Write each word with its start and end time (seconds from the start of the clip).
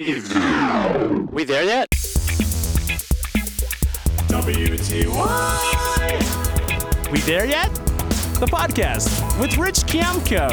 We 0.00 0.12
there 1.44 1.64
yet? 1.64 1.90
WTY. 4.28 5.10
We 7.10 7.18
there 7.22 7.44
yet? 7.44 7.74
The 8.38 8.46
podcast 8.46 9.40
with 9.40 9.58
Rich 9.58 9.78
Kiamco. 9.86 10.50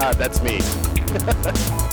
Uh, 0.00 0.12
that's 0.14 0.42
me. 0.42 0.58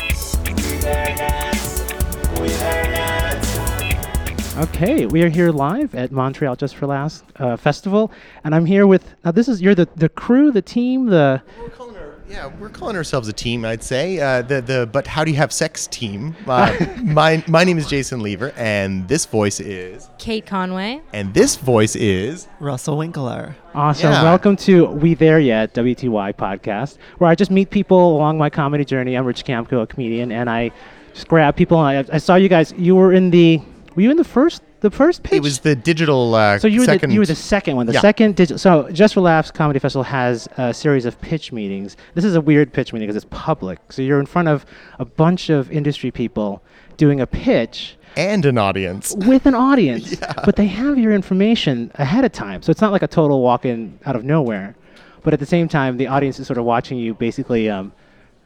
Okay, 4.56 5.08
we 5.08 5.24
are 5.24 5.30
here 5.30 5.52
live 5.52 5.96
at 5.96 6.12
Montreal 6.12 6.56
Just 6.56 6.76
for 6.76 6.86
Laughs 6.86 7.24
uh, 7.38 7.58
Festival, 7.58 8.12
and 8.44 8.54
I'm 8.54 8.68
here 8.68 8.86
with 8.86 9.16
now. 9.26 9.32
This 9.32 9.48
is 9.48 9.64
you're 9.64 9.74
the 9.74 9.88
the 9.96 10.10
crew, 10.10 10.52
the 10.52 10.62
team, 10.62 11.08
the 11.08 11.42
We're 11.60 11.70
calling 11.70 11.93
our, 11.93 11.93
yeah, 12.30 12.50
we're 12.60 12.70
calling 12.70 12.96
ourselves 12.96 13.28
a 13.28 13.34
team. 13.34 13.66
I'd 13.66 13.84
say 13.84 14.20
uh, 14.20 14.42
the 14.42 14.62
the 14.62 14.90
but 14.92 15.06
how 15.08 15.24
do 15.24 15.32
you 15.32 15.38
have 15.38 15.52
sex 15.52 15.88
team? 15.88 16.36
Uh, 16.48 16.74
my 17.04 17.44
my 17.48 17.64
name 17.64 17.78
is 17.78 17.88
Jason 17.88 18.22
Leaver, 18.22 18.54
and 18.56 19.08
this 19.08 19.26
voice 19.26 19.60
is, 19.60 20.10
Kate 20.20 20.46
Conway. 20.46 21.02
and 21.14 21.34
this 21.34 21.56
voice 21.56 21.96
is. 21.96 22.48
Russell 22.60 22.98
Winkler. 22.98 23.56
awesome. 23.76 24.12
Yeah. 24.12 24.24
Welcome 24.24 24.56
to 24.58 24.86
We 24.88 25.14
There 25.16 25.40
Yet 25.40 25.74
WTY 25.74 26.34
podcast, 26.36 26.98
where 27.18 27.30
I 27.30 27.36
just 27.36 27.52
meet 27.52 27.70
people 27.70 28.16
along 28.16 28.38
my 28.38 28.50
comedy 28.50 28.86
journey. 28.86 29.16
I'm 29.16 29.26
Rich 29.26 29.44
Kiamco, 29.46 29.82
a 29.84 29.88
comedian, 29.88 30.32
and 30.32 30.50
I 30.50 30.72
just 31.14 31.28
grab 31.28 31.56
people. 31.56 31.86
And 31.86 32.10
I, 32.10 32.16
I 32.16 32.18
saw 32.20 32.36
you 32.36 32.50
guys. 32.50 32.74
You 32.78 32.96
were 32.96 33.12
in 33.14 33.32
the. 33.32 33.62
Were 33.96 34.02
you 34.02 34.12
in 34.12 34.18
the 34.18 34.24
first? 34.24 34.62
The 34.82 34.92
first 34.92 35.24
pitch. 35.24 35.34
It 35.38 35.42
was 35.44 35.60
the 35.60 35.76
digital. 35.78 36.36
Uh, 36.36 36.60
So 36.60 36.68
you 36.68 36.82
were 36.82 36.86
second, 36.86 37.10
the 37.10 37.14
you 37.14 37.22
were 37.22 37.26
the 37.26 37.36
second 37.36 37.78
one. 37.78 37.86
The 37.86 37.94
Yeah. 37.94 38.02
second 38.02 38.36
digital. 38.36 38.58
So 38.58 38.90
Just 38.92 39.14
for 39.14 39.22
Laughs 39.22 39.50
Comedy 39.50 39.80
Festival 39.80 40.04
has 40.04 40.50
a 40.58 40.74
series 40.74 41.06
of 41.06 41.20
pitch 41.22 41.54
meetings. 41.54 41.96
This 42.16 42.26
is 42.26 42.36
a 42.36 42.42
weird 42.42 42.74
pitch 42.74 42.92
meeting 42.92 43.08
because 43.08 43.16
it's 43.16 43.28
public. 43.30 43.80
So 43.90 44.02
you're 44.02 44.20
in 44.20 44.26
front 44.26 44.50
of 44.50 44.66
a 45.00 45.06
bunch 45.06 45.50
of 45.50 45.72
industry 45.72 46.12
people 46.12 46.62
doing 46.98 47.22
a 47.22 47.28
pitch 47.28 47.96
and 48.18 48.46
an 48.46 48.58
audience. 48.58 49.16
with 49.26 49.46
an 49.46 49.56
audience, 49.56 50.16
but 50.44 50.58
they 50.58 50.68
have 50.68 50.98
your 51.00 51.14
information 51.14 51.90
ahead 51.96 52.26
of 52.26 52.32
time. 52.34 52.62
So 52.62 52.70
it's 52.72 52.82
not 52.82 52.92
like 52.92 53.04
a 53.04 53.08
total 53.08 53.42
walk-in 53.42 53.98
out 54.06 54.16
of 54.18 54.24
nowhere. 54.26 54.76
But 55.24 55.34
at 55.34 55.40
the 55.40 55.46
same 55.46 55.70
time, 55.70 55.96
the 55.96 56.08
audience 56.08 56.40
is 56.42 56.48
sort 56.48 56.58
of 56.58 56.66
watching 56.66 56.98
you 56.98 57.14
basically. 57.14 57.70
Um, 57.70 57.94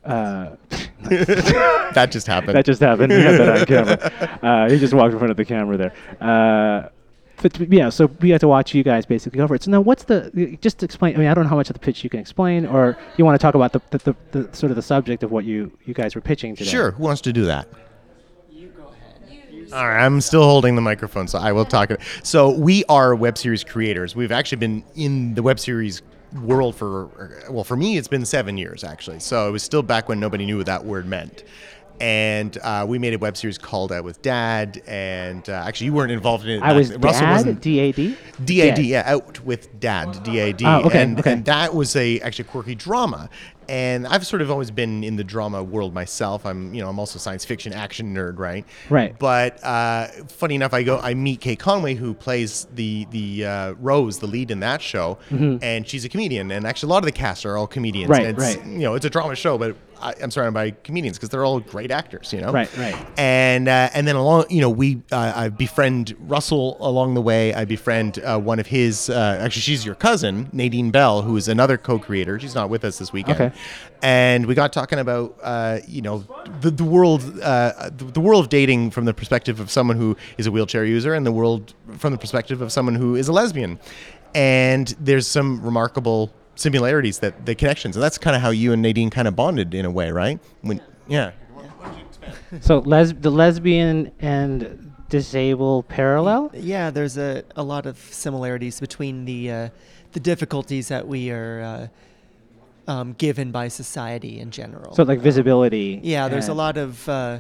uh, 0.07 0.55
That 1.93 2.09
just 2.11 2.27
happened. 2.27 2.55
that 2.57 2.65
just 2.65 2.81
happened. 2.81 3.13
We 3.13 3.21
had 3.21 3.39
that 3.39 3.59
on 3.59 3.65
camera. 3.65 4.39
Uh, 4.41 4.69
he 4.69 4.77
just 4.79 4.93
walked 4.93 5.13
in 5.13 5.19
front 5.19 5.31
of 5.31 5.37
the 5.37 5.45
camera 5.45 5.77
there. 5.77 5.93
Uh, 6.19 6.89
but 7.41 7.71
yeah, 7.71 7.89
so 7.89 8.07
we 8.19 8.31
had 8.31 8.41
to 8.41 8.47
watch 8.47 8.73
you 8.73 8.83
guys 8.83 9.05
basically 9.05 9.37
go 9.37 9.43
over 9.43 9.53
it. 9.55 9.63
So 9.63 9.69
now, 9.71 9.79
what's 9.81 10.03
the? 10.05 10.57
Just 10.59 10.81
explain. 10.81 11.15
I 11.15 11.19
mean, 11.19 11.27
I 11.27 11.33
don't 11.35 11.43
know 11.43 11.49
how 11.51 11.55
much 11.55 11.69
of 11.69 11.75
the 11.75 11.79
pitch 11.79 12.03
you 12.03 12.09
can 12.09 12.19
explain, 12.19 12.65
or 12.65 12.97
you 13.17 13.25
want 13.25 13.39
to 13.39 13.41
talk 13.43 13.53
about 13.53 13.73
the, 13.73 13.81
the, 13.91 13.97
the, 13.99 14.15
the 14.41 14.55
sort 14.55 14.71
of 14.71 14.75
the 14.75 14.81
subject 14.81 15.21
of 15.23 15.31
what 15.31 15.45
you 15.45 15.71
you 15.85 15.93
guys 15.93 16.15
were 16.15 16.21
pitching 16.21 16.55
today. 16.55 16.69
Sure. 16.71 16.91
Who 16.91 17.03
wants 17.03 17.21
to 17.21 17.31
do 17.33 17.45
that? 17.45 17.67
You 18.49 18.69
go 18.69 18.91
ahead. 19.29 19.71
All 19.71 19.87
right, 19.87 20.03
I'm 20.03 20.19
still 20.19 20.43
holding 20.43 20.73
the 20.75 20.81
microphone, 20.81 21.27
so 21.27 21.37
I 21.37 21.51
will 21.51 21.65
talk. 21.65 21.91
it. 21.91 21.99
So 22.23 22.49
we 22.49 22.83
are 22.89 23.13
web 23.13 23.37
series 23.37 23.63
creators. 23.63 24.15
We've 24.15 24.31
actually 24.31 24.57
been 24.57 24.83
in 24.95 25.35
the 25.35 25.43
web 25.43 25.59
series 25.59 26.01
world 26.41 26.75
for 26.75 27.43
well, 27.49 27.63
for 27.63 27.75
me, 27.75 27.97
it's 27.97 28.07
been 28.07 28.25
seven 28.25 28.57
years 28.57 28.83
actually. 28.83 29.19
So 29.19 29.47
it 29.47 29.51
was 29.51 29.63
still 29.63 29.83
back 29.83 30.09
when 30.09 30.19
nobody 30.19 30.45
knew 30.45 30.57
what 30.57 30.65
that 30.65 30.85
word 30.85 31.05
meant. 31.05 31.43
And 31.99 32.55
uh, 32.59 32.85
we 32.87 32.99
made 32.99 33.15
a 33.15 33.17
web 33.17 33.35
series 33.35 33.57
called 33.57 33.91
Out 33.91 34.03
with 34.03 34.21
Dad, 34.21 34.83
and 34.85 35.49
uh, 35.49 35.53
actually 35.53 35.85
you 35.87 35.93
weren't 35.93 36.11
involved 36.11 36.45
in 36.45 36.57
it. 36.57 36.61
I 36.61 36.73
was 36.73 36.93
Russell 36.93 37.21
dad. 37.21 37.31
wasn't. 37.31 37.61
D 37.61 37.79
A 37.79 37.91
D. 37.91 38.15
DAD, 38.45 38.79
yeah, 38.79 39.01
out 39.05 39.43
with 39.43 39.79
dad, 39.79 40.11
DAD. 40.23 40.61
Oh, 40.63 40.83
okay, 40.85 41.01
and, 41.01 41.19
okay. 41.19 41.33
and 41.33 41.45
that 41.45 41.73
was 41.73 41.95
a 41.95 42.19
actually 42.19 42.45
quirky 42.45 42.75
drama. 42.75 43.31
And 43.69 44.07
I've 44.07 44.25
sort 44.25 44.41
of 44.41 44.49
always 44.49 44.71
been 44.71 45.03
in 45.03 45.15
the 45.15 45.23
drama 45.23 45.63
world 45.63 45.93
myself. 45.93 46.45
I'm, 46.45 46.73
you 46.73 46.81
know, 46.81 46.89
I'm 46.89 46.99
also 46.99 47.17
a 47.17 47.19
science 47.19 47.43
fiction 47.45 47.73
action 47.73 48.15
nerd, 48.15 48.39
right? 48.39 48.65
Right. 48.89 49.17
But 49.17 49.63
uh, 49.63 50.07
funny 50.27 50.55
enough, 50.55 50.73
I 50.73 50.83
go, 50.83 50.99
I 50.99 51.13
meet 51.13 51.41
Kate 51.41 51.59
Conway, 51.59 51.95
who 51.95 52.13
plays 52.13 52.67
the 52.73 53.05
the 53.11 53.45
uh, 53.45 53.73
Rose, 53.79 54.19
the 54.19 54.27
lead 54.27 54.51
in 54.51 54.61
that 54.61 54.81
show, 54.81 55.17
and 55.61 55.87
she's 55.87 56.05
a 56.05 56.09
comedian. 56.09 56.51
And 56.51 56.65
actually, 56.65 56.87
a 56.87 56.93
lot 56.93 56.99
of 56.99 57.05
the 57.05 57.11
cast 57.11 57.45
are 57.45 57.57
all 57.57 57.67
comedians. 57.67 58.09
Mm-hmm. 58.09 58.11
Right, 58.11 58.27
and 58.27 58.37
it's, 58.37 58.57
right. 58.57 58.65
You 58.65 58.79
know, 58.79 58.95
it's 58.95 59.05
a 59.05 59.09
drama 59.09 59.35
show, 59.35 59.57
but 59.57 59.75
I, 60.01 60.13
I'm 60.21 60.31
surrounded 60.31 60.53
by 60.53 60.71
comedians 60.71 61.17
because 61.17 61.29
they're 61.29 61.45
all 61.45 61.59
great 61.59 61.91
actors. 61.91 62.33
You 62.33 62.41
know. 62.41 62.51
Right, 62.51 62.75
right. 62.77 62.95
And 63.17 63.67
uh, 63.67 63.89
and 63.93 64.07
then 64.07 64.15
along, 64.15 64.45
you 64.49 64.61
know, 64.61 64.69
we 64.69 65.01
uh, 65.11 65.33
I 65.35 65.49
befriend 65.49 66.15
Russell 66.19 66.77
along 66.79 67.13
the 67.13 67.21
way. 67.21 67.53
I 67.53 67.65
befriend 67.65 68.19
uh, 68.19 68.39
one 68.39 68.59
of 68.59 68.67
his. 68.67 69.09
Uh, 69.09 69.39
actually, 69.41 69.61
she's 69.61 69.85
your 69.85 69.95
cousin, 69.95 70.49
Nadine 70.53 70.91
Bell, 70.91 71.21
who 71.21 71.35
is 71.37 71.47
another 71.47 71.77
co-creator. 71.77 72.39
She's 72.39 72.55
not 72.55 72.69
with 72.69 72.83
us 72.83 72.97
this 72.97 73.11
weekend. 73.13 73.41
Okay. 73.41 73.55
And 74.01 74.45
we 74.45 74.55
got 74.55 74.73
talking 74.73 74.99
about 74.99 75.37
uh, 75.41 75.79
you 75.87 76.01
know 76.01 76.25
the 76.61 76.71
the 76.71 76.83
world 76.83 77.39
uh, 77.41 77.89
the 77.91 78.19
world 78.19 78.45
of 78.45 78.49
dating 78.49 78.91
from 78.91 79.05
the 79.05 79.13
perspective 79.13 79.59
of 79.59 79.71
someone 79.71 79.97
who 79.97 80.15
is 80.37 80.47
a 80.47 80.51
wheelchair 80.51 80.85
user, 80.85 81.13
and 81.13 81.25
the 81.25 81.31
world 81.31 81.73
from 81.97 82.11
the 82.11 82.19
perspective 82.19 82.61
of 82.61 82.71
someone 82.71 82.95
who 82.95 83.15
is 83.15 83.27
a 83.27 83.33
lesbian. 83.33 83.79
And 84.35 84.87
there's 84.99 85.25
some 85.25 85.63
remarkable 85.63 86.31
similarities 86.57 87.19
that 87.19 87.45
the 87.45 87.55
connections, 87.55 87.95
and 87.95 88.03
that's 88.03 88.17
kind 88.17 88.35
of 88.35 88.41
how 88.41 88.49
you 88.49 88.73
and 88.73 88.81
Nadine 88.81 89.09
kind 89.09 89.27
of 89.27 89.35
bonded 89.35 89.73
in 89.73 89.85
a 89.85 89.91
way, 89.91 90.11
right? 90.11 90.39
When 90.61 90.81
yeah. 91.07 91.31
So 92.61 92.79
les- 92.79 93.13
the 93.13 93.29
lesbian 93.29 94.11
and 94.19 94.93
disabled 95.09 95.87
parallel. 95.87 96.51
Yeah, 96.53 96.89
there's 96.89 97.17
a, 97.17 97.43
a 97.55 97.63
lot 97.63 97.85
of 97.85 97.97
similarities 97.97 98.79
between 98.79 99.25
the 99.25 99.51
uh, 99.51 99.69
the 100.11 100.19
difficulties 100.19 100.87
that 100.89 101.07
we 101.07 101.31
are 101.31 101.89
uh, 102.87 102.91
um, 102.91 103.13
given 103.13 103.51
by 103.51 103.67
society 103.67 104.39
in 104.39 104.51
general. 104.51 104.93
So 104.93 105.03
like 105.03 105.19
visibility. 105.19 105.99
yeah, 106.03 106.27
there's 106.27 106.47
a 106.47 106.53
lot 106.53 106.77
of 106.77 107.07
uh, 107.07 107.39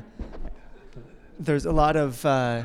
there's 1.39 1.65
a 1.65 1.71
lot 1.71 1.95
of 1.95 2.25
uh, 2.25 2.63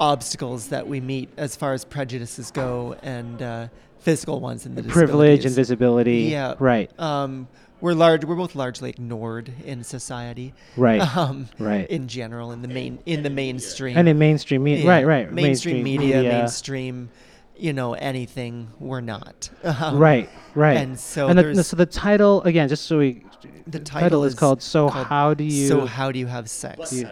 obstacles 0.00 0.68
that 0.68 0.86
we 0.86 1.00
meet 1.00 1.30
as 1.36 1.56
far 1.56 1.72
as 1.72 1.84
prejudices 1.84 2.50
go 2.50 2.96
and 3.02 3.42
uh, 3.42 3.68
physical 4.04 4.38
ones 4.38 4.66
and 4.66 4.76
the 4.76 4.82
privilege 4.82 5.46
and 5.46 5.54
visibility. 5.54 6.24
Yeah. 6.24 6.54
Right. 6.58 6.90
Um, 7.00 7.48
we're 7.80 7.94
large. 7.94 8.24
We're 8.24 8.36
both 8.36 8.54
largely 8.54 8.90
ignored 8.90 9.52
in 9.64 9.82
society. 9.82 10.54
Right. 10.76 11.00
Um, 11.16 11.48
Right. 11.58 11.88
In 11.88 12.06
general, 12.06 12.52
in 12.52 12.60
the 12.62 12.68
main 12.68 12.98
in 13.06 13.22
the 13.22 13.30
mainstream. 13.30 13.96
and 13.96 14.08
in 14.08 14.18
mainstream 14.18 14.62
media. 14.62 14.84
Yeah, 14.84 14.90
Right. 14.90 15.06
Right. 15.06 15.32
Mainstream, 15.32 15.82
media, 15.82 16.22
mainstream, 16.22 17.10
you 17.56 17.72
know, 17.72 17.94
anything. 17.94 18.68
We're 18.78 19.00
not. 19.00 19.50
Um, 19.64 19.98
Right. 19.98 20.28
Right. 20.54 20.76
And 20.76 20.98
so 20.98 21.28
and 21.28 21.38
the, 21.38 21.64
so 21.64 21.76
the 21.76 21.86
title 21.86 22.42
again, 22.42 22.68
just 22.68 22.84
so 22.84 22.98
we. 22.98 23.24
The 23.66 23.78
title, 23.80 24.24
is, 24.24 24.34
called 24.34 24.60
"So 24.62 24.90
called 24.90 25.06
How 25.06 25.32
Do 25.32 25.44
You." 25.44 25.66
So 25.68 25.86
how 25.86 26.12
do 26.12 26.18
you 26.18 26.26
have 26.26 26.50
sex? 26.50 26.92
You- 26.92 27.08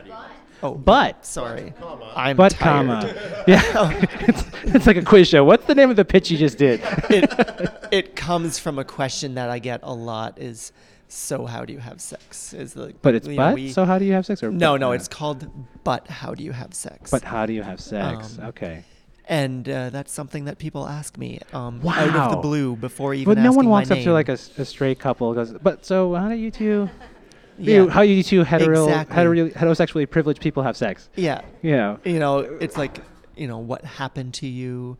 oh, 0.62 0.74
but 0.74 1.24
sorry, 1.26 1.72
I'm 2.14 2.36
but 2.36 2.52
tired. 2.52 2.86
comma. 2.86 3.42
Yeah. 3.46 4.06
it's, 4.20 4.44
it's 4.64 4.86
like 4.86 4.96
a 4.96 5.02
quiz 5.02 5.28
show. 5.28 5.44
What's 5.44 5.66
the 5.66 5.74
name 5.74 5.90
of 5.90 5.96
the 5.96 6.04
pitch 6.04 6.30
you 6.30 6.38
just 6.38 6.58
did? 6.58 6.80
it, 7.10 7.32
it 7.92 8.16
comes 8.16 8.58
from 8.58 8.78
a 8.78 8.84
question 8.84 9.34
that 9.34 9.50
I 9.50 9.58
get 9.58 9.80
a 9.82 9.92
lot. 9.92 10.38
Is 10.38 10.72
so 11.08 11.44
how 11.46 11.64
do 11.64 11.72
you 11.72 11.78
have 11.80 12.00
sex? 12.00 12.52
Is 12.54 12.74
the 12.74 12.94
But 13.02 13.14
it's 13.16 13.26
you 13.26 13.34
know, 13.34 13.48
but. 13.48 13.54
we- 13.54 13.70
so 13.72 13.84
how 13.84 13.98
do 13.98 14.04
you 14.04 14.12
have 14.12 14.24
sex? 14.26 14.42
Or 14.42 14.50
no, 14.50 14.76
no, 14.76 14.90
uh, 14.90 14.94
it's 14.94 15.08
called 15.08 15.46
but 15.84 16.06
how 16.08 16.34
do 16.34 16.42
you 16.44 16.52
have 16.52 16.72
sex? 16.74 17.10
But 17.10 17.22
how 17.24 17.44
do 17.46 17.52
you 17.52 17.62
have 17.62 17.80
sex? 17.80 18.38
Um, 18.38 18.46
okay. 18.48 18.84
and 19.28 19.68
uh, 19.68 19.90
that's 19.90 20.12
something 20.12 20.44
that 20.46 20.58
people 20.58 20.86
ask 20.88 21.18
me 21.18 21.40
um, 21.52 21.80
out 21.86 22.16
of 22.16 22.30
the 22.30 22.36
blue 22.38 22.76
before 22.76 23.12
even 23.14 23.34
But 23.34 23.40
no 23.42 23.50
one 23.52 23.66
asking 23.66 23.68
my 23.68 23.70
walks 23.70 23.90
up 23.90 23.98
to 23.98 24.04
name. 24.04 24.12
like 24.14 24.28
a 24.28 24.36
straight 24.64 24.98
couple 25.00 25.28
and 25.28 25.36
goes, 25.36 25.52
but 25.60 25.84
so 25.84 26.14
how 26.14 26.28
do 26.28 26.34
you 26.36 26.50
two, 26.50 26.88
yeah. 27.58 27.74
you, 27.74 27.88
how 27.88 28.02
do 28.02 28.08
you 28.08 28.22
two 28.22 28.42
hetero, 28.44 28.84
Exactly. 28.86 29.14
hetero, 29.16 29.48
heterosexually 29.50 30.08
privileged 30.08 30.40
people 30.40 30.62
have 30.62 30.76
sex? 30.76 31.08
yeah, 31.16 31.42
You 31.62 31.72
know. 31.76 31.98
you 32.04 32.18
know, 32.18 32.38
it's 32.38 32.76
like, 32.76 32.98
you 33.36 33.46
know, 33.48 33.58
what 33.58 33.84
happened 33.84 34.34
to 34.34 34.46
you? 34.46 34.96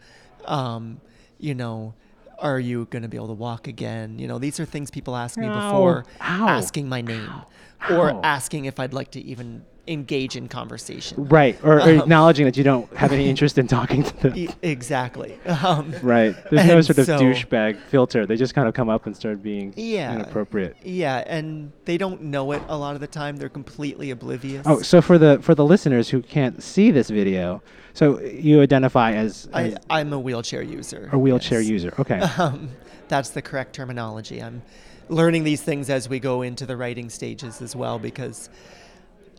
Um, 0.46 1.00
you 1.38 1.54
know, 1.54 1.94
are 2.38 2.58
you 2.58 2.86
going 2.90 3.02
to 3.02 3.08
be 3.08 3.16
able 3.16 3.28
to 3.28 3.32
walk 3.34 3.68
again? 3.68 4.18
You 4.18 4.26
know, 4.28 4.38
these 4.38 4.58
are 4.58 4.64
things 4.64 4.90
people 4.90 5.14
ask 5.16 5.36
me 5.38 5.46
Ow. 5.46 5.70
before 5.70 6.04
Ow. 6.20 6.48
asking 6.48 6.88
my 6.88 7.00
name 7.00 7.28
Ow. 7.28 7.96
or 7.96 8.24
asking 8.24 8.64
if 8.64 8.80
I'd 8.80 8.92
like 8.92 9.12
to 9.12 9.20
even 9.20 9.64
engage 9.88 10.36
in 10.36 10.46
conversation. 10.48 11.24
Right. 11.28 11.58
Or, 11.64 11.78
or 11.78 11.80
Um, 11.80 11.98
acknowledging 12.00 12.44
that 12.44 12.56
you 12.56 12.62
don't 12.62 12.88
have 12.96 13.12
any 13.12 13.28
interest 13.30 13.58
in 13.58 13.66
talking 13.66 14.04
to 14.04 14.16
them. 14.22 14.32
E- 14.36 14.48
exactly. 14.62 15.36
Um, 15.44 15.92
Right. 16.02 16.36
There's 16.50 16.66
no 16.68 16.80
sort 16.82 16.98
of 16.98 17.06
so- 17.06 17.18
douchebag 17.18 17.78
filter. 17.88 18.24
They 18.24 18.36
just 18.36 18.54
kind 18.54 18.68
of 18.68 18.74
come 18.74 18.88
up 18.88 19.06
and 19.06 19.16
start 19.16 19.42
being 19.42 19.74
Yeah. 19.76 20.14
inappropriate. 20.14 20.76
Yeah, 20.84 21.24
and 21.26 21.72
they 21.84 21.98
don't 21.98 22.22
know 22.22 22.52
it 22.52 22.62
a 22.68 22.76
lot 22.76 22.94
of 22.94 23.00
the 23.00 23.06
time. 23.08 23.36
They're 23.38 23.48
completely 23.48 24.10
oblivious. 24.12 24.64
Oh, 24.68 24.82
so 24.82 25.02
for 25.02 25.18
the 25.18 25.38
for 25.42 25.54
the 25.54 25.64
listeners 25.64 26.08
who 26.10 26.22
can't 26.22 26.62
see 26.62 26.90
this 26.92 27.10
video, 27.10 27.60
so 27.92 28.20
you 28.20 28.60
identify 28.62 29.12
as, 29.12 29.48
I, 29.52 29.62
as 29.64 29.76
I'm 29.90 30.12
a 30.12 30.18
wheelchair 30.20 30.62
user. 30.62 31.08
a 31.12 31.18
wheelchair 31.18 31.60
yes. 31.60 31.70
user. 31.70 31.94
Okay. 31.98 32.20
Um, 32.38 32.70
that's 33.08 33.30
the 33.30 33.42
correct 33.42 33.74
terminology. 33.74 34.40
I'm 34.40 34.62
learning 35.08 35.44
these 35.44 35.60
things 35.60 35.90
as 35.90 36.08
we 36.08 36.18
go 36.20 36.40
into 36.42 36.64
the 36.64 36.76
writing 36.76 37.10
stages 37.10 37.60
as 37.60 37.76
well 37.76 37.98
because 37.98 38.48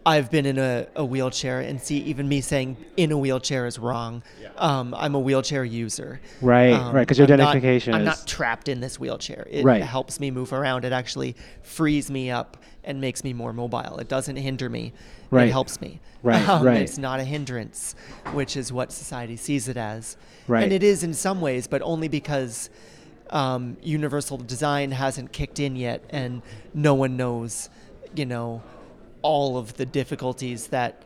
I've 0.06 0.30
been 0.30 0.46
in 0.46 0.58
a, 0.58 0.86
a 0.98 1.06
wheelchair 1.06 1.62
and 1.62 1.82
see 1.82 1.98
even 2.00 2.28
me 2.28 2.42
saying 2.42 2.76
in 2.98 3.12
a 3.14 3.18
wheelchair 3.18 3.66
is 3.66 3.80
wrong. 3.80 4.22
Um, 4.58 4.94
I'm 4.98 5.16
a 5.16 5.20
wheelchair 5.20 5.64
user. 5.64 6.20
Right, 6.42 6.74
Um, 6.74 6.94
right, 6.94 7.08
'cause 7.08 7.18
your 7.18 7.26
I'm 7.32 7.38
not- 7.38 7.50
identification 7.56 7.94
I'm 7.94 8.02
is- 8.02 8.06
not 8.08 8.28
trapped 8.28 8.68
in 8.68 8.82
this 8.82 9.00
wheelchair. 9.00 9.48
It 9.50 9.64
Right. 9.64 9.82
helps 9.82 10.20
me 10.20 10.30
move 10.30 10.52
around. 10.52 10.84
It 10.84 10.92
actually 10.92 11.36
frees 11.62 12.12
me 12.12 12.30
up 12.30 12.58
and 12.84 13.00
makes 13.00 13.24
me 13.24 13.32
more 13.32 13.54
mobile. 13.54 13.98
It 14.00 14.10
doesn't 14.10 14.36
hinder 14.36 14.70
me. 14.70 14.92
Right. 15.32 15.48
It 15.48 15.52
helps 15.52 15.80
me. 15.80 16.02
Right, 16.22 16.46
Um, 16.50 16.64
right. 16.66 16.82
It's 16.82 16.98
not 16.98 17.22
a 17.22 17.24
hindrance, 17.24 17.96
which 18.34 18.58
is 18.58 18.74
what 18.74 18.92
society 18.92 19.38
sees 19.38 19.70
it 19.70 19.78
as. 19.78 20.18
Right. 20.50 20.64
And 20.64 20.74
it 20.74 20.84
is 20.84 21.04
in 21.04 21.14
some 21.14 21.40
ways, 21.40 21.66
but 21.68 21.82
only 21.82 22.10
because 22.10 22.70
um, 23.30 23.78
universal 23.82 24.38
design 24.38 24.92
hasn't 24.92 25.32
kicked 25.32 25.60
in 25.60 25.76
yet, 25.78 26.04
and 26.12 26.42
no 26.74 26.94
one 26.94 27.18
knows, 27.18 27.70
you 28.16 28.26
know, 28.28 28.62
all 29.24 29.58
of 29.58 29.74
the 29.76 29.86
difficulties 29.86 30.68
that 30.68 31.02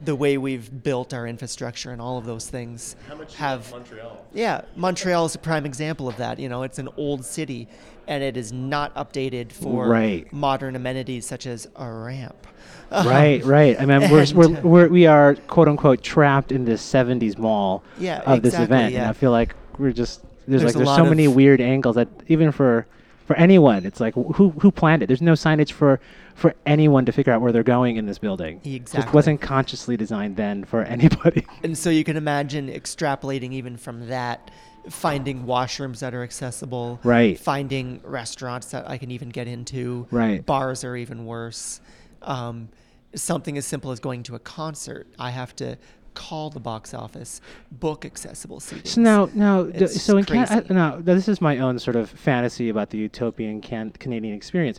the 0.00 0.14
way 0.14 0.38
we've 0.38 0.82
built 0.84 1.12
our 1.12 1.26
infrastructure 1.26 1.90
and 1.90 2.00
all 2.00 2.18
of 2.18 2.24
those 2.24 2.48
things 2.48 2.94
have. 3.36 3.70
Montreal? 3.70 4.26
Yeah, 4.32 4.62
Montreal 4.76 5.26
is 5.26 5.34
a 5.34 5.38
prime 5.38 5.66
example 5.66 6.08
of 6.08 6.16
that. 6.18 6.38
You 6.38 6.48
know, 6.48 6.62
it's 6.62 6.78
an 6.78 6.88
old 6.96 7.24
city, 7.24 7.68
and 8.06 8.22
it 8.22 8.36
is 8.36 8.52
not 8.52 8.94
updated 8.94 9.50
for 9.52 9.88
Right. 9.88 10.32
modern 10.32 10.76
amenities 10.76 11.26
such 11.26 11.46
as 11.46 11.68
a 11.76 11.90
ramp. 11.90 12.46
Right, 12.90 13.42
um, 13.42 13.48
right. 13.48 13.80
I 13.80 13.86
mean, 13.86 14.10
we're, 14.10 14.20
and, 14.22 14.32
we're, 14.32 14.60
we're, 14.62 14.88
we 14.88 15.06
are 15.06 15.34
quote 15.34 15.68
unquote 15.68 16.02
trapped 16.02 16.52
in 16.52 16.64
this 16.64 16.80
70s 16.80 17.36
mall 17.36 17.82
Yeah, 17.98 18.20
of 18.20 18.42
this 18.42 18.54
exactly, 18.54 18.64
event. 18.76 18.94
And 18.94 19.02
yeah. 19.02 19.10
I 19.10 19.12
feel 19.12 19.30
like 19.32 19.54
we're 19.78 19.92
just, 19.92 20.22
there's, 20.46 20.62
There's 20.62 20.64
like, 20.64 20.74
there's 20.74 20.86
lot 20.86 20.96
so 20.96 21.04
many 21.06 21.26
weird 21.28 21.60
angles 21.60 21.96
that 21.96 22.08
even 22.28 22.52
for, 22.52 22.86
for 23.28 23.36
anyone, 23.36 23.84
it's 23.84 24.00
like, 24.00 24.14
who, 24.14 24.48
who 24.58 24.72
planned 24.72 25.02
it? 25.02 25.06
There's 25.06 25.20
no 25.20 25.34
signage 25.34 25.72
for, 25.72 26.00
for 26.34 26.54
anyone 26.64 27.04
to 27.04 27.12
figure 27.12 27.30
out 27.30 27.42
where 27.42 27.52
they're 27.52 27.62
going 27.62 27.96
in 27.96 28.06
this 28.06 28.18
building. 28.18 28.58
It 28.64 28.74
Exactly. 28.74 29.12
wasn't 29.12 29.42
consciously 29.42 29.98
designed 29.98 30.36
then 30.36 30.64
for 30.64 30.82
anybody. 30.96 31.46
And 31.62 31.76
so 31.76 31.90
you 31.90 32.04
can 32.04 32.16
imagine 32.16 32.68
extrapolating 32.68 33.52
even 33.52 33.76
from 33.76 34.08
that, 34.08 34.50
finding 34.88 35.44
washrooms 35.44 35.98
that 35.98 36.14
are 36.14 36.22
accessible, 36.22 37.00
Right. 37.04 37.38
Finding 37.38 38.00
restaurants 38.02 38.70
that 38.70 38.88
I 38.88 38.96
can 38.96 39.10
even 39.10 39.28
get 39.28 39.46
into, 39.46 40.06
Right. 40.10 40.44
Bars 40.44 40.82
are 40.82 40.96
even 40.96 41.26
worse. 41.26 41.82
Um, 42.22 42.70
something 43.14 43.58
as 43.58 43.66
simple 43.66 43.90
as 43.90 44.00
going 44.00 44.22
to 44.22 44.36
a 44.36 44.38
concert, 44.38 45.06
I 45.18 45.32
have 45.32 45.54
to 45.56 45.76
call 46.18 46.50
the 46.50 46.60
box 46.60 46.92
office, 46.94 47.40
book 47.70 48.04
accessible 48.04 48.58
seating. 48.60 48.84
So 48.84 49.00
now, 49.00 49.30
now, 49.34 49.62
d- 49.64 49.86
so 49.86 50.16
in 50.16 50.24
Can- 50.24 50.46
crazy. 50.46 50.64
uh, 50.70 50.72
now, 50.74 50.96
this 51.00 51.28
is 51.28 51.40
my 51.40 51.58
own 51.58 51.78
sort 51.78 51.96
of 51.96 52.10
fantasy 52.10 52.68
about 52.68 52.90
the 52.90 52.98
utopian 52.98 53.60
can- 53.60 53.92
Canadian 54.04 54.34
experience. 54.34 54.78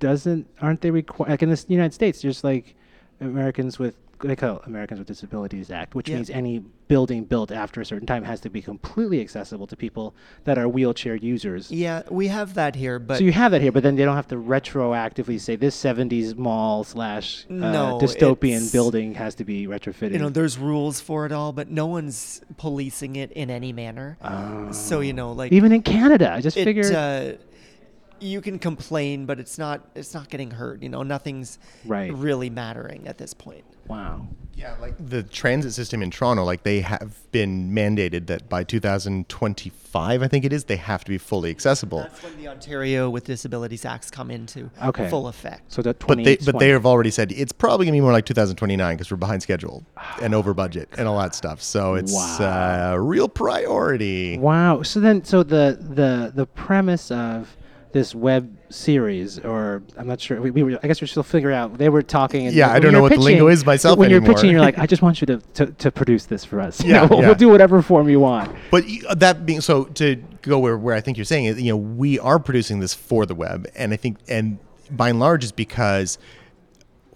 Doesn't 0.00 0.46
aren't 0.62 0.80
they 0.80 0.90
require 0.90 1.28
like 1.30 1.42
in 1.42 1.50
the 1.50 1.64
United 1.68 1.92
States? 1.92 2.22
There's 2.22 2.42
like 2.42 2.74
Americans 3.20 3.78
with 3.78 3.94
they 4.28 4.36
call 4.36 4.56
it 4.56 4.62
Americans 4.66 4.98
with 4.98 5.08
Disabilities 5.08 5.70
Act, 5.70 5.94
which 5.94 6.08
Yeah. 6.08 6.16
means 6.16 6.30
any 6.30 6.62
building 6.88 7.24
built 7.24 7.50
after 7.50 7.80
a 7.80 7.84
certain 7.84 8.06
time 8.06 8.24
has 8.24 8.40
to 8.40 8.50
be 8.50 8.60
completely 8.60 9.20
accessible 9.20 9.66
to 9.66 9.76
people 9.76 10.14
that 10.44 10.58
are 10.58 10.68
wheelchair 10.68 11.14
users. 11.14 11.70
yeah, 11.70 12.02
we 12.10 12.26
have 12.28 12.54
that 12.54 12.76
here, 12.76 12.98
but 12.98 13.18
so 13.18 13.24
you 13.24 13.32
have 13.32 13.52
that 13.52 13.62
here, 13.62 13.72
but 13.72 13.82
then 13.82 13.96
they 13.96 14.04
don't 14.04 14.16
have 14.16 14.28
to 14.28 14.36
retroactively 14.36 15.40
say 15.40 15.56
this 15.56 15.74
'70s 15.76 16.36
mall 16.36 16.84
slash 16.84 17.46
uh, 17.48 17.54
No, 17.54 17.98
dystopian 18.00 18.70
building 18.72 19.14
has 19.14 19.34
to 19.36 19.44
be 19.44 19.66
retrofitted. 19.66 20.12
you 20.12 20.18
know, 20.18 20.28
there's 20.28 20.58
rules 20.58 21.00
for 21.00 21.24
it 21.26 21.32
all, 21.32 21.52
but 21.52 21.70
no 21.70 21.86
one's 21.86 22.42
policing 22.56 23.16
it 23.16 23.32
in 23.32 23.50
any 23.50 23.72
manner. 23.72 24.16
so 24.72 25.00
you 25.00 25.12
know, 25.12 25.32
like 25.32 25.52
even 25.52 25.72
in 25.72 25.82
Canada, 25.82 26.32
I 26.32 26.40
just 26.40 26.56
it, 26.56 26.64
figured. 26.64 26.92
uh, 26.94 27.32
you 28.24 28.40
can 28.40 28.58
complain, 28.58 29.26
but 29.26 29.38
it's 29.38 29.58
not 29.58 29.82
it's 29.94 30.14
not 30.14 30.28
getting 30.30 30.50
heard. 30.52 30.82
You 30.82 30.88
know, 30.88 31.02
nothing's 31.02 31.58
Right. 31.84 32.12
really 32.12 32.50
mattering 32.50 33.06
at 33.06 33.18
this 33.18 33.34
point. 33.34 33.64
wow. 33.86 34.26
Yeah, 34.56 34.74
like 34.80 34.94
the 35.04 35.24
transit 35.24 35.72
system 35.74 36.00
in 36.00 36.12
Toronto, 36.12 36.44
like 36.44 36.62
they 36.62 36.80
have 36.80 37.18
been 37.32 37.72
mandated 37.72 38.28
that 38.28 38.48
by 38.48 38.62
2025, 38.62 40.22
I 40.22 40.28
think 40.28 40.44
it 40.44 40.52
is, 40.52 40.64
they 40.64 40.76
have 40.76 41.02
to 41.04 41.10
be 41.10 41.18
fully 41.18 41.50
accessible. 41.50 41.98
That's 41.98 42.22
when 42.22 42.36
the 42.36 42.46
Ontario 42.48 43.10
with 43.10 43.24
Disabilities 43.24 43.84
Acts 43.84 44.10
come 44.12 44.30
into 44.30 44.70
Okay. 44.82 45.10
full 45.10 45.26
effect. 45.26 45.72
So 45.72 45.82
that 45.82 45.98
But 45.98 46.18
they, 46.18 46.36
2020. 46.36 46.52
but 46.52 46.58
they 46.60 46.68
have 46.70 46.86
already 46.86 47.10
said 47.10 47.32
it's 47.32 47.50
probably 47.52 47.84
gonna 47.86 47.96
be 47.96 48.00
more 48.00 48.12
like 48.12 48.26
2029 48.26 48.96
because 48.96 49.10
we're 49.10 49.16
behind 49.16 49.42
schedule 49.42 49.84
and 50.22 50.34
over 50.34 50.54
budget 50.54 50.88
and 50.96 51.08
all 51.08 51.18
that 51.18 51.34
stuff. 51.34 51.60
So 51.60 51.94
it's 51.96 52.12
Wow. 52.12 52.92
uh, 52.92 52.94
a 52.94 53.00
real 53.00 53.28
priority. 53.28 54.38
Wow. 54.38 54.82
So 54.82 55.00
then, 55.00 55.24
so 55.24 55.42
the 55.42 55.76
the 55.80 56.32
the 56.34 56.46
premise 56.46 57.10
of 57.10 57.56
this 57.94 58.12
web 58.12 58.58
series, 58.70 59.38
or 59.38 59.84
I'm 59.96 60.08
not 60.08 60.20
sure. 60.20 60.40
We, 60.40 60.50
we 60.50 60.64
were, 60.64 60.80
I 60.82 60.88
guess 60.88 61.00
we're 61.00 61.06
still 61.06 61.22
figuring 61.22 61.56
out. 61.56 61.78
They 61.78 61.88
were 61.88 62.02
talking. 62.02 62.48
And 62.48 62.54
Yeah, 62.54 62.72
I 62.72 62.80
don't 62.80 62.92
know 62.92 63.00
what 63.00 63.12
the 63.12 63.20
lingo 63.20 63.46
is 63.46 63.64
myself 63.64 64.00
When 64.00 64.10
you're 64.10 64.20
pitching, 64.20 64.50
you're 64.50 64.60
like, 64.60 64.78
I 64.78 64.86
just 64.86 65.00
want 65.00 65.20
you 65.20 65.28
to, 65.28 65.38
to, 65.38 65.66
to 65.66 65.92
produce 65.92 66.26
this 66.26 66.44
for 66.44 66.60
us. 66.60 66.82
You 66.84 66.90
Yeah, 66.90 67.02
know, 67.02 67.06
we'll, 67.06 67.20
yeah. 67.20 67.26
we'll 67.26 67.36
do 67.36 67.48
whatever 67.48 67.80
form 67.82 68.08
you 68.08 68.18
want. 68.18 68.54
But 68.72 68.84
uh, 69.08 69.14
that 69.14 69.46
being 69.46 69.60
so, 69.60 69.84
to 69.84 70.16
go 70.42 70.58
where, 70.58 70.76
where 70.76 70.96
I 70.96 71.00
think 71.00 71.16
you're 71.16 71.24
saying 71.24 71.44
it, 71.44 71.58
you 71.58 71.70
know, 71.70 71.76
we 71.76 72.18
are 72.18 72.40
producing 72.40 72.80
this 72.80 72.92
for 72.92 73.26
the 73.26 73.34
web, 73.36 73.68
and 73.76 73.92
I 73.92 73.96
think, 73.96 74.18
and 74.26 74.58
by 74.90 75.10
and 75.10 75.20
large, 75.20 75.44
is 75.44 75.52
because 75.52 76.18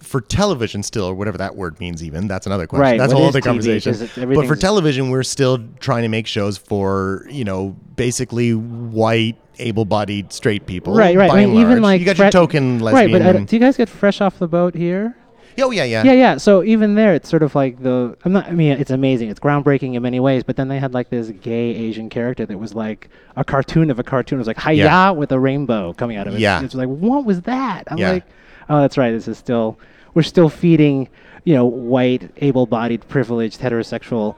for 0.00 0.20
television 0.20 0.84
still, 0.84 1.06
or 1.06 1.14
whatever 1.14 1.38
that 1.38 1.56
word 1.56 1.80
means, 1.80 2.04
even 2.04 2.28
that's 2.28 2.46
another 2.46 2.68
question. 2.68 2.82
Right, 2.82 2.98
That's 2.98 3.12
a 3.12 3.16
what 3.16 3.20
whole 3.20 3.28
other 3.28 3.40
TV? 3.40 3.44
conversation. 3.44 4.32
But 4.32 4.46
for 4.46 4.54
television, 4.54 5.10
we're 5.10 5.24
still 5.24 5.58
trying 5.80 6.02
to 6.02 6.08
make 6.08 6.28
shows 6.28 6.56
for 6.56 7.26
you 7.28 7.44
know 7.44 7.76
basically 7.96 8.54
white, 8.54 9.36
able-bodied, 9.58 10.32
straight 10.32 10.66
people. 10.66 10.94
Right, 10.94 11.16
right. 11.16 11.30
I 11.30 11.44
mean, 11.46 11.56
even 11.56 11.68
large. 11.70 11.80
like 11.82 12.00
you 12.00 12.06
got 12.06 12.16
fre- 12.16 12.24
your 12.24 12.30
token 12.30 12.80
lesbian. 12.80 13.12
Right, 13.12 13.12
but 13.12 13.22
uh, 13.28 13.32
don't- 13.32 13.48
do 13.48 13.56
you 13.56 13.60
guys 13.60 13.76
get 13.76 13.88
fresh 13.88 14.20
off 14.20 14.38
the 14.38 14.48
boat 14.48 14.74
here? 14.74 15.16
oh 15.60 15.72
yeah, 15.72 15.82
yeah, 15.82 16.04
Yeah, 16.04 16.12
yeah. 16.12 16.36
So 16.36 16.62
even 16.62 16.94
there, 16.94 17.14
it's 17.14 17.28
sort 17.28 17.42
of 17.42 17.54
like 17.56 17.82
the. 17.82 18.16
I'm 18.24 18.32
not. 18.32 18.46
I 18.46 18.52
mean, 18.52 18.78
it's 18.78 18.92
amazing. 18.92 19.28
It's 19.28 19.40
groundbreaking 19.40 19.94
in 19.94 20.02
many 20.02 20.20
ways. 20.20 20.44
But 20.44 20.54
then 20.54 20.68
they 20.68 20.78
had 20.78 20.94
like 20.94 21.10
this 21.10 21.30
gay 21.30 21.70
Asian 21.74 22.08
character 22.08 22.46
that 22.46 22.56
was 22.56 22.74
like 22.76 23.08
a 23.34 23.42
cartoon 23.44 23.90
of 23.90 23.98
a 23.98 24.04
cartoon. 24.04 24.38
It 24.38 24.42
was 24.42 24.46
like 24.46 24.60
hiya 24.60 24.84
Yeah. 24.84 25.10
with 25.10 25.32
a 25.32 25.38
rainbow 25.40 25.94
coming 25.94 26.16
out 26.16 26.28
of 26.28 26.34
it. 26.34 26.40
Yeah. 26.40 26.62
It's 26.62 26.74
like 26.76 26.88
what 26.88 27.24
was 27.24 27.42
that? 27.42 27.84
I'm 27.88 27.98
Yeah. 27.98 28.10
like, 28.12 28.24
oh, 28.68 28.80
that's 28.82 28.96
right. 28.96 29.10
This 29.10 29.26
is 29.26 29.36
still. 29.36 29.78
We're 30.14 30.22
still 30.22 30.48
feeding, 30.48 31.08
you 31.44 31.54
know, 31.54 31.66
white, 31.66 32.30
able-bodied, 32.38 33.06
privileged, 33.08 33.60
heterosexual 33.60 34.36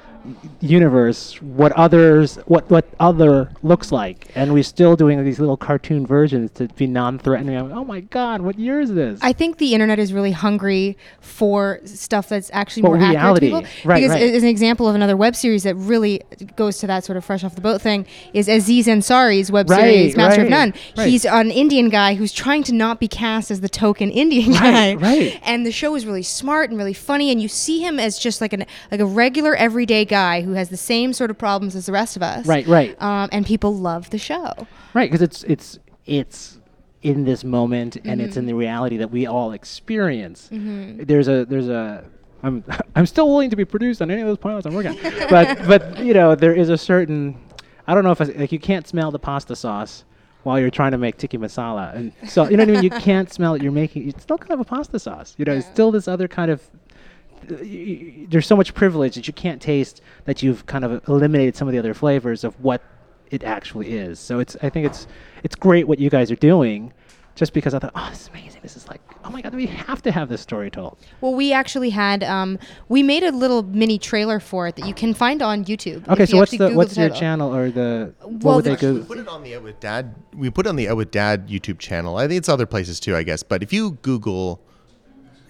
universe 0.61 1.41
what 1.43 1.73
others 1.73 2.37
what 2.47 2.69
what 2.71 2.87
other 2.99 3.51
looks 3.63 3.91
like 3.91 4.29
and 4.35 4.53
we're 4.53 4.63
still 4.63 4.97
doing 4.97 5.23
these 5.25 5.39
little 5.41 5.57
cartoon 5.57 6.07
versions 6.07 6.51
to 6.51 6.69
be 6.69 6.87
non-threatening 6.87 7.57
I'm 7.57 7.71
like, 7.71 7.79
oh 7.79 7.85
my 7.85 8.01
god 8.01 8.41
what 8.43 8.59
year 8.59 8.81
is 8.81 8.93
this 8.93 9.19
I 9.23 9.33
think 9.33 9.59
the 9.59 9.75
internet 9.75 9.99
is 9.99 10.13
really 10.13 10.33
hungry 10.33 10.97
for 11.21 11.81
stuff 11.85 12.29
that's 12.29 12.51
actually 12.53 12.83
For 12.83 12.89
more 12.89 12.97
reality. 12.97 13.19
accurate 13.19 13.65
to 13.65 13.71
people. 13.71 13.89
Right, 13.91 14.01
because 14.03 14.11
right. 14.11 14.35
as 14.35 14.43
an 14.43 14.49
example 14.49 14.89
of 14.89 14.95
another 14.95 15.17
web 15.17 15.37
series 15.37 15.63
that 15.63 15.75
really 15.77 16.23
goes 16.57 16.79
to 16.79 16.87
that 16.87 17.05
sort 17.05 17.17
of 17.17 17.25
fresh 17.25 17.45
off 17.45 17.55
the 17.55 17.61
boat 17.61 17.81
thing 17.81 18.07
is 18.33 18.49
Aziz 18.49 18.87
Ansari's 18.87 19.51
web 19.51 19.71
Right, 19.71 19.81
series 19.81 20.17
Master 20.17 20.43
of 20.43 20.49
None. 20.49 20.75
He's 20.97 21.25
an 21.25 21.51
Indian 21.51 21.89
guy 21.89 22.15
who's 22.15 22.33
trying 22.33 22.63
to 22.65 22.75
not 22.75 23.01
be 23.01 23.09
cast 23.09 23.51
as 23.51 23.61
the 23.61 23.69
token 23.69 24.11
Indian 24.11 24.53
guy. 24.53 24.95
Right, 24.95 25.01
right. 25.01 25.41
And 25.43 25.65
the 25.65 25.73
show 25.73 25.95
is 25.95 26.07
really 26.07 26.23
smart 26.23 26.71
and 26.71 26.79
really 26.79 26.93
funny, 26.93 27.31
and 27.31 27.41
you 27.41 27.49
see 27.49 27.81
him 27.81 27.99
as 27.99 28.19
just 28.19 28.41
like 28.41 28.53
an 28.53 28.67
like 28.91 29.01
a 29.01 29.07
regular 29.07 29.55
everyday 29.55 30.05
guy 30.11 30.43
who 30.43 30.53
has 30.53 30.69
the 30.69 30.77
same 30.77 31.13
sort 31.15 31.31
of 31.31 31.39
problems 31.39 31.75
as 31.75 31.87
the 31.87 31.93
rest 31.93 32.17
of 32.17 32.23
us. 32.23 32.47
Right, 32.47 32.67
right. 32.67 33.01
Um, 33.01 33.29
and 33.33 33.47
people 33.47 33.75
love 33.75 34.11
the 34.11 34.19
show. 34.19 34.53
Right, 34.93 35.11
because 35.11 35.23
it's 35.23 35.43
it's 35.45 35.79
it's 36.05 36.59
in 37.03 37.25
this 37.25 37.45
moment 37.45 37.97
and 38.05 38.21
it's 38.21 38.37
in 38.37 38.43
Mm-hmm. 38.43 38.49
the 38.49 38.55
reality 38.55 38.97
that 38.99 39.11
we 39.11 39.27
all 39.27 39.53
experience. 39.53 40.49
There's 40.53 41.29
a 41.29 41.45
there's 41.47 41.69
a 41.69 42.05
I'm 42.43 42.63
I'm 42.97 43.07
still 43.07 43.29
willing 43.29 43.51
to 43.51 43.57
be 43.57 43.65
produced 43.65 44.03
on 44.03 44.11
any 44.11 44.21
of 44.21 44.29
those 44.29 44.39
pilots 44.39 44.67
I'm 44.67 44.75
working 44.75 44.93
on, 44.93 45.13
but 45.31 45.67
but 45.73 45.99
you 46.05 46.13
know 46.15 46.35
there 46.35 46.55
is 46.55 46.69
a 46.69 46.77
certain 46.77 47.39
I 47.87 47.95
don't 47.95 48.05
know 48.05 48.13
if 48.13 48.21
I, 48.21 48.25
like 48.25 48.53
you 48.53 48.59
can't 48.61 48.87
smell 48.87 49.11
the 49.11 49.19
pasta 49.19 49.57
sauce 49.57 50.05
while 50.43 50.59
you're 50.61 50.71
trying 50.71 50.93
to 50.93 50.99
make 50.99 51.17
tikka 51.19 51.37
masala 51.37 51.95
and 51.95 52.13
so 52.27 52.49
you 52.49 52.57
know 52.57 52.63
what 52.65 52.71
I 52.71 52.73
mean 52.81 52.83
you 52.83 52.91
can't 52.91 53.31
smell 53.33 53.55
it 53.55 53.63
you're 53.63 53.73
making 53.73 54.09
it's 54.09 54.23
still 54.23 54.39
kind 54.39 54.53
of 54.53 54.61
a 54.61 54.65
pasta 54.65 54.99
sauce 54.99 55.35
you 55.39 55.45
know 55.45 55.53
it's 55.53 55.67
still 55.67 55.91
this 55.91 56.09
other 56.09 56.29
kind 56.29 56.51
of 56.51 56.63
there's 57.51 58.47
so 58.47 58.57
much 58.57 58.75
privilege 58.75 59.15
that 59.17 59.27
you 59.27 59.33
can't 59.33 59.61
taste 59.61 60.01
that 60.25 60.43
you've 60.43 60.67
kind 60.67 60.85
of 60.85 61.07
eliminated 61.09 61.57
some 61.57 61.69
of 61.69 61.73
the 61.73 61.79
other 61.79 61.95
flavors 61.95 62.45
of 62.45 62.59
what 62.63 62.83
it 63.31 63.45
actually 63.45 63.91
is. 63.93 64.19
So 64.19 64.39
it's 64.41 64.57
I 64.63 64.71
think 64.71 64.87
it's 64.87 65.07
it's 65.45 65.55
great 65.55 65.87
what 65.89 65.99
you 65.99 66.11
guys 66.11 66.31
are 66.31 66.37
doing, 66.37 66.93
just 67.35 67.53
because 67.53 67.75
I 67.75 67.79
thought, 67.79 67.93
oh, 67.95 68.09
this 68.11 68.23
is 68.23 68.29
amazing. 68.29 68.61
This 68.63 68.77
is 68.77 68.89
like, 68.89 69.01
oh 69.25 69.31
my 69.31 69.41
god, 69.41 69.55
we 69.55 69.67
have 69.67 70.03
to 70.03 70.11
have 70.13 70.29
this 70.29 70.41
story 70.43 70.71
told. 70.71 70.99
Well, 71.21 71.35
we 71.35 71.53
actually 71.53 71.91
had 71.91 72.23
um, 72.25 72.59
we 72.89 73.03
made 73.03 73.23
a 73.23 73.31
little 73.33 73.63
mini 73.63 73.99
trailer 73.99 74.39
for 74.41 74.67
it 74.69 74.77
that 74.77 74.87
you 74.87 74.93
can 74.95 75.15
find 75.15 75.41
on 75.43 75.65
YouTube. 75.65 76.07
Okay, 76.09 76.27
so 76.27 76.35
you 76.35 76.41
what's 76.41 76.51
the 76.51 76.59
Google 76.59 76.77
what's 76.77 76.95
the 76.95 77.01
your 77.03 77.09
title. 77.11 77.21
channel 77.21 77.55
or 77.55 77.71
the 77.71 78.15
what 78.21 78.43
Well, 78.43 78.57
would 78.57 78.65
they 78.65 78.75
the- 78.75 78.95
We 78.95 79.03
put 79.03 79.19
it 79.19 79.29
on 79.29 79.43
the 79.43 79.55
Out 79.57 79.63
with 79.63 79.81
Dad. 79.81 80.15
We 80.35 80.51
put 80.51 80.67
it 80.67 80.69
on 80.69 80.77
the 80.77 80.89
Out 80.89 80.97
with 80.97 81.11
Dad 81.11 81.49
YouTube 81.49 81.79
channel. 81.79 82.17
I 82.17 82.27
think 82.29 82.39
it's 82.39 82.49
other 82.49 82.67
places 82.67 83.01
too, 83.01 83.17
I 83.17 83.23
guess. 83.23 83.43
But 83.43 83.63
if 83.63 83.73
you 83.73 83.93
Google, 84.03 84.61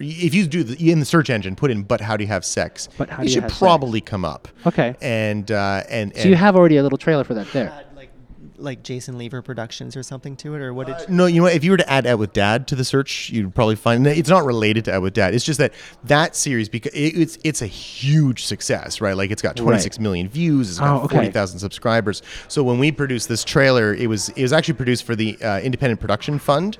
if 0.01 0.33
you 0.33 0.45
do 0.47 0.63
the, 0.63 0.91
in 0.91 0.99
the 0.99 1.05
search 1.05 1.29
engine, 1.29 1.55
put 1.55 1.71
in 1.71 1.83
"But 1.83 2.01
how 2.01 2.17
do 2.17 2.23
you 2.23 2.27
have 2.29 2.43
sex?" 2.45 2.89
But 2.97 3.09
how 3.09 3.17
you 3.21 3.27
do 3.27 3.29
you 3.29 3.33
should 3.35 3.43
have 3.43 3.51
sex? 3.51 3.59
probably 3.59 4.01
come 4.01 4.25
up. 4.25 4.47
Okay. 4.65 4.95
And 5.01 5.49
uh, 5.51 5.83
and 5.89 6.15
So 6.15 6.27
you 6.27 6.35
have 6.35 6.55
already 6.55 6.77
a 6.77 6.83
little 6.83 6.97
trailer 6.97 7.23
for 7.23 7.33
that 7.35 7.51
there. 7.51 7.65
like 7.95 8.09
like 8.57 8.83
Jason 8.83 9.17
Leaver 9.17 9.41
Productions 9.41 9.97
or 9.97 10.03
something 10.03 10.35
to 10.35 10.53
it, 10.53 10.61
or 10.61 10.71
what 10.71 10.85
did? 10.85 11.09
No, 11.09 11.25
you 11.25 11.37
know 11.37 11.43
what? 11.45 11.55
If 11.55 11.63
you 11.63 11.71
were 11.71 11.77
to 11.77 11.89
add 11.89 12.05
"Out 12.05 12.19
with 12.19 12.31
Dad 12.31 12.67
to 12.67 12.75
the 12.75 12.85
search, 12.85 13.31
you'd 13.31 13.55
probably 13.55 13.75
find 13.75 14.05
it's 14.05 14.29
not 14.29 14.45
related 14.45 14.85
to 14.85 14.93
"Out 14.93 15.01
with 15.01 15.15
Dad. 15.15 15.33
It's 15.33 15.43
just 15.43 15.57
that 15.57 15.73
that 16.03 16.35
series 16.35 16.69
because 16.69 16.93
it, 16.93 17.17
it's 17.17 17.39
it's 17.43 17.63
a 17.63 17.65
huge 17.65 18.45
success, 18.45 19.01
right? 19.01 19.17
Like 19.17 19.31
it's 19.31 19.41
got 19.41 19.55
26 19.55 19.97
million 19.97 20.29
views, 20.29 20.69
it's 20.69 20.79
got 20.79 21.01
Oh, 21.01 21.05
okay. 21.05 21.15
40,000 21.15 21.57
subscribers. 21.57 22.21
So 22.49 22.61
when 22.61 22.77
we 22.77 22.91
produced 22.91 23.27
this 23.29 23.43
trailer, 23.43 23.95
it 23.95 24.05
was 24.07 24.29
it 24.29 24.43
was 24.43 24.53
actually 24.53 24.75
produced 24.75 25.05
for 25.05 25.15
the 25.15 25.41
uh, 25.41 25.59
Independent 25.61 25.99
Production 25.99 26.37
Fund 26.37 26.77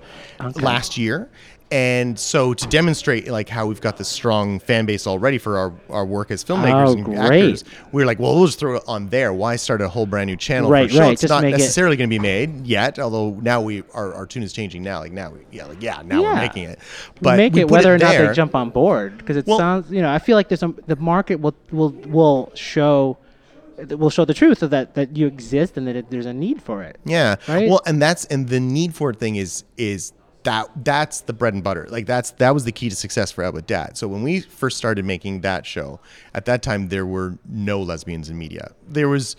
last 0.62 0.98
year. 1.00 1.30
And 1.72 2.20
so 2.20 2.54
to 2.54 2.68
demonstrate 2.68 3.30
like 3.30 3.48
how 3.48 3.66
we've 3.66 3.80
got 3.80 3.96
this 3.98 4.10
strong 4.10 4.60
fan 4.60 4.86
base 4.86 5.08
already 5.08 5.38
for 5.38 5.58
our, 5.58 5.74
our 5.90 6.06
work 6.06 6.30
as 6.30 6.44
filmmakers 6.44 6.88
Oh, 6.90 6.92
and 6.94 7.06
great. 7.06 7.18
actors, 7.22 7.64
we 7.94 8.04
are 8.04 8.06
like, 8.06 8.20
well, 8.20 8.36
we'll 8.36 8.46
just 8.48 8.60
throw 8.60 8.76
it 8.76 8.84
on 8.88 9.08
there. 9.08 9.32
Why 9.32 9.56
start 9.56 9.82
a 9.82 9.88
whole 9.88 10.06
brand 10.06 10.28
new 10.28 10.36
channel 10.36 10.70
Right, 10.70 10.90
for 10.90 10.94
a 10.94 10.96
show? 10.98 11.02
right, 11.04 11.12
It's 11.14 11.22
just 11.22 11.32
not 11.32 11.44
make 11.44 11.56
it- 11.56 11.60
necessarily 11.60 11.96
going 11.96 12.10
to 12.10 12.14
be 12.14 12.20
made 12.20 12.68
yet, 12.68 13.00
although 13.00 13.32
now 13.42 13.62
we 13.62 13.84
our, 13.94 14.14
our 14.14 14.26
tune 14.26 14.44
is 14.44 14.52
changing 14.52 14.84
now. 14.84 15.00
Like 15.00 15.14
now 15.14 15.32
we 15.32 15.40
yeah, 15.52 15.66
like 15.66 15.82
yeah, 15.82 16.02
now 16.04 16.22
we're 16.22 16.36
making 16.36 16.64
it. 16.66 16.80
But 17.22 17.38
make 17.38 17.54
we 17.54 17.62
it 17.62 17.70
whether 17.72 17.94
or 17.96 17.98
not 17.98 18.18
they 18.18 18.34
jump 18.34 18.54
on 18.54 18.70
board 18.70 19.18
because 19.18 19.38
it 19.38 19.48
Well- 19.48 19.58
sounds 19.58 19.90
you 19.90 20.02
know 20.02 20.12
I 20.12 20.20
feel 20.20 20.36
like 20.36 20.50
there's 20.50 20.60
some 20.60 20.78
the 20.88 20.98
market 20.98 21.40
will 21.40 21.56
will 21.72 21.92
will 21.92 22.52
show 22.54 23.18
will 23.90 24.10
show 24.10 24.26
the 24.26 24.34
truth 24.34 24.62
of 24.62 24.72
that 24.72 24.94
that 24.96 25.16
you 25.16 25.26
exist 25.26 25.78
and 25.78 25.88
that 25.88 25.96
it, 25.96 26.10
there's 26.12 26.26
a 26.26 26.34
need 26.34 26.62
for 26.62 26.84
it. 26.84 26.98
Yeah. 27.06 27.38
Right? 27.48 27.70
Well, 27.70 27.82
and 27.86 28.02
that's 28.02 28.26
and 28.26 28.50
the 28.50 28.60
need 28.60 28.94
for 28.94 29.10
it 29.12 29.20
thing 29.20 29.38
is 29.38 29.64
is 29.78 30.12
that 30.44 30.70
that's 30.84 31.22
the 31.22 31.34
bread 31.34 31.54
and 31.54 31.64
butter. 31.64 31.88
Like 31.90 32.06
that's 32.06 32.32
that 32.32 32.54
was 32.54 32.64
the 32.66 32.72
key 32.72 32.90
to 32.90 32.96
success 32.96 33.32
for 33.32 33.44
Out 33.44 33.54
with 33.54 33.68
Dad. 33.68 33.98
So 33.98 34.08
when 34.08 34.24
we 34.24 34.42
first 34.42 34.78
started 34.78 35.06
making 35.06 35.42
that 35.42 35.66
show, 35.66 36.00
at 36.34 36.46
that 36.46 36.62
time 36.62 36.88
there 36.90 37.06
were 37.06 37.38
no 37.48 37.82
lesbians 37.82 38.30
in 38.30 38.38
media. 38.38 38.72
There 38.88 39.10
was 39.10 39.36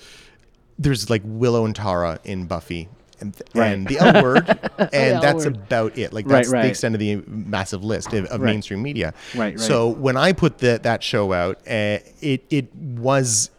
there's 0.78 1.10
like 1.10 1.22
Willow 1.24 1.64
and 1.64 1.74
Tara 1.76 2.18
in 2.24 2.46
Buffy. 2.46 2.88
And, 3.20 3.40
Right. 3.54 3.72
and 3.72 3.86
the 3.88 3.98
L 4.00 4.20
word, 4.22 4.48
and 4.78 4.92
L 5.14 5.20
that's 5.22 5.44
word. 5.44 5.54
about 5.56 5.96
it. 5.96 6.12
Like 6.12 6.26
Right, 6.26 6.38
that's 6.38 6.48
right. 6.48 6.62
the 6.62 6.68
extent 6.68 6.96
of 6.96 6.98
the 6.98 7.16
massive 7.28 7.84
list 7.84 8.12
of, 8.12 8.24
of 8.26 8.40
Right. 8.40 8.46
mainstream 8.50 8.82
media. 8.82 9.14
Right, 9.34 9.52
right. 9.54 9.60
So 9.60 9.88
when 9.88 10.16
I 10.16 10.32
put 10.32 10.58
the, 10.58 10.80
that 10.82 11.04
show 11.04 11.32
out, 11.32 11.58
uh, 11.68 11.98
it 12.20 12.44
it 12.50 12.74
was 12.74 13.50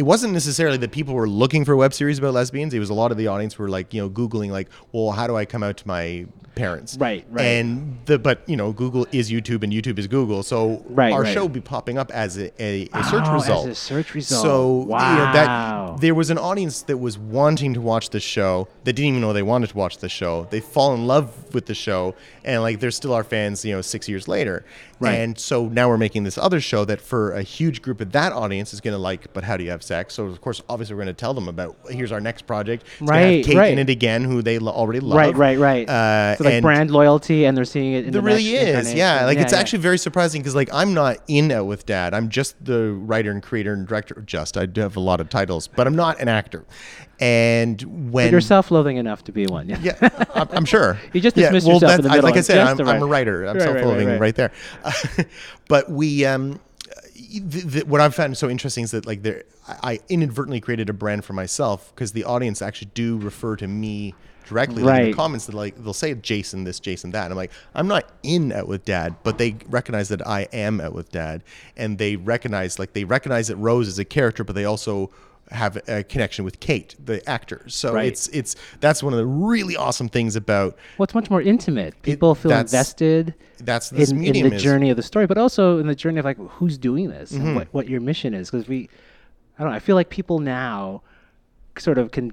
it 0.00 0.04
wasn't 0.04 0.32
necessarily 0.32 0.78
that 0.78 0.92
people 0.92 1.12
were 1.12 1.28
looking 1.28 1.62
for 1.62 1.76
web 1.76 1.92
series 1.92 2.18
about 2.18 2.32
lesbians. 2.32 2.72
It 2.72 2.78
was 2.78 2.88
a 2.88 2.94
lot 2.94 3.10
of 3.12 3.18
the 3.18 3.26
audience 3.26 3.58
were 3.58 3.68
like, 3.68 3.92
you 3.92 4.00
know, 4.00 4.08
googling 4.08 4.50
like, 4.50 4.70
well, 4.92 5.10
how 5.10 5.26
do 5.26 5.36
I 5.36 5.44
come 5.44 5.62
out 5.62 5.76
to 5.76 5.86
my 5.86 6.24
parents? 6.54 6.96
Right, 6.98 7.26
right. 7.28 7.44
And 7.44 7.98
the 8.06 8.18
but 8.18 8.42
you 8.48 8.56
know, 8.56 8.72
Google 8.72 9.06
is 9.12 9.30
YouTube 9.30 9.62
and 9.62 9.70
YouTube 9.70 9.98
is 9.98 10.06
Google, 10.06 10.42
so 10.42 10.82
Right, 10.88 11.12
our 11.12 11.20
right. 11.24 11.34
show 11.34 11.42
would 11.42 11.52
be 11.52 11.60
popping 11.60 11.98
up 11.98 12.10
as 12.12 12.38
a, 12.38 12.50
a, 12.62 12.84
a 12.84 12.88
oh, 12.94 13.02
search 13.02 13.24
Oh, 13.26 13.34
as 13.36 13.42
result. 13.42 13.68
a 13.68 13.74
search 13.74 14.14
result. 14.14 14.42
So 14.42 14.80
you 14.84 14.88
know, 14.88 15.32
that 15.34 16.00
there 16.00 16.14
was 16.14 16.30
an 16.30 16.38
audience 16.38 16.80
that 16.82 16.96
was 16.96 17.18
wanting 17.18 17.74
to 17.74 17.82
watch 17.82 18.08
the 18.08 18.20
show 18.20 18.68
that 18.84 18.94
didn't 18.94 19.08
even 19.08 19.20
know 19.20 19.34
they 19.34 19.42
wanted 19.42 19.68
to 19.68 19.76
watch 19.76 19.98
the 19.98 20.08
show. 20.08 20.46
They 20.48 20.60
fall 20.60 20.94
in 20.94 21.06
love 21.06 21.52
with 21.52 21.66
the 21.66 21.74
show, 21.74 22.14
and 22.42 22.62
like 22.62 22.80
they're 22.80 22.90
still 22.90 23.12
our 23.12 23.24
fans, 23.24 23.66
you 23.66 23.74
know, 23.74 23.82
six 23.82 24.08
years 24.08 24.28
later. 24.28 24.64
Right. 25.00 25.14
And 25.14 25.38
so 25.38 25.66
now 25.66 25.88
we're 25.88 25.96
making 25.96 26.24
this 26.24 26.36
other 26.36 26.60
show 26.60 26.84
that 26.84 27.00
for 27.00 27.32
a 27.32 27.42
huge 27.42 27.80
group 27.80 28.00
of 28.00 28.12
that 28.12 28.32
audience 28.32 28.74
is 28.74 28.80
going 28.80 28.92
to 28.92 28.98
like, 28.98 29.32
but 29.32 29.44
how 29.44 29.56
do 29.56 29.64
you 29.64 29.70
have 29.70 29.82
sex? 29.82 30.14
So 30.14 30.26
of 30.26 30.40
course, 30.40 30.62
obviously, 30.68 30.94
we're 30.94 31.04
going 31.04 31.14
to 31.14 31.18
tell 31.18 31.32
them 31.32 31.48
about 31.48 31.76
here's 31.88 32.12
our 32.12 32.20
next 32.20 32.46
project. 32.46 32.84
It's 33.00 33.10
gonna 33.10 33.18
have 33.18 33.30
Right, 33.30 33.44
Kate 33.44 33.56
right. 33.56 33.72
in 33.72 33.78
it 33.78 33.88
again, 33.88 34.24
who 34.24 34.42
they 34.42 34.58
lo- 34.58 34.72
already 34.72 35.00
love. 35.00 35.16
Right, 35.16 35.34
right, 35.34 35.58
right. 35.58 35.88
Uh, 35.88 36.36
so 36.36 36.44
like 36.44 36.54
and 36.54 36.62
brand 36.62 36.90
loyalty, 36.90 37.44
and 37.44 37.56
they're 37.56 37.64
seeing 37.64 37.94
it. 37.94 38.04
In 38.06 38.12
there 38.12 38.20
the 38.20 38.26
really 38.26 38.54
is, 38.54 38.92
yeah. 38.92 39.24
Like 39.24 39.38
it's 39.38 39.52
yeah. 39.52 39.58
actually 39.58 39.78
very 39.80 39.98
surprising 39.98 40.42
because 40.42 40.54
like 40.54 40.68
I'm 40.72 40.94
not 40.94 41.18
in 41.28 41.50
Out 41.50 41.66
with 41.66 41.86
Dad. 41.86 42.12
I'm 42.12 42.28
just 42.28 42.62
the 42.64 42.92
writer 42.92 43.30
and 43.30 43.42
creator 43.42 43.72
and 43.72 43.86
director. 43.86 44.14
Of 44.14 44.26
just 44.26 44.56
I 44.56 44.66
do 44.66 44.80
have 44.82 44.96
a 44.96 45.00
lot 45.00 45.20
of 45.20 45.28
titles, 45.28 45.68
but 45.68 45.86
I'm 45.86 45.96
not 45.96 46.20
an 46.20 46.28
actor. 46.28 46.64
And 47.20 48.10
when 48.12 48.26
But 48.26 48.30
you're 48.32 48.40
self-loathing 48.40 48.96
enough 48.96 49.24
to 49.24 49.32
be 49.32 49.46
one. 49.46 49.68
Yeah. 49.68 49.78
yeah, 49.82 50.24
I'm, 50.34 50.48
I'm 50.52 50.64
sure. 50.64 50.98
You 51.12 51.20
just 51.20 51.36
yeah, 51.36 51.46
dismissed 51.46 51.66
well, 51.66 51.76
yourself 51.76 51.98
in 51.98 52.02
the 52.04 52.08
middle 52.08 52.24
Like 52.24 52.36
I 52.36 52.40
said, 52.40 52.58
I'm, 52.58 52.88
I'm 52.88 53.02
a 53.02 53.06
writer. 53.06 53.44
I'm 53.44 53.56
Right, 53.56 53.66
right, 53.66 53.74
right, 53.74 53.82
self-loathing 53.82 54.08
right, 54.08 54.20
right. 54.20 54.34
there. 54.34 54.52
but 55.68 55.90
we, 55.90 56.24
um, 56.24 56.60
th- 57.14 57.72
th- 57.72 57.84
what 57.84 58.00
I've 58.00 58.14
found 58.14 58.36
so 58.38 58.48
interesting 58.48 58.84
is 58.84 58.92
that 58.92 59.06
like 59.06 59.22
there, 59.22 59.44
I 59.68 60.00
inadvertently 60.08 60.60
created 60.60 60.88
a 60.88 60.92
brand 60.92 61.24
for 61.24 61.34
myself 61.34 61.92
because 61.94 62.12
the 62.12 62.24
audience 62.24 62.62
actually 62.62 62.90
do 62.94 63.18
refer 63.18 63.56
to 63.56 63.68
me 63.68 64.14
directly. 64.46 64.82
Like 64.82 65.00
in 65.00 65.10
the 65.10 65.16
comments, 65.16 65.46
that 65.46 65.54
like 65.54 65.82
they'll 65.82 65.92
say 65.92 66.14
Jason 66.14 66.64
this, 66.64 66.80
Jason 66.80 67.10
that. 67.12 67.24
And 67.24 67.32
I'm 67.32 67.36
like, 67.36 67.52
I'm 67.74 67.86
not 67.86 68.10
in 68.22 68.52
Out 68.52 68.68
with 68.68 68.84
Dad, 68.84 69.14
but 69.22 69.38
they 69.38 69.56
recognize 69.68 70.08
that 70.08 70.26
I 70.26 70.42
am 70.52 70.80
Out 70.80 70.92
with 70.92 71.10
Dad, 71.10 71.42
and 71.76 71.98
they 71.98 72.16
recognize 72.16 72.78
like 72.78 72.92
they 72.92 73.04
recognize 73.04 73.48
that 73.48 73.56
Rose 73.56 73.88
is 73.88 73.98
a 73.98 74.04
character, 74.04 74.44
but 74.44 74.54
they 74.54 74.64
also 74.64 75.10
have 75.50 75.76
a 75.88 76.04
connection 76.04 76.44
with 76.44 76.60
Kate, 76.60 76.94
the 77.04 77.28
actor. 77.28 77.62
So 77.66 77.92
Right. 77.94 78.06
it's 78.06 78.28
it's 78.28 78.54
that's 78.80 79.02
one 79.02 79.12
of 79.12 79.18
the 79.18 79.26
really 79.26 79.76
awesome 79.76 80.08
things 80.08 80.36
about 80.36 80.76
Well, 80.96 81.04
it's 81.04 81.14
much 81.14 81.28
more 81.30 81.42
intimate. 81.42 82.00
People 82.02 82.34
feel 82.34 82.50
that's- 82.50 82.72
invested 82.72 83.34
that's 83.62 83.90
this 83.90 84.10
in, 84.10 84.24
in 84.24 84.48
the 84.48 84.56
is. 84.56 84.62
journey 84.62 84.90
of 84.90 84.96
the 84.96 85.02
story, 85.02 85.26
but 85.26 85.36
also 85.38 85.78
in 85.78 85.86
the 85.86 85.94
journey 85.94 86.18
of 86.18 86.24
like 86.24 86.38
who's 86.38 86.78
doing 86.78 87.10
this 87.10 87.32
Mm-hmm. 87.32 87.46
and 87.46 87.56
what, 87.56 87.68
what 87.72 87.88
your 87.88 88.00
mission 88.00 88.32
is. 88.32 88.50
Because 88.50 88.68
we, 88.68 88.88
I 89.58 89.62
don't 89.62 89.70
know, 89.72 89.76
I 89.76 89.80
feel 89.80 89.96
like 89.96 90.08
people 90.08 90.38
now 90.38 91.02
sort 91.78 91.98
of 91.98 92.10
can. 92.12 92.32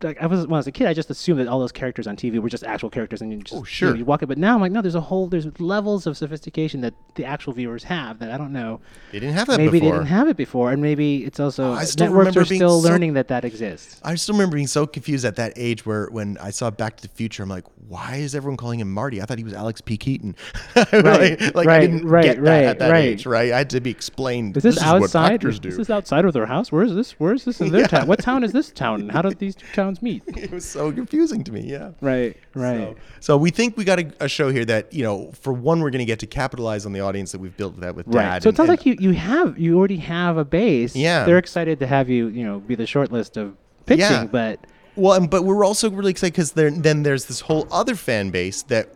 Like 0.00 0.22
I 0.22 0.26
was 0.26 0.46
when 0.46 0.54
I 0.54 0.58
was 0.58 0.66
a 0.68 0.72
kid, 0.72 0.86
I 0.86 0.94
just 0.94 1.10
assumed 1.10 1.40
that 1.40 1.48
all 1.48 1.58
those 1.58 1.72
characters 1.72 2.06
on 2.06 2.16
TV 2.16 2.38
were 2.40 2.48
just 2.48 2.62
actual 2.62 2.88
characters, 2.88 3.20
and 3.20 3.32
you 3.32 3.38
just 3.42 3.52
Oh, 3.52 3.56
you 3.56 3.60
know, 3.62 3.64
sure. 3.64 3.96
you 3.96 4.04
walk 4.04 4.22
it. 4.22 4.26
But 4.26 4.38
now 4.38 4.54
I'm 4.54 4.60
like, 4.60 4.70
no, 4.70 4.80
there's 4.80 4.94
a 4.94 5.00
whole 5.00 5.26
there's 5.26 5.46
levels 5.60 6.06
of 6.06 6.16
sophistication 6.16 6.82
that 6.82 6.94
the 7.16 7.24
actual 7.24 7.52
viewers 7.52 7.84
have 7.84 8.20
that 8.20 8.30
I 8.30 8.38
don't 8.38 8.52
know. 8.52 8.80
They 9.10 9.18
didn't 9.18 9.34
have 9.34 9.48
that 9.48 9.58
maybe 9.58 9.80
before. 9.80 9.90
they 9.90 9.98
didn't 9.98 10.06
have 10.08 10.28
it 10.28 10.36
before, 10.36 10.70
and 10.70 10.80
maybe 10.80 11.24
it's 11.24 11.40
also 11.40 11.72
I 11.72 11.84
still 11.84 12.06
networks 12.06 12.36
are 12.36 12.44
still 12.44 12.80
so- 12.80 12.88
learning 12.88 13.14
that 13.14 13.28
that 13.28 13.44
exists. 13.44 14.00
I 14.04 14.14
still 14.14 14.34
remember 14.36 14.54
being 14.54 14.66
so 14.68 14.86
confused 14.86 15.24
at 15.24 15.34
that 15.36 15.52
age 15.56 15.84
where 15.84 16.06
when 16.12 16.38
I 16.38 16.50
saw 16.50 16.70
Back 16.70 16.96
to 16.98 17.02
the 17.02 17.08
Future, 17.14 17.42
I'm 17.42 17.48
like, 17.48 17.64
why 17.88 18.16
is 18.16 18.34
everyone 18.34 18.56
calling 18.56 18.78
him 18.80 18.92
Marty? 18.92 19.20
I 19.20 19.24
thought 19.24 19.38
he 19.38 19.44
was 19.44 19.52
Alex 19.54 19.80
P. 19.80 19.96
Keaton. 19.96 20.36
Right, 20.92 21.40
like, 21.40 21.54
like 21.54 21.66
I 21.66 21.70
right, 21.70 21.80
didn't 21.80 22.06
right, 22.06 22.24
get 22.24 22.36
that 22.36 22.42
right, 22.42 22.64
at 22.64 22.78
that 22.78 22.90
right. 22.90 23.04
age, 23.04 23.26
right? 23.26 23.52
I 23.52 23.58
had 23.58 23.70
to 23.70 23.80
be 23.80 23.90
explained. 23.90 24.56
Is 24.56 24.62
this, 24.62 24.76
is 24.76 24.82
outside? 24.82 25.40
do. 25.40 25.48
Is 25.48 25.60
this 25.76 25.90
outside 25.90 26.24
of 26.24 26.32
their 26.32 26.46
house? 26.46 26.70
Where 26.70 26.82
is 26.82 26.94
this? 26.94 27.12
Where 27.18 27.32
is 27.34 27.44
this 27.44 27.60
in 27.60 27.70
their 27.72 27.80
Yeah. 27.82 27.86
town? 27.88 28.06
What 28.06 28.20
town 28.20 28.44
is 28.44 28.52
this 28.52 28.70
town? 28.70 29.08
How 29.08 29.22
did 29.22 29.38
these 29.38 29.54
two 29.54 29.66
towns 29.74 29.87
meet? 30.02 30.22
it 30.28 30.50
was 30.50 30.64
so 30.64 30.92
confusing 30.92 31.42
to 31.44 31.52
me. 31.52 31.62
Yeah. 31.62 31.92
Right, 32.00 32.36
right. 32.54 32.96
So 33.20 33.36
we 33.36 33.50
think 33.50 33.76
we 33.76 33.84
got 33.84 33.98
a, 33.98 34.12
a 34.20 34.28
show 34.28 34.50
here 34.50 34.64
that 34.66 34.92
you 34.92 35.02
know, 35.02 35.32
for 35.40 35.52
one, 35.52 35.80
we're 35.80 35.90
going 35.90 36.00
to 36.00 36.04
get 36.04 36.18
to 36.20 36.26
capitalize 36.26 36.84
on 36.86 36.92
the 36.92 37.00
audience 37.00 37.32
that 37.32 37.40
we've 37.40 37.56
built 37.56 37.72
with 37.74 37.82
that 37.82 37.94
with 37.94 38.06
Right. 38.06 38.22
Dad. 38.22 38.42
So 38.42 38.48
it 38.50 38.56
sounds 38.56 38.68
like 38.68 38.84
you, 38.86 38.96
you 38.98 39.12
have 39.12 39.58
you 39.58 39.78
already 39.78 39.96
have 39.98 40.36
a 40.36 40.44
base. 40.44 40.94
Yeah. 40.94 41.24
They're 41.24 41.38
excited 41.38 41.78
to 41.80 41.86
have 41.86 42.08
you, 42.08 42.28
you 42.28 42.44
know, 42.44 42.58
be 42.60 42.74
the 42.74 42.86
short 42.86 43.10
list 43.12 43.36
of 43.36 43.56
pitching, 43.86 44.00
Yeah. 44.00 44.24
but 44.26 44.60
Well, 44.96 45.14
and, 45.14 45.30
but 45.30 45.44
we're 45.44 45.64
also 45.64 45.90
really 45.90 46.10
excited 46.10 46.32
because 46.34 46.52
then 46.52 46.82
then 46.82 47.02
there's 47.02 47.24
this 47.26 47.40
whole 47.40 47.66
other 47.70 47.94
fan 47.94 48.30
base 48.30 48.62
that 48.64 48.88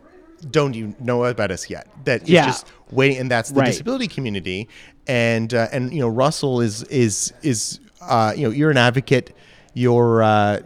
don't 0.51 0.75
even 0.75 0.95
know 0.99 1.23
about 1.25 1.51
us 1.51 1.69
yet. 1.69 1.87
That 2.05 2.23
is 2.23 2.29
Yeah. 2.29 2.45
just 2.47 2.67
waiting, 2.91 3.17
and 3.19 3.31
that's 3.31 3.49
the 3.51 3.61
Right. 3.61 3.67
disability 3.67 4.07
community. 4.07 4.67
And 5.07 5.53
uh, 5.53 5.67
and 5.71 5.93
you 5.93 5.99
know, 6.01 6.09
Russell 6.09 6.61
is 6.61 6.83
is 6.83 7.33
is 7.41 7.79
uh, 8.01 8.33
you 8.35 8.43
know, 8.43 8.49
you're 8.53 8.71
an 8.71 8.77
advocate. 8.77 9.33
You're 9.73 10.21
uh, 10.23 10.59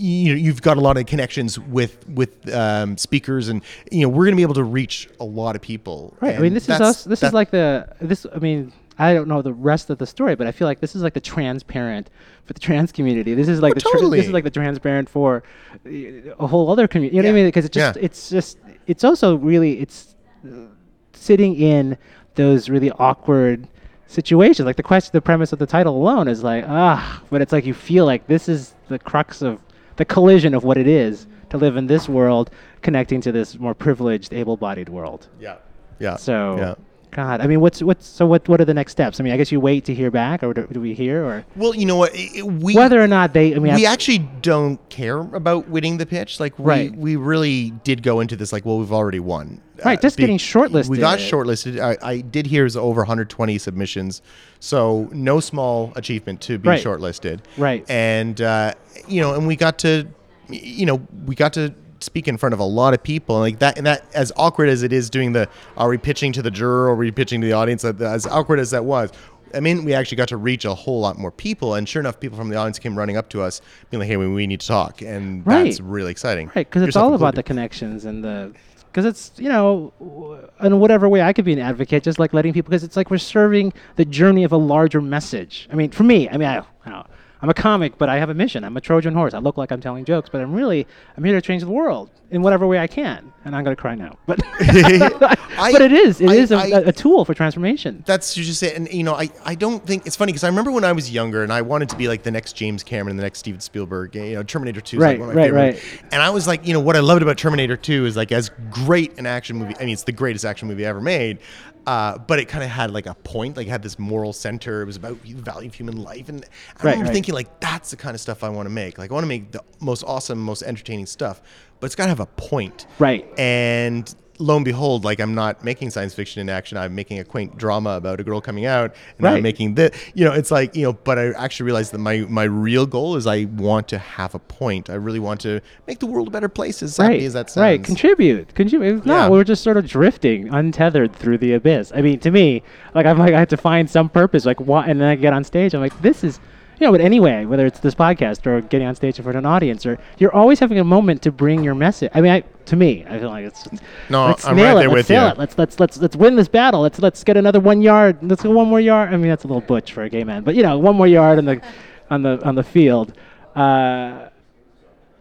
you 0.00 0.32
know, 0.32 0.38
you've 0.38 0.62
got 0.62 0.76
a 0.76 0.80
lot 0.80 0.96
of 0.96 1.06
connections 1.06 1.58
with 1.58 2.08
with 2.08 2.52
um, 2.54 2.96
speakers, 2.96 3.48
and 3.48 3.62
you 3.90 4.00
know, 4.02 4.08
we're 4.08 4.24
going 4.24 4.32
to 4.32 4.36
be 4.36 4.42
able 4.42 4.54
to 4.54 4.64
reach 4.64 5.08
a 5.20 5.24
lot 5.24 5.56
of 5.56 5.62
people. 5.62 6.16
right. 6.20 6.36
I 6.36 6.38
mean, 6.38 6.54
this 6.54 6.64
is 6.68 6.80
us. 6.80 7.04
This 7.04 7.22
is 7.22 7.32
like 7.32 7.50
the 7.50 7.86
this. 8.00 8.24
I 8.34 8.38
mean, 8.38 8.72
I 8.98 9.12
don't 9.14 9.28
know 9.28 9.42
the 9.42 9.52
rest 9.52 9.90
of 9.90 9.98
the 9.98 10.06
story, 10.06 10.34
but 10.36 10.46
I 10.46 10.52
feel 10.52 10.66
like 10.66 10.80
this 10.80 10.94
is 10.96 11.02
like 11.02 11.14
the 11.14 11.20
transparent 11.20 12.08
for 12.44 12.52
the 12.54 12.60
trans 12.60 12.92
community. 12.92 13.34
This 13.34 13.48
is 13.48 13.60
like 13.60 13.72
Oh, 13.72 13.74
the 13.74 13.80
totally. 13.80 14.18
this 14.18 14.26
is 14.26 14.32
like 14.32 14.44
the 14.44 14.50
transparent 14.50 15.08
for 15.08 15.42
uh, 15.86 15.90
a 16.38 16.46
whole 16.46 16.70
other 16.70 16.88
community. 16.88 17.16
You 17.16 17.22
know 17.22 17.28
what 17.28 17.34
I 17.34 17.40
mean? 17.42 17.48
Because 17.48 17.64
it 17.66 17.72
just 17.72 17.96
Yeah. 17.96 18.02
it's 18.02 18.30
just 18.30 18.58
it's 18.86 19.04
also 19.04 19.36
really 19.36 19.80
it's 19.80 20.16
uh, 20.46 20.66
sitting 21.12 21.56
in 21.56 21.98
those 22.36 22.68
really 22.70 22.90
awkward 22.92 23.68
situations. 24.06 24.66
Like 24.66 24.76
the 24.76 24.82
question, 24.82 25.10
the 25.12 25.20
premise 25.20 25.52
of 25.52 25.58
the 25.58 25.66
title 25.66 25.96
alone 25.96 26.26
is 26.28 26.42
like 26.42 26.64
ah, 26.66 27.22
but 27.30 27.42
it's 27.42 27.52
like 27.52 27.66
you 27.66 27.74
feel 27.74 28.06
like 28.06 28.26
this 28.26 28.48
is 28.48 28.74
the 28.88 28.98
crux 28.98 29.42
of 29.42 29.60
the 30.00 30.04
collision 30.06 30.54
of 30.54 30.64
what 30.64 30.78
it 30.78 30.86
is 30.86 31.26
to 31.50 31.58
live 31.58 31.76
in 31.76 31.86
this 31.86 32.08
world, 32.08 32.50
connecting 32.80 33.20
to 33.20 33.30
this 33.30 33.58
more 33.58 33.74
privileged, 33.74 34.32
able-bodied 34.32 34.88
world. 34.88 35.28
yeah, 35.38 35.56
yeah. 35.98 36.16
So, 36.16 36.56
yeah. 36.56 36.74
God, 37.12 37.40
I 37.40 37.48
mean, 37.48 37.60
what's 37.60 37.82
what's 37.82 38.06
so 38.06 38.24
what 38.24 38.48
what 38.48 38.60
are 38.60 38.64
the 38.64 38.74
next 38.74 38.92
steps? 38.92 39.18
I 39.18 39.24
mean, 39.24 39.32
I 39.32 39.36
guess 39.36 39.50
you 39.50 39.58
wait 39.58 39.84
to 39.86 39.94
hear 39.94 40.10
back, 40.12 40.44
or 40.44 40.54
do, 40.54 40.66
do 40.70 40.80
we 40.80 40.94
hear, 40.94 41.24
or 41.24 41.44
Well, 41.56 41.74
you 41.74 41.84
know 41.84 41.96
what? 41.96 42.14
i- 42.14 42.28
i- 42.38 42.42
we 42.42 42.74
whether 42.76 43.02
or 43.02 43.08
not 43.08 43.32
they? 43.32 43.54
I 43.54 43.58
mean, 43.58 43.74
we 43.74 43.84
actually 43.84 44.18
don't 44.18 44.78
care 44.90 45.18
about 45.18 45.68
winning 45.68 45.96
the 45.98 46.06
pitch. 46.06 46.38
Like 46.38 46.56
we, 46.58 46.64
Right. 46.64 46.96
we 46.96 47.16
really 47.16 47.70
did 47.82 48.02
go 48.04 48.20
into 48.20 48.36
this 48.36 48.52
like, 48.52 48.64
well, 48.64 48.78
we've 48.78 48.92
already 48.92 49.18
won. 49.20 49.60
Uh, 49.80 49.82
Right, 49.86 50.00
just 50.00 50.18
getting 50.18 50.38
shortlisted. 50.38 50.88
We 50.90 50.98
got 50.98 51.18
shortlisted. 51.18 51.80
I, 51.80 51.96
I 52.06 52.20
did 52.20 52.46
hear 52.46 52.62
it 52.62 52.64
was 52.64 52.76
over 52.76 53.00
120 53.00 53.58
submissions, 53.58 54.22
so 54.60 55.08
no 55.12 55.40
small 55.40 55.92
achievement 55.96 56.40
to 56.42 56.58
be 56.58 56.68
Right. 56.68 56.84
shortlisted. 56.84 57.40
Right. 57.56 57.84
and 57.90 58.40
uh, 58.40 58.74
you 59.08 59.20
know, 59.20 59.34
and 59.34 59.46
we 59.48 59.56
got 59.56 59.78
to, 59.80 60.06
you 60.48 60.86
know, 60.86 61.00
we 61.26 61.34
got 61.34 61.52
to 61.54 61.74
speak 62.02 62.26
in 62.28 62.36
front 62.38 62.52
of 62.52 62.58
a 62.60 62.64
lot 62.64 62.94
of 62.94 63.02
people 63.02 63.36
and 63.36 63.42
like 63.42 63.58
that 63.58 63.76
and 63.76 63.86
that 63.86 64.04
as 64.14 64.32
awkward 64.36 64.68
as 64.68 64.82
it 64.82 64.92
is 64.92 65.10
doing 65.10 65.32
the 65.32 65.48
are 65.76 65.88
we 65.88 65.98
pitching 65.98 66.32
to 66.32 66.42
the 66.42 66.50
juror 66.50 66.84
or 66.86 66.90
are 66.90 66.94
we 66.96 67.10
pitching 67.10 67.40
to 67.40 67.46
the 67.46 67.52
audience 67.52 67.82
that- 67.82 68.00
as 68.00 68.26
awkward 68.26 68.58
as 68.58 68.70
that 68.70 68.84
was 68.84 69.10
I 69.52 69.58
mean, 69.58 69.84
we 69.84 69.94
actually 69.94 70.14
got 70.16 70.28
to 70.28 70.36
reach 70.36 70.64
a 70.64 70.72
whole 70.76 71.00
lot 71.00 71.18
more 71.18 71.32
people, 71.32 71.74
and 71.74 71.88
sure 71.88 71.98
enough, 71.98 72.20
people 72.20 72.38
from 72.38 72.50
the 72.50 72.56
audience 72.56 72.78
came 72.78 72.96
running 72.96 73.16
up 73.16 73.28
to 73.30 73.42
us, 73.42 73.60
being 73.90 73.98
like, 73.98 74.06
"Hey, 74.06 74.16
we, 74.16 74.28
we 74.28 74.46
need 74.46 74.60
to 74.60 74.66
talk," 74.68 75.02
and 75.02 75.44
Right. 75.44 75.64
that's 75.64 75.80
really 75.80 76.12
exciting. 76.12 76.52
Right, 76.54 76.70
because 76.70 76.82
it's 76.84 76.94
all 76.94 77.14
about 77.14 77.34
the 77.34 77.42
connections 77.42 78.04
and 78.04 78.22
the. 78.22 78.52
Because 78.92 79.04
it's 79.06 79.32
you 79.38 79.48
know, 79.48 79.92
w- 79.98 80.38
in 80.62 80.78
whatever 80.78 81.08
way 81.08 81.20
I 81.22 81.32
could 81.32 81.44
be 81.44 81.52
an 81.52 81.58
advocate, 81.58 82.04
just 82.04 82.20
like 82.20 82.32
letting 82.32 82.52
people. 82.52 82.70
Because 82.70 82.84
it's 82.84 82.96
like 82.96 83.10
we're 83.10 83.18
serving 83.18 83.72
the 83.96 84.04
journey 84.04 84.44
of 84.44 84.52
a 84.52 84.56
larger 84.56 85.00
message. 85.00 85.68
I 85.72 85.74
mean, 85.74 85.90
for 85.90 86.04
me, 86.04 86.28
I 86.28 86.36
mean, 86.36 86.46
I, 86.48 86.62
I 86.86 86.90
don't- 86.90 87.06
I'm 87.42 87.48
a 87.48 87.54
comic, 87.54 87.96
but 87.96 88.08
I 88.08 88.18
have 88.18 88.28
a 88.28 88.34
mission. 88.34 88.64
I'm 88.64 88.76
a 88.76 88.80
Trojan 88.80 89.14
horse. 89.14 89.32
I 89.32 89.38
look 89.38 89.56
like 89.56 89.72
I'm 89.72 89.80
telling 89.80 90.04
jokes, 90.04 90.28
but 90.30 90.40
I'm 90.40 90.52
really 90.52 90.86
I'm 91.16 91.24
here 91.24 91.34
to 91.34 91.40
change 91.40 91.62
the 91.62 91.70
world 91.70 92.10
in 92.30 92.42
whatever 92.42 92.66
way 92.66 92.78
I 92.78 92.86
can. 92.86 93.32
And 93.44 93.56
I'm 93.56 93.64
gonna 93.64 93.74
cry 93.76 93.94
now, 93.94 94.18
but 94.26 94.38
but 94.58 95.82
it 95.82 95.92
is 95.92 96.20
it 96.20 96.28
I- 96.28 96.34
is 96.34 96.52
a 96.52 96.56
I- 96.56 96.80
a 96.86 96.92
tool 96.92 97.24
for 97.24 97.32
transformation. 97.34 98.02
That's 98.06 98.36
you 98.36 98.44
just 98.44 98.60
say, 98.60 98.74
and 98.74 98.92
you 98.92 99.02
know, 99.02 99.14
I, 99.14 99.30
I 99.44 99.54
don't 99.54 99.84
think 99.86 100.06
it's 100.06 100.16
funny 100.16 100.32
because 100.32 100.44
I 100.44 100.48
remember 100.48 100.70
when 100.70 100.84
I 100.84 100.92
was 100.92 101.10
younger 101.10 101.42
and 101.42 101.52
I 101.52 101.62
wanted 101.62 101.88
to 101.90 101.96
be 101.96 102.06
like 102.08 102.22
the 102.22 102.30
next 102.30 102.54
James 102.54 102.82
Cameron, 102.82 103.16
the 103.16 103.22
next 103.22 103.38
Steven 103.38 103.60
Spielberg. 103.60 104.14
You 104.14 104.34
know, 104.34 104.42
Terminator 104.42 104.80
Two 104.80 104.98
is 104.98 105.02
Right, 105.02 105.18
like 105.18 105.20
one 105.20 105.28
of 105.30 105.34
my 105.36 105.42
right, 105.42 105.74
favorite. 105.74 106.02
right. 106.02 106.12
And 106.12 106.22
I 106.22 106.30
was 106.30 106.46
like, 106.46 106.66
you 106.66 106.72
know, 106.74 106.80
what 106.80 106.96
I 106.96 107.00
loved 107.00 107.22
about 107.22 107.38
Terminator 107.38 107.76
Two 107.76 108.04
is 108.06 108.16
like 108.16 108.30
as 108.32 108.50
great 108.70 109.18
an 109.18 109.26
action 109.26 109.56
movie. 109.56 109.74
I 109.78 109.84
mean, 109.84 109.94
it's 109.94 110.04
the 110.04 110.12
greatest 110.12 110.44
action 110.44 110.68
movie 110.68 110.84
ever 110.84 111.00
made. 111.00 111.38
Uh, 111.86 112.18
but 112.18 112.38
it 112.38 112.44
kind 112.46 112.62
of 112.62 112.68
had 112.68 112.90
like 112.90 113.06
a 113.06 113.14
point, 113.14 113.56
like 113.56 113.66
it 113.66 113.70
had 113.70 113.82
this 113.82 113.98
moral 113.98 114.34
center. 114.34 114.82
It 114.82 114.84
was 114.84 114.96
about 114.96 115.20
the 115.22 115.32
value 115.32 115.68
of 115.68 115.74
human 115.74 115.96
life, 116.02 116.28
and 116.28 116.44
I 116.44 116.48
Right, 116.84 116.90
remember 116.90 117.04
right. 117.06 117.14
thinking 117.14 117.34
like 117.34 117.58
that's 117.58 117.90
the 117.90 117.96
kind 117.96 118.14
of 118.14 118.20
stuff 118.20 118.44
I 118.44 118.50
want 118.50 118.66
to 118.66 118.70
make. 118.70 118.98
Like 118.98 119.10
I 119.10 119.14
want 119.14 119.24
to 119.24 119.28
make 119.28 119.50
the 119.50 119.62
most 119.80 120.04
awesome, 120.04 120.38
most 120.40 120.62
entertaining 120.62 121.06
stuff, 121.06 121.40
but 121.80 121.86
it's 121.86 121.94
got 121.94 122.04
to 122.04 122.10
have 122.10 122.20
a 122.20 122.26
point. 122.26 122.86
Right. 122.98 123.26
And 123.38 124.14
lo 124.38 124.56
and 124.56 124.64
behold, 124.64 125.04
like 125.04 125.20
I'm 125.20 125.34
not 125.34 125.62
making 125.64 125.90
science 125.90 126.14
fiction 126.14 126.40
in 126.40 126.48
action. 126.48 126.78
I'm 126.78 126.94
making 126.94 127.18
a 127.18 127.24
quaint 127.24 127.58
drama 127.58 127.90
about 127.90 128.20
a 128.20 128.24
girl 128.24 128.40
coming 128.40 128.64
out, 128.64 128.94
and 129.18 129.24
Right. 129.26 129.36
I'm 129.36 129.42
making 129.42 129.74
this. 129.74 129.90
You 130.14 130.24
know, 130.24 130.32
it's 130.32 130.50
like 130.50 130.74
you 130.74 130.82
know. 130.84 130.94
But 130.94 131.18
I 131.18 131.32
actually 131.32 131.66
realized 131.66 131.92
that 131.92 131.98
my 131.98 132.20
my 132.28 132.44
real 132.44 132.86
goal 132.86 133.16
is 133.16 133.26
I 133.26 133.44
want 133.44 133.86
to 133.88 133.98
have 133.98 134.34
a 134.34 134.38
point. 134.38 134.88
I 134.88 134.94
really 134.94 135.18
want 135.18 135.42
to 135.42 135.60
make 135.86 135.98
the 135.98 136.06
world 136.06 136.28
a 136.28 136.30
better 136.30 136.48
place. 136.48 136.82
As 136.82 136.98
right, 136.98 137.20
as 137.20 137.34
that 137.34 137.50
sounds. 137.50 137.62
right. 137.62 137.84
Contribute, 137.84 138.54
contribute. 138.54 139.04
Not, 139.04 139.14
Yeah. 139.14 139.28
we're 139.28 139.44
just 139.44 139.62
sort 139.62 139.76
of 139.76 139.86
drifting, 139.86 140.48
untethered 140.48 141.14
through 141.14 141.36
the 141.36 141.52
abyss. 141.52 141.92
I 141.94 142.00
mean, 142.00 142.18
to 142.20 142.30
me, 142.30 142.62
like 142.94 143.04
I'm 143.04 143.18
like 143.18 143.34
I 143.34 143.38
have 143.40 143.48
to 143.48 143.58
find 143.58 143.90
some 143.90 144.08
purpose. 144.08 144.46
Like 144.46 144.60
what, 144.60 144.88
and 144.88 145.00
then 145.00 145.08
I 145.08 145.16
get 145.16 145.34
on 145.34 145.44
stage. 145.44 145.74
I'm 145.74 145.80
like, 145.82 146.00
this 146.00 146.24
is, 146.24 146.40
you 146.80 146.86
know. 146.86 146.92
But 146.92 147.00
anyway, 147.00 147.44
whether 147.44 147.66
it's 147.66 147.80
this 147.80 147.94
podcast 147.94 148.46
or 148.46 148.60
getting 148.62 148.86
on 148.86 148.94
stage 148.94 149.18
in 149.18 149.22
front 149.22 149.36
of 149.36 149.44
an 149.44 149.46
audience, 149.46 149.86
or 149.86 149.98
you're 150.18 150.34
always 150.34 150.58
having 150.58 150.78
a 150.78 150.84
moment 150.84 151.22
to 151.22 151.32
bring 151.32 151.62
your 151.62 151.74
message. 151.74 152.10
I 152.14 152.20
mean, 152.20 152.32
I, 152.32 152.40
to 152.40 152.76
me, 152.76 153.04
I 153.08 153.18
feel 153.18 153.28
like 153.28 153.44
it's. 153.44 153.68
No, 154.08 154.26
let's 154.26 154.44
I'm 154.44 154.56
nail 154.56 154.66
right 154.66 154.72
it. 154.72 154.78
there 154.80 154.88
let's 154.88 155.08
with 155.08 155.10
you. 155.10 155.22
it. 155.22 155.38
Let's 155.38 155.58
let's 155.58 155.78
let's 155.78 155.98
let's 155.98 156.16
win 156.16 156.36
this 156.36 156.48
battle. 156.48 156.80
Let's 156.80 156.98
let's 156.98 157.22
get 157.22 157.36
another 157.36 157.60
one 157.60 157.82
yard. 157.82 158.18
Let's 158.22 158.42
go 158.42 158.50
one 158.50 158.68
more 158.68 158.80
yard. 158.80 159.12
I 159.12 159.16
mean, 159.16 159.28
that's 159.28 159.44
a 159.44 159.46
little 159.46 159.60
butch 159.60 159.92
for 159.92 160.02
a 160.02 160.08
gay 160.08 160.24
man, 160.24 160.42
but 160.42 160.54
you 160.54 160.62
know, 160.62 160.78
one 160.78 160.96
more 160.96 161.06
yard 161.06 161.38
on 161.38 161.44
the 161.44 161.62
on 162.10 162.22
the 162.22 162.44
on 162.44 162.54
the 162.54 162.64
field. 162.64 163.12
Uh, 163.54 164.28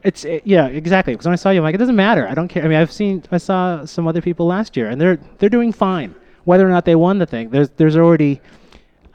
it's 0.04 0.24
it, 0.26 0.44
yeah, 0.46 0.68
exactly. 0.68 1.14
Because 1.14 1.26
when 1.26 1.34
I 1.34 1.38
saw 1.38 1.50
you, 1.50 1.60
I'm 1.60 1.64
like, 1.64 1.76
it 1.76 1.80
doesn't 1.80 1.96
matter. 1.96 2.28
I 2.28 2.34
don't 2.34 2.48
care. 2.48 2.64
I 2.64 2.68
mean, 2.68 2.78
I've 2.78 2.92
seen, 2.92 3.24
I 3.32 3.38
saw 3.38 3.86
some 3.86 4.08
other 4.08 4.22
people 4.22 4.46
last 4.46 4.78
year, 4.78 4.88
and 4.88 5.00
they're 5.00 5.20
they're 5.38 5.50
doing 5.50 5.72
fine. 5.72 6.16
Whether 6.46 6.66
or 6.66 6.72
not 6.72 6.86
they 6.86 6.96
won 6.96 7.20
the 7.20 7.26
thing, 7.26 7.50
there's 7.50 7.70
there's 7.72 7.98
already, 7.98 8.42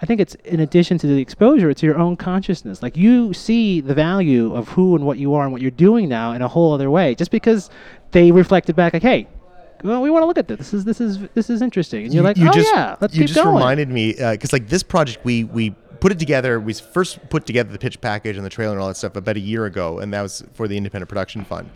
I 0.05 0.07
think 0.07 0.21
it's 0.21 0.35
in 0.45 0.61
addition 0.61 0.99
to 0.99 1.07
the 1.07 1.19
exposure, 1.19 1.71
it's 1.71 1.83
your 1.83 1.97
own 1.97 2.19
consciousness. 2.19 2.83
Like 2.83 2.95
you 2.95 3.33
see 3.33 3.81
the 3.81 3.95
value 3.95 4.55
of 4.55 4.69
who 4.69 4.95
and 4.95 5.07
what 5.07 5.17
you 5.17 5.33
are 5.33 5.45
and 5.45 5.51
what 5.51 5.63
you're 5.63 5.71
doing 5.71 6.11
now 6.11 6.33
in 6.33 6.43
a 6.43 6.49
whole 6.49 6.75
other 6.75 6.91
way, 6.91 7.15
just 7.15 7.31
because 7.31 7.71
they 8.11 8.31
reflected 8.31 8.77
back, 8.77 8.93
like, 8.93 9.01
hey. 9.01 9.27
Well, 9.83 10.03
we 10.03 10.11
want 10.11 10.23
to 10.23 10.27
look 10.27 10.37
at 10.37 10.47
this. 10.47 10.59
This 10.59 10.75
is 10.75 10.85
this 10.85 11.01
is 11.01 11.19
this 11.33 11.49
is 11.49 11.63
interesting, 11.63 12.05
and 12.05 12.13
you're 12.13 12.23
like, 12.23 12.37
oh 12.39 12.53
just, 12.53 12.71
yeah, 12.71 12.97
let's 13.01 13.15
you 13.15 13.23
keep 13.23 13.29
just 13.29 13.43
going. 13.43 13.55
reminded 13.55 13.89
me 13.89 14.15
uh, 14.19 14.33
because 14.33 14.53
like 14.53 14.69
this 14.69 14.83
project 14.83 15.25
we 15.25 15.45
we 15.45 15.71
put 16.01 16.13
it 16.13 16.19
together 16.19 16.61
we 16.61 16.75
first 16.75 17.19
put 17.31 17.47
together 17.47 17.73
the 17.73 17.79
pitch 17.79 17.99
package 17.99 18.37
and 18.37 18.45
the 18.45 18.51
trailer 18.51 18.73
and 18.73 18.83
all 18.83 18.89
that 18.89 18.97
stuff 18.97 19.17
about 19.17 19.37
a 19.39 19.41
year 19.41 19.65
ago 19.65 20.01
and 20.01 20.13
that 20.13 20.21
was 20.21 20.45
for 20.53 20.69
the 20.69 20.77
independent 20.77 21.09
production 21.09 21.45
fund 21.47 21.71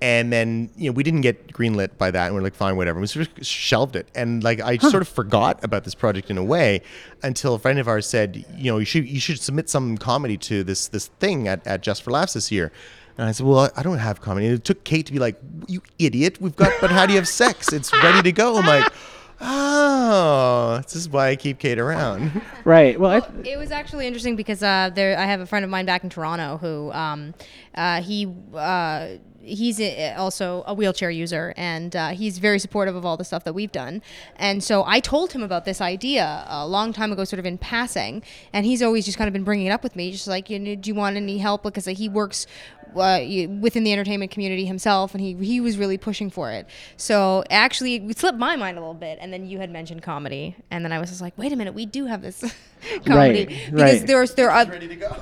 and 0.00 0.32
then 0.32 0.70
you 0.76 0.88
know 0.88 0.92
we 0.92 1.02
didn't 1.02 1.22
get 1.22 1.48
greenlit 1.52 1.96
by 1.98 2.10
that 2.10 2.26
and 2.26 2.34
we're 2.34 2.40
like 2.40 2.54
fine 2.54 2.76
whatever 2.76 3.00
we 3.00 3.06
sort 3.06 3.26
of 3.26 3.46
shelved 3.46 3.96
it 3.96 4.08
and 4.14 4.44
like 4.44 4.60
i 4.60 4.76
sort 4.76 5.02
of 5.02 5.08
forgot 5.08 5.62
about 5.64 5.84
this 5.84 5.94
project 5.94 6.30
in 6.30 6.38
a 6.38 6.44
way 6.44 6.80
until 7.22 7.54
a 7.54 7.58
friend 7.58 7.78
of 7.78 7.88
ours 7.88 8.06
said 8.06 8.44
you 8.56 8.70
know 8.70 8.78
you 8.78 8.84
should 8.84 9.08
you 9.08 9.20
should 9.20 9.40
submit 9.40 9.68
some 9.68 9.98
comedy 9.98 10.36
to 10.36 10.62
this 10.62 10.88
this 10.88 11.08
thing 11.18 11.48
at, 11.48 11.66
at 11.66 11.82
just 11.82 12.02
for 12.02 12.10
laughs 12.10 12.34
this 12.34 12.52
year 12.52 12.70
and 13.18 13.26
I 13.26 13.32
said, 13.32 13.46
"Well, 13.46 13.68
I 13.76 13.82
don't 13.82 13.98
have 13.98 14.20
comedy." 14.20 14.46
And 14.46 14.54
it 14.54 14.64
took 14.64 14.84
Kate 14.84 15.04
to 15.06 15.12
be 15.12 15.18
like, 15.18 15.36
"You 15.66 15.82
idiot! 15.98 16.40
We've 16.40 16.54
got, 16.54 16.72
but 16.80 16.90
how 16.90 17.04
do 17.04 17.12
you 17.12 17.18
have 17.18 17.26
sex? 17.26 17.72
It's 17.72 17.92
ready 17.92 18.22
to 18.22 18.30
go." 18.30 18.56
I'm 18.56 18.64
like, 18.64 18.92
"Oh, 19.40 20.80
this 20.84 20.94
is 20.94 21.08
why 21.08 21.30
I 21.30 21.36
keep 21.36 21.58
Kate 21.58 21.80
around." 21.80 22.40
right. 22.64 22.98
Well, 22.98 23.10
I, 23.10 23.48
It 23.48 23.58
was 23.58 23.72
actually 23.72 24.06
interesting 24.06 24.36
because 24.36 24.62
uh, 24.62 24.90
there 24.94 25.18
I 25.18 25.24
have 25.24 25.40
a 25.40 25.46
friend 25.46 25.64
of 25.64 25.70
mine 25.70 25.84
back 25.84 26.04
in 26.04 26.10
Toronto 26.10 26.58
who 26.58 26.92
um, 26.92 27.34
uh, 27.74 28.00
he 28.02 28.32
uh, 28.54 29.08
he's 29.48 29.80
also 30.16 30.64
a 30.66 30.74
wheelchair 30.74 31.10
user 31.10 31.54
and 31.56 31.94
uh, 31.96 32.08
he's 32.10 32.38
very 32.38 32.58
supportive 32.58 32.94
of 32.94 33.04
all 33.04 33.16
the 33.16 33.24
stuff 33.24 33.44
that 33.44 33.54
we've 33.54 33.72
done. 33.72 34.02
And 34.36 34.62
so 34.62 34.84
I 34.86 35.00
told 35.00 35.32
him 35.32 35.42
about 35.42 35.64
this 35.64 35.80
idea 35.80 36.44
a 36.48 36.66
long 36.66 36.92
time 36.92 37.12
ago, 37.12 37.24
sort 37.24 37.40
of 37.40 37.46
in 37.46 37.58
passing, 37.58 38.22
and 38.52 38.64
he's 38.66 38.82
always 38.82 39.04
just 39.04 39.18
kind 39.18 39.28
of 39.28 39.32
been 39.32 39.44
bringing 39.44 39.66
it 39.66 39.70
up 39.70 39.82
with 39.82 39.96
me, 39.96 40.10
just 40.12 40.26
like, 40.28 40.50
you 40.50 40.58
know, 40.58 40.74
do 40.74 40.88
you 40.88 40.94
want 40.94 41.16
any 41.16 41.38
help? 41.38 41.62
Because 41.62 41.86
uh, 41.88 41.92
he 41.94 42.08
works 42.08 42.46
uh, 42.96 43.20
within 43.60 43.84
the 43.84 43.92
entertainment 43.92 44.30
community 44.30 44.64
himself, 44.64 45.12
and 45.14 45.20
he 45.20 45.34
he 45.34 45.60
was 45.60 45.76
really 45.76 45.98
pushing 45.98 46.30
for 46.30 46.50
it. 46.50 46.66
So 46.96 47.44
actually, 47.50 47.96
it 47.96 48.18
slipped 48.18 48.38
my 48.38 48.56
mind 48.56 48.78
a 48.78 48.80
little 48.80 48.94
bit, 48.94 49.18
and 49.20 49.30
then 49.30 49.46
you 49.46 49.58
had 49.58 49.70
mentioned 49.70 50.02
comedy, 50.02 50.56
and 50.70 50.82
then 50.84 50.90
I 50.92 50.98
was 50.98 51.10
just 51.10 51.20
like, 51.20 51.36
wait 51.36 51.52
a 51.52 51.56
minute, 51.56 51.74
we 51.74 51.84
do 51.84 52.06
have 52.06 52.22
this 52.22 52.40
comedy 53.04 53.44
Right, 53.44 53.48
because 53.48 53.72
right. 53.72 54.06
there's 54.06 54.34
there 54.34 54.50
are 54.50 54.64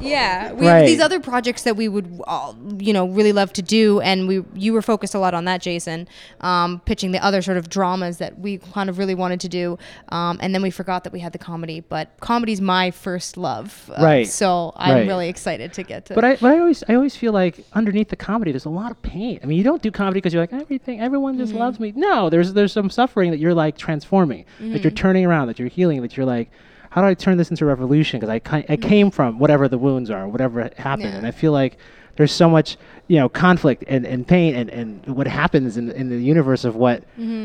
yeah 0.00 0.52
we 0.52 0.66
Right. 0.66 0.76
have 0.76 0.86
these 0.86 1.00
other 1.00 1.18
projects 1.20 1.62
that 1.64 1.76
we 1.76 1.88
would 1.88 2.20
all, 2.26 2.56
you 2.78 2.92
know 2.92 3.08
really 3.08 3.32
love 3.32 3.52
to 3.54 3.62
do, 3.62 4.00
and 4.00 4.15
we 4.26 4.42
you 4.54 4.72
were 4.72 4.82
focused 4.82 5.14
a 5.14 5.18
lot 5.18 5.34
on 5.34 5.44
that, 5.44 5.60
Jason, 5.60 6.08
um, 6.40 6.80
pitching 6.86 7.10
the 7.12 7.22
other 7.24 7.42
sort 7.42 7.56
of 7.58 7.68
dramas 7.68 8.18
that 8.18 8.38
we 8.38 8.58
kind 8.58 8.88
of 8.88 8.98
really 8.98 9.14
wanted 9.14 9.40
to 9.40 9.48
do, 9.48 9.78
um, 10.10 10.38
and 10.40 10.54
then 10.54 10.62
we 10.62 10.70
forgot 10.70 11.04
that 11.04 11.12
we 11.12 11.20
had 11.20 11.32
the 11.32 11.38
comedy, 11.38 11.80
but 11.80 12.08
comedy's 12.20 12.60
my 12.60 12.90
first 12.90 13.36
love, 13.36 13.90
uh, 13.96 14.02
Right, 14.02 14.26
So 14.28 14.72
I'm 14.76 14.94
right. 14.94 15.06
really 15.06 15.28
excited 15.28 15.72
to 15.74 15.82
get 15.82 16.06
to. 16.06 16.14
But 16.14 16.24
I, 16.24 16.36
but 16.36 16.52
I 16.52 16.58
always, 16.60 16.82
I 16.88 16.94
always 16.94 17.16
feel 17.16 17.32
like 17.32 17.64
underneath 17.74 18.08
the 18.08 18.16
comedy, 18.16 18.52
there's 18.52 18.64
a 18.64 18.70
lot 18.70 18.90
of 18.90 19.00
pain. 19.02 19.40
I 19.42 19.46
mean, 19.46 19.58
you 19.58 19.64
don't 19.64 19.82
do 19.82 19.90
comedy 19.90 20.18
because 20.18 20.32
you're 20.32 20.42
like 20.42 20.52
everything, 20.52 21.00
everyone 21.00 21.36
just 21.36 21.52
loves 21.52 21.78
me. 21.80 21.92
No, 21.96 22.30
there's, 22.30 22.52
there's 22.52 22.72
some 22.72 22.88
suffering 22.90 23.30
that 23.32 23.38
you're 23.40 23.54
like 23.54 23.76
transforming, 23.76 24.44
that 24.60 24.82
you're 24.84 24.90
turning 24.92 25.24
around, 25.26 25.48
that 25.48 25.58
you're 25.58 25.68
healing, 25.68 26.00
that 26.02 26.16
you're 26.16 26.26
like, 26.26 26.50
how 26.90 27.02
do 27.02 27.08
I 27.08 27.14
turn 27.14 27.36
this 27.36 27.50
into 27.50 27.64
a 27.64 27.68
revolution? 27.68 28.20
Because 28.20 28.40
I, 28.46 28.64
I 28.70 28.76
came 28.76 29.10
from 29.10 29.38
whatever 29.38 29.68
the 29.68 29.76
wounds 29.76 30.08
are, 30.10 30.26
whatever 30.28 30.70
happened, 30.78 31.10
Yeah. 31.10 31.16
and 31.18 31.26
I 31.26 31.30
feel 31.30 31.52
like 31.52 31.76
there's 32.16 32.32
so 32.32 32.48
much, 32.48 32.76
you 33.08 33.16
know, 33.18 33.28
conflict 33.28 33.84
and, 33.86 34.06
and 34.06 34.26
pain 34.26 34.54
and, 34.54 34.70
and 34.70 35.06
what 35.06 35.26
happens 35.26 35.76
in, 35.76 35.90
in 35.92 36.08
the 36.08 36.18
universe 36.18 36.64
of 36.64 36.76
what 36.76 37.04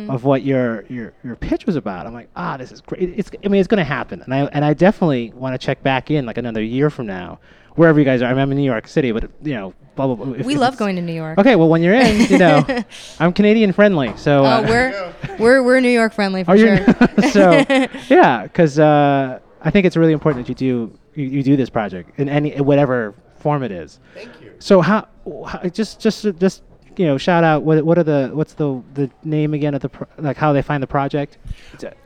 of 0.10 0.23
what 0.23 0.43
your, 0.43 0.86
your 0.88 1.13
your 1.23 1.36
pitch 1.36 1.65
was 1.65 1.75
about. 1.75 2.07
I'm 2.07 2.13
like, 2.13 2.29
ah, 2.36 2.57
this 2.57 2.71
is 2.71 2.81
great. 2.81 3.01
It's 3.17 3.29
I 3.43 3.47
mean, 3.47 3.60
it's 3.60 3.67
going 3.67 3.77
to 3.79 3.84
happen, 3.84 4.21
and 4.21 4.34
I 4.34 4.39
and 4.47 4.65
I 4.65 4.73
definitely 4.73 5.31
want 5.36 5.53
to 5.60 5.63
check 5.65 5.84
back 5.84 6.10
in 6.10 6.25
like 6.25 6.38
another 6.38 6.63
year 6.63 6.89
from 6.89 7.05
now, 7.05 7.39
wherever 7.75 7.99
you 7.99 8.05
guys 8.05 8.21
are. 8.21 8.25
I 8.25 8.29
mean, 8.34 8.39
I'm 8.39 8.51
in 8.51 8.57
New 8.57 8.63
York 8.63 8.88
City, 8.88 9.12
but 9.12 9.29
you 9.41 9.53
know, 9.53 9.73
blah 9.95 10.07
blah. 10.07 10.15
blah. 10.15 10.34
If- 10.34 10.45
we 10.45 10.53
if 10.55 10.60
love 10.60 10.77
going 10.77 10.95
to 10.95 11.01
New 11.01 11.13
York. 11.13 11.38
Okay, 11.38 11.55
well, 11.55 11.69
when 11.69 11.81
you're 11.81 11.93
in, 11.93 12.29
you 12.29 12.38
know, 12.38 12.65
I'm 13.19 13.34
Canadian 13.34 13.73
friendly, 13.73 14.15
so. 14.17 14.41
Oh, 14.41 14.45
uh, 14.45 14.65
we're 14.67 15.13
we're 15.38 15.63
we're 15.63 15.79
New 15.79 15.89
York 15.89 16.13
friendly 16.13 16.43
for 16.43 16.51
are 16.51 16.57
sure. 16.57 16.77
so, 17.31 17.51
yeah, 18.10 18.43
because 18.43 18.79
uh, 18.79 19.39
I 19.62 19.69
think 19.71 19.86
it's 19.86 19.97
really 19.97 20.13
important 20.13 20.45
that 20.45 20.49
you 20.49 20.55
do 20.55 20.97
you, 21.15 21.25
you 21.27 21.43
do 21.43 21.55
this 21.55 21.69
project 21.69 22.19
in 22.19 22.29
any 22.29 22.60
whatever 22.62 23.13
form 23.38 23.63
it 23.63 23.71
is. 23.71 23.99
Thank 24.13 24.29
you. 24.40 24.40
So 24.62 24.82
how, 24.82 25.08
how 25.47 25.60
just 25.69 26.00
just 26.00 26.26
just 26.39 26.63
you 26.97 27.06
know 27.06 27.17
shout 27.17 27.43
out 27.43 27.63
what 27.63 27.84
what 27.84 27.97
are 27.97 28.04
the 28.04 28.30
what's 28.34 28.54
the 28.54 28.82
the 28.93 29.10
name 29.24 29.54
again 29.54 29.74
of 29.74 29.82
the 29.82 29.89
pro- 29.89 30.08
like 30.17 30.38
how 30.38 30.54
they 30.54 30.62
find 30.62 30.82
the 30.82 30.88
project? 30.88 31.38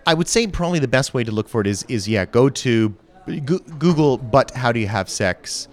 I 0.07 0.13
would 0.13 0.27
say 0.27 0.47
probably 0.47 0.79
the 0.79 0.87
best 0.87 1.13
way 1.13 1.23
to 1.23 1.31
look 1.31 1.49
for 1.49 1.61
it 1.61 1.67
is 1.67 1.83
is 1.87 2.07
yeah, 2.07 2.25
go 2.25 2.49
to 2.49 2.95
Go- 3.43 3.59
Google. 3.59 4.17
But 4.17 4.51
how 4.51 4.71
do 4.71 4.79
you 4.79 4.87
have 4.87 5.09
sex? 5.09 5.67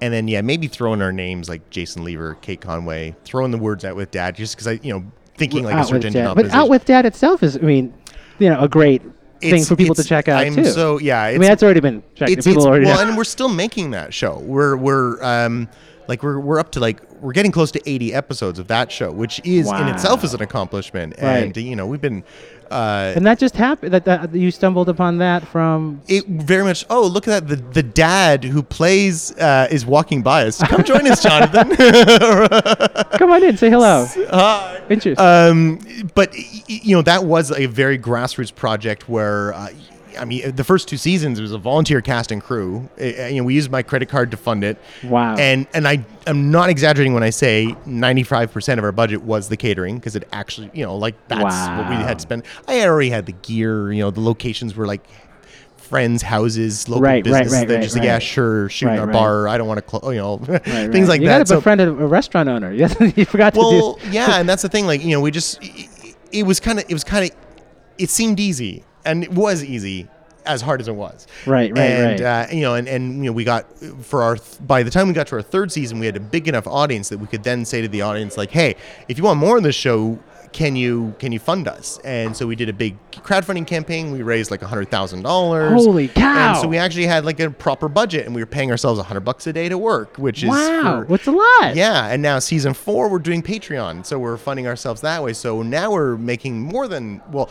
And 0.00 0.12
then 0.12 0.28
yeah, 0.28 0.42
maybe 0.42 0.68
throw 0.68 0.92
in 0.92 1.02
our 1.02 1.12
names 1.12 1.48
like 1.48 1.68
Jason 1.70 2.04
Leaver, 2.04 2.34
Kate 2.40 2.60
Conway. 2.60 3.16
Throw 3.24 3.44
in 3.44 3.50
the 3.50 3.58
words 3.58 3.84
out 3.84 3.96
with 3.96 4.10
dad, 4.10 4.36
just 4.36 4.54
because 4.54 4.68
I 4.68 4.72
you 4.82 4.92
know 4.92 5.04
thinking 5.36 5.64
like 5.64 5.74
a 5.74 5.78
out 5.78 5.86
search 5.86 5.94
with 5.94 6.04
engine 6.06 6.24
dad. 6.24 6.34
But 6.34 6.50
out 6.50 6.68
with 6.68 6.84
dad 6.84 7.06
itself 7.06 7.42
is 7.42 7.56
I 7.56 7.60
mean, 7.60 7.92
you 8.38 8.48
know, 8.48 8.60
a 8.60 8.68
great 8.68 9.02
thing 9.40 9.64
for 9.64 9.76
people 9.76 9.94
to 9.94 10.04
check 10.04 10.28
out 10.28 10.44
I'm 10.44 10.54
too. 10.54 10.64
so 10.66 10.98
yeah. 10.98 11.22
I 11.22 11.32
mean, 11.32 11.42
that's 11.42 11.62
already 11.62 11.80
been 11.80 12.02
checked. 12.14 12.30
it's, 12.30 12.46
People 12.46 12.62
it's 12.62 12.66
already 12.66 12.84
well, 12.86 13.02
know. 13.02 13.08
and 13.08 13.16
we're 13.16 13.24
still 13.24 13.48
making 13.48 13.90
that 13.92 14.14
show. 14.14 14.38
We're 14.40 14.76
we're 14.76 15.22
um 15.24 15.68
like 16.08 16.22
we're 16.22 16.40
we're 16.40 16.58
up 16.58 16.72
to 16.72 16.80
like 16.80 17.00
we're 17.20 17.32
getting 17.32 17.52
close 17.52 17.70
to 17.72 17.80
80 17.88 18.14
episodes 18.14 18.58
of 18.58 18.68
that 18.68 18.90
show, 18.90 19.12
which 19.12 19.40
is 19.44 19.70
in 19.70 19.88
itself 19.88 20.24
is 20.24 20.34
an 20.34 20.42
accomplishment. 20.42 21.14
Right. 21.20 21.38
And 21.38 21.56
you 21.56 21.76
know 21.76 21.86
we've 21.86 22.00
been. 22.00 22.24
Uh, 22.70 23.14
and 23.16 23.24
that 23.26 23.38
just 23.38 23.56
happened. 23.56 23.94
That, 23.94 24.04
that 24.04 24.34
you 24.34 24.50
stumbled 24.50 24.90
upon 24.90 25.16
that 25.18 25.46
from 25.48 26.02
it 26.06 26.26
very 26.26 26.64
much. 26.64 26.84
Oh, 26.90 27.06
look 27.06 27.26
at 27.26 27.46
that! 27.46 27.48
The 27.48 27.56
the 27.72 27.82
dad 27.82 28.44
who 28.44 28.62
plays 28.62 29.32
uh, 29.38 29.68
is 29.70 29.86
walking 29.86 30.22
by 30.22 30.44
us. 30.46 30.62
Come 30.62 30.84
join 30.84 31.06
us, 31.10 31.22
Jonathan. 31.28 31.74
Come 33.18 33.30
on 33.30 33.42
in, 33.42 33.56
say 33.56 33.70
hello. 33.70 34.06
Hi. 34.30 34.82
Interesting. 34.90 35.24
Um, 35.24 35.78
but 36.14 36.30
y- 36.32 36.44
y- 36.68 36.80
you 36.82 36.94
know 36.96 37.02
that 37.02 37.24
was 37.24 37.50
a 37.52 37.64
very 37.66 37.98
grassroots 37.98 38.54
project 38.54 39.08
where 39.08 39.54
uh, 39.54 39.68
I 40.18 40.24
mean, 40.24 40.54
the 40.54 40.64
first 40.64 40.88
two 40.88 40.96
seasons 40.96 41.38
it 41.38 41.42
was 41.42 41.52
a 41.52 41.58
volunteer 41.58 42.00
cast 42.00 42.30
and 42.32 42.42
crew. 42.42 42.88
Uh, 43.00 43.04
you 43.26 43.36
know, 43.36 43.44
we 43.44 43.54
used 43.54 43.70
my 43.70 43.82
credit 43.82 44.08
card 44.08 44.30
to 44.32 44.36
fund 44.36 44.64
it. 44.64 44.78
Wow. 45.04 45.36
And 45.36 45.66
and 45.74 45.86
I 45.88 46.04
am 46.26 46.50
not 46.50 46.68
exaggerating 46.70 47.14
when 47.14 47.22
I 47.22 47.30
say 47.30 47.74
95% 47.86 48.78
of 48.78 48.84
our 48.84 48.92
budget 48.92 49.22
was 49.22 49.48
the 49.48 49.56
catering 49.56 49.96
because 49.96 50.16
it 50.16 50.26
actually, 50.32 50.70
you 50.74 50.84
know, 50.84 50.96
like 50.96 51.14
that's 51.28 51.42
what 51.42 51.88
we 51.90 51.96
had 51.96 52.18
to 52.18 52.22
spend. 52.22 52.42
I 52.66 52.82
already 52.86 53.10
had 53.10 53.26
the 53.26 53.32
gear. 53.32 53.92
You 53.92 54.02
know, 54.04 54.10
the 54.10 54.20
locations 54.20 54.74
were 54.74 54.86
like 54.86 55.06
friends' 55.76 56.20
houses, 56.20 56.86
local 56.88 57.00
Right, 57.02 57.24
businesses. 57.24 57.52
right, 57.52 57.66
They're 57.66 57.78
right, 57.78 57.82
just 57.82 57.96
like, 57.96 58.04
yeah, 58.04 58.18
sure, 58.18 58.68
shoot 58.68 58.88
our 58.90 59.06
bar. 59.06 59.48
I 59.48 59.56
don't 59.56 59.66
want 59.66 59.78
to, 59.78 59.82
clo- 59.82 60.10
you 60.10 60.18
know, 60.18 60.36
things 60.62 61.08
like 61.08 61.22
you 61.22 61.28
that. 61.28 61.38
got 61.38 61.46
to 61.46 61.54
befriend 61.54 61.80
a, 61.80 61.88
a 61.88 62.06
restaurant 62.06 62.48
owner. 62.48 62.72
You 63.16 63.24
forgot 63.24 63.54
to 63.54 63.58
well, 63.60 63.94
do. 63.94 64.10
yeah, 64.10 64.38
and 64.38 64.46
that's 64.48 64.60
the 64.60 64.68
thing. 64.68 64.86
Like, 64.86 65.02
you 65.02 65.12
know, 65.12 65.20
we 65.22 65.30
just 65.30 65.58
it, 65.62 66.14
it 66.30 66.42
was 66.42 66.60
kind 66.60 66.78
of 66.78 66.84
it 66.90 66.92
was 66.92 67.04
kind 67.04 67.24
of 67.30 67.36
it 67.96 68.10
seemed 68.10 68.38
easy, 68.38 68.84
and 69.08 69.24
it 69.24 69.32
was 69.32 69.64
easy 69.64 70.08
as 70.46 70.62
hard 70.62 70.80
as 70.80 70.88
it 70.88 70.94
was. 70.94 71.26
Right, 71.46 71.70
right, 71.76 71.90
and, 71.90 72.20
right. 72.20 72.50
Uh, 72.50 72.54
you 72.54 72.62
know, 72.62 72.74
and 72.74 72.88
and 72.88 73.18
you 73.18 73.30
know, 73.30 73.32
we 73.32 73.44
got 73.44 73.66
for 74.02 74.22
our 74.22 74.36
th- 74.36 74.66
by 74.66 74.82
the 74.82 74.90
time 74.90 75.08
we 75.08 75.14
got 75.14 75.26
to 75.28 75.36
our 75.36 75.42
third 75.42 75.70
season, 75.72 75.98
we 75.98 76.06
had 76.06 76.16
a 76.16 76.20
big 76.20 76.48
enough 76.48 76.66
audience 76.66 77.08
that 77.10 77.18
we 77.18 77.26
could 77.26 77.42
then 77.44 77.64
say 77.64 77.80
to 77.82 77.88
the 77.88 78.02
audience, 78.02 78.36
like, 78.36 78.50
hey, 78.50 78.76
if 79.08 79.18
you 79.18 79.24
want 79.24 79.38
more 79.38 79.56
of 79.58 79.62
this 79.62 79.76
show. 79.76 80.18
Can 80.50 80.76
you 80.76 81.14
can 81.18 81.30
you 81.30 81.38
fund 81.38 81.68
us? 81.68 81.98
And 82.04 82.34
so 82.34 82.46
we 82.46 82.56
did 82.56 82.70
a 82.70 82.72
big 82.72 82.96
crowdfunding 83.12 83.66
campaign. 83.66 84.12
We 84.12 84.22
raised 84.22 84.50
like 84.50 84.62
hundred 84.62 84.90
thousand 84.90 85.20
dollars. 85.22 85.84
Holy 85.84 86.08
cow. 86.08 86.54
And 86.54 86.58
so 86.58 86.66
we 86.66 86.78
actually 86.78 87.04
had 87.04 87.26
like 87.26 87.38
a 87.38 87.50
proper 87.50 87.86
budget, 87.86 88.24
and 88.24 88.34
we 88.34 88.40
were 88.40 88.46
paying 88.46 88.70
ourselves 88.70 88.98
a 88.98 89.02
hundred 89.02 89.26
bucks 89.26 89.46
a 89.46 89.52
day 89.52 89.68
to 89.68 89.76
work, 89.76 90.16
which 90.16 90.42
is 90.42 90.48
Wow, 90.48 91.02
for, 91.02 91.04
what's 91.04 91.26
a 91.26 91.32
lot? 91.32 91.76
yeah, 91.76 92.06
and 92.08 92.22
now 92.22 92.38
season 92.38 92.72
four, 92.72 93.10
we're 93.10 93.18
doing 93.18 93.42
Patreon, 93.42 94.06
so 94.06 94.18
we're 94.18 94.38
funding 94.38 94.66
ourselves 94.66 95.02
that 95.02 95.22
way. 95.22 95.34
So 95.34 95.60
now 95.60 95.92
we're 95.92 96.16
making 96.16 96.62
more 96.62 96.88
than 96.88 97.20
well. 97.30 97.50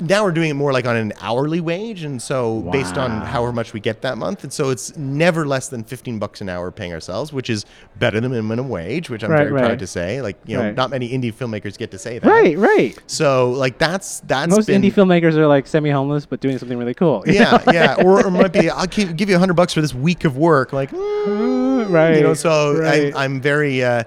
Now 0.00 0.24
we're 0.24 0.32
doing 0.32 0.50
it 0.50 0.54
more 0.54 0.72
like 0.72 0.86
on 0.86 0.96
an 0.96 1.12
hourly 1.20 1.60
wage, 1.60 2.02
and 2.04 2.20
so 2.20 2.62
based 2.72 2.96
on 2.96 3.10
however 3.22 3.52
much 3.52 3.72
we 3.72 3.80
get 3.80 4.02
that 4.02 4.16
month, 4.18 4.42
and 4.42 4.52
so 4.52 4.70
it's 4.70 4.96
never 4.96 5.46
less 5.46 5.68
than 5.68 5.84
fifteen 5.84 6.18
bucks 6.18 6.40
an 6.40 6.48
hour 6.48 6.70
paying 6.70 6.92
ourselves, 6.92 7.32
which 7.32 7.50
is 7.50 7.66
better 7.96 8.20
than 8.20 8.30
minimum 8.32 8.68
wage, 8.68 9.10
which 9.10 9.22
I'm 9.22 9.30
Right, 9.30 9.38
very 9.40 9.52
right. 9.52 9.64
proud 9.64 9.78
to 9.80 9.86
say. 9.86 10.22
Like 10.22 10.36
you 10.46 10.56
know, 10.56 10.64
Right. 10.64 10.74
not 10.74 10.90
many 10.90 11.10
indie 11.10 11.32
filmmakers 11.32 11.76
get 11.76 11.90
to 11.90 11.98
say 11.98 12.18
that. 12.18 12.28
Right, 12.28 12.56
right. 12.56 12.98
So 13.06 13.50
like 13.50 13.78
that's 13.78 14.20
that's 14.20 14.50
Most 14.54 14.66
been, 14.66 14.80
indie 14.82 14.92
filmmakers 14.92 15.34
are 15.34 15.46
like 15.46 15.66
semi-homeless, 15.66 16.26
but 16.26 16.40
doing 16.40 16.58
something 16.58 16.78
really 16.78 16.94
cool. 16.94 17.22
Yeah, 17.32 17.62
know? 17.66 17.72
yeah, 17.72 17.94
or, 18.02 18.24
or 18.26 18.30
might 18.30 18.52
be 18.52 18.70
I'll 18.70 18.86
give, 18.86 19.16
give 19.16 19.28
you 19.28 19.36
a 19.36 19.38
hundred 19.38 19.54
bucks 19.54 19.72
for 19.74 19.80
this 19.80 19.94
week 19.94 20.24
of 20.24 20.36
work. 20.36 20.72
Like, 20.72 20.90
mm, 20.90 21.90
right. 21.92 22.16
you 22.16 22.22
know 22.22 22.34
so. 22.34 22.82
I, 22.82 23.12
i'm 23.16 23.40
very 23.40 23.82
uh, 23.82 24.04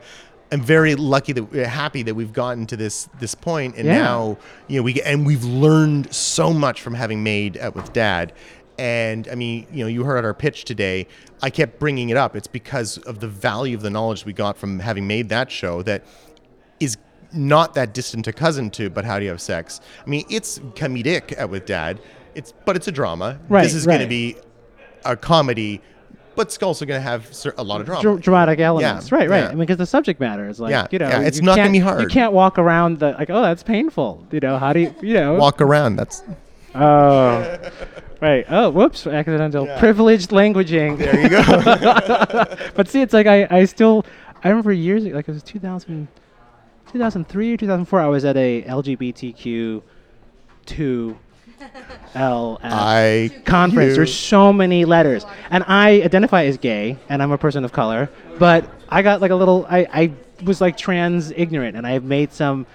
i'm 0.56 0.62
very 0.62 0.96
lucky 0.96 1.34
that 1.34 1.44
we're 1.52 1.68
happy 1.68 2.02
that 2.02 2.15
we've 2.15 2.32
gotten 2.34 2.65
to 2.65 2.78
this 2.78 3.10
this 3.20 3.36
point 3.36 3.76
and 3.76 3.86
Yeah. 3.86 3.98
now 4.04 4.38
you 4.68 4.78
know 4.78 4.84
we 4.84 5.02
and 5.02 5.26
we've 5.26 5.44
learned 5.44 6.13
so 6.13 6.54
much 6.54 6.82
from 6.82 6.94
having 6.94 7.24
made 7.24 7.58
out 7.58 7.76
with 7.76 7.91
dad. 7.94 8.32
And 8.78 9.28
i 9.30 9.36
mean 9.36 9.68
you 9.72 9.84
know 9.84 9.88
you 9.88 10.04
heard 10.06 10.24
our 10.26 10.34
pitch 10.34 10.63
today. 10.65 11.08
I 11.41 11.50
kept 11.50 11.78
bringing 11.80 12.10
it 12.10 12.18
up. 12.18 12.36
It's 12.36 12.48
because 12.48 12.98
of 13.00 13.20
the 13.20 13.28
value 13.28 13.76
of 13.76 13.82
the 13.84 13.89
knowledge 13.89 14.26
we 14.26 14.34
got 14.34 14.58
from 14.58 14.80
having 14.80 15.06
made 15.08 15.28
that 15.30 15.52
show 15.52 15.82
that 15.84 16.04
is 16.80 16.98
not 17.34 17.74
that 17.74 17.94
distant 17.94 18.28
a 18.28 18.34
cousin 18.34 18.70
to 18.72 18.89
but 18.89 19.04
how 19.06 19.18
do 19.20 19.26
you 19.26 19.32
have 19.32 19.41
sex? 19.41 19.82
I 20.06 20.10
mean 20.10 20.26
it's 20.30 20.60
comedic 20.82 21.38
out 21.38 21.50
with 21.50 21.65
dad. 21.65 22.00
It's 22.34 22.54
but 22.65 22.76
it's 22.78 22.88
a 22.88 22.91
drama. 22.94 23.39
Right, 23.50 23.63
this 23.63 23.74
is 23.74 23.86
going 23.86 24.02
to 24.02 24.08
be 24.08 24.36
a 25.06 25.15
comedy 25.18 25.82
but 26.36 26.48
it's 26.48 26.62
also 26.62 26.86
going 26.86 26.98
to 26.98 27.02
have 27.02 27.32
a 27.58 27.63
lot 27.63 27.80
of 27.82 27.86
drama 27.86 28.02
Dr- 28.02 28.21
dramatic 28.21 28.60
elements. 28.60 29.10
Yeah, 29.12 29.17
right, 29.17 29.30
right. 29.30 29.39
yeah. 29.43 29.45
I 29.48 29.50
mean, 29.50 29.60
because 29.60 29.78
the 29.78 29.86
subject 29.86 30.19
matter 30.19 30.48
is 30.48 30.60
like, 30.60 30.71
Yeah, 30.71 30.88
you 30.91 31.00
know, 31.00 31.08
yeah, 31.10 31.21
it's 31.21 31.38
you 31.38 31.43
not 31.43 31.56
gonna 31.58 31.71
be 31.71 31.80
hard. 31.80 32.02
You 32.02 32.08
can't 32.08 32.34
walk 32.34 32.58
around 32.58 33.00
the 33.00 33.12
like, 33.12 33.30
oh, 33.30 33.41
that's 33.41 33.63
painful. 33.63 34.26
You 34.32 34.39
know, 34.39 34.58
how 34.58 34.74
do 34.74 34.80
you, 34.82 34.95
you 35.02 35.13
know? 35.15 35.36
walk 35.36 35.62
around. 35.62 35.95
That's 35.95 36.24
Oh, 36.78 37.58
right. 38.21 38.45
Oh, 38.50 38.69
whoops! 38.69 39.08
Accidental 39.08 39.65
privileged 39.78 40.32
languaging. 40.32 40.98
there 40.98 41.19
you 41.21 41.30
go. 41.30 42.71
but 42.76 42.89
see, 42.89 43.02
it's 43.02 43.13
like 43.13 43.28
I, 43.28 43.48
I 43.50 43.63
still, 43.65 44.06
I 44.43 44.50
remember 44.50 44.74
years 44.74 45.06
ago, 45.06 45.15
like 45.15 45.30
it 45.30 45.32
was 45.32 45.41
2000, 45.43 46.08
2003 46.91 47.54
or 47.54 47.58
2004. 47.58 48.00
I 48.02 48.08
was 48.08 48.26
at 48.26 48.36
a 48.36 48.63
LGBTQ 48.63 49.82
two 50.65 51.17
L 52.15 52.60
I 52.63 53.30
conference. 53.46 53.96
There's 53.96 54.13
so 54.13 54.54
many 54.54 54.86
letters, 54.86 55.26
and 55.50 55.63
I 55.68 56.02
identify 56.02 56.46
as 56.46 56.58
gay, 56.58 56.98
and 57.10 57.22
I'm 57.22 57.32
a 57.32 57.38
person 57.38 57.65
of 57.65 57.72
color. 57.72 58.10
But 58.39 58.70
I 58.89 59.02
got 59.02 59.22
like 59.22 59.32
a 59.32 59.36
little. 59.36 59.65
I, 59.70 59.88
I 59.91 60.12
was 60.44 60.62
like 60.62 60.78
trans 60.78 61.32
ignorant, 61.32 61.76
and 61.76 61.86
I 61.86 61.91
have 61.91 62.04
made 62.04 62.32
some. 62.32 62.65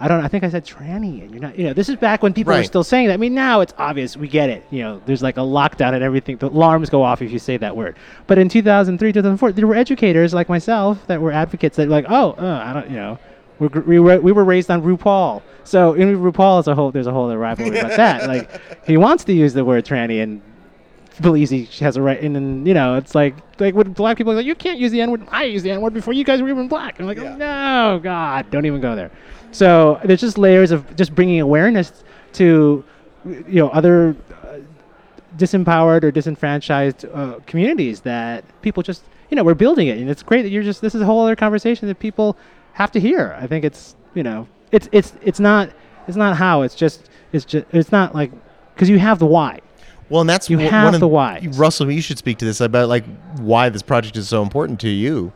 I 0.00 0.08
don't. 0.08 0.24
I 0.24 0.28
think 0.28 0.44
I 0.44 0.50
said 0.50 0.64
tranny, 0.64 1.22
and 1.22 1.30
you're 1.30 1.40
not. 1.40 1.58
You 1.58 1.66
know, 1.66 1.72
this 1.74 1.88
is 1.88 1.96
back 1.96 2.22
when 2.22 2.32
people 2.32 2.54
were 2.54 2.64
still 2.64 2.84
saying 2.84 3.08
that. 3.08 3.14
I 3.14 3.16
mean, 3.18 3.34
now 3.34 3.60
it's 3.60 3.74
obvious. 3.76 4.16
We 4.16 4.28
get 4.28 4.48
it. 4.48 4.64
You 4.70 4.82
know, 4.82 5.02
there's 5.04 5.22
like 5.22 5.36
a 5.36 5.40
lockdown 5.40 5.92
and 5.92 6.02
everything. 6.02 6.38
The 6.38 6.48
alarms 6.48 6.88
go 6.88 7.02
off 7.02 7.20
if 7.20 7.30
you 7.30 7.38
say 7.38 7.56
that 7.58 7.76
word. 7.76 7.96
But 8.26 8.38
in 8.38 8.48
2003, 8.48 9.12
2004, 9.12 9.52
there 9.52 9.66
were 9.66 9.74
educators 9.74 10.32
like 10.32 10.48
myself 10.48 11.06
that 11.06 11.20
were 11.20 11.32
advocates 11.32 11.76
that 11.76 11.88
were 11.88 11.94
like, 11.94 12.06
oh, 12.08 12.32
uh, 12.32 12.62
I 12.64 12.72
don't. 12.72 12.90
You 12.90 12.96
know. 12.96 13.18
We're, 13.58 13.68
we 13.68 13.98
were 13.98 14.20
we 14.20 14.32
were 14.32 14.44
raised 14.44 14.70
on 14.70 14.82
RuPaul, 14.82 15.42
so 15.64 15.94
in 15.94 16.16
RuPaul 16.16 16.60
is 16.60 16.68
a 16.68 16.74
whole 16.74 16.90
there's 16.90 17.06
a 17.06 17.12
whole 17.12 17.26
other 17.26 17.38
rivalry 17.38 17.78
about 17.78 17.90
that. 17.96 18.28
Like 18.28 18.84
he 18.86 18.96
wants 18.96 19.24
to 19.24 19.32
use 19.32 19.54
the 19.54 19.64
word 19.64 19.84
tranny 19.84 20.22
and 20.22 20.42
believes 21.20 21.50
he 21.50 21.64
has 21.80 21.96
a 21.96 22.02
right, 22.02 22.20
and 22.20 22.36
then 22.36 22.66
you 22.66 22.74
know 22.74 22.96
it's 22.96 23.14
like 23.14 23.34
like 23.58 23.74
when 23.74 23.92
black 23.92 24.18
people 24.18 24.34
like 24.34 24.44
you 24.44 24.54
can't 24.54 24.78
use 24.78 24.92
the 24.92 25.00
n 25.00 25.10
word. 25.10 25.26
I 25.30 25.44
use 25.44 25.62
the 25.62 25.70
n 25.70 25.80
word 25.80 25.94
before 25.94 26.12
you 26.12 26.24
guys 26.24 26.42
were 26.42 26.48
even 26.48 26.68
black. 26.68 27.00
I'm 27.00 27.06
like 27.06 27.18
no, 27.18 27.98
God, 28.02 28.50
don't 28.50 28.66
even 28.66 28.80
go 28.80 28.94
there. 28.94 29.10
So 29.52 30.00
there's 30.04 30.20
just 30.20 30.36
layers 30.36 30.70
of 30.70 30.94
just 30.96 31.14
bringing 31.14 31.40
awareness 31.40 32.04
to 32.34 32.84
you 33.24 33.44
know 33.60 33.68
other 33.70 34.14
uh, 34.44 34.58
disempowered 35.36 36.04
or 36.04 36.10
disenfranchised 36.10 37.06
uh, 37.06 37.38
communities 37.46 38.00
that 38.00 38.44
people 38.62 38.82
just 38.82 39.02
you 39.30 39.36
know 39.36 39.42
we're 39.42 39.54
building 39.54 39.88
it 39.88 39.98
and 39.98 40.08
it's 40.08 40.22
great 40.22 40.42
that 40.42 40.50
you're 40.50 40.62
just 40.62 40.80
this 40.80 40.94
is 40.94 41.00
a 41.00 41.04
whole 41.04 41.22
other 41.22 41.36
conversation 41.36 41.88
that 41.88 41.98
people 41.98 42.36
have 42.76 42.90
to 42.92 43.00
hear 43.00 43.36
i 43.40 43.46
think 43.46 43.64
it's 43.64 43.96
you 44.14 44.22
know 44.22 44.46
it's 44.72 44.88
it's 44.92 45.12
it's 45.22 45.40
not 45.40 45.70
it's 46.06 46.16
not 46.16 46.36
how 46.36 46.62
it's 46.62 46.74
just 46.74 47.10
it's 47.32 47.44
just 47.44 47.66
it's 47.72 47.90
not 47.90 48.14
like 48.14 48.30
because 48.74 48.88
you 48.88 48.98
have 48.98 49.18
the 49.18 49.26
why 49.26 49.58
well, 50.08 50.20
and 50.20 50.30
that's 50.30 50.48
You 50.48 50.58
wh- 50.58 50.70
have 50.70 50.84
one 50.84 50.94
of 50.94 51.00
the 51.00 51.08
why. 51.08 51.48
Russell, 51.54 51.90
you 51.90 52.00
should 52.00 52.18
speak 52.18 52.38
to 52.38 52.44
this 52.44 52.60
about 52.60 52.88
like 52.88 53.04
why 53.38 53.68
this 53.68 53.82
project 53.82 54.16
is 54.16 54.28
so 54.28 54.42
important 54.42 54.78
to 54.80 54.88
you. 54.88 55.32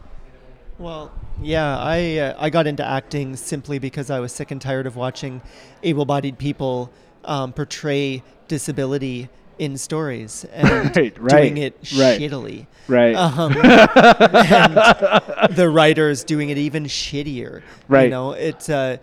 Well, 0.78 1.10
yeah, 1.42 1.76
I 1.78 2.18
uh, 2.18 2.36
I 2.38 2.50
got 2.50 2.66
into 2.66 2.84
acting 2.84 3.34
simply 3.36 3.78
because 3.78 4.10
I 4.10 4.20
was 4.20 4.32
sick 4.32 4.50
and 4.50 4.60
tired 4.60 4.86
of 4.86 4.94
watching 4.96 5.42
able-bodied 5.82 6.38
people 6.38 6.92
um, 7.24 7.52
portray 7.52 8.22
disability 8.46 9.28
in 9.60 9.76
stories 9.76 10.44
and 10.52 10.96
Right, 10.96 11.16
right, 11.20 11.42
doing 11.42 11.58
it 11.58 11.74
right. 11.96 12.18
shittily. 12.18 12.66
right 12.88 13.14
Um, 13.14 13.52
and 13.62 15.54
the 15.54 15.68
writers 15.70 16.24
doing 16.24 16.48
it 16.48 16.56
even 16.58 16.84
shittier. 16.84 17.62
Right. 17.86 18.04
You 18.04 18.10
know, 18.10 18.32
it's 18.32 18.68
uh, 18.70 18.96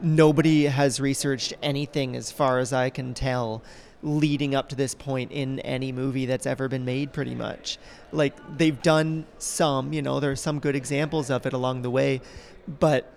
nobody 0.00 0.64
has 0.64 1.00
researched 1.00 1.54
anything 1.62 2.14
as 2.14 2.30
far 2.30 2.60
as 2.60 2.72
I 2.72 2.88
can 2.88 3.14
tell 3.14 3.62
leading 4.02 4.54
up 4.54 4.68
to 4.68 4.76
this 4.76 4.94
point 4.94 5.32
in 5.32 5.58
any 5.60 5.90
movie 5.90 6.26
that's 6.26 6.46
ever 6.46 6.68
been 6.68 6.84
made 6.84 7.12
pretty 7.12 7.34
much. 7.34 7.76
Like 8.12 8.34
they've 8.56 8.80
done 8.80 9.26
some, 9.38 9.92
you 9.92 10.02
know, 10.02 10.20
there 10.20 10.30
are 10.30 10.36
some 10.36 10.60
good 10.60 10.76
examples 10.76 11.30
of 11.30 11.46
it 11.46 11.52
along 11.52 11.82
the 11.82 11.90
way, 11.90 12.20
but 12.68 13.10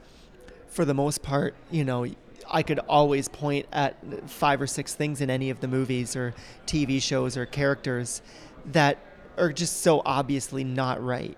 for 0.69 0.85
the 0.85 0.95
most 0.95 1.21
part, 1.21 1.53
you 1.69 1.83
know, 1.83 2.07
I 2.49 2.63
could 2.63 2.79
always 2.79 3.27
point 3.27 3.67
at 3.71 3.95
five 4.29 4.61
or 4.61 4.67
six 4.67 4.95
things 4.95 5.21
in 5.21 5.29
any 5.29 5.49
of 5.49 5.59
the 5.59 5.67
movies 5.67 6.15
or 6.15 6.33
TV 6.65 7.01
shows 7.01 7.37
or 7.37 7.45
characters 7.45 8.21
that 8.65 8.97
are 9.37 9.51
just 9.51 9.81
so 9.81 10.01
obviously 10.05 10.63
not 10.63 11.03
right. 11.03 11.37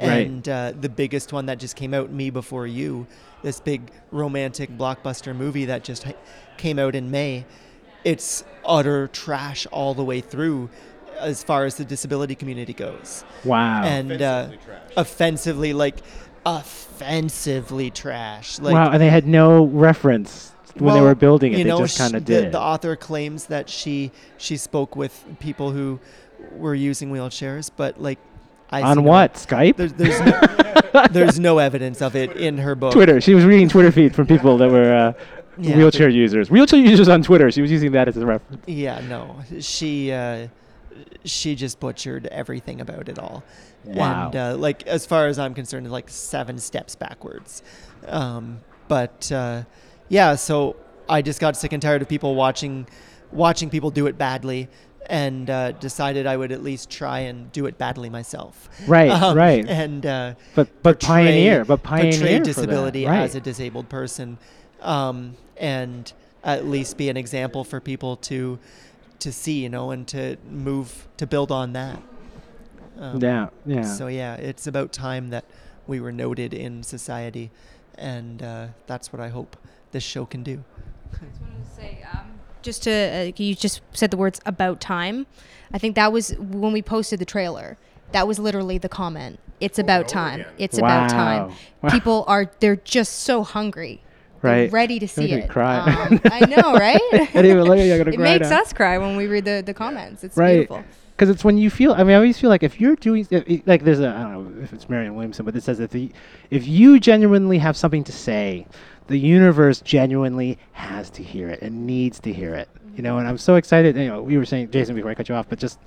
Right. 0.00 0.26
And 0.26 0.48
uh, 0.48 0.72
the 0.80 0.88
biggest 0.88 1.32
one 1.32 1.46
that 1.46 1.58
just 1.58 1.76
came 1.76 1.92
out, 1.92 2.10
Me 2.10 2.30
Before 2.30 2.66
You, 2.66 3.06
this 3.42 3.60
big 3.60 3.90
romantic 4.10 4.70
blockbuster 4.70 5.36
movie 5.36 5.66
that 5.66 5.84
just 5.84 6.06
came 6.56 6.78
out 6.78 6.94
in 6.94 7.10
May, 7.10 7.44
it's 8.04 8.44
utter 8.64 9.08
trash 9.08 9.66
all 9.70 9.94
the 9.94 10.04
way 10.04 10.20
through 10.20 10.70
as 11.18 11.44
far 11.44 11.66
as 11.66 11.76
the 11.76 11.84
disability 11.84 12.34
community 12.34 12.72
goes 12.72 13.24
wow 13.44 13.84
and 13.84 14.22
uh, 14.22 14.48
offensively 14.96 15.72
like 15.72 15.98
offensively 16.44 17.90
trash. 17.90 18.58
Like 18.58 18.74
wow 18.74 18.90
and 18.90 19.00
they 19.00 19.10
had 19.10 19.26
no 19.26 19.64
reference 19.66 20.52
when 20.76 20.94
they 20.94 21.00
were 21.00 21.14
building 21.14 21.52
it. 21.52 21.58
you 21.58 21.64
they 21.64 21.70
know, 21.70 21.78
just 21.78 21.98
kind 21.98 22.14
of 22.14 22.24
the, 22.24 22.34
did. 22.34 22.44
it 22.46 22.52
the 22.52 22.60
author 22.60 22.96
claims 22.96 23.46
that 23.46 23.68
she 23.68 24.10
she 24.38 24.56
spoke 24.56 24.96
with 24.96 25.24
people 25.38 25.70
who 25.70 26.00
were 26.52 26.74
using 26.74 27.10
wheelchairs 27.12 27.70
but 27.76 28.00
like 28.00 28.18
I 28.70 28.82
on 28.82 28.96
no- 28.96 29.02
what? 29.02 29.34
skype? 29.34 29.76
There's 29.76 29.92
there's 29.92 30.18
no, 30.20 31.06
there's 31.10 31.38
no 31.38 31.58
evidence 31.58 32.00
of 32.00 32.16
it 32.16 32.36
in 32.38 32.56
her 32.56 32.74
book. 32.74 32.94
Twitter. 32.94 33.20
She 33.20 33.34
was 33.34 33.44
reading 33.44 33.68
twitter 33.68 33.92
feed 33.92 34.14
from 34.14 34.26
people 34.26 34.56
that 34.56 34.70
were 34.70 34.94
uh, 34.94 35.12
Yeah, 35.58 35.76
wheelchair 35.76 36.08
users. 36.08 36.50
Wheelchair 36.50 36.80
users 36.80 37.08
on 37.08 37.22
twitter. 37.22 37.50
She 37.50 37.60
was 37.60 37.70
using 37.70 37.92
that 37.92 38.08
as 38.08 38.16
a 38.16 38.24
reference. 38.24 38.62
Yeah, 38.66 39.00
no. 39.08 39.40
She 39.60 40.10
uh, 40.10 40.48
she 41.24 41.54
just 41.54 41.80
butchered 41.80 42.26
everything 42.26 42.80
about 42.80 43.08
it 43.08 43.18
all. 43.18 43.42
Wow. 43.84 44.26
And 44.26 44.36
uh, 44.36 44.56
like 44.56 44.86
as 44.86 45.06
far 45.06 45.26
as 45.26 45.38
I'm 45.38 45.54
concerned, 45.54 45.90
like 45.90 46.08
seven 46.08 46.58
steps 46.58 46.94
backwards. 46.94 47.62
Um, 48.06 48.60
but 48.88 49.30
uh, 49.32 49.62
yeah, 50.08 50.34
so 50.36 50.76
I 51.08 51.22
just 51.22 51.40
got 51.40 51.56
sick 51.56 51.72
and 51.72 51.82
tired 51.82 52.02
of 52.02 52.08
people 52.08 52.34
watching 52.34 52.86
watching 53.30 53.70
people 53.70 53.90
do 53.90 54.06
it 54.06 54.18
badly 54.18 54.68
and 55.06 55.50
uh, 55.50 55.72
decided 55.72 56.26
I 56.26 56.36
would 56.36 56.52
at 56.52 56.62
least 56.62 56.88
try 56.90 57.20
and 57.20 57.50
do 57.50 57.66
it 57.66 57.76
badly 57.76 58.08
myself. 58.08 58.68
Right, 58.86 59.10
Um, 59.22 59.36
right. 59.36 59.66
And 59.66 60.06
uh, 60.06 60.34
But- 60.54 60.68
but 60.82 61.00
portray- 61.00 61.24
pioneer, 61.26 61.64
but 61.64 61.82
pioneer 61.82 62.12
portray 62.12 62.38
disability 62.40 63.06
right. 63.06 63.22
as 63.22 63.34
a 63.34 63.40
disabled 63.40 63.88
person, 63.88 64.38
um, 64.80 65.34
and 65.56 66.12
at 66.44 66.66
least 66.66 66.96
be 66.96 67.08
an 67.08 67.16
example 67.16 67.64
for 67.64 67.80
people 67.80 68.16
to 68.16 68.58
to 69.22 69.32
see, 69.32 69.62
you 69.62 69.68
know, 69.68 69.90
and 69.90 70.06
to 70.08 70.36
move 70.48 71.08
to 71.16 71.26
build 71.26 71.50
on 71.50 71.72
that. 71.72 72.02
Um, 72.98 73.20
Yeah, 73.22 73.48
yeah. 73.64 73.82
So 73.82 74.06
yeah, 74.08 74.34
it's 74.34 74.66
about 74.66 74.92
time 74.92 75.30
that 75.30 75.44
we 75.86 76.00
were 76.00 76.12
noted 76.12 76.52
in 76.54 76.82
society, 76.82 77.50
and 77.96 78.42
uh, 78.42 78.66
that's 78.86 79.12
what 79.12 79.20
I 79.20 79.28
hope 79.28 79.56
this 79.92 80.02
show 80.02 80.26
can 80.26 80.42
do. 80.42 80.64
I 81.12 81.26
just 81.26 81.40
wanted 81.40 81.64
to 81.64 81.70
say, 81.74 82.04
um, 82.12 82.32
just 82.62 82.82
to 82.84 82.90
uh, 82.90 83.32
you 83.36 83.54
just 83.54 83.80
said 83.92 84.10
the 84.10 84.16
words 84.16 84.40
about 84.46 84.80
time. 84.80 85.26
I 85.72 85.78
think 85.78 85.94
that 85.96 86.12
was 86.12 86.34
when 86.38 86.72
we 86.72 86.82
posted 86.82 87.18
the 87.18 87.24
trailer. 87.24 87.78
That 88.12 88.28
was 88.28 88.38
literally 88.38 88.76
the 88.78 88.90
comment. 88.90 89.38
It's 89.58 89.78
about 89.78 90.06
time. 90.08 90.44
It's 90.58 90.76
about 90.76 91.08
time. 91.08 91.48
Wow. 91.48 91.54
Wow. 91.82 91.90
People 91.96 92.24
are 92.28 92.50
they're 92.60 92.76
just 92.76 93.20
so 93.20 93.42
hungry. 93.42 94.02
Right. 94.42 94.72
ready 94.72 94.98
to 94.98 95.06
see 95.08 95.32
it. 95.32 95.48
cry. 95.48 95.78
Um, 95.78 96.20
I 96.24 96.40
know, 96.46 96.72
right? 96.86 97.00
I 97.12 97.38
even 97.44 97.62
look 97.62 97.78
at 97.78 97.84
you. 97.86 97.94
It 97.94 98.04
cry 98.16 98.16
makes 98.16 98.50
now. 98.50 98.60
us 98.60 98.72
cry 98.72 98.98
when 98.98 99.16
we 99.16 99.26
read 99.26 99.44
the, 99.44 99.62
the 99.64 99.74
comments. 99.74 100.24
It's 100.24 100.36
right 100.36 100.68
beautiful. 100.68 100.84
because 101.12 101.28
it's 101.28 101.44
when 101.44 101.58
you 101.58 101.70
feel 101.70 101.92
i 101.92 101.98
mean 101.98 102.10
i 102.10 102.14
always 102.14 102.38
feel 102.40 102.50
like 102.50 102.62
if 102.62 102.80
you're 102.80 102.96
doing 102.96 103.26
if, 103.30 103.62
like 103.66 103.84
there's 103.84 104.00
a 104.00 104.08
i 104.08 104.22
don't 104.22 104.56
know 104.56 104.62
if 104.62 104.72
it's 104.72 104.88
marianne 104.88 105.14
williamson 105.14 105.44
but 105.44 105.54
it 105.54 105.62
says 105.62 105.78
that 105.78 105.90
the 105.90 106.10
if 106.50 106.66
you 106.66 106.98
genuinely 106.98 107.58
have 107.58 107.76
something 107.76 108.02
to 108.02 108.10
say 108.12 108.66
the 109.08 109.18
universe 109.18 109.80
genuinely 109.82 110.58
has 110.72 111.10
to 111.10 111.22
hear 111.22 111.48
it 111.50 111.60
and 111.62 111.86
needs 111.86 112.18
to 112.18 112.32
hear 112.32 112.54
it 112.54 112.68
you 112.96 113.02
know 113.02 113.18
and 113.18 113.28
i'm 113.28 113.38
so 113.38 113.54
excited 113.56 113.94
you 113.96 114.08
know 114.08 114.22
we 114.22 114.36
were 114.38 114.44
saying 114.46 114.70
jason 114.70 114.94
before 114.96 115.10
i 115.10 115.14
cut 115.14 115.28
you 115.28 115.34
off 115.34 115.46
but 115.48 115.58
just 115.58 115.78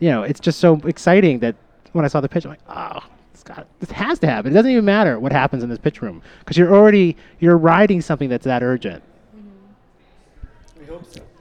you 0.00 0.10
know 0.10 0.22
it's 0.24 0.40
just 0.40 0.58
so 0.58 0.74
exciting 0.84 1.38
that 1.38 1.54
when 1.92 2.04
i 2.04 2.08
saw 2.08 2.20
the 2.20 2.28
pitch 2.28 2.44
i'm 2.44 2.50
like 2.50 2.60
oh 2.68 2.98
it's 3.42 3.56
got, 3.56 3.66
this 3.80 3.90
has 3.90 4.18
to 4.20 4.26
happen. 4.26 4.52
It 4.52 4.54
doesn't 4.54 4.70
even 4.70 4.84
matter 4.84 5.18
what 5.18 5.32
happens 5.32 5.62
in 5.62 5.68
this 5.68 5.78
pitch 5.78 6.00
room 6.00 6.22
because 6.40 6.56
you're 6.56 6.72
already 6.74 7.16
you're 7.40 7.58
riding 7.58 8.00
something 8.00 8.28
that's 8.28 8.44
that 8.44 8.62
urgent. 8.62 9.02
Mm-hmm. 9.36 10.80
We 10.80 10.86
hope 10.86 11.04
so. 11.12 11.20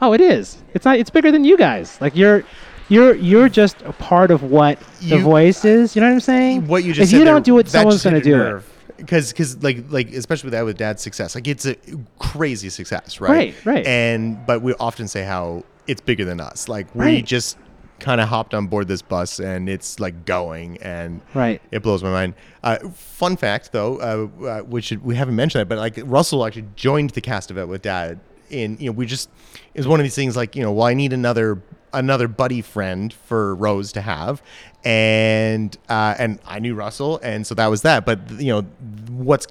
Oh, 0.00 0.12
it 0.12 0.20
is. 0.20 0.62
It's 0.74 0.84
not. 0.84 0.96
It's 0.98 1.10
bigger 1.10 1.32
than 1.32 1.44
you 1.44 1.56
guys. 1.56 2.00
Like 2.00 2.14
you're, 2.14 2.44
you're, 2.88 3.16
you're 3.16 3.48
just 3.48 3.82
a 3.82 3.92
part 3.92 4.30
of 4.30 4.44
what 4.44 4.78
the 5.00 5.16
You- 5.16 5.22
voice 5.22 5.64
is. 5.64 5.96
You 5.96 6.00
know 6.02 6.06
what 6.08 6.14
I'm 6.14 6.20
saying? 6.20 6.66
what 6.68 6.84
you 6.84 6.92
just 6.92 7.06
If 7.06 7.10
said 7.10 7.18
you 7.18 7.24
don't 7.24 7.44
do 7.44 7.58
it, 7.58 7.68
someone's 7.68 8.02
going 8.04 8.14
to 8.14 8.20
do 8.22 8.40
it. 8.40 8.62
Because, 8.96 9.32
because 9.32 9.62
like, 9.62 9.84
like 9.90 10.10
especially 10.12 10.46
with 10.48 10.52
that 10.52 10.64
with 10.64 10.76
dad's 10.78 11.02
success, 11.02 11.34
like 11.34 11.46
it's 11.48 11.66
a 11.66 11.76
crazy 12.20 12.68
success, 12.70 13.20
right? 13.20 13.30
Right, 13.30 13.64
right. 13.64 13.86
And 13.86 14.44
but 14.46 14.62
we 14.62 14.72
often 14.74 15.06
say 15.08 15.24
how 15.24 15.64
it's 15.86 16.00
bigger 16.00 16.24
than 16.24 16.40
us. 16.40 16.68
Like 16.68 16.92
we 16.94 17.04
Right. 17.04 17.24
just 17.24 17.58
kind 18.00 18.20
of 18.20 18.28
hopped 18.28 18.54
on 18.54 18.66
board 18.68 18.88
this 18.88 19.02
bus 19.02 19.40
and 19.40 19.68
it's 19.68 19.98
like 20.00 20.24
going 20.24 20.78
and 20.78 21.20
Right. 21.34 21.60
it 21.70 21.82
blows 21.82 22.02
my 22.02 22.10
mind. 22.10 22.34
Uh, 22.62 22.78
fun 22.90 23.36
fact 23.36 23.72
though, 23.72 23.96
uh, 24.42 24.44
uh, 24.46 24.60
which 24.62 24.92
we 25.02 25.16
haven't 25.16 25.36
mentioned 25.36 25.60
that, 25.60 25.68
but 25.68 25.78
like 25.78 25.98
Russell 26.04 26.44
actually 26.46 26.66
joined 26.76 27.10
the 27.10 27.20
cast 27.20 27.50
of 27.50 27.58
it 27.58 27.68
with 27.68 27.82
dad. 27.82 28.20
In 28.50 28.78
you 28.80 28.86
know 28.86 28.92
we 28.92 29.04
just 29.04 29.28
it 29.74 29.78
was 29.78 29.86
one 29.86 30.00
of 30.00 30.04
these 30.04 30.14
things 30.14 30.34
like 30.34 30.56
you 30.56 30.62
know 30.62 30.72
well 30.72 30.86
I 30.86 30.94
need 30.94 31.12
another 31.12 31.60
another 31.92 32.28
buddy 32.28 32.62
friend 32.62 33.12
for 33.12 33.54
Rose 33.54 33.92
to 33.92 34.00
have, 34.00 34.40
and 34.84 35.76
uh, 35.90 36.14
and 36.18 36.38
I 36.46 36.58
knew 36.58 36.74
Russell 36.74 37.20
and 37.22 37.46
so 37.46 37.54
that 37.56 37.66
was 37.66 37.82
that. 37.82 38.06
But 38.06 38.18
you 38.40 38.52
know 38.52 38.62
what's 39.10 39.46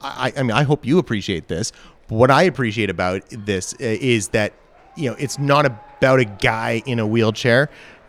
I, 0.00 0.32
I 0.36 0.42
mean, 0.42 0.52
I 0.52 0.62
hope 0.62 0.86
you 0.86 0.98
appreciate 0.98 1.48
this. 1.48 1.72
What 2.08 2.30
I 2.30 2.42
appreciate 2.44 2.90
about 2.90 3.22
this 3.30 3.74
uh, 3.74 3.76
is 3.80 4.28
that 4.28 4.52
you 4.96 5.10
know 5.10 5.16
it's 5.18 5.38
not 5.38 5.66
about 5.98 6.20
a 6.20 6.24
guy 6.24 6.82
in 6.86 6.98
a 6.98 7.06
wheelchair. 7.06 7.68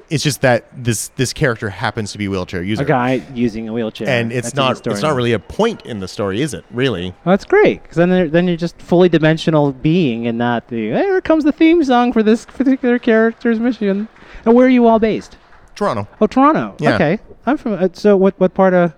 It's 0.10 0.24
just 0.24 0.40
that 0.42 0.66
this 0.74 1.10
this 1.18 1.34
character 1.34 1.70
happens 1.70 2.14
to 2.14 2.18
be 2.18 2.26
a 2.26 2.30
wheelchair 2.30 2.64
user, 2.64 2.84
A 2.84 2.86
guy 2.86 3.22
using 3.34 3.68
a 3.68 3.74
wheelchair, 3.74 4.08
and 4.08 4.32
it's 4.32 4.48
That's 4.48 4.54
in 4.54 4.56
the 4.56 4.62
not 4.70 4.78
story 4.78 4.94
it's 4.94 5.04
not 5.04 5.16
really 5.16 5.34
a 5.34 5.40
point 5.40 5.86
in 5.86 6.00
the 6.00 6.08
story, 6.08 6.42
is 6.42 6.54
it? 6.54 6.64
Really? 6.72 7.08
Well, 7.26 7.34
that's 7.34 7.44
great 7.44 7.82
because 7.84 7.98
then 7.98 8.10
they're- 8.10 8.30
then 8.30 8.48
you're 8.48 8.56
just 8.56 8.82
fully 8.82 9.10
dimensional 9.10 9.74
being 9.74 10.26
and 10.26 10.38
not 10.38 10.70
the 10.70 10.92
"Hey, 10.92 11.02
here 11.04 11.20
comes 11.20 11.44
the 11.44 11.52
theme 11.52 11.84
song 11.84 12.14
for 12.14 12.24
this 12.24 12.46
particular 12.46 13.00
character's 13.00 13.60
mission. 13.60 14.08
And 14.46 14.56
where 14.56 14.66
are 14.68 14.70
you 14.70 14.88
all 14.88 14.98
based? 15.00 15.36
Toronto, 15.76 16.08
Oh, 16.22 16.28
Toronto. 16.28 16.76
Yeah. 16.80 16.96
Okay, 16.96 17.20
I'm 17.46 17.58
from. 17.58 17.74
Uh, 17.74 17.90
so 17.92 18.16
what 18.16 18.34
what 18.40 18.54
part 18.54 18.74
of 18.74 18.94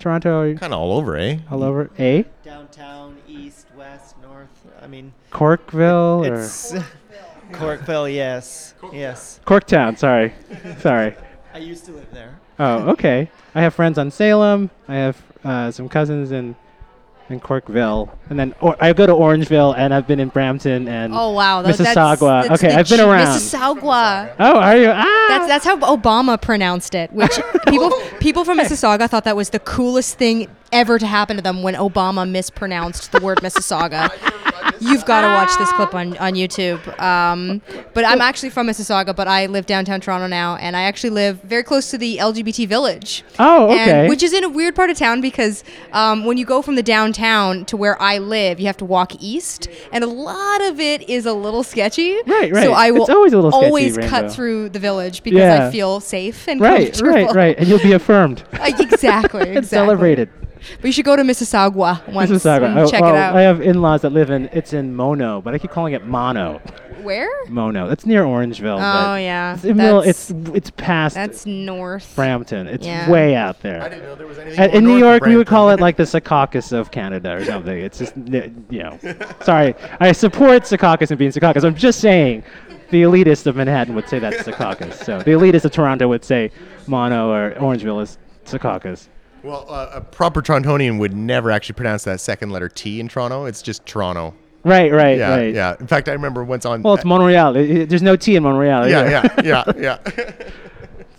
Toronto 0.00 0.40
are 0.40 0.46
you? 0.48 0.56
kind 0.56 0.72
of 0.74 0.80
all 0.80 0.92
over, 0.92 1.16
eh? 1.16 1.38
All 1.52 1.62
over 1.62 1.88
A. 2.00 2.24
Downtown, 2.44 3.14
east, 3.28 3.68
west, 3.76 4.16
north. 4.20 4.48
I 4.82 4.88
mean, 4.88 5.12
Corkville 5.32 6.28
or 6.28 6.34
it's 6.42 6.74
Corkville. 7.52 8.12
Yes, 8.12 8.74
yes. 8.92 9.40
Corktown. 9.46 9.98
Sorry, 9.98 10.34
sorry. 10.78 11.14
I 11.54 11.58
used 11.58 11.84
to 11.86 11.92
live 11.92 12.12
there. 12.12 12.38
Oh, 12.58 12.90
okay. 12.90 13.30
I 13.54 13.62
have 13.62 13.74
friends 13.74 13.98
on 13.98 14.10
Salem. 14.10 14.70
I 14.86 14.94
have 14.96 15.22
uh, 15.44 15.70
some 15.70 15.88
cousins 15.88 16.32
in 16.32 16.56
in 17.30 17.40
Corkville, 17.40 18.10
and 18.30 18.38
then 18.38 18.54
or, 18.60 18.76
I 18.82 18.92
go 18.94 19.06
to 19.06 19.12
Orangeville, 19.12 19.74
and 19.76 19.92
I've 19.92 20.06
been 20.06 20.18
in 20.20 20.28
Brampton 20.28 20.88
and 20.88 21.12
Oh 21.14 21.32
wow, 21.32 21.60
tha- 21.62 21.70
Mississauga. 21.72 22.46
That's, 22.46 22.48
that's 22.48 22.64
okay, 22.64 22.74
I've 22.74 22.88
been 22.88 23.00
around. 23.00 23.26
Mississauga. 23.36 24.34
Oh, 24.38 24.58
are 24.58 24.76
you? 24.76 24.88
Ah, 24.88 25.26
That's 25.28 25.46
that's 25.46 25.64
how 25.64 25.78
Obama 25.78 26.40
pronounced 26.40 26.94
it. 26.94 27.12
Which 27.12 27.38
people 27.68 27.90
people 28.18 28.44
from 28.44 28.58
Mississauga 28.58 29.08
thought 29.10 29.24
that 29.24 29.36
was 29.36 29.50
the 29.50 29.58
coolest 29.60 30.16
thing 30.16 30.48
ever 30.72 30.98
to 30.98 31.06
happen 31.06 31.36
to 31.36 31.42
them 31.42 31.62
when 31.62 31.74
Obama 31.74 32.28
mispronounced 32.28 33.12
the 33.12 33.20
word 33.20 33.38
Mississauga. 33.38 34.10
You've 34.80 35.04
got 35.06 35.22
to 35.22 35.26
watch 35.28 35.58
this 35.58 35.72
clip 35.72 35.92
on, 35.92 36.16
on 36.18 36.34
YouTube. 36.34 36.86
Um, 37.00 37.60
but 37.94 38.04
I'm 38.04 38.20
actually 38.20 38.50
from 38.50 38.68
Mississauga, 38.68 39.14
but 39.16 39.26
I 39.26 39.46
live 39.46 39.66
downtown 39.66 40.00
Toronto 40.00 40.28
now, 40.28 40.54
and 40.56 40.76
I 40.76 40.82
actually 40.82 41.10
live 41.10 41.40
very 41.42 41.64
close 41.64 41.90
to 41.90 41.98
the 41.98 42.18
LGBT 42.18 42.68
village. 42.68 43.24
Oh, 43.40 43.70
And- 43.70 43.80
okay. 43.80 44.08
which 44.08 44.22
is 44.22 44.32
in 44.32 44.44
a 44.44 44.48
weird 44.48 44.76
part 44.76 44.90
of 44.90 44.96
town 44.96 45.20
because 45.20 45.64
um, 45.92 46.24
when 46.26 46.36
you 46.36 46.44
go 46.44 46.62
from 46.62 46.76
the 46.76 46.82
downtown 46.84 47.64
to 47.66 47.76
where 47.76 48.00
I 48.00 48.18
live, 48.18 48.60
you 48.60 48.66
have 48.66 48.76
to 48.76 48.84
walk 48.84 49.12
east, 49.20 49.68
and 49.90 50.04
a 50.04 50.06
lot 50.06 50.60
of 50.62 50.78
it 50.78 51.08
is 51.08 51.26
a 51.26 51.32
little 51.32 51.64
sketchy. 51.64 52.14
Right, 52.26 52.52
right. 52.52 52.62
So 52.64 52.72
I 52.72 52.92
will 52.92 53.00
It's 53.02 53.10
always 53.10 53.32
a 53.32 53.36
little 53.36 53.50
sketchy, 53.50 53.66
always 53.66 53.96
Rainbow. 53.96 54.10
cut 54.10 54.32
through 54.32 54.68
the 54.68 54.78
village 54.78 55.24
because 55.24 55.38
Yeah. 55.40 55.66
I 55.66 55.70
feel 55.72 55.98
safe 55.98 56.46
and 56.46 56.60
right, 56.60 56.92
comfortable. 56.92 57.10
right, 57.10 57.34
right, 57.34 57.58
and 57.58 57.66
you'll 57.66 57.78
be 57.80 57.92
affirmed. 57.94 58.44
Uh, 58.52 58.58
exactly, 58.78 58.92
exactly. 59.40 59.40
and 59.56 59.66
celebrated. 59.66 60.28
But 60.80 60.84
you 60.84 60.92
should 60.92 61.04
go 61.04 61.16
to 61.16 61.22
Mississauga 61.22 62.06
once 62.12 62.30
Mississauga. 62.30 62.66
and 62.66 62.78
Oh, 62.78 62.90
check 62.90 63.00
well, 63.02 63.14
it 63.14 63.18
out. 63.18 63.36
I 63.36 63.42
have 63.42 63.60
in-laws 63.60 64.02
that 64.02 64.10
live 64.10 64.30
in. 64.30 64.48
It's 64.52 64.72
in 64.72 64.94
Mono, 64.94 65.40
but 65.40 65.54
I 65.54 65.58
keep 65.58 65.70
calling 65.70 65.94
it 65.94 66.04
Mono. 66.04 66.60
Where? 67.02 67.28
Mono. 67.48 67.88
That's 67.88 68.04
near 68.06 68.24
Orangeville. 68.24 68.76
Oh 68.78 69.14
yeah, 69.16 69.54
It's, 69.54 69.64
in 69.64 69.76
middle- 69.76 70.00
it's 70.00 70.30
it's 70.52 70.70
past 70.70 71.14
that's 71.14 71.46
north. 71.46 72.12
Brampton. 72.16 72.66
It's 72.66 72.84
Yeah. 72.84 73.08
way 73.08 73.36
out 73.36 73.60
there. 73.62 73.80
I 73.82 73.88
didn't 73.88 74.04
know 74.04 74.14
there 74.16 74.26
was 74.26 74.38
anything. 74.38 74.58
And 74.58 74.72
more 74.72 74.78
in 74.78 74.84
New 74.84 74.90
north 74.90 75.02
of 75.02 75.08
York, 75.20 75.22
we 75.26 75.36
would 75.36 75.46
call 75.46 75.70
it 75.70 75.78
like 75.80 75.96
the 76.02 76.02
Secaucus 76.02 76.72
of 76.72 76.90
Canada 76.90 77.34
or 77.36 77.44
something. 77.44 77.78
It's 77.78 77.98
just, 77.98 78.14
you 78.16 78.82
know, 78.82 78.98
sorry. 79.42 79.74
I 80.00 80.10
support 80.12 80.64
Secaucus 80.64 81.10
and 81.10 81.18
being 81.18 81.30
Secaucus. 81.30 81.64
I'm 81.64 81.76
just 81.76 82.00
saying 82.00 82.42
the 82.90 83.02
elitist 83.02 83.46
of 83.46 83.54
Manhattan 83.54 83.94
would 83.94 84.08
say 84.08 84.18
that's 84.18 84.42
Secaucus. 84.42 84.94
So 85.04 85.18
the 85.18 85.30
elitist 85.30 85.64
of 85.66 85.70
Toronto 85.70 86.08
would 86.08 86.24
say 86.24 86.50
Mono 86.88 87.30
or 87.30 87.52
Orangeville 87.58 88.02
is 88.02 88.18
Secaucus. 88.44 89.08
Well, 89.42 89.66
uh, 89.68 89.90
a 89.94 90.00
proper 90.00 90.42
Torontonian 90.42 90.98
would 90.98 91.14
never 91.14 91.50
actually 91.50 91.74
pronounce 91.74 92.04
that 92.04 92.20
second 92.20 92.50
letter 92.50 92.68
T 92.68 93.00
in 93.00 93.08
Toronto. 93.08 93.44
It's 93.44 93.62
just 93.62 93.86
Toronto. 93.86 94.34
Right, 94.64 94.92
right, 94.92 95.16
Yeah, 95.16 95.30
right. 95.36 95.54
yeah. 95.54 95.76
In 95.78 95.86
fact, 95.86 96.08
I 96.08 96.12
remember 96.12 96.42
once 96.44 96.66
on. 96.66 96.82
Well, 96.82 96.94
it's 96.94 97.04
Montreal. 97.04 97.56
I- 97.56 97.60
I- 97.60 97.84
There's 97.84 98.02
no 98.02 98.16
T 98.16 98.34
in 98.36 98.42
Montreal. 98.42 98.88
yeah, 98.88 99.00
either. 99.20 99.42
yeah, 99.44 99.62
yeah, 99.76 99.94
yeah. 100.16 100.32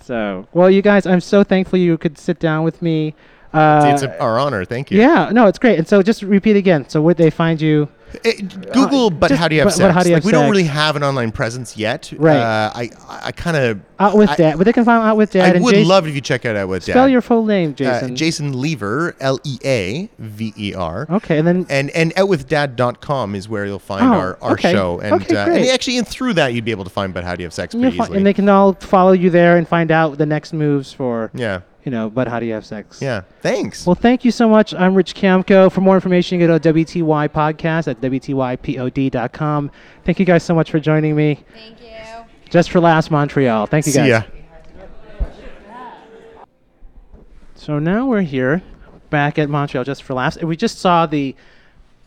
So, 0.01 0.47
well, 0.53 0.69
you 0.69 0.81
guys, 0.81 1.05
I'm 1.05 1.21
so 1.21 1.43
thankful 1.43 1.79
you 1.79 1.97
could 1.97 2.17
sit 2.17 2.39
down 2.39 2.63
with 2.63 2.81
me. 2.81 3.13
Uh, 3.53 3.89
it's 3.93 4.03
a, 4.03 4.19
our 4.19 4.37
honor. 4.37 4.65
Thank 4.65 4.91
you. 4.91 4.99
yeah, 4.99 5.29
no, 5.31 5.47
it's 5.47 5.57
great. 5.57 5.79
And 5.79 5.87
so, 5.87 6.01
just 6.03 6.21
repeat 6.21 6.55
again. 6.55 6.87
So, 6.89 7.01
would 7.01 7.17
they 7.17 7.29
find 7.29 7.59
you? 7.61 7.87
Eh, 8.25 8.33
Google, 8.73 9.09
but 9.09 9.27
just- 9.29 9.39
how 9.39 9.47
do 9.47 9.55
you 9.55 9.61
have 9.61 9.67
but- 9.67 9.73
sex? 9.73 9.87
but 9.87 9.91
how 9.93 10.03
do 10.03 10.09
you 10.09 10.15
like 10.15 10.23
have 10.23 10.25
we 10.25 10.31
don't 10.31 10.49
really 10.49 10.63
have 10.63 10.95
an 10.95 11.03
online 11.03 11.31
presence 11.31 11.77
yet. 11.77 12.11
Right. 12.17 12.37
Uh, 12.37 12.71
I, 12.75 12.89
I 13.07 13.31
kind 13.31 13.55
of. 13.57 13.79
Out 13.99 14.15
with 14.15 14.29
I, 14.29 14.35
Dad. 14.37 14.57
But 14.57 14.63
they 14.63 14.71
can 14.73 14.85
find 14.85 15.03
out 15.03 15.17
with 15.17 15.31
Dad. 15.31 15.57
I 15.57 15.59
would 15.59 15.73
Jason, 15.75 15.87
love 15.89 16.05
it 16.05 16.09
if 16.09 16.15
you 16.15 16.21
check 16.21 16.45
it 16.45 16.55
out 16.55 16.69
with 16.69 16.85
dad. 16.85 16.93
Spell 16.93 17.09
your 17.09 17.21
full 17.21 17.45
name, 17.45 17.71
uh, 17.71 17.73
Jason. 17.73 18.15
Jason 18.15 18.59
Leaver, 18.61 19.15
L 19.19 19.39
E 19.43 19.57
A 19.65 20.09
V 20.19 20.53
E 20.57 20.73
R. 20.73 21.05
Okay, 21.09 21.37
and 21.37 21.45
then 21.47 21.65
And 21.69 21.89
and 21.91 22.13
outwithdad.com 22.15 23.35
is 23.35 23.49
where 23.49 23.65
you'll 23.65 23.79
find 23.79 24.05
Oh, 24.05 24.13
our, 24.13 24.37
our 24.41 24.51
okay. 24.53 24.71
show. 24.71 24.99
And, 25.01 25.13
Okay, 25.21 25.35
uh, 25.35 25.49
and 25.49 25.65
actually, 25.67 25.97
and 25.97 26.07
through 26.07 26.33
that, 26.35 26.53
you'd 26.53 26.65
be 26.65 26.71
able 26.71 26.85
to 26.85 26.89
find 26.89 27.13
But 27.13 27.23
How 27.25 27.35
Do 27.35 27.41
You 27.41 27.45
Have 27.47 27.53
Sex 27.53 27.75
pretty 27.75 27.97
fi- 27.97 28.03
easily. 28.05 28.17
and 28.17 28.25
they 28.25 28.33
can 28.33 28.47
all 28.49 28.73
follow 28.73 29.11
you 29.11 29.29
there 29.29 29.57
and 29.57 29.67
find 29.67 29.91
out 29.91 30.17
the 30.17 30.25
next 30.25 30.53
moves 30.53 30.93
for 30.93 31.29
yeah. 31.33 31.61
You 31.89 31.95
know. 31.95 32.07
But 32.07 32.27
how 32.27 32.39
do 32.39 32.45
you 32.45 32.53
have 32.53 32.67
sex? 32.67 33.01
Yeah. 33.01 33.23
Thanks. 33.41 33.87
Well, 33.87 33.95
thank 33.95 34.23
you 34.23 34.29
so 34.29 34.47
much. 34.47 34.75
I'm 34.75 34.93
Rich 34.93 35.15
Kiamco. 35.15 35.71
For 35.71 35.81
more 35.81 35.95
information, 35.95 36.39
you 36.39 36.47
can 36.47 36.55
go 36.55 36.59
to 36.59 36.73
WTY 36.73 37.29
Podcast 37.29 37.87
at 37.87 37.99
WTYPOD.com. 37.99 39.71
Thank 40.05 40.19
you 40.19 40.25
guys 40.25 40.43
so 40.43 40.53
much 40.53 40.69
for 40.69 40.79
joining 40.79 41.15
me. 41.15 41.43
Thank 41.51 41.81
you. 41.81 41.87
Just 42.51 42.69
for 42.69 42.79
Laughs 42.79 43.09
Montreal. 43.09 43.65
Thank 43.65 43.87
you 43.87 43.93
guys. 43.93 44.05
See 44.05 44.09
ya. 44.09 44.21
So 47.55 47.79
now 47.79 48.05
we're 48.05 48.21
here 48.21 48.61
back 49.09 49.39
at 49.39 49.49
Montreal 49.49 49.83
Just 49.83 50.03
for 50.03 50.13
Laughs. 50.13 50.37
And 50.37 50.47
we 50.47 50.55
just 50.55 50.77
saw 50.77 51.07
the 51.07 51.35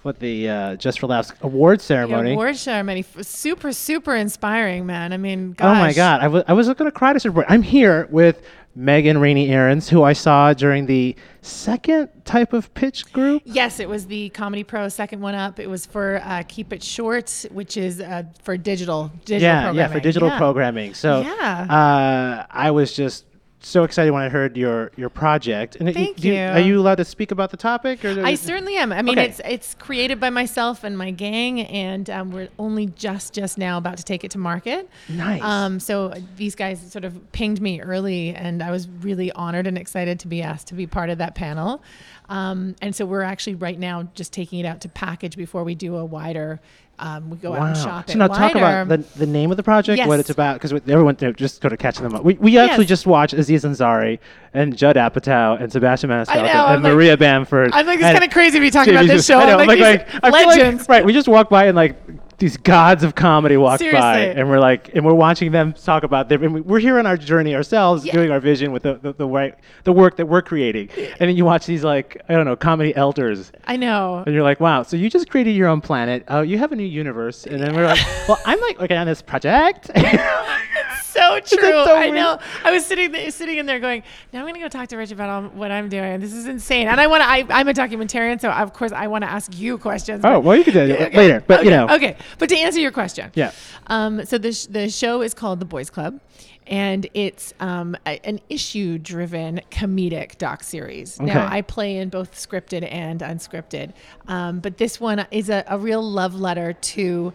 with 0.04 0.18
the 0.18 0.48
uh, 0.48 0.76
Just 0.76 1.00
for 1.00 1.06
Laughs 1.06 1.32
award 1.42 1.80
The 1.80 1.84
ceremony. 1.84 2.32
award 2.32 2.56
ceremony, 2.56 3.04
super, 3.20 3.72
super 3.72 4.14
inspiring, 4.16 4.86
man. 4.86 5.12
I 5.12 5.16
mean, 5.16 5.54
Oh 5.60 5.74
my. 5.74 5.92
God! 5.92 6.20
I 6.20 6.28
was 6.28 6.44
I 6.48 6.52
was 6.52 6.66
going 6.66 6.90
to 6.90 6.90
cry 6.90 7.12
to 7.12 7.20
support. 7.20 7.46
I'm 7.48 7.62
here 7.62 8.08
with 8.10 8.42
Megan 8.74 9.18
Rainey 9.18 9.50
Aarons, 9.50 9.88
who 9.88 10.02
I 10.02 10.14
saw 10.14 10.52
during 10.54 10.86
the 10.86 11.14
second 11.42 12.08
type 12.24 12.52
of 12.54 12.72
pitch 12.74 13.12
group. 13.12 13.42
Yes, 13.44 13.78
it 13.80 13.88
was 13.88 14.06
the 14.06 14.30
Comedy 14.30 14.64
Pro 14.64 14.88
second 14.88 15.20
one 15.20 15.34
up. 15.34 15.60
It 15.60 15.68
was 15.68 15.84
for 15.84 16.22
uh, 16.24 16.42
Keep 16.48 16.72
It 16.72 16.82
Short, 16.82 17.44
which 17.50 17.76
is 17.76 18.00
uh, 18.00 18.22
for 18.42 18.56
digital, 18.56 19.10
digital 19.26 19.42
yeah, 19.42 19.62
programming. 19.64 19.78
yeah, 19.78 19.88
for 19.88 20.00
digital 20.00 20.28
Yeah. 20.28 20.38
programming. 20.38 20.94
So 20.94 21.20
Yeah. 21.20 21.66
uh, 21.68 22.46
I 22.50 22.70
was 22.70 22.92
just 22.94 23.26
so 23.62 23.84
excited 23.84 24.10
when 24.10 24.22
I 24.22 24.28
heard 24.28 24.56
your 24.56 24.90
your 24.96 25.08
project. 25.08 25.76
And 25.76 25.88
it- 25.88 25.94
Thank 25.94 26.16
do 26.18 26.28
you. 26.28 26.38
Are 26.40 26.58
you 26.60 26.80
allowed 26.80 26.96
to 26.96 27.04
speak 27.04 27.30
about 27.30 27.50
the 27.50 27.56
topic? 27.56 28.04
Or 28.04 28.24
I 28.24 28.34
certainly 28.34 28.76
am. 28.76 28.92
I 28.92 29.02
mean, 29.02 29.18
Okay. 29.18 29.28
it's 29.28 29.40
it's 29.44 29.74
created 29.74 30.18
by 30.20 30.30
myself 30.30 30.84
and 30.84 30.96
my 30.98 31.10
gang, 31.10 31.60
and 31.62 32.08
um, 32.10 32.30
we're 32.32 32.48
only 32.58 32.86
just 32.86 33.32
just 33.34 33.58
now 33.58 33.78
about 33.78 33.96
to 33.98 34.04
take 34.04 34.24
it 34.24 34.30
to 34.32 34.38
market. 34.38 34.88
Nice. 35.08 35.42
Um, 35.42 35.80
so 35.80 36.12
these 36.36 36.54
guys 36.54 36.80
sort 36.90 37.04
of 37.04 37.32
pinged 37.32 37.60
me 37.60 37.80
early, 37.80 38.34
and 38.34 38.62
I 38.62 38.70
was 38.70 38.88
really 39.00 39.30
honored 39.32 39.66
and 39.66 39.78
excited 39.78 40.18
to 40.20 40.28
be 40.28 40.42
asked 40.42 40.66
to 40.68 40.74
be 40.74 40.86
part 40.86 41.10
of 41.10 41.18
that 41.18 41.34
panel. 41.34 41.82
Um, 42.28 42.76
and 42.80 42.94
so 42.94 43.04
we're 43.04 43.22
actually 43.22 43.56
right 43.56 43.78
now 43.78 44.08
just 44.14 44.32
taking 44.32 44.58
it 44.58 44.64
out 44.66 44.80
to 44.82 44.88
package 44.88 45.36
before 45.36 45.64
we 45.64 45.74
do 45.74 45.96
a 45.96 46.04
wider. 46.04 46.60
Um, 47.02 47.30
we 47.30 47.36
go 47.36 47.52
out 47.54 47.66
and 47.66 47.76
shop 47.76 48.08
So 48.08 48.16
now 48.16 48.28
talk 48.28 48.54
about 48.54 48.86
the, 48.86 48.98
the 49.16 49.26
name 49.26 49.50
of 49.50 49.56
the 49.56 49.62
project, 49.64 50.06
what 50.06 50.20
it's 50.20 50.30
about, 50.30 50.54
because 50.54 50.72
everyone 50.72 51.16
just 51.36 51.60
go 51.60 51.68
to 51.68 51.76
catching 51.76 52.04
them 52.04 52.14
up. 52.14 52.22
We, 52.22 52.34
we 52.34 52.56
actually 52.58 52.84
Yes. 52.84 52.88
just 52.90 53.06
watched 53.06 53.34
Aziz 53.34 53.64
Ansari 53.64 54.20
and 54.54 54.76
Judd 54.76 54.94
Apatow 54.94 55.60
and 55.60 55.72
Sebastian 55.72 56.10
Maniscalco 56.10 56.36
and, 56.74 56.82
like- 56.84 56.92
Maria 56.94 57.16
Bamford. 57.16 57.70
I'm 57.72 57.86
like, 57.86 57.98
it's 57.98 58.08
kinda 58.08 58.28
crazy 58.28 58.58
to 58.58 58.60
be 58.60 58.70
talking 58.70 58.94
about 58.94 59.08
this 59.08 59.26
show. 59.26 59.40
I 59.40 59.46
know, 59.46 59.58
I'm 59.58 59.66
like, 59.66 59.80
I 60.22 60.30
feel 60.30 60.48
legends. 60.48 60.88
right, 60.88 61.04
we 61.04 61.12
just 61.12 61.26
walked 61.26 61.50
by 61.50 61.66
and 61.66 61.74
like 61.74 61.96
these 62.42 62.56
gods 62.56 63.04
of 63.04 63.14
comedy 63.14 63.56
walked 63.56 63.82
by, 63.92 64.18
and 64.18 64.50
we're 64.50 64.58
like, 64.58 64.90
and 64.96 65.04
we're 65.04 65.14
watching 65.14 65.52
them 65.52 65.72
talk 65.72 66.02
about 66.02 66.28
their. 66.28 66.42
And 66.42 66.52
we- 66.54 66.60
we're 66.60 66.80
here 66.80 66.98
on 66.98 67.06
our 67.06 67.16
journey 67.16 67.54
ourselves, 67.54 68.04
Yeah. 68.04 68.12
doing 68.12 68.30
our 68.32 68.40
vision 68.40 68.72
with 68.72 68.82
the 68.82 68.94
the, 69.00 69.12
the, 69.12 69.26
way, 69.26 69.52
the 69.84 69.92
work 69.92 70.16
that 70.16 70.26
we're 70.26 70.42
creating, 70.42 70.88
and 70.96 71.28
then 71.28 71.36
you 71.36 71.44
watch 71.44 71.66
these 71.66 71.84
like 71.84 72.20
I 72.28 72.34
don't 72.34 72.44
know 72.44 72.56
comedy 72.56 72.94
elders 72.96 73.52
I 73.64 73.76
know. 73.76 74.24
and 74.26 74.34
you're 74.34 74.42
like, 74.42 74.58
wow, 74.58 74.82
so 74.82 74.96
you 74.96 75.08
just 75.08 75.30
created 75.30 75.52
your 75.54 75.68
own 75.68 75.80
planet. 75.80 76.24
Oh, 76.28 76.42
you 76.42 76.58
have 76.58 76.72
a 76.72 76.76
new 76.76 76.82
universe. 76.84 77.46
And 77.46 77.62
then 77.62 77.74
we're 77.76 77.86
like, 77.86 78.00
well, 78.28 78.40
I'm 78.44 78.60
like 78.60 78.80
working 78.80 78.96
on 78.96 79.06
this 79.06 79.22
project. 79.22 79.86
so 81.04 81.38
true. 81.44 81.58
so 81.84 81.94
I 81.96 82.10
know. 82.10 82.38
I 82.64 82.70
was 82.72 82.84
sitting 82.86 83.12
there, 83.12 83.30
sitting 83.30 83.58
in 83.58 83.66
there 83.66 83.78
going, 83.80 84.02
now 84.32 84.40
I'm 84.40 84.44
going 84.44 84.54
to 84.54 84.60
go 84.60 84.68
talk 84.68 84.88
to 84.88 84.96
Rich 84.96 85.12
about 85.12 85.28
all, 85.28 85.42
what 85.50 85.70
I'm 85.70 85.88
doing. 85.88 86.20
This 86.20 86.32
is 86.32 86.46
insane. 86.46 86.88
And 86.88 87.00
I 87.00 87.06
want 87.06 87.22
to, 87.22 87.54
I'm 87.54 87.68
a 87.68 87.72
documentarian, 87.74 88.40
so 88.40 88.50
of 88.50 88.72
course 88.72 88.92
I 88.92 89.06
want 89.06 89.22
to 89.24 89.30
ask 89.30 89.56
you 89.58 89.78
questions. 89.78 90.22
oh, 90.24 90.40
well, 90.40 90.56
you 90.56 90.64
can 90.64 90.72
do 90.72 90.80
it 90.80 91.00
Okay, 91.00 91.16
later. 91.16 91.44
But, 91.46 91.64
you 91.64 91.70
know. 91.70 91.86
Okay. 91.88 92.16
But 92.38 92.48
to 92.48 92.56
answer 92.56 92.80
your 92.80 92.92
question. 92.92 93.30
Yeah. 93.34 93.52
Um, 93.86 94.24
so 94.24 94.38
the, 94.38 94.52
sh- 94.52 94.66
the 94.66 94.88
show 94.88 95.22
is 95.22 95.34
called 95.34 95.60
The 95.60 95.66
Boys 95.66 95.90
Club. 95.90 96.20
And 96.68 97.08
it's 97.12 97.52
um, 97.58 97.96
a, 98.06 98.24
an 98.24 98.40
issue-driven 98.48 99.62
comedic 99.72 100.38
doc 100.38 100.62
series. 100.62 101.20
Now 101.20 101.44
Okay. 101.44 101.56
I 101.56 101.60
play 101.62 101.96
in 101.96 102.08
both 102.08 102.34
scripted 102.36 102.86
and 102.90 103.20
unscripted, 103.20 103.92
um, 104.28 104.60
but 104.60 104.78
this 104.78 105.00
one 105.00 105.26
is 105.32 105.50
a, 105.50 105.64
a 105.66 105.76
real 105.76 106.00
love 106.00 106.36
letter 106.36 106.72
to 106.72 107.32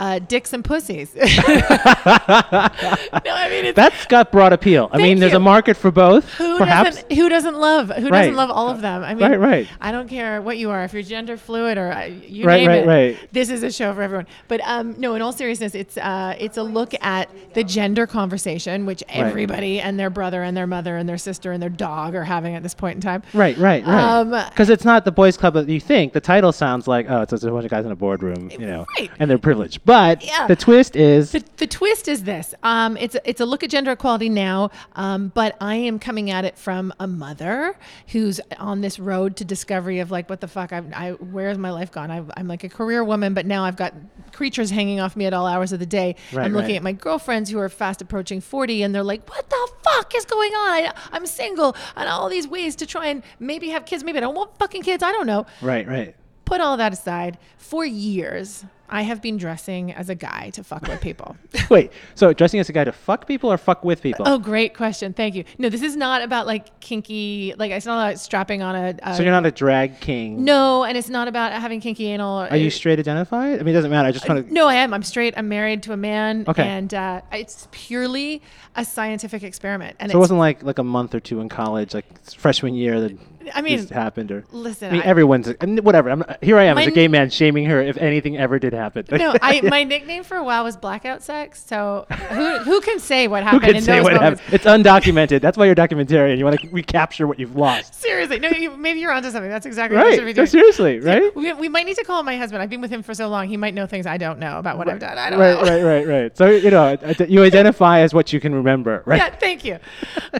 uh, 0.00 0.18
dicks 0.18 0.52
and 0.52 0.64
pussies. 0.64 1.14
no, 1.14 1.22
I 1.24 3.46
mean 3.50 3.64
it's 3.66 3.76
That's 3.76 4.06
got 4.06 4.32
broad 4.32 4.52
appeal. 4.52 4.88
I 4.92 4.98
mean, 4.98 5.18
there's 5.20 5.32
you. 5.32 5.36
a 5.38 5.40
market 5.40 5.76
for 5.76 5.90
both, 5.90 6.24
who 6.34 6.58
perhaps. 6.58 6.96
doesn't 6.96 7.12
who 7.12 7.28
doesn't 7.28 7.56
love 7.56 7.88
who 7.90 8.08
Right. 8.08 8.22
doesn't 8.22 8.36
love 8.36 8.50
all 8.50 8.68
of 8.70 8.80
them? 8.80 9.02
I 9.04 9.14
mean, 9.14 9.30
Right, 9.30 9.38
right. 9.40 9.68
I 9.80 9.92
don't 9.92 10.08
care 10.08 10.40
what 10.42 10.58
you 10.58 10.70
are, 10.70 10.84
if 10.84 10.92
you're 10.92 11.02
gender 11.02 11.36
fluid 11.36 11.78
or 11.78 11.92
uh, 11.92 12.04
you 12.06 12.44
Right, 12.46 12.66
name 12.66 12.68
right, 12.68 12.82
it. 12.82 12.86
right. 12.86 13.32
This 13.32 13.50
is 13.50 13.62
a 13.62 13.70
show 13.70 13.92
for 13.94 14.02
everyone. 14.02 14.26
But 14.48 14.60
um, 14.64 14.94
no, 14.98 15.14
in 15.14 15.22
all 15.22 15.32
seriousness, 15.32 15.74
it's 15.74 15.96
uh, 15.98 16.34
it's 16.38 16.56
a 16.56 16.62
look 16.62 16.94
at 17.02 17.28
the 17.54 17.64
gender 17.64 18.06
conversation, 18.06 18.86
which 18.86 19.02
everybody 19.08 19.80
and 19.80 19.98
their 19.98 20.10
brother 20.10 20.42
and 20.42 20.56
their 20.56 20.66
mother 20.66 20.96
and 20.96 21.08
their 21.08 21.18
sister 21.18 21.52
and 21.52 21.62
their 21.62 21.70
dog 21.70 22.14
are 22.14 22.24
having 22.24 22.54
at 22.54 22.62
this 22.62 22.74
point 22.74 22.96
in 22.96 23.00
time. 23.00 23.22
Right, 23.34 23.56
right, 23.58 23.84
right. 23.86 24.18
Um, 24.20 24.30
Because 24.30 24.70
it's 24.70 24.84
not 24.84 25.04
the 25.04 25.12
boys' 25.12 25.36
club 25.36 25.54
that 25.54 25.68
you 25.68 25.80
think. 25.80 26.12
The 26.12 26.20
title 26.20 26.52
sounds 26.52 26.88
like, 26.88 27.06
oh, 27.08 27.22
it's 27.22 27.30
just 27.30 27.44
a 27.44 27.50
bunch 27.50 27.64
of 27.64 27.70
guys 27.70 27.84
in 27.84 27.92
a 27.92 27.96
boardroom, 27.96 28.50
you 28.50 28.58
know, 28.66 28.86
Right. 28.98 29.10
and 29.18 29.30
they're 29.30 29.38
privileged. 29.38 29.84
But 29.90 30.24
Yeah. 30.24 30.46
the 30.46 30.54
twist 30.54 30.94
is, 30.94 31.32
The, 31.32 31.42
the 31.56 31.66
twist 31.66 32.06
is 32.06 32.22
this. 32.22 32.54
Um, 32.62 32.96
it's 32.96 33.16
a, 33.16 33.28
it's 33.28 33.40
a 33.40 33.44
look 33.44 33.64
at 33.64 33.70
gender 33.70 33.90
equality 33.90 34.28
now, 34.28 34.70
um, 34.94 35.32
but 35.34 35.56
I 35.60 35.74
am 35.74 35.98
coming 35.98 36.30
at 36.30 36.44
it 36.44 36.56
from 36.56 36.92
a 37.00 37.08
mother 37.08 37.76
who's 38.08 38.40
on 38.58 38.82
this 38.82 39.00
road 39.00 39.34
to 39.38 39.44
discovery 39.44 39.98
of 39.98 40.12
like, 40.12 40.30
what 40.30 40.40
the 40.40 40.46
fuck? 40.46 40.72
I, 40.72 40.82
I 40.94 41.10
where's 41.12 41.58
my 41.58 41.72
life 41.72 41.90
gone? 41.90 42.10
I, 42.10 42.22
I'm 42.36 42.46
like 42.46 42.62
a 42.62 42.68
career 42.68 43.02
woman, 43.02 43.34
but 43.34 43.46
now 43.46 43.64
I've 43.64 43.76
got 43.76 43.92
creatures 44.32 44.70
hanging 44.70 45.00
off 45.00 45.16
me 45.16 45.26
at 45.26 45.32
all 45.34 45.46
hours 45.46 45.72
of 45.72 45.80
the 45.80 45.86
day. 45.86 46.14
Right, 46.32 46.44
I'm 46.44 46.52
looking 46.52 46.70
right. 46.70 46.76
at 46.76 46.82
my 46.84 46.92
girlfriends 46.92 47.50
who 47.50 47.58
are 47.58 47.68
fast 47.68 48.00
approaching 48.00 48.40
40, 48.40 48.84
and 48.84 48.94
they're 48.94 49.02
like, 49.02 49.28
what 49.28 49.50
the 49.50 49.72
fuck 49.82 50.14
is 50.14 50.24
going 50.24 50.52
on? 50.52 50.70
I, 50.70 50.92
I'm 51.10 51.26
single, 51.26 51.74
and 51.96 52.08
all 52.08 52.28
these 52.28 52.46
ways 52.46 52.76
to 52.76 52.86
try 52.86 53.08
and 53.08 53.24
maybe 53.40 53.70
have 53.70 53.86
kids. 53.86 54.04
Maybe 54.04 54.18
I 54.18 54.20
don't 54.20 54.36
want 54.36 54.56
fucking 54.56 54.82
kids. 54.82 55.02
I 55.02 55.10
don't 55.10 55.26
know 55.26 55.46
right, 55.60 55.86
right. 55.86 56.14
Put 56.50 56.60
all 56.60 56.76
that 56.76 56.92
aside, 56.92 57.38
for 57.56 57.84
years, 57.84 58.64
I 58.88 59.02
have 59.02 59.22
been 59.22 59.36
dressing 59.36 59.92
as 59.92 60.08
a 60.08 60.16
guy 60.16 60.50
to 60.50 60.64
fuck 60.64 60.82
with 60.88 61.00
people. 61.00 61.36
Wait, 61.70 61.92
so 62.16 62.32
dressing 62.32 62.58
as 62.58 62.68
a 62.68 62.72
guy 62.72 62.82
to 62.82 62.90
fuck 62.90 63.28
people 63.28 63.52
or 63.52 63.56
fuck 63.56 63.84
with 63.84 64.02
people? 64.02 64.24
oh, 64.26 64.36
great 64.36 64.74
question. 64.74 65.12
Thank 65.12 65.36
you. 65.36 65.44
No, 65.58 65.68
this 65.68 65.82
is 65.82 65.94
not 65.94 66.22
about 66.22 66.48
like 66.48 66.80
kinky, 66.80 67.54
like 67.56 67.70
it's 67.70 67.86
not 67.86 68.04
about 68.04 68.18
strapping 68.18 68.62
on 68.62 68.74
a. 68.74 68.94
a 69.04 69.14
so 69.14 69.22
you're 69.22 69.30
not 69.30 69.46
a 69.46 69.52
drag 69.52 70.00
king. 70.00 70.44
No, 70.44 70.82
and 70.82 70.98
it's 70.98 71.08
not 71.08 71.28
about 71.28 71.52
having 71.52 71.80
kinky 71.80 72.08
anal. 72.08 72.38
Are 72.50 72.56
you 72.56 72.70
straight 72.70 72.98
identified? 72.98 73.60
I 73.60 73.62
mean, 73.62 73.68
it 73.68 73.78
doesn't 73.78 73.92
matter. 73.92 74.08
I 74.08 74.12
just 74.12 74.28
want 74.28 74.48
to. 74.48 74.52
No, 74.52 74.66
I 74.66 74.74
am. 74.74 74.92
I'm 74.92 75.04
straight. 75.04 75.34
I'm 75.36 75.48
married 75.48 75.84
to 75.84 75.92
a 75.92 75.96
man. 75.96 76.44
Okay. 76.48 76.64
And 76.64 76.92
uh, 76.92 77.20
it's 77.30 77.68
purely 77.70 78.42
a 78.74 78.84
scientific 78.84 79.44
experiment. 79.44 79.96
And 80.00 80.10
So 80.10 80.18
it 80.18 80.20
wasn't 80.20 80.40
like 80.40 80.64
like 80.64 80.80
a 80.80 80.84
month 80.84 81.14
or 81.14 81.20
two 81.20 81.40
in 81.40 81.48
college, 81.48 81.94
like 81.94 82.06
freshman 82.24 82.74
year 82.74 83.00
that 83.00 83.16
I 83.54 83.62
mean, 83.62 83.78
this 83.80 83.90
happened, 83.90 84.30
or 84.30 84.44
listen, 84.52 84.88
I 84.90 84.92
mean, 84.92 85.02
I- 85.02 85.04
everyone's 85.04 85.52
I 85.60 85.66
mean, 85.66 85.78
whatever. 85.84 86.10
I'm, 86.10 86.24
here 86.42 86.58
I 86.58 86.64
am 86.64 86.78
as 86.78 86.86
a 86.86 86.90
gay 86.90 87.08
man 87.08 87.30
shaming 87.30 87.64
her 87.66 87.80
if 87.80 87.96
anything 87.96 88.36
ever 88.36 88.58
did 88.58 88.72
happen. 88.72 89.06
no, 89.10 89.34
I 89.42 89.60
my 89.62 89.84
nickname 89.84 90.24
for 90.24 90.36
a 90.36 90.44
while 90.44 90.64
was 90.64 90.76
blackout 90.76 91.22
sex. 91.22 91.64
So 91.66 92.06
who 92.10 92.58
who 92.64 92.80
can 92.80 92.98
say 92.98 93.28
what 93.28 93.42
happened? 93.42 93.62
Who 93.62 93.66
can 93.68 93.76
in 93.76 93.82
say 93.82 93.96
those 93.96 94.04
what 94.04 94.14
moments? 94.14 94.40
happened? 94.40 94.54
It's 94.54 94.64
undocumented. 94.66 95.40
That's 95.40 95.56
why 95.58 95.64
you're 95.64 95.72
a 95.72 95.76
documentarian. 95.76 96.38
You 96.38 96.44
want 96.44 96.60
to 96.60 96.68
recapture 96.70 97.26
what 97.26 97.38
you've 97.38 97.56
lost. 97.56 97.94
Seriously, 97.94 98.38
no, 98.38 98.48
you, 98.50 98.76
maybe 98.76 99.00
you're 99.00 99.12
onto 99.12 99.30
something. 99.30 99.50
That's 99.50 99.66
exactly 99.66 99.96
what 99.96 100.06
I 100.06 100.10
should 100.14 100.20
be 100.20 100.24
Right. 100.26 100.34
doing. 100.34 100.44
No, 100.44 100.50
seriously, 100.50 101.00
right? 101.00 101.34
We, 101.34 101.52
we 101.54 101.68
might 101.68 101.86
need 101.86 101.96
to 101.96 102.04
call 102.04 102.22
my 102.22 102.36
husband. 102.36 102.62
I've 102.62 102.70
been 102.70 102.80
with 102.80 102.90
him 102.90 103.02
for 103.02 103.14
so 103.14 103.28
long. 103.28 103.48
He 103.48 103.56
might 103.56 103.74
know 103.74 103.86
things 103.86 104.06
I 104.06 104.16
don't 104.18 104.38
know 104.38 104.58
about 104.58 104.78
what 104.78 104.88
I've 104.88 104.98
done. 104.98 105.16
I 105.18 105.30
don't 105.30 105.38
right, 105.38 105.54
know. 105.54 105.62
right, 105.62 105.82
right, 105.82 106.06
right. 106.06 106.36
So 106.36 106.48
you 106.50 106.70
know, 106.70 106.98
you 107.28 107.42
identify 107.42 108.00
as 108.00 108.12
what 108.14 108.32
you 108.32 108.40
can 108.40 108.54
remember, 108.54 109.02
right? 109.06 109.16
Yeah, 109.18 109.30
thank 109.34 109.64
you. 109.64 109.78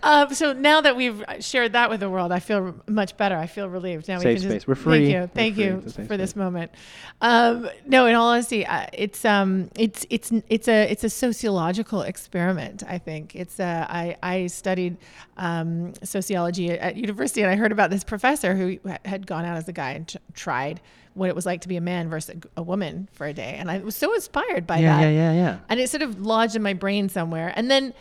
um, 0.03 0.33
so 0.35 0.53
now 0.53 0.81
that 0.81 0.97
we've 0.97 1.23
shared 1.41 1.73
that 1.73 1.91
with 1.91 2.01
the 2.01 2.11
world, 2.11 2.33
I 2.33 2.39
feel 2.41 2.75
much 2.91 3.17
better. 3.17 3.37
I 3.37 3.47
feel 3.47 3.69
relieved. 3.69 4.09
Now 4.09 4.19
Safe 4.19 4.25
we 4.27 4.35
can 4.35 4.43
just 4.43 4.51
space. 4.51 4.67
We're 4.69 4.75
free. 4.75 5.13
Thank 5.13 5.13
you, 5.13 5.21
We're 5.21 5.27
thank 5.29 5.57
you 5.57 5.81
for 6.07 6.17
this 6.17 6.31
space. 6.31 6.37
moment. 6.37 6.73
Um, 7.21 7.69
no, 7.87 8.07
in 8.07 8.15
all 8.15 8.29
honesty, 8.31 8.67
uh, 8.67 8.87
it's 8.93 9.25
um, 9.25 9.71
it's 9.77 10.07
it's 10.11 10.33
it's 10.49 10.69
a 10.69 10.91
it's 10.91 11.05
a 11.05 11.11
sociological 11.11 12.03
experiment. 12.03 12.83
I 12.87 12.99
think 12.99 13.35
it's 13.35 13.59
a, 13.61 13.87
I 13.89 14.17
I 14.23 14.47
studied 14.49 14.97
um, 15.37 15.95
sociology 16.03 16.71
at, 16.71 16.79
at 16.81 16.97
university, 16.97 17.43
and 17.43 17.51
I 17.51 17.57
heard 17.57 17.73
about 17.73 17.91
this 17.91 18.05
professor 18.05 18.55
who 18.55 18.79
had 19.05 19.27
gone 19.27 19.45
out 19.45 19.57
as 19.57 19.69
a 19.69 19.73
guy 19.73 19.93
and 19.93 20.07
t- 20.09 20.19
tried 20.35 20.81
what 21.15 21.29
it 21.29 21.35
was 21.35 21.45
like 21.45 21.61
to 21.63 21.69
be 21.69 21.77
a 21.77 21.81
man 21.81 22.09
versus 22.09 22.37
a, 22.57 22.63
woman 22.63 23.09
for 23.13 23.27
a 23.27 23.33
day, 23.33 23.57
and 23.59 23.71
I 23.71 23.79
was 23.79 23.97
so 23.97 24.15
inspired 24.15 24.67
by 24.67 24.79
Yeah, 24.79 24.97
that 25.01 25.03
yeah, 25.03 25.11
yeah, 25.11 25.33
yeah. 25.33 25.59
and 25.69 25.81
it 25.81 25.91
sort 25.91 26.03
of 26.03 26.21
lodged 26.25 26.55
in 26.55 26.63
my 26.63 26.73
brain 26.73 27.09
somewhere. 27.09 27.53
And 27.57 27.69
then 27.71 27.93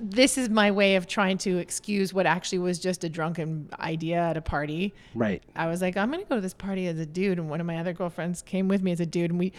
this 0.00 0.36
is 0.36 0.48
my 0.48 0.70
way 0.70 0.96
of 0.96 1.06
trying 1.06 1.38
to 1.38 1.58
excuse 1.58 2.12
what 2.12 2.26
actually 2.26 2.58
was 2.58 2.78
just 2.78 3.04
a 3.04 3.08
drunken 3.08 3.68
idea 3.78 4.16
at 4.16 4.36
a 4.36 4.40
party. 4.40 4.92
Right. 5.14 5.42
I 5.54 5.68
was 5.68 5.80
like, 5.80 5.96
I'm 5.96 6.10
going 6.10 6.22
to 6.22 6.28
go 6.28 6.34
to 6.34 6.40
this 6.40 6.54
party 6.54 6.88
as 6.88 6.98
a 6.98 7.06
dude, 7.06 7.38
and 7.38 7.48
one 7.48 7.60
of 7.60 7.66
my 7.66 7.78
other 7.78 7.92
girlfriends 7.92 8.42
came 8.42 8.66
with 8.66 8.82
me 8.82 8.90
as 8.90 9.00
a 9.00 9.06
dude, 9.06 9.30
and 9.30 9.38
we, 9.38 9.52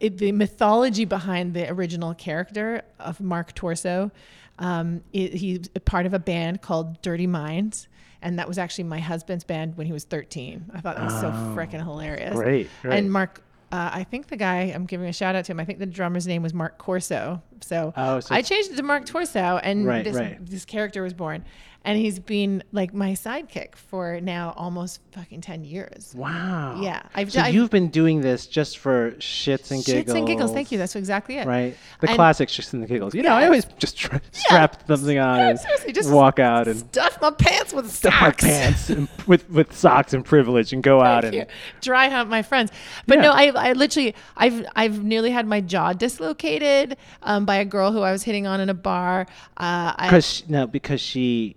it, 0.00 0.18
the 0.18 0.30
mythology 0.32 1.04
behind 1.04 1.54
the 1.54 1.68
original 1.68 2.14
character 2.14 2.82
of 3.00 3.20
Mark 3.20 3.54
Torso, 3.54 4.12
um, 4.60 5.02
it, 5.12 5.34
he's 5.34 5.68
part 5.84 6.06
of 6.06 6.14
a 6.14 6.18
band 6.20 6.62
called 6.62 7.02
Dirty 7.02 7.26
Minds. 7.26 7.88
And 8.24 8.38
that 8.38 8.46
was 8.46 8.56
actually 8.56 8.84
my 8.84 9.00
husband's 9.00 9.42
band 9.42 9.76
when 9.76 9.88
he 9.88 9.92
was 9.92 10.04
13. 10.04 10.70
I 10.72 10.80
thought 10.80 10.94
that 10.94 11.06
was 11.06 11.20
so 11.20 11.30
freaking 11.56 11.82
hilarious. 11.82 12.36
Great, 12.36 12.70
right. 12.84 12.98
And 12.98 13.10
Mark, 13.10 13.42
uh, 13.72 13.90
I 13.92 14.04
think 14.04 14.28
the 14.28 14.36
guy, 14.36 14.64
I'm 14.74 14.84
giving 14.86 15.08
a 15.08 15.12
shout 15.12 15.34
out 15.34 15.46
to 15.46 15.52
him, 15.52 15.58
I 15.58 15.64
think 15.64 15.78
the 15.78 15.86
drummer's 15.86 16.26
name 16.26 16.42
was 16.42 16.52
Mark 16.54 16.78
Corso. 16.78 17.42
So, 17.62 17.92
Oh, 17.96 18.20
so 18.20 18.34
I 18.34 18.42
changed 18.42 18.70
it 18.72 18.76
to 18.76 18.82
Mark 18.82 19.06
Torso, 19.06 19.58
and 19.62 19.86
Right, 19.86 20.04
this 20.04 20.16
right. 20.16 20.44
this 20.44 20.64
character 20.64 21.02
was 21.02 21.14
born, 21.14 21.44
and 21.84 21.98
he's 21.98 22.18
been 22.18 22.62
like 22.72 22.94
my 22.94 23.12
sidekick 23.12 23.74
for 23.76 24.20
now 24.20 24.54
almost 24.56 25.00
fucking 25.12 25.40
ten 25.40 25.64
years. 25.64 26.12
Wow. 26.16 26.80
Yeah, 26.82 27.02
I've 27.14 27.32
So 27.32 27.40
I've- 27.40 27.54
you've 27.56 27.70
been 27.70 27.88
doing 27.88 28.20
this 28.20 28.46
just 28.46 28.78
for 28.78 29.12
shits 29.12 29.70
and 29.70 29.84
giggles. 29.84 30.14
Shits 30.14 30.18
and 30.18 30.26
giggles. 30.26 30.52
Thank 30.52 30.72
you. 30.72 30.78
That's 30.78 30.94
exactly 30.96 31.38
it. 31.38 31.46
right. 31.46 31.76
The 32.00 32.08
And- 32.08 32.16
classic 32.16 32.48
shits 32.48 32.72
and 32.72 32.82
the 32.82 32.86
giggles. 32.86 33.14
You 33.14 33.22
know, 33.22 33.30
I 33.32 33.44
always 33.46 33.64
just 33.78 33.96
tra- 33.98 34.20
strap 34.32 34.82
something 34.86 35.18
on 35.18 35.38
Yeah, 35.38 35.48
and 35.50 35.58
seriously, 35.60 35.92
just 35.92 36.10
walk 36.10 36.38
out 36.38 36.68
and 36.68 36.78
Stuff 36.78 37.18
my 37.20 37.30
pants 37.30 37.72
with 37.72 37.90
stuff 37.90 38.14
socks. 38.14 38.42
my 38.42 38.48
pants 38.48 38.90
and, 38.90 39.08
with 39.26 39.48
with 39.50 39.76
socks 39.76 40.12
and 40.14 40.24
privilege 40.24 40.72
and 40.72 40.82
go 40.82 41.00
out 41.02 41.22
Thank 41.22 41.34
and 41.34 41.42
you. 41.48 41.54
dry 41.80 42.08
hump 42.08 42.30
my 42.30 42.42
friends. 42.42 42.70
But 43.06 43.16
Yeah. 43.18 43.22
no, 43.22 43.30
I, 43.32 43.70
I 43.70 43.72
literally, 43.72 44.14
I've, 44.36 44.64
I've 44.76 45.02
nearly 45.02 45.30
had 45.30 45.46
my 45.46 45.60
jaw 45.60 45.92
dislocated 45.92 46.96
um, 47.22 47.44
by 47.44 47.56
a 47.56 47.64
girl 47.64 47.92
who 47.92 48.00
I 48.00 48.12
was 48.12 48.22
hitting 48.22 48.46
on 48.46 48.60
in 48.60 48.68
a 48.68 48.74
bar. 48.74 49.26
Uh, 49.56 49.92
I, 49.96 50.06
because 50.08 50.44
no 50.48 50.66
because 50.66 51.00
she 51.00 51.56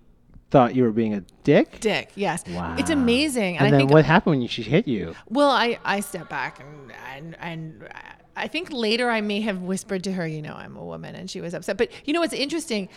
thought 0.52 0.76
you 0.76 0.84
were 0.84 0.92
being 0.92 1.14
a 1.14 1.22
dick. 1.44 1.80
dick, 1.80 2.12
yes, 2.16 2.44
Wow. 2.48 2.76
it's 2.78 2.90
amazing. 2.90 3.58
And, 3.58 3.68
I 3.68 3.72
then 3.72 3.80
think, 3.82 3.92
what 3.92 4.06
happened 4.06 4.40
when 4.40 4.48
she 4.48 4.64
hit 4.64 4.88
you? 4.88 5.16
well, 5.30 5.50
I, 5.50 5.80
I 5.84 6.00
stepped 6.00 6.30
back 6.30 6.60
and, 6.60 6.94
and, 7.16 7.36
and 7.40 7.90
I 8.38 8.48
think 8.50 8.70
later 8.72 9.10
I 9.10 9.22
may 9.22 9.40
have 9.42 9.62
whispered 9.62 10.04
to 10.04 10.12
her, 10.12 10.28
you 10.28 10.42
know, 10.42 10.54
I'm 10.54 10.76
a 10.76 10.84
woman, 10.84 11.16
and 11.16 11.30
she 11.30 11.40
was 11.40 11.54
upset. 11.54 11.78
But 11.78 11.90
you 12.06 12.12
know 12.14 12.20
what's 12.20 12.34
interesting? 12.34 12.90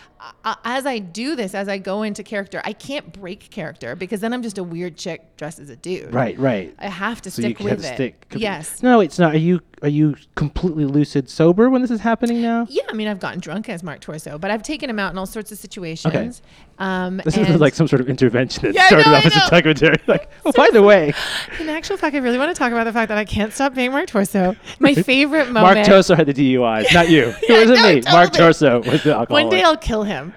As 0.65 0.85
I 0.85 0.99
do 0.99 1.35
this, 1.37 1.55
as 1.55 1.69
I 1.69 1.77
go 1.77 2.03
into 2.03 2.23
character, 2.23 2.61
I 2.65 2.73
can't 2.73 3.13
break 3.13 3.49
character 3.49 3.95
because 3.95 4.19
then 4.19 4.33
I'm 4.33 4.43
just 4.43 4.57
a 4.57 4.63
weird 4.65 4.97
chick 4.97 5.37
dressed 5.37 5.59
as 5.59 5.69
a 5.69 5.77
dude. 5.77 6.13
Right, 6.13 6.37
right. 6.37 6.75
I 6.77 6.87
have 6.87 7.21
to 7.21 7.31
so 7.31 7.41
you 7.41 7.47
stick 7.49 7.57
can't 7.59 7.69
with 7.77 7.85
it. 7.85 7.93
stick. 7.95 8.25
Yes. 8.35 8.83
No, 8.83 8.99
it's 8.99 9.17
not. 9.17 9.33
Are 9.33 9.37
you 9.37 9.61
are 9.81 9.89
you 9.89 10.15
completely 10.35 10.85
lucid 10.85 11.29
sober 11.29 11.69
when 11.69 11.81
this 11.81 11.91
is 11.91 12.01
happening 12.01 12.41
now? 12.41 12.67
Yeah, 12.69 12.83
I 12.89 12.93
mean, 12.93 13.07
I've 13.07 13.19
gotten 13.19 13.39
drunk 13.39 13.69
as 13.69 13.83
Mark 13.83 14.01
Torso, 14.01 14.37
but 14.37 14.51
I've 14.51 14.63
taken 14.63 14.89
him 14.89 14.99
out 14.99 15.11
in 15.11 15.17
all 15.17 15.25
sorts 15.25 15.51
of 15.51 15.57
situations. 15.57 16.41
Um, 16.77 17.21
This 17.25 17.37
is 17.37 17.59
like 17.59 17.73
some 17.73 17.87
sort 17.87 18.01
of 18.01 18.09
intervention 18.09 18.63
that 18.63 18.73
Yeah, 18.73 18.87
started 18.87 19.07
know, 19.07 19.15
off 19.15 19.25
as 19.25 19.35
a 19.35 19.49
documentary. 19.49 19.95
Like, 20.07 20.29
oh, 20.45 20.51
by 20.53 20.69
the 20.71 20.81
way, 20.81 21.13
in 21.59 21.69
actual 21.69 21.97
fact, 21.97 22.15
I 22.15 22.19
really 22.19 22.37
want 22.37 22.55
to 22.55 22.57
talk 22.57 22.71
about 22.71 22.85
the 22.85 22.93
fact 22.93 23.09
that 23.09 23.17
I 23.17 23.25
can't 23.25 23.53
stop 23.53 23.75
being 23.75 23.91
Mark 23.91 24.07
Torso. 24.07 24.55
My 24.79 24.93
favorite 25.09 25.51
moment. 25.51 25.75
Mark 25.75 25.85
Torso 25.85 26.15
had 26.15 26.27
the 26.27 26.33
DUIs, 26.33 26.93
not 26.93 27.09
you. 27.09 27.33
Yeah, 27.49 27.57
it 27.57 27.59
wasn't 27.67 27.79
no, 27.79 27.95
me. 27.95 28.01
Mark. 28.11 28.33
Torso 28.33 28.81
was 28.83 29.03
the 29.03 29.13
alcoholic. 29.15 29.29
One 29.29 29.49
day 29.49 29.61
I'll 29.63 29.77
kill 29.77 30.03
him, 30.03 30.33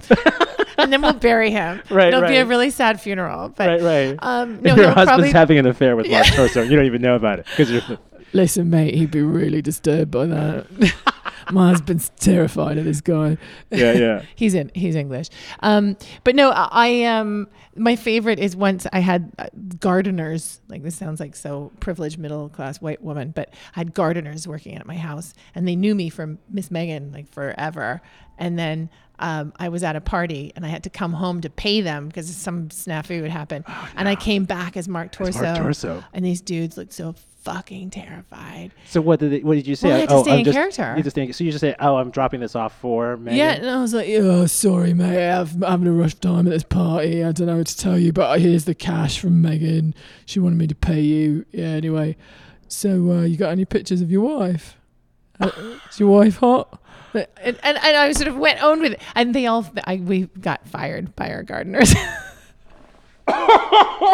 and 0.78 0.92
then 0.92 1.02
we'll 1.02 1.12
bury 1.12 1.50
him. 1.50 1.82
Right, 1.90 2.12
It'll 2.12 2.28
be 2.28 2.36
a 2.36 2.44
really 2.46 2.70
sad 2.70 3.00
funeral. 3.00 3.50
But 3.50 3.68
right, 3.68 3.82
right. 3.82 4.18
Um, 4.20 4.60
no, 4.62 4.74
Your 4.74 4.90
husband's 4.90 5.32
having 5.32 5.58
an 5.58 5.66
affair 5.66 5.96
with 5.96 6.10
Mark 6.10 6.26
Torso. 6.28 6.62
You 6.62 6.76
don't 6.76 6.86
even 6.86 7.02
know 7.02 7.14
about 7.16 7.38
it 7.40 7.46
because 7.46 7.70
you're. 7.70 7.98
Listen, 8.32 8.70
mate, 8.70 8.94
he'd 8.94 9.10
be 9.10 9.22
really 9.22 9.62
disturbed 9.62 10.10
by 10.10 10.26
that. 10.26 10.66
My 11.50 11.70
husband's 11.70 12.10
terrified 12.20 12.78
of 12.78 12.84
this 12.84 13.00
guy. 13.00 13.36
Yeah, 13.70 13.92
yeah. 13.92 14.22
he's 14.36 14.54
in 14.54 14.70
he's 14.74 14.94
English. 14.94 15.28
Um, 15.60 15.96
but 16.24 16.34
no, 16.34 16.50
I 16.50 17.04
um 17.04 17.48
my 17.74 17.96
favorite 17.96 18.38
is 18.38 18.54
once 18.54 18.86
I 18.92 19.00
had 19.00 19.32
uh, 19.38 19.46
gardeners. 19.78 20.60
Like 20.68 20.82
this 20.82 20.94
sounds 20.96 21.20
like 21.20 21.34
so 21.34 21.72
privileged 21.80 22.18
middle 22.18 22.48
class 22.48 22.80
white 22.80 23.02
woman, 23.02 23.32
but 23.34 23.50
I 23.74 23.80
had 23.80 23.92
gardeners 23.92 24.46
working 24.46 24.76
at 24.76 24.86
my 24.86 24.96
house, 24.96 25.34
and 25.54 25.66
they 25.66 25.76
knew 25.76 25.94
me 25.94 26.08
from 26.08 26.38
Miss 26.48 26.70
Megan 26.70 27.12
like 27.12 27.28
forever. 27.30 28.00
And 28.38 28.58
then 28.58 28.88
um, 29.18 29.52
I 29.56 29.68
was 29.68 29.82
at 29.82 29.94
a 29.94 30.00
party, 30.00 30.52
and 30.56 30.64
I 30.64 30.68
had 30.68 30.84
to 30.84 30.90
come 30.90 31.12
home 31.12 31.40
to 31.42 31.50
pay 31.50 31.80
them 31.80 32.08
because 32.08 32.34
some 32.34 32.68
snafu 32.68 33.20
would 33.22 33.30
happen. 33.30 33.64
And 33.96 34.08
I 34.08 34.16
came 34.16 34.44
back 34.44 34.76
as 34.76 34.88
Mark 34.88 35.12
Torso. 35.12 35.42
Mark 35.42 35.58
Torso. 35.58 36.04
And 36.12 36.24
these 36.24 36.40
dudes 36.40 36.76
looked 36.76 36.92
so 36.92 37.14
fucking 37.42 37.90
terrified. 37.90 38.72
So 38.86 39.00
what 39.00 39.20
did 39.20 39.32
they, 39.32 39.40
what 39.40 39.54
did 39.54 39.66
you 39.66 39.74
say? 39.74 39.88
Well, 39.88 39.96
I 39.96 40.00
had 40.00 40.08
to 40.08 40.14
oh, 40.14 40.22
stay 40.22 40.32
I'm 40.32 40.38
in 40.38 40.44
just, 40.44 40.56
character. 40.56 40.94
You 40.96 41.02
just 41.02 41.14
think, 41.14 41.34
so 41.34 41.44
you 41.44 41.50
just 41.50 41.60
say, 41.60 41.74
oh, 41.80 41.96
I'm 41.96 42.10
dropping 42.10 42.40
this 42.40 42.54
off 42.54 42.78
for 42.78 43.16
Megan. 43.16 43.38
Yeah, 43.38 43.52
and 43.52 43.68
I 43.68 43.80
was 43.80 43.94
like, 43.94 44.08
Oh, 44.10 44.46
sorry, 44.46 44.94
mate. 44.94 45.30
I'm 45.30 45.62
having 45.62 45.88
a 45.88 45.92
rough 45.92 46.18
time 46.20 46.46
at 46.46 46.50
this 46.50 46.62
party. 46.62 47.24
I 47.24 47.32
don't 47.32 47.46
know 47.46 47.58
what 47.58 47.66
to 47.66 47.76
tell 47.76 47.98
you, 47.98 48.12
but 48.12 48.40
here's 48.40 48.64
the 48.64 48.74
cash 48.74 49.18
from 49.18 49.42
Megan. 49.42 49.94
She 50.26 50.40
wanted 50.40 50.58
me 50.58 50.66
to 50.68 50.74
pay 50.74 51.00
you. 51.00 51.44
Yeah, 51.52 51.66
anyway. 51.66 52.16
So, 52.68 53.12
uh, 53.12 53.22
you 53.22 53.36
got 53.36 53.50
any 53.50 53.64
pictures 53.64 54.00
of 54.00 54.10
your 54.10 54.38
wife? 54.38 54.76
Uh, 55.40 55.50
is 55.90 56.00
your 56.00 56.10
wife 56.10 56.36
hot? 56.36 56.80
and, 57.14 57.26
and, 57.42 57.58
and 57.64 57.96
I 57.96 58.12
sort 58.12 58.28
of 58.28 58.36
went 58.36 58.62
on 58.62 58.80
with 58.80 58.92
it. 58.92 59.00
And 59.14 59.34
they 59.34 59.46
all, 59.46 59.66
I, 59.84 59.96
we 59.96 60.22
got 60.40 60.66
fired 60.68 61.14
by 61.16 61.30
our 61.30 61.42
gardeners. 61.42 61.94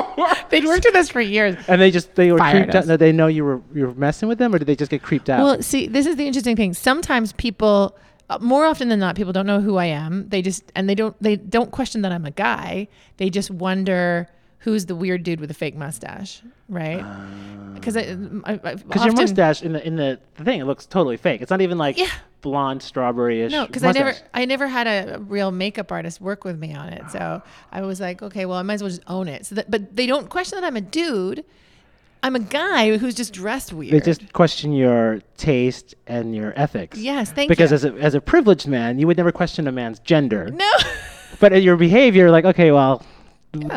They'd 0.51 0.64
worked 0.64 0.84
with 0.84 0.94
us 0.96 1.09
for 1.09 1.20
years. 1.20 1.57
And 1.68 1.80
they 1.80 1.90
just 1.90 2.14
they 2.14 2.32
were 2.32 2.38
Fired 2.38 2.64
creeped 2.64 2.74
out. 2.74 2.82
us. 2.82 2.86
Did 2.86 3.01
they 3.01 3.12
know 3.12 3.26
you 3.26 3.44
were 3.44 3.61
you 3.74 3.86
were 3.86 3.94
messing 3.94 4.28
with 4.28 4.38
them, 4.38 4.55
or 4.55 4.59
did 4.59 4.66
they 4.66 4.76
just 4.76 4.90
get 4.90 5.03
creeped 5.03 5.28
out? 5.30 5.42
Well, 5.42 5.62
see, 5.62 5.86
this 5.86 6.07
is 6.07 6.16
the 6.16 6.26
interesting 6.26 6.57
thing. 6.57 6.74
Sometimes 6.74 7.32
people, 7.32 7.96
uh, 8.30 8.38
more 8.40 8.64
often 8.64 8.88
than 8.88 8.99
not, 9.01 9.16
people 9.16 9.32
don't 9.32 9.46
know 9.46 9.61
who 9.61 9.76
I 9.76 9.86
am. 9.86 10.28
They 10.28 10.42
just 10.42 10.70
and 10.74 10.88
they 10.88 10.94
don't 10.94 11.14
they 11.22 11.36
don't 11.36 11.70
question 11.70 12.03
that 12.03 12.12
I'm 12.12 12.24
a 12.24 12.30
guy. 12.30 12.88
They 13.18 13.30
just 13.30 13.51
wonder 13.51 14.28
who's 14.61 14.87
the 14.87 14.95
weird 14.95 15.23
dude 15.23 15.41
with 15.41 15.51
a 15.51 15.55
fake 15.55 15.77
mustache, 15.77 16.43
right? 16.69 17.01
Uh, 17.01 17.27
because 17.75 17.97
I 17.97 18.15
Because 18.15 19.05
your 19.05 19.15
mustache 19.15 19.63
in 19.63 19.73
the 19.73 19.87
in 19.87 19.97
the, 19.97 20.19
the 20.37 20.45
thing, 20.45 20.61
it 20.61 20.65
looks 20.65 20.85
totally 20.87 21.17
fake. 21.17 21.41
It's 21.43 21.51
not 21.51 21.61
even 21.61 21.79
like 21.79 21.97
Yeah. 21.99 22.09
blonde 22.41 22.83
strawberry-ish. 22.83 23.53
No, 23.53 23.67
because 23.67 23.85
I 23.85 23.93
never. 23.93 24.15
I 24.35 24.45
never 24.45 24.67
had 24.67 24.87
a 24.87 25.19
real 25.21 25.51
makeup 25.53 25.93
artist 25.93 26.21
work 26.21 26.45
with 26.45 26.59
me 26.59 26.75
on 26.75 26.89
it. 26.89 27.03
So 27.11 27.43
I 27.73 27.83
was 27.83 28.01
like, 28.01 28.21
okay, 28.23 28.47
well, 28.47 28.59
I 28.59 28.63
might 28.63 28.75
as 28.75 28.83
well 28.83 28.91
just 28.91 29.03
own 29.07 29.29
it. 29.29 29.47
So 29.47 29.55
that, 29.57 29.71
but 29.71 29.95
they 29.97 30.07
don't 30.07 30.29
question 30.29 30.61
that 30.61 30.67
I'm 30.67 30.77
a 30.77 30.81
dude. 30.81 31.45
I'm 32.21 32.35
a 32.35 32.41
guy 32.41 32.97
who's 32.99 33.15
just 33.15 33.33
dressed 33.33 33.73
weird. 33.73 33.93
They 33.93 34.01
just 34.01 34.33
question 34.33 34.73
your 34.73 35.21
taste 35.37 35.95
and 36.09 36.35
your 36.35 36.53
ethics. 36.57 36.99
Yes, 36.99 37.31
thank 37.31 37.49
because 37.49 37.71
you. 37.71 37.77
Because 37.77 37.85
as 37.85 38.03
a 38.03 38.05
as 38.07 38.15
a 38.15 38.21
privileged 38.21 38.67
man, 38.67 38.99
you 38.99 39.07
would 39.07 39.17
never 39.17 39.31
question 39.31 39.69
a 39.69 39.73
man's 39.73 40.01
gender. 40.01 40.51
no. 40.51 40.71
But 41.41 41.63
your 41.63 41.77
behavior, 41.77 42.33
like, 42.33 42.45
okay, 42.45 42.73
well, 42.73 43.05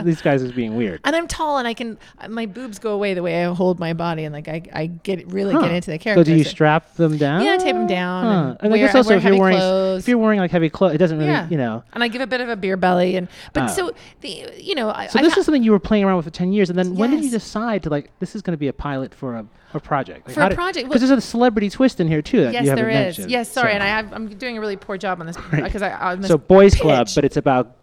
these 0.04 0.22
guys 0.22 0.42
is 0.42 0.52
being 0.52 0.76
weird. 0.76 1.00
and 1.06 1.16
I'm 1.16 1.28
tall, 1.28 1.58
and 1.58 1.68
I 1.68 1.74
can 1.74 1.98
my 2.30 2.46
boobs 2.46 2.78
go 2.78 2.92
away 2.94 3.14
the 3.14 3.24
way 3.24 3.46
I 3.46 3.54
hold 3.54 3.80
my 3.80 3.94
body, 3.94 4.26
and 4.26 4.34
like 4.34 4.48
I, 4.48 4.62
I 4.74 4.86
get 4.88 5.26
really 5.32 5.54
Huh. 5.54 5.62
get 5.62 5.72
into 5.72 5.92
the 5.92 5.98
character. 5.98 6.22
So 6.26 6.32
do 6.32 6.36
you 6.38 6.44
strap 6.44 6.96
them 6.96 7.18
down? 7.18 7.44
Yeah, 7.44 7.54
I 7.54 7.58
them 7.58 7.88
down 7.88 8.26
and 8.28 8.58
And 8.62 8.74
I 8.74 8.78
guess 8.78 8.94
also 8.96 9.16
if 9.16 9.24
you're 9.24 9.40
wearing 9.40 9.58
clothes. 9.58 10.04
if 10.04 10.08
you're 10.10 10.18
wearing 10.18 10.40
like 10.40 10.52
heavy 10.52 10.70
clothes, 10.70 10.96
it 10.96 10.98
doesn't 10.98 11.18
really, 11.18 11.30
Yeah. 11.32 11.48
you 11.50 11.58
know. 11.58 11.84
and 11.94 12.04
I 12.04 12.10
give 12.10 12.22
a 12.22 12.28
bit 12.28 12.42
of 12.42 12.50
a 12.50 12.56
beer 12.56 12.76
belly, 12.78 13.16
and 13.16 13.28
but 13.54 13.64
Oh. 13.64 13.68
so 13.68 13.92
the 14.22 14.52
you 14.58 14.76
know 14.76 14.90
I, 14.92 15.08
So 15.08 15.20
this 15.20 15.34
ha- 15.34 15.40
is 15.40 15.46
something 15.46 15.64
you 15.64 15.72
were 15.72 15.80
playing 15.80 16.04
around 16.04 16.18
with 16.18 16.26
for 16.26 16.32
ten 16.32 16.52
years, 16.52 16.70
and 16.70 16.78
then 16.78 16.96
when 16.96 17.12
did 17.12 17.24
you 17.24 17.32
decide 17.32 17.84
to 17.84 17.90
like 17.90 18.12
this 18.20 18.36
is 18.36 18.42
going 18.42 18.54
to 18.54 18.58
be 18.60 18.68
a 18.68 18.74
pilot 18.74 19.14
for 19.16 19.36
a, 19.38 19.46
a 19.74 19.80
project? 19.80 20.28
Like, 20.28 20.36
For 20.36 20.42
a 20.44 20.50
did- 20.50 20.56
project, 20.56 20.90
because 20.90 21.02
well- 21.02 21.10
there's 21.10 21.24
a 21.24 21.28
celebrity 21.28 21.70
twist 21.70 22.00
in 22.02 22.08
here 22.10 22.22
too 22.22 22.44
that 22.44 22.54
yes 22.54 22.64
you 22.64 22.70
haven't 22.72 22.86
there 22.86 22.92
is 22.92 22.96
mentioned. 23.18 23.32
yes 23.32 23.50
sorry, 23.50 23.70
So- 23.72 23.76
and 23.76 23.84
I 23.84 23.88
have, 23.88 24.12
I'm 24.14 24.28
doing 24.28 24.58
a 24.58 24.62
really 24.62 24.76
poor 24.76 24.98
job 24.98 25.22
on 25.22 25.28
this 25.28 25.38
Right. 25.52 25.64
because 25.64 25.82
I 25.82 25.92
on 25.94 26.20
this 26.22 26.30
so 26.30 26.38
boys 26.38 26.76
club, 26.76 27.08
but 27.16 27.24
it's 27.24 27.38
about 27.38 27.78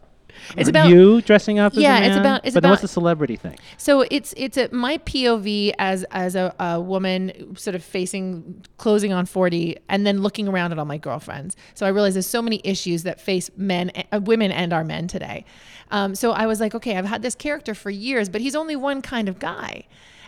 It's 0.57 0.69
about- 0.69 0.89
you 0.89 1.21
dressing 1.23 1.59
up. 1.59 1.73
As 1.73 1.79
Yeah, 1.79 1.99
a 1.99 2.07
it's 2.09 2.17
about- 2.17 2.45
it's 2.45 2.55
but 2.55 2.63
then 2.63 2.71
what's 2.71 2.81
about- 2.81 2.89
the 2.89 2.93
celebrity 2.93 3.37
thing? 3.37 3.59
So 3.77 4.03
it's 4.11 4.35
it's 4.37 4.57
a, 4.57 4.69
my 4.73 4.99
POV 4.99 5.73
as 5.79 6.05
as 6.11 6.35
a, 6.35 6.55
a 6.59 6.81
woman 6.81 7.57
sort 7.57 7.75
of 7.75 7.83
facing 7.85 8.65
closing 8.77 9.13
on 9.13 9.27
40 9.27 9.77
and 9.89 10.07
then 10.07 10.23
looking 10.23 10.49
around 10.49 10.73
at 10.73 10.79
all 10.79 10.85
my 10.85 10.99
girlfriends. 10.99 11.57
So 11.75 11.87
I 11.87 11.91
realized 11.91 12.17
there's 12.17 12.27
so 12.27 12.43
many 12.43 12.61
issues 12.65 13.03
that 13.05 13.21
face 13.21 13.51
men, 13.57 13.91
uh, 14.13 14.21
women, 14.23 14.51
and 14.53 14.73
our 14.73 14.85
men 14.85 15.09
today. 15.09 15.45
Um, 15.91 16.15
so 16.15 16.33
I 16.33 16.47
was 16.47 16.61
like, 16.61 16.75
okay, 16.75 16.97
I've 16.97 17.07
had 17.07 17.23
this 17.23 17.35
character 17.35 17.75
for 17.75 17.91
years, 17.91 18.29
but 18.29 18.41
he's 18.41 18.55
only 18.55 18.77
one 18.77 19.01
kind 19.03 19.29
of 19.29 19.39
guy. 19.39 19.85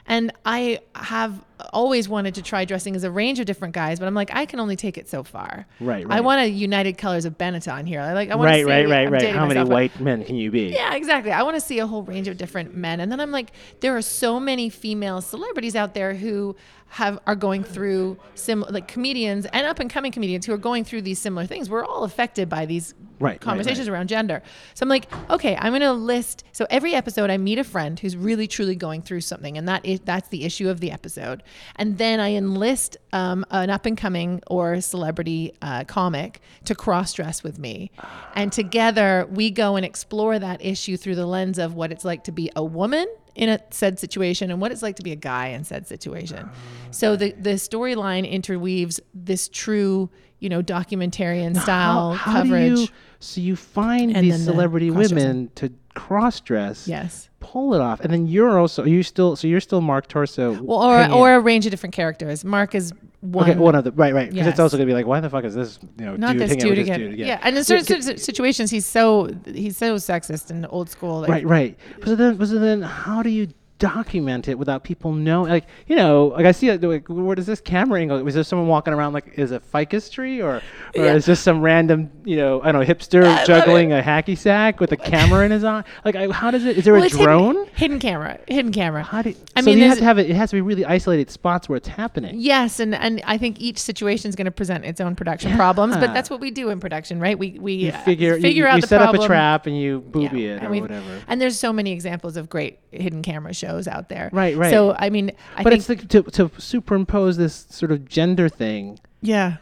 And 0.06 0.32
I 0.46 0.80
have 0.94 1.44
always 1.72 2.08
wanted 2.08 2.34
to 2.36 2.42
try 2.42 2.64
dressing 2.64 2.94
as 2.96 3.04
a 3.04 3.10
range 3.10 3.40
of 3.40 3.46
different 3.46 3.74
guys, 3.74 3.98
but 3.98 4.06
I'm 4.06 4.14
like, 4.14 4.30
I 4.34 4.46
can 4.46 4.60
only 4.60 4.76
take 4.76 4.98
it 4.98 5.08
so 5.08 5.22
far. 5.22 5.66
Right, 5.80 6.06
right. 6.06 6.18
I 6.18 6.20
want 6.20 6.40
a 6.40 6.48
United 6.48 6.98
Colors 6.98 7.24
of 7.24 7.36
Benetton 7.38 7.86
here. 7.86 8.00
I 8.00 8.12
like. 8.12 8.30
I 8.30 8.34
want 8.34 8.46
Right, 8.46 8.62
to 8.62 8.66
right, 8.68 8.88
right, 8.88 9.06
I'm 9.06 9.12
right. 9.12 9.22
How 9.30 9.42
many 9.46 9.48
myself, 9.48 9.68
but- 9.68 9.74
white 9.74 10.00
men 10.00 10.24
can 10.24 10.36
you 10.36 10.50
be? 10.50 10.68
yeah, 10.68 10.94
exactly. 10.94 11.32
I 11.32 11.42
want 11.42 11.56
to 11.56 11.60
see 11.60 11.78
a 11.78 11.86
whole 11.86 12.02
range 12.02 12.28
of 12.28 12.36
different 12.36 12.74
men. 12.74 13.00
And 13.00 13.10
then 13.10 13.20
I'm 13.20 13.30
like, 13.32 13.52
there 13.80 13.96
are 13.96 14.02
so 14.02 14.38
many 14.40 14.68
female 14.70 15.20
celebrities 15.20 15.74
out 15.76 15.94
there 15.94 16.14
who 16.14 16.56
have 16.92 17.20
are 17.24 17.36
going 17.36 17.62
through 17.62 18.18
sim 18.34 18.64
like 18.68 18.88
comedians 18.88 19.46
and 19.52 19.64
up 19.64 19.78
and 19.78 19.88
coming 19.88 20.10
comedians 20.10 20.44
who 20.44 20.52
are 20.52 20.56
going 20.58 20.82
through 20.82 21.00
these 21.02 21.20
similar 21.20 21.46
things. 21.46 21.70
We're 21.70 21.84
all 21.84 22.02
affected 22.02 22.48
by 22.48 22.66
these 22.66 22.94
Right, 23.20 23.32
right, 23.32 23.40
conversations 23.40 23.86
right. 23.88 23.94
around 23.94 24.08
gender. 24.08 24.42
So 24.74 24.82
I'm 24.82 24.88
like, 24.88 25.06
okay, 25.30 25.54
I'm 25.54 25.72
going 25.72 25.82
to 25.82 25.92
list. 25.92 26.42
So 26.52 26.66
every 26.70 26.94
episode, 26.94 27.28
I 27.28 27.36
meet 27.36 27.58
a 27.58 27.64
friend 27.64 28.00
who's 28.00 28.16
really 28.16 28.46
truly 28.48 28.74
going 28.74 29.02
through 29.02 29.20
something, 29.20 29.58
and 29.58 29.68
that 29.68 29.84
is 29.84 30.00
that's 30.00 30.28
the 30.30 30.42
issue 30.44 30.68
of 30.70 30.80
the 30.80 30.90
episode. 30.90 31.42
And 31.76 31.98
then 31.98 32.20
I 32.20 32.34
enlist 32.34 32.96
um, 33.12 33.44
an 33.50 33.70
up 33.70 33.86
and 33.86 33.96
coming 33.96 34.42
or 34.46 34.80
celebrity 34.80 35.52
uh, 35.62 35.84
comic 35.84 36.40
to 36.64 36.74
cross 36.74 37.12
dress 37.12 37.42
with 37.42 37.58
me, 37.58 37.90
and 38.34 38.52
together 38.52 39.26
we 39.30 39.50
go 39.50 39.76
and 39.76 39.84
explore 39.84 40.38
that 40.38 40.64
issue 40.64 40.96
through 40.96 41.16
the 41.16 41.26
lens 41.26 41.58
of 41.58 41.74
what 41.74 41.92
it's 41.92 42.04
like 42.04 42.24
to 42.24 42.32
be 42.32 42.50
a 42.56 42.64
woman 42.64 43.06
in 43.34 43.48
a 43.48 43.60
said 43.70 43.98
situation 43.98 44.50
and 44.50 44.60
what 44.60 44.72
it's 44.72 44.82
like 44.82 44.96
to 44.96 45.02
be 45.02 45.12
a 45.12 45.16
guy 45.16 45.48
in 45.48 45.64
said 45.64 45.86
situation. 45.86 46.48
So 46.90 47.16
the 47.16 47.32
the 47.32 47.54
storyline 47.54 48.30
interweaves 48.30 49.00
this 49.14 49.48
true, 49.48 50.10
you 50.40 50.48
know, 50.48 50.62
documentarian 50.62 51.60
style 51.60 52.12
how, 52.14 52.32
how 52.32 52.42
coverage. 52.42 52.92
So 53.20 53.40
you 53.40 53.54
find 53.54 54.16
And 54.16 54.24
these 54.24 54.32
then 54.32 54.40
the 54.46 54.52
celebrity 54.52 54.90
women 54.90 55.50
to 55.56 55.70
cross 55.94 56.40
dress. 56.40 56.88
Yes. 56.88 57.28
Pull 57.40 57.74
it 57.74 57.80
off, 57.80 58.00
and 58.00 58.12
then 58.12 58.26
you're 58.26 58.58
also 58.58 58.84
you 58.84 59.02
still 59.02 59.36
so 59.36 59.46
you're 59.46 59.60
still 59.60 59.80
Mark 59.80 60.08
Torso. 60.08 60.60
Well, 60.62 60.82
or 60.82 60.96
hanging 60.98 61.16
or 61.16 61.34
a 61.34 61.40
range 61.40 61.66
of 61.66 61.70
different 61.70 61.94
characters. 61.94 62.44
Mark 62.44 62.74
is 62.74 62.92
one. 63.20 63.48
okay, 63.50 63.58
one 63.58 63.74
of 63.74 63.84
the 63.84 63.92
right, 63.92 64.14
right. 64.14 64.28
Because 64.30 64.46
Yes. 64.46 64.52
it's 64.52 64.60
also 64.60 64.76
gonna 64.76 64.86
be 64.86 64.92
like, 64.94 65.06
why 65.06 65.20
the 65.20 65.28
fuck 65.30 65.44
is 65.44 65.54
this 65.54 65.78
you 65.98 66.04
know 66.06 66.16
not 66.16 66.32
dude 66.32 66.42
this 66.42 66.56
dude 66.56 66.78
again. 66.78 67.00
this 67.00 67.10
dude 67.10 67.18
Yeah, 67.18 67.40
and 67.42 67.56
in 67.56 67.64
certain 67.64 68.18
situations, 68.18 68.70
he's 68.70 68.86
so 68.86 69.30
he's 69.46 69.76
so 69.76 69.96
sexist 69.96 70.50
and 70.50 70.66
old 70.70 70.88
school. 70.90 71.20
Like, 71.20 71.30
right, 71.30 71.46
right. 71.46 71.78
So 72.04 72.14
then, 72.14 72.38
so 72.46 72.58
then, 72.58 72.82
how 72.82 73.22
do 73.22 73.30
you 73.30 73.48
document 73.80 74.46
it 74.46 74.56
without 74.56 74.84
people 74.84 75.12
knowing? 75.12 75.50
Like, 75.50 75.64
you 75.88 75.96
know, 75.96 76.26
like 76.36 76.46
I 76.46 76.52
see, 76.52 76.68
it, 76.68 76.80
like, 76.82 77.08
where 77.08 77.34
does 77.34 77.46
this 77.46 77.60
camera 77.60 78.00
angle? 78.00 78.22
Was 78.22 78.34
there 78.34 78.44
someone 78.44 78.68
walking 78.68 78.94
around 78.94 79.12
like, 79.14 79.36
is 79.36 79.50
it 79.50 79.62
ficus 79.64 80.08
tree 80.08 80.40
or, 80.40 80.62
or 80.94 81.04
is 81.04 81.24
this 81.26 81.40
some 81.40 81.60
random, 81.60 82.10
you 82.24 82.36
know, 82.36 82.62
I 82.62 82.70
don't 82.70 82.86
know, 82.86 82.94
hipster 82.94 83.44
juggling 83.44 83.92
a 83.92 84.00
hacky 84.00 84.38
sack 84.38 84.78
with 84.78 84.92
a 84.92 84.96
camera 85.12 85.44
in 85.44 85.50
his 85.50 85.64
eye? 85.64 85.82
Like, 86.04 86.14
I, 86.14 86.30
how 86.30 86.52
does 86.52 86.64
it? 86.64 86.78
Is 86.78 86.84
there 86.84 86.94
Well, 86.94 87.02
a 87.02 87.06
it's 87.06 87.14
hidden- 87.16 87.26
drone? 87.26 87.66
Hidden, 87.74 87.98
camera, 87.98 88.38
hidden 88.46 88.70
camera. 88.72 89.02
How 89.02 89.22
do? 89.22 89.34
I 89.56 89.62
so 89.62 89.66
mean, 89.66 89.78
you 89.78 89.88
have 89.88 89.98
to 89.98 90.04
have 90.04 90.18
it. 90.18 90.30
It 90.30 90.36
has 90.36 90.50
to 90.50 90.56
be 90.56 90.60
really 90.60 90.84
isolated 90.84 91.30
spots 91.30 91.68
where 91.68 91.76
it's 91.76 91.88
happening. 91.88 92.34
Yes, 92.38 92.78
and, 92.78 92.94
and 92.94 93.22
I 93.24 93.38
think 93.38 93.58
each 93.60 93.78
situation 93.78 94.28
is 94.28 94.36
going 94.36 94.44
to 94.44 94.50
present 94.50 94.84
its 94.84 95.00
own 95.00 95.16
production 95.16 95.56
problems, 95.56 95.96
but 95.96 96.12
that's 96.12 96.28
what 96.30 96.40
we 96.40 96.50
do 96.50 96.68
in 96.68 96.78
production, 96.78 97.18
right? 97.20 97.38
We 97.38 97.58
we 97.58 97.72
You 97.74 97.92
uh, 97.92 97.98
figure, 98.02 98.36
you- 98.36 98.42
figure 98.42 98.64
you, 98.64 98.68
out 98.68 98.74
you 98.76 98.80
the 98.82 98.86
set 98.86 98.98
problem. 98.98 99.20
up 99.20 99.24
a 99.24 99.26
trap 99.26 99.66
and 99.66 99.78
you 99.78 100.02
Yeah, 100.04 100.10
booby 100.10 100.46
it 100.46 100.62
and 100.62 100.66
or 100.76 100.80
whatever. 100.82 101.22
And 101.26 101.40
there's 101.40 101.58
so 101.58 101.72
many 101.72 101.92
examples 101.92 102.36
of 102.36 102.48
great 102.50 102.78
hidden 102.92 103.22
camera 103.22 103.54
shows 103.54 103.69
out 103.88 104.08
there. 104.08 104.30
Right, 104.32 104.56
right. 104.56 104.70
So 104.70 104.94
I 104.98 105.10
mean, 105.10 105.32
I 105.56 105.62
but 105.62 105.72
it's 105.72 105.88
like 105.88 106.08
to 106.08 106.22
to 106.22 106.50
superimpose 106.58 107.36
this 107.36 107.66
sort 107.70 107.92
of 107.92 108.08
gender 108.08 108.48
thing 108.48 108.98
yeah. 109.20 109.56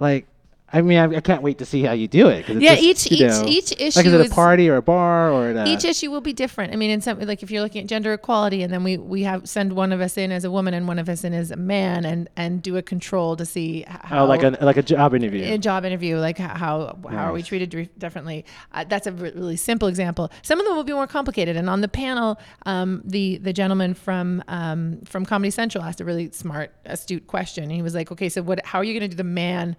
like 0.00 0.26
I 0.74 0.82
mean, 0.82 0.98
I, 0.98 1.04
I 1.04 1.20
can't 1.20 1.40
wait 1.40 1.58
to 1.58 1.64
see 1.64 1.82
how 1.82 1.92
you 1.92 2.08
do 2.08 2.28
it. 2.28 2.48
Yeah, 2.48 2.74
just, 2.74 2.82
each- 2.82 3.12
each- 3.12 3.20
know, 3.20 3.44
each 3.46 3.72
issue 3.78 3.98
Like, 3.98 4.06
is 4.06 4.12
it 4.12 4.26
a 4.26 4.34
party 4.34 4.68
or 4.68 4.76
a 4.76 4.82
bar 4.82 5.30
or 5.30 5.50
a, 5.50 5.68
Each 5.68 5.84
issue 5.84 6.10
will 6.10 6.20
be 6.20 6.32
different. 6.32 6.72
I 6.72 6.76
mean, 6.76 6.90
in 6.90 7.00
some 7.00 7.20
like 7.20 7.44
if 7.44 7.50
you're 7.52 7.62
looking 7.62 7.82
at 7.82 7.86
gender 7.86 8.12
equality, 8.12 8.62
and 8.64 8.72
then 8.72 8.82
we 8.82 8.98
we 8.98 9.22
have 9.22 9.48
send 9.48 9.74
one 9.74 9.92
of 9.92 10.00
us 10.00 10.16
in 10.18 10.32
as 10.32 10.44
a 10.44 10.50
woman 10.50 10.74
and 10.74 10.88
one 10.88 10.98
of 10.98 11.08
us 11.08 11.22
in 11.22 11.32
as 11.32 11.52
a 11.52 11.56
man, 11.56 12.04
and 12.04 12.28
and 12.36 12.60
do 12.60 12.76
a 12.76 12.82
control 12.82 13.36
to 13.36 13.46
see 13.46 13.84
how 13.86 14.24
oh, 14.24 14.26
like 14.26 14.42
a 14.42 14.58
like 14.60 14.76
a 14.76 14.82
job 14.82 15.14
interview. 15.14 15.44
a 15.44 15.58
job 15.58 15.84
interview, 15.84 16.18
like 16.18 16.38
how 16.38 16.98
how 17.08 17.28
are 17.28 17.32
we 17.32 17.44
treated 17.44 17.88
differently? 17.96 18.44
Uh, 18.72 18.82
that's 18.82 19.06
a 19.06 19.12
really 19.12 19.56
simple 19.56 19.86
example. 19.86 20.32
Some 20.42 20.58
of 20.58 20.66
them 20.66 20.74
will 20.74 20.82
be 20.82 20.92
more 20.92 21.06
complicated. 21.06 21.56
And 21.56 21.70
on 21.70 21.82
the 21.82 21.88
panel, 21.88 22.40
um, 22.66 23.00
the 23.04 23.38
the 23.38 23.52
gentleman 23.52 23.94
from 23.94 24.42
um, 24.48 25.02
from 25.04 25.24
Comedy 25.24 25.52
Central 25.52 25.84
asked 25.84 26.00
a 26.00 26.04
really 26.04 26.32
smart, 26.32 26.72
astute 26.84 27.28
question. 27.28 27.70
He 27.70 27.80
was 27.80 27.94
like, 27.94 28.10
"Okay, 28.10 28.28
so 28.28 28.42
what? 28.42 28.64
How 28.66 28.80
are 28.80 28.84
you 28.84 28.92
going 28.92 29.08
to 29.08 29.14
do 29.14 29.16
the 29.16 29.24
man?" 29.24 29.76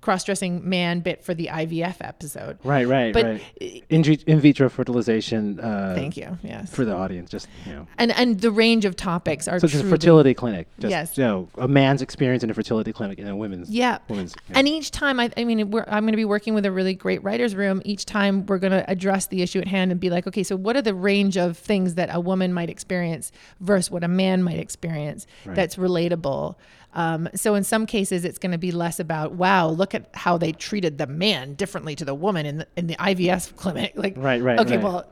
Cross-dressing 0.00 0.68
man 0.68 1.00
bit 1.00 1.24
for 1.24 1.34
the 1.34 1.46
IVF 1.46 1.96
episode 2.00 2.58
right, 2.64 2.86
right, 2.86 3.12
but 3.12 3.24
right. 3.24 3.84
In, 3.88 4.04
in 4.04 4.40
vitro 4.40 4.68
fertilization. 4.68 5.58
Uh, 5.60 5.94
thank 5.96 6.16
you 6.16 6.38
yes 6.42 6.72
for 6.74 6.84
the 6.84 6.94
audience. 6.94 7.30
Just 7.30 7.48
you 7.66 7.72
know, 7.72 7.86
and 7.98 8.12
and 8.12 8.40
the 8.40 8.50
range 8.50 8.84
of 8.84 8.96
topics 8.96 9.48
are 9.48 9.58
so 9.60 9.66
it's 9.66 9.74
a 9.74 9.84
fertility 9.84 10.34
clinic. 10.34 10.68
Just, 10.78 10.90
Yes. 10.90 11.18
you 11.18 11.24
know, 11.24 11.48
a 11.56 11.68
man's 11.68 12.02
experience 12.02 12.42
in 12.42 12.50
a 12.50 12.54
fertility 12.54 12.92
clinic 12.92 13.18
in 13.18 13.26
a 13.28 13.36
women's. 13.36 13.70
Yeah. 13.70 13.98
Women's. 14.08 14.34
yeah. 14.48 14.58
And 14.58 14.68
each 14.68 14.90
time, 14.90 15.20
I, 15.20 15.30
I 15.36 15.44
mean, 15.44 15.70
we're, 15.70 15.84
I'm 15.86 16.04
going 16.04 16.12
to 16.12 16.16
be 16.16 16.24
working 16.24 16.54
with 16.54 16.64
a 16.64 16.72
really 16.72 16.94
great 16.94 17.22
writer's 17.22 17.54
room. 17.54 17.82
Each 17.84 18.04
time, 18.04 18.46
we're 18.46 18.58
going 18.58 18.72
to 18.72 18.88
address 18.90 19.26
the 19.26 19.42
issue 19.42 19.58
at 19.60 19.68
hand 19.68 19.90
and 19.90 20.00
be 20.00 20.10
like, 20.10 20.26
okay, 20.26 20.42
so 20.42 20.56
what 20.56 20.76
are 20.76 20.82
the 20.82 20.94
range 20.94 21.36
of 21.36 21.58
things 21.58 21.94
that 21.94 22.08
a 22.12 22.20
woman 22.20 22.52
might 22.52 22.70
experience 22.70 23.32
versus 23.60 23.90
what 23.90 24.04
a 24.04 24.08
man 24.08 24.42
might 24.42 24.58
experience 24.58 25.26
that's 25.44 25.76
relatable? 25.76 26.54
Um, 26.94 27.28
so 27.34 27.54
in 27.54 27.64
some 27.64 27.86
cases, 27.86 28.24
it's 28.24 28.38
going 28.38 28.52
to 28.52 28.58
be 28.58 28.72
less 28.72 28.98
about, 28.98 29.32
wow, 29.32 29.68
look 29.68 29.94
at 29.94 30.08
how 30.14 30.38
they 30.38 30.52
treated 30.52 30.98
the 30.98 31.06
man 31.06 31.54
differently 31.54 31.94
to 31.96 32.04
the 32.04 32.14
woman 32.14 32.46
in 32.46 32.58
the, 32.58 32.66
in 32.76 32.86
the 32.86 32.96
IVF 32.96 33.54
clinic. 33.56 33.92
Like, 33.94 34.14
Right, 34.16 34.42
right, 34.42 34.58
Okay, 34.58 34.76
right. 34.76 34.82
well, 34.84 35.06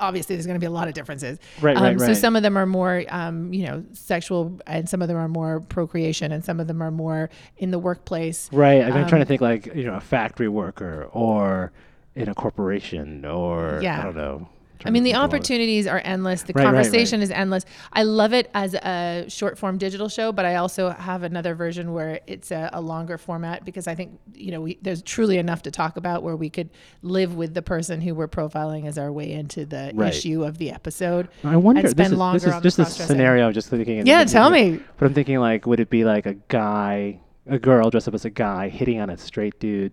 obviously 0.00 0.36
there's 0.36 0.46
going 0.46 0.56
to 0.56 0.60
be 0.60 0.66
a 0.66 0.70
lot 0.70 0.88
of 0.88 0.94
differences. 0.94 1.38
Right, 1.60 1.76
um, 1.76 1.82
right, 1.82 2.00
So 2.00 2.06
right. 2.08 2.16
some 2.16 2.34
of 2.36 2.42
them 2.42 2.56
are 2.56 2.66
more, 2.66 3.04
um, 3.10 3.52
you 3.52 3.66
know, 3.66 3.84
sexual, 3.92 4.58
and 4.66 4.88
some 4.88 5.02
of 5.02 5.08
them 5.08 5.16
are 5.16 5.28
more 5.28 5.60
procreation, 5.60 6.32
and 6.32 6.44
some 6.44 6.60
of 6.60 6.66
them 6.66 6.82
are 6.82 6.90
more 6.90 7.30
in 7.58 7.70
the 7.70 7.78
workplace. 7.78 8.48
Right. 8.52 8.82
I'm 8.82 8.92
trying 8.92 9.08
to 9.08 9.16
Um, 9.20 9.26
think 9.26 9.40
like 9.42 9.66
you 9.74 9.84
know 9.84 9.94
a 9.94 10.00
factory 10.00 10.48
worker 10.48 11.08
or 11.12 11.72
in 12.14 12.28
a 12.28 12.34
corporation 12.34 13.24
or 13.26 13.80
Yeah. 13.82 14.00
I 14.00 14.02
don't 14.02 14.16
know. 14.16 14.48
I 14.84 14.90
mean, 14.90 15.02
the 15.04 15.14
opportunities 15.14 15.86
are 15.86 16.00
endless. 16.04 16.42
The 16.42 16.52
Right, 16.54 16.62
right, 16.64 16.72
right. 16.72 16.74
conversation 16.84 17.22
is 17.22 17.30
endless. 17.30 17.64
I 17.92 18.02
love 18.02 18.32
it 18.32 18.50
as 18.54 18.74
a 18.74 19.24
short 19.28 19.58
form 19.58 19.78
digital 19.78 20.08
show, 20.08 20.32
but 20.32 20.44
I 20.44 20.56
also 20.56 20.90
have 20.90 21.22
another 21.22 21.54
version 21.54 21.92
where 21.92 22.20
it's 22.26 22.50
a, 22.50 22.70
a 22.72 22.80
longer 22.80 23.16
format 23.18 23.64
because 23.64 23.88
I 23.88 23.94
think 23.94 24.18
you 24.34 24.50
know 24.52 24.60
we, 24.60 24.78
there's 24.82 25.02
truly 25.02 25.38
enough 25.38 25.62
to 25.62 25.70
talk 25.70 25.96
about 25.96 26.22
where 26.22 26.36
we 26.36 26.50
could 26.50 26.68
live 27.02 27.34
with 27.36 27.54
the 27.54 27.62
person 27.62 28.00
who 28.00 28.14
we're 28.14 28.28
profiling 28.28 28.86
as 28.86 28.98
our 28.98 29.10
way 29.10 29.32
into 29.32 29.64
the 29.64 29.92
Right. 29.94 30.12
issue 30.14 30.44
of 30.44 30.58
the 30.58 30.70
episode. 30.70 31.28
I 31.42 31.56
wonder. 31.56 31.78
and 31.80 31.86
This 31.86 31.92
spend 31.92 32.12
is, 32.12 32.18
longer 32.18 32.38
this 32.38 32.46
is 32.48 32.52
on 32.54 32.62
just 32.62 32.76
the 32.76 32.82
this 32.82 32.88
cross-dressing. 32.90 33.14
scenario. 33.16 33.52
Just 33.52 33.70
thinking. 33.70 34.06
Yeah, 34.06 34.24
tell 34.24 34.50
me. 34.50 34.80
But 34.98 35.06
I'm 35.06 35.14
thinking 35.14 35.38
like, 35.38 35.66
would 35.66 35.80
it 35.80 35.88
be 35.90 36.04
like 36.04 36.26
a 36.26 36.34
guy, 36.48 37.20
a 37.48 37.58
girl 37.58 37.88
dressed 37.90 38.08
up 38.08 38.14
as 38.14 38.24
a 38.24 38.30
guy 38.30 38.68
hitting 38.68 39.00
on 39.00 39.08
a 39.10 39.16
straight 39.16 39.58
dude, 39.58 39.92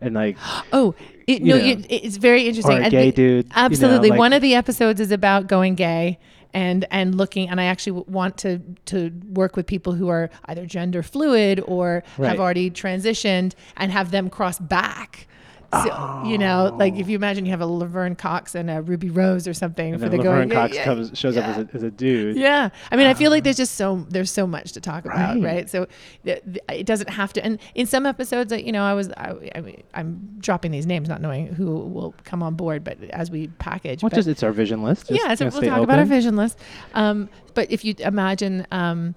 and 0.00 0.14
like 0.14 0.36
Oh, 0.72 0.94
it, 1.26 1.42
no, 1.42 1.56
you, 1.56 1.82
it's 1.88 2.16
very 2.18 2.46
interesting. 2.46 2.78
Or 2.78 2.82
a 2.82 2.90
gay 2.90 3.10
dude, 3.10 3.46
you 3.46 3.50
know, 3.50 3.64
Absolutely. 3.64 4.10
like- 4.10 4.18
One 4.18 4.32
of 4.32 4.42
the 4.42 4.54
episodes 4.54 5.00
is 5.00 5.10
about 5.10 5.46
going 5.48 5.74
gay 5.74 6.18
and 6.54 6.86
and 6.90 7.14
looking 7.16 7.48
and 7.48 7.60
I 7.60 7.64
actually 7.64 8.04
want 8.06 8.38
to 8.38 8.60
to 8.86 9.10
work 9.32 9.56
with 9.56 9.66
people 9.66 9.92
who 9.94 10.08
are 10.08 10.30
either 10.46 10.64
gender 10.66 11.02
fluid 11.02 11.60
or 11.66 12.02
Right. 12.16 12.28
have 12.30 12.40
already 12.40 12.70
transitioned 12.70 13.54
and 13.76 13.90
have 13.92 14.10
them 14.10 14.30
cross 14.30 14.58
back. 14.58 15.26
So, 15.72 16.22
you 16.26 16.38
know, 16.38 16.74
like 16.78 16.94
if 16.96 17.08
you 17.08 17.16
imagine 17.16 17.44
you 17.44 17.50
have 17.50 17.60
a 17.60 17.66
Laverne 17.66 18.14
Cox 18.14 18.54
and 18.54 18.70
a 18.70 18.82
Ruby 18.82 19.10
Rose 19.10 19.46
or 19.48 19.54
something 19.54 19.94
and 19.94 20.02
for 20.02 20.08
the 20.08 20.16
Laverne 20.16 20.48
going 20.48 20.50
yeah, 20.50 20.54
Cox 20.54 20.74
yeah, 20.76 20.84
comes 20.84 21.18
shows 21.18 21.36
yeah. 21.36 21.42
up 21.50 21.56
as 21.56 21.64
a, 21.64 21.68
as 21.74 21.82
a 21.82 21.90
dude. 21.90 22.36
Yeah, 22.36 22.70
I 22.90 22.96
mean, 22.96 23.06
I 23.06 23.14
feel 23.14 23.30
like 23.30 23.44
there's 23.44 23.56
just 23.56 23.74
so 23.74 24.06
there's 24.08 24.30
so 24.30 24.46
much 24.46 24.72
to 24.72 24.80
talk 24.80 25.04
about, 25.04 25.36
Right. 25.36 25.42
right? 25.42 25.70
So 25.70 25.86
th- 26.24 26.42
th- 26.44 26.58
it 26.80 26.86
doesn't 26.86 27.10
have 27.10 27.32
to. 27.34 27.44
And 27.44 27.58
in 27.74 27.86
some 27.86 28.06
episodes, 28.06 28.52
you 28.52 28.72
know, 28.72 28.84
I 28.84 28.94
was 28.94 29.10
I, 29.16 29.34
I 29.54 29.60
mean, 29.60 29.82
I'm 29.94 30.36
dropping 30.38 30.70
these 30.70 30.86
names, 30.86 31.08
not 31.08 31.20
knowing 31.20 31.46
who 31.48 31.66
will 31.66 32.14
come 32.24 32.42
on 32.42 32.54
board, 32.54 32.84
but 32.84 33.02
as 33.10 33.30
we 33.30 33.48
package, 33.58 34.00
but- 34.00 34.12
just 34.14 34.28
it's 34.28 34.42
our 34.42 34.52
vision 34.52 34.82
list. 34.82 35.08
Just, 35.08 35.20
yeah, 35.22 35.34
so 35.34 35.48
we'll 35.48 35.62
talk 35.62 35.82
about 35.82 35.98
our 35.98 36.04
vision 36.04 36.36
list. 36.36 36.58
Um, 36.94 37.28
but 37.54 37.70
if 37.70 37.84
you 37.84 37.94
imagine 37.98 38.66
um, 38.70 39.14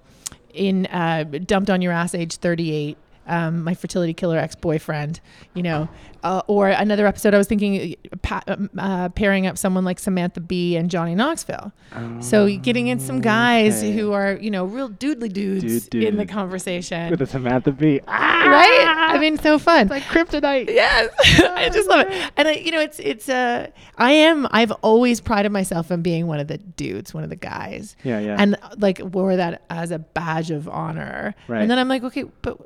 in 0.52 0.86
uh, 0.86 1.24
dumped 1.24 1.70
on 1.70 1.80
your 1.82 1.92
ass, 1.92 2.14
age 2.14 2.36
38. 2.36 2.96
Um, 3.30 3.62
my 3.64 3.74
fertility 3.74 4.12
killer 4.12 4.36
ex-boyfriend, 4.38 5.20
you 5.54 5.62
know, 5.62 5.88
uh, 6.24 6.42
or 6.48 6.68
another 6.68 7.06
episode. 7.06 7.32
I 7.32 7.38
was 7.38 7.46
thinking, 7.46 7.94
pa- 8.22 8.42
um, 8.48 8.68
uh, 8.76 9.08
pairing 9.10 9.46
up 9.46 9.56
someone 9.56 9.84
like 9.84 9.98
Samantha 10.00 10.40
Bee 10.40 10.76
and 10.76 10.90
Johnny 10.90 11.14
Knoxville. 11.14 11.72
so 12.20 12.48
getting 12.58 12.88
in 12.88 12.98
some 12.98 13.20
guys 13.20 13.76
Oh, 13.82 13.86
okay. 13.86 13.92
who 13.92 14.12
are, 14.12 14.34
you 14.34 14.50
know, 14.50 14.64
real 14.64 14.90
doodly 14.90 15.32
dudes 15.32 15.88
Dude, 15.88 16.02
in 16.02 16.16
the 16.16 16.26
conversation, 16.26 17.10
with 17.10 17.22
a 17.22 17.26
Samantha 17.26 17.70
Bee. 17.72 18.00
Ah, 18.08 18.44
right? 18.48 19.10
I 19.14 19.18
mean, 19.18 19.38
so 19.38 19.58
fun. 19.58 19.86
like 19.88 20.02
kryptonite. 20.04 20.68
Yes, 20.68 21.10
I 21.54 21.68
just 21.72 21.88
love 21.88 22.06
it. 22.08 22.32
And 22.36 22.48
I, 22.48 22.52
you 22.54 22.72
know, 22.72 22.80
it's 22.80 22.98
it's 22.98 23.28
uh, 23.28 23.68
I 23.96 24.12
am. 24.12 24.48
I've 24.50 24.72
always 24.82 25.20
prided 25.20 25.52
myself 25.52 25.90
on 25.92 26.02
being 26.02 26.26
one 26.26 26.40
of 26.40 26.48
the 26.48 26.58
dudes, 26.58 27.14
one 27.14 27.22
of 27.24 27.30
the 27.30 27.36
guys. 27.36 27.94
Yeah, 28.02 28.18
yeah. 28.18 28.36
And 28.38 28.56
like 28.78 29.00
wore 29.02 29.36
that 29.36 29.62
as 29.70 29.90
a 29.92 29.98
badge 30.00 30.50
of 30.50 30.68
honor. 30.68 31.34
Right. 31.48 31.62
And 31.62 31.70
then 31.70 31.78
I'm 31.78 31.88
like, 31.88 32.02
okay, 32.04 32.24
but 32.42 32.58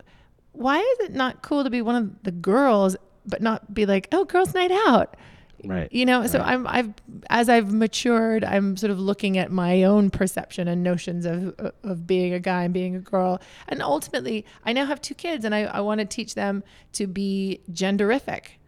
why 0.55 0.79
is 0.79 1.01
it 1.01 1.13
not 1.13 1.43
cool 1.43 1.65
to 1.65 1.71
be 1.71 1.83
one 1.83 1.97
of 1.97 2.23
the 2.23 2.33
girls, 2.33 2.97
but 3.27 3.43
not 3.43 3.75
be 3.75 3.87
like, 3.87 4.09
oh, 4.13 4.25
girls' 4.25 4.55
night 4.55 4.71
out? 4.71 5.17
Right. 5.67 5.91
You 5.93 6.05
know, 6.05 6.27
so 6.27 6.39
right. 6.39 6.49
I'm 6.49 6.67
I've 6.67 6.93
as 7.31 7.49
I've 7.49 7.73
matured, 7.73 8.45
I'm 8.45 8.77
sort 8.77 8.91
of 8.91 8.99
looking 8.99 9.39
at 9.39 9.51
my 9.51 9.85
own 9.85 10.11
perception 10.11 10.69
and 10.69 10.83
notions 10.83 11.25
of 11.25 11.55
uh, 11.59 11.71
of 11.83 12.07
being 12.07 12.35
a 12.35 12.41
guy 12.41 12.65
and 12.65 12.75
being 12.75 12.95
a 12.95 13.01
girl. 13.01 13.41
And 13.69 13.83
ultimately, 13.83 14.45
I 14.65 14.73
now 14.73 14.85
have 14.85 15.01
two 15.01 15.15
kids 15.15 15.45
and 15.45 15.55
I, 15.55 15.63
I 15.63 15.81
want 15.81 16.01
to 16.01 16.05
teach 16.05 16.35
them 16.35 16.63
to 16.93 17.07
be 17.07 17.61
genderific. 17.73 18.59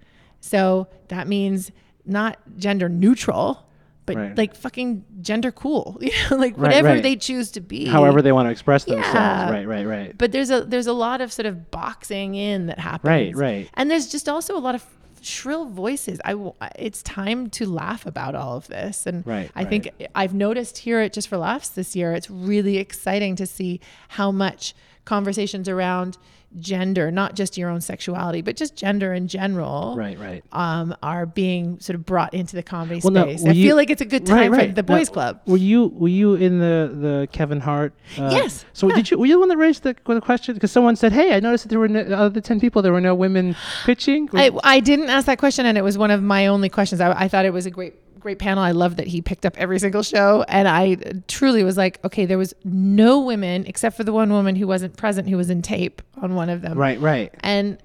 So 0.40 0.88
that 1.08 1.28
means 1.28 1.70
not 2.04 2.38
gender 2.56 2.88
neutral, 2.88 3.65
but 4.06 4.16
Right. 4.16 4.38
like 4.38 4.54
fucking 4.54 5.04
gender 5.20 5.50
cool. 5.52 5.98
You 6.00 6.10
know, 6.30 6.36
like 6.36 6.52
Right, 6.54 6.58
whatever 6.58 6.88
right. 6.88 7.02
they 7.02 7.16
choose 7.16 7.50
to 7.52 7.60
be. 7.60 7.86
However 7.86 8.22
they 8.22 8.32
want 8.32 8.46
to 8.46 8.50
express 8.52 8.84
themselves. 8.84 9.14
Yeah. 9.14 9.50
Right, 9.50 9.66
right, 9.66 9.84
right. 9.86 10.16
But 10.16 10.32
there's 10.32 10.50
a 10.50 10.62
there's 10.62 10.86
a 10.86 10.92
lot 10.92 11.20
of 11.20 11.32
sort 11.32 11.46
of 11.46 11.70
boxing 11.70 12.34
in 12.36 12.66
that 12.66 12.78
happens. 12.78 13.08
Right, 13.08 13.34
right. 13.36 13.68
And 13.74 13.90
there's 13.90 14.08
just 14.10 14.28
also 14.28 14.56
a 14.56 14.60
lot 14.60 14.74
of 14.74 14.84
shrill 15.22 15.64
voices. 15.66 16.20
I 16.24 16.32
w- 16.32 16.52
it's 16.78 17.02
time 17.02 17.50
to 17.50 17.66
laugh 17.66 18.06
about 18.06 18.36
all 18.36 18.56
of 18.56 18.68
this. 18.68 19.06
And 19.06 19.26
Right, 19.26 19.50
I 19.56 19.64
think 19.64 19.90
I've 20.14 20.34
noticed 20.34 20.78
here 20.78 21.00
at 21.00 21.12
Just 21.12 21.26
for 21.28 21.36
Laughs 21.36 21.68
this 21.70 21.96
year, 21.96 22.12
it's 22.12 22.30
really 22.30 22.76
exciting 22.78 23.34
to 23.36 23.46
see 23.46 23.80
how 24.10 24.30
much 24.30 24.72
conversations 25.06 25.68
around 25.68 26.18
gender, 26.60 27.10
not 27.10 27.34
just 27.34 27.58
your 27.58 27.68
own 27.68 27.80
sexuality, 27.80 28.40
but 28.40 28.56
just 28.56 28.76
gender 28.76 29.12
in 29.12 29.26
general, 29.28 29.94
Right, 29.96 30.18
right. 30.18 30.44
um, 30.52 30.94
are 31.02 31.26
being 31.26 31.78
sort 31.80 31.96
of 31.96 32.06
brought 32.06 32.32
into 32.32 32.54
the 32.56 32.62
comedy 32.62 33.00
Well, 33.02 33.12
space. 33.24 33.42
were 33.42 33.50
I 33.50 33.52
you- 33.52 33.66
feel 33.68 33.76
like 33.76 33.90
it's 33.90 34.00
a 34.00 34.06
good 34.06 34.24
time 34.24 34.52
right. 34.52 34.68
for 34.70 34.74
the 34.74 34.82
Now, 34.82 34.96
boys 34.96 35.08
club. 35.10 35.40
Were 35.46 35.56
you 35.56 35.88
were 35.88 36.08
you 36.08 36.34
in 36.34 36.58
the 36.60 36.90
the 36.94 37.28
Kevin 37.32 37.60
Hart? 37.60 37.92
Uh, 38.16 38.28
Yes, 38.32 38.64
So 38.72 38.88
yeah. 38.88 38.94
did 38.96 39.10
you 39.10 39.18
were 39.18 39.26
you 39.26 39.34
the 39.34 39.40
one 39.40 39.48
that 39.48 39.56
raised 39.58 39.82
the, 39.82 39.96
the 40.06 40.20
question? 40.20 40.54
Because 40.54 40.70
someone 40.72 40.96
said, 40.96 41.12
"Hey, 41.12 41.34
I 41.34 41.40
noticed 41.40 41.64
that 41.64 41.68
there 41.70 41.80
were 41.80 41.88
no, 41.88 42.00
out 42.00 42.26
of 42.26 42.34
the 42.34 42.40
ten 42.40 42.60
people, 42.60 42.80
there 42.80 42.92
were 42.92 43.00
no 43.00 43.14
women 43.14 43.56
pitching." 43.84 44.28
I, 44.32 44.50
I 44.62 44.80
didn't 44.80 45.10
ask 45.10 45.26
that 45.26 45.38
question, 45.38 45.66
and 45.66 45.76
it 45.76 45.82
was 45.82 45.98
one 45.98 46.10
of 46.12 46.22
my 46.22 46.46
only 46.46 46.68
questions. 46.68 47.00
I, 47.00 47.12
I 47.24 47.28
thought 47.28 47.44
it 47.44 47.52
was 47.52 47.66
a 47.66 47.70
great 47.70 47.94
great 48.26 48.40
panel. 48.40 48.64
I 48.64 48.72
love 48.72 48.96
that 48.96 49.06
he 49.06 49.22
picked 49.22 49.46
up 49.46 49.56
every 49.56 49.78
single 49.78 50.02
show, 50.02 50.44
and 50.48 50.66
I 50.66 50.96
truly 51.28 51.62
was 51.62 51.76
like, 51.76 52.04
okay, 52.04 52.26
there 52.26 52.38
was 52.38 52.54
no 52.64 53.20
women 53.20 53.64
except 53.66 53.96
for 53.96 54.02
the 54.02 54.12
one 54.12 54.32
woman 54.32 54.56
who 54.56 54.66
wasn't 54.66 54.96
present, 54.96 55.28
who 55.28 55.36
was 55.36 55.48
in 55.48 55.62
tape 55.62 56.02
on 56.20 56.34
one 56.34 56.50
of 56.50 56.60
them. 56.60 56.76
Right, 56.76 56.98
right. 56.98 57.32
And 57.40 57.78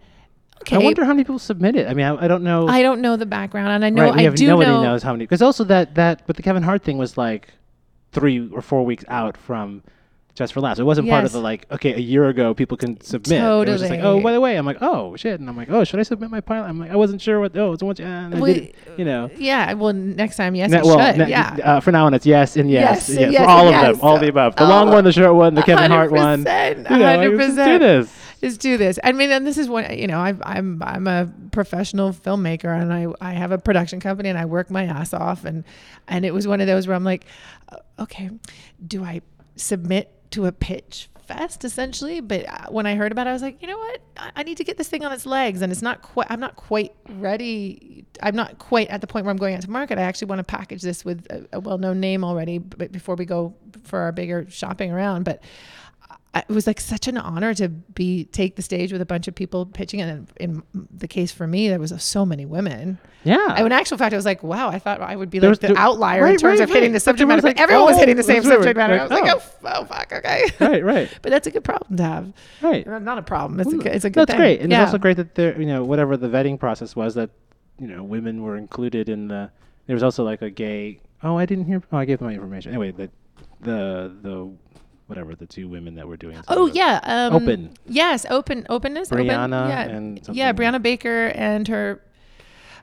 okay, 0.62 0.78
I 0.78 0.80
wonder 0.80 1.06
how 1.06 1.14
many 1.14 1.26
people 1.26 1.38
submitted. 1.38 1.86
I 1.86 1.94
mean, 1.94 2.08
I, 2.08 2.26
I 2.26 2.28
don't 2.28 2.44
know. 2.44 2.68
I 2.68 2.82
don't 2.82 3.02
know 3.02 3.18
the 3.18 3.28
background, 3.28 3.70
and 3.70 3.86
I 3.86 3.92
know 3.92 4.06
right, 4.06 4.16
I 4.16 4.22
have, 4.24 4.34
do 4.34 4.48
nobody 4.48 4.72
know. 4.72 4.82
knows 4.82 5.04
how 5.04 5.12
many. 5.12 5.26
Because 5.26 5.44
also 5.44 5.64
that 5.66 5.94
that, 5.94 6.26
but 6.26 6.38
the 6.38 6.42
Kevin 6.42 6.64
Hart 6.64 6.82
thing 6.82 6.98
was 6.98 7.20
like 7.20 7.50
three 8.12 8.50
or 8.50 8.64
four 8.64 8.84
weeks 8.84 9.06
out 9.10 9.38
from 9.38 9.84
Just 10.34 10.54
for 10.54 10.62
Laughs. 10.62 10.80
It 10.80 10.84
wasn't 10.84 11.10
part 11.10 11.20
of 11.20 11.26
Yes. 11.26 11.34
the 11.34 11.40
like, 11.42 11.66
okay, 11.72 11.94
a 11.94 11.98
year 12.00 12.30
ago 12.30 12.54
people 12.54 12.78
can 12.78 13.00
submit. 13.02 13.42
It 13.42 13.44
was 13.70 13.82
just 13.82 13.90
like, 13.90 14.00
oh, 14.00 14.04
Totally. 14.04 14.24
by 14.24 14.32
the 14.32 14.40
way, 14.40 14.56
I'm 14.56 14.66
like, 14.66 14.78
oh 14.82 15.16
shit, 15.18 15.40
and 15.40 15.50
I'm 15.50 15.58
like, 15.58 15.70
oh, 15.70 15.84
should 15.84 16.00
I 16.00 16.04
submit 16.04 16.30
my 16.32 16.40
pilot? 16.40 16.68
I'm 16.68 16.80
like, 16.80 16.90
I 16.90 16.96
wasn't 16.96 17.22
sure 17.22 17.40
what. 17.42 17.56
Oh, 17.58 17.74
it's 17.74 17.84
one. 17.84 17.96
And 18.00 18.34
I 18.36 18.40
did 18.40 18.74
you 18.98 19.04
know. 19.06 19.30
Yeah, 19.38 19.74
well, 19.74 19.92
next 19.94 20.38
time, 20.38 20.56
yes, 20.56 20.72
Ne- 20.72 20.78
you 20.78 20.84
should. 20.86 21.18
ne- 21.18 21.30
yeah. 21.30 21.58
uh, 21.64 21.80
for 21.82 21.92
now 21.92 22.06
on, 22.06 22.14
it's 22.14 22.26
yes 22.26 22.56
and 22.56 22.72
yes, 22.72 23.10
Yes, 23.10 23.20
yes, 23.20 23.34
yes, 23.34 23.44
for 23.44 23.50
all 23.50 23.66
of 23.68 23.72
yes. 23.72 23.96
them, 23.98 24.00
all 24.08 24.20
the 24.20 24.30
above. 24.30 24.56
The 24.56 24.66
long 24.68 24.90
one, 24.90 25.04
the 25.04 25.12
short 25.12 25.36
one, 25.36 25.54
the 25.54 25.64
Kevin 25.64 25.92
Hart 25.92 26.12
one. 26.12 26.46
100%, 26.46 26.90
You 26.90 26.98
know, 26.98 27.06
like, 27.06 27.30
let's 27.38 27.56
just 27.56 27.56
do 27.58 27.62
100%. 27.62 27.80
this. 27.80 28.18
Just 28.42 28.62
do 28.62 28.78
this. 28.78 29.00
I 29.04 29.12
mean, 29.12 29.30
and 29.32 29.46
this 29.46 29.58
is 29.60 29.70
what 29.70 29.96
you 29.98 30.08
know. 30.08 30.20
I've, 30.20 30.42
I'm 30.44 30.82
I'm 30.82 31.06
a 31.06 31.30
professional 31.52 32.12
filmmaker, 32.12 32.76
and 32.76 32.92
I 32.92 33.06
I 33.22 33.34
have 33.34 33.52
a 33.52 33.60
production 33.60 34.00
company, 34.00 34.30
and 34.30 34.38
I 34.38 34.46
work 34.46 34.72
my 34.72 34.86
ass 34.86 35.14
off, 35.14 35.46
and 35.46 35.64
and 36.08 36.26
it 36.26 36.34
was 36.34 36.48
one 36.48 36.60
of 36.60 36.66
those 36.66 36.88
where 36.88 36.96
I'm 36.96 37.04
like, 37.04 37.26
uh, 37.72 37.76
okay, 38.00 38.32
do 38.88 39.04
I 39.04 39.22
submit 39.58 40.10
to 40.32 40.46
a 40.46 40.52
pitch 40.52 41.10
fest 41.28 41.64
essentially? 41.64 42.22
But 42.22 42.48
uh, 42.48 42.70
when 42.70 42.86
I 42.86 42.96
heard 42.96 43.12
about 43.12 43.28
it, 43.28 43.32
I 43.32 43.34
was 43.34 43.42
like, 43.42 43.62
you 43.62 43.68
know 43.68 43.78
what? 43.78 44.02
I, 44.36 44.44
need 44.44 44.58
to 44.58 44.64
get 44.64 44.78
this 44.78 44.90
thing 44.90 45.06
on 45.06 45.12
its 45.12 45.26
legs, 45.26 45.62
and 45.62 45.72
it's 45.72 45.82
not 45.82 46.02
quite. 46.02 46.28
I'm 46.30 46.40
not 46.40 46.56
quite 46.56 46.94
ready. 47.10 48.06
I'm 48.22 48.36
not 48.36 48.60
quite 48.60 48.90
at 48.90 49.02
the 49.02 49.08
point 49.08 49.26
where 49.26 49.32
I'm 49.32 49.38
going 49.38 49.56
out 49.56 49.62
to 49.62 49.72
market. 49.72 49.98
I 49.98 50.04
actually 50.04 50.28
want 50.28 50.40
to 50.40 50.44
package 50.44 50.82
this 50.82 51.06
with 51.06 51.26
a, 51.30 51.48
a 51.54 51.60
well-known 51.60 52.00
name 52.00 52.24
already, 52.24 52.58
but 52.58 52.92
before 52.92 53.16
we 53.16 53.26
go 53.26 53.56
for 53.84 54.00
our 54.00 54.12
bigger 54.12 54.46
shopping 54.50 54.92
around, 54.92 55.24
but. 55.24 55.42
I- 56.34 56.40
it 56.40 56.50
was 56.50 56.66
like 56.66 56.80
such 56.80 57.08
an 57.08 57.18
honor 57.18 57.54
to 57.56 57.68
be 57.68 58.24
take 58.26 58.56
the 58.56 58.62
stage 58.62 58.92
with 58.94 59.02
a 59.02 59.06
bunch 59.06 59.28
of 59.28 59.36
people 59.36 59.66
pitching. 59.66 60.00
And 60.02 60.32
in 60.38 60.64
the 60.74 61.08
case 61.08 61.32
for 61.32 61.46
me, 61.46 61.68
there 61.68 61.80
was 61.80 61.94
so 62.02 62.26
many 62.26 62.46
women. 62.46 63.00
Yeah. 63.24 63.60
In 63.64 63.72
actual 63.72 63.98
fact, 63.98 64.14
I 64.14 64.16
was 64.16 64.26
like, 64.26 64.42
wow, 64.42 64.70
I 64.70 64.80
thought 64.80 65.02
I 65.02 65.16
would 65.16 65.30
be 65.30 65.40
There 65.40 65.50
like 65.50 65.52
was- 65.52 65.60
the 65.60 65.68
there- 65.68 65.78
outlier 65.78 66.24
right, 66.24 66.34
in 66.34 66.40
terms 66.40 66.60
right, 66.60 66.70
of 66.70 66.74
hitting 66.74 66.94
the 66.94 67.00
subject 67.00 67.28
matter. 67.28 67.42
like, 67.42 67.60
everyone 67.60 67.86
was 67.86 67.98
oh, 67.98 68.00
hitting 68.00 68.16
the 68.16 68.24
same 68.24 68.44
right, 68.44 68.54
subject 68.54 68.78
matter. 68.78 68.94
I 68.94 69.06
like, 69.06 69.10
was 69.10 69.22
like, 69.22 69.36
oh. 69.36 69.42
oh, 69.66 69.82
oh 69.82 69.86
fuck, 69.86 70.14
okay. 70.14 70.46
right, 70.60 70.84
right, 70.84 71.10
but 71.22 71.32
that's 71.32 71.48
a 71.48 71.52
good 71.52 71.64
problem 71.64 71.98
to 71.98 72.04
have. 72.04 72.34
right. 72.62 72.88
Not 72.88 73.18
a 73.18 73.22
problem. 73.24 73.60
It's 73.60 73.74
a 73.74 73.78
good, 73.78 73.88
it's 73.88 74.06
a 74.06 74.10
good 74.10 74.22
That's 74.22 74.32
thing. 74.32 74.40
great, 74.40 74.62
and 74.62 74.72
yeah. 74.72 74.84
it's 74.84 74.90
also 74.90 75.00
great 75.00 75.18
that 75.18 75.36
there, 75.36 75.60
you 75.60 75.68
know, 75.68 75.84
whatever 75.84 76.16
the 76.16 76.28
vetting 76.28 76.60
process 76.60 76.96
was, 76.96 77.16
that 77.16 77.30
you 77.80 77.88
know, 77.88 78.04
women 78.04 78.42
were 78.42 78.58
included 78.58 79.10
in 79.10 79.28
the. 79.28 79.52
There 79.88 79.96
was 79.96 80.04
also 80.04 80.24
like 80.24 80.42
a 80.44 80.50
gay. 80.50 81.02
Oh, 81.24 81.38
I 81.38 81.46
didn't 81.46 81.66
hear. 81.66 81.82
Oh, 81.92 81.98
I 81.98 82.06
gave 82.06 82.20
them 82.20 82.28
my 82.28 82.34
information. 82.36 82.72
Anyway, 82.72 82.92
the, 82.92 83.10
the 83.62 84.16
the 84.22 84.54
whatever 85.12 85.36
the 85.36 85.46
two 85.46 85.68
women 85.68 85.96
that 85.96 86.08
were 86.08 86.16
doing. 86.16 86.42
Oh 86.48 86.70
of- 86.70 86.76
yeah, 86.76 87.02
um, 87.04 87.34
Open. 87.36 87.74
Yes, 87.86 88.26
open 88.30 88.66
openness. 88.70 89.12
open, 89.12 89.28
Brianna 89.28 89.68
yeah, 89.68 89.82
and 89.82 90.22
yeah. 90.32 90.54
Brianna 90.54 90.82
Baker 90.82 91.28
and 91.28 91.68
her. 91.68 92.02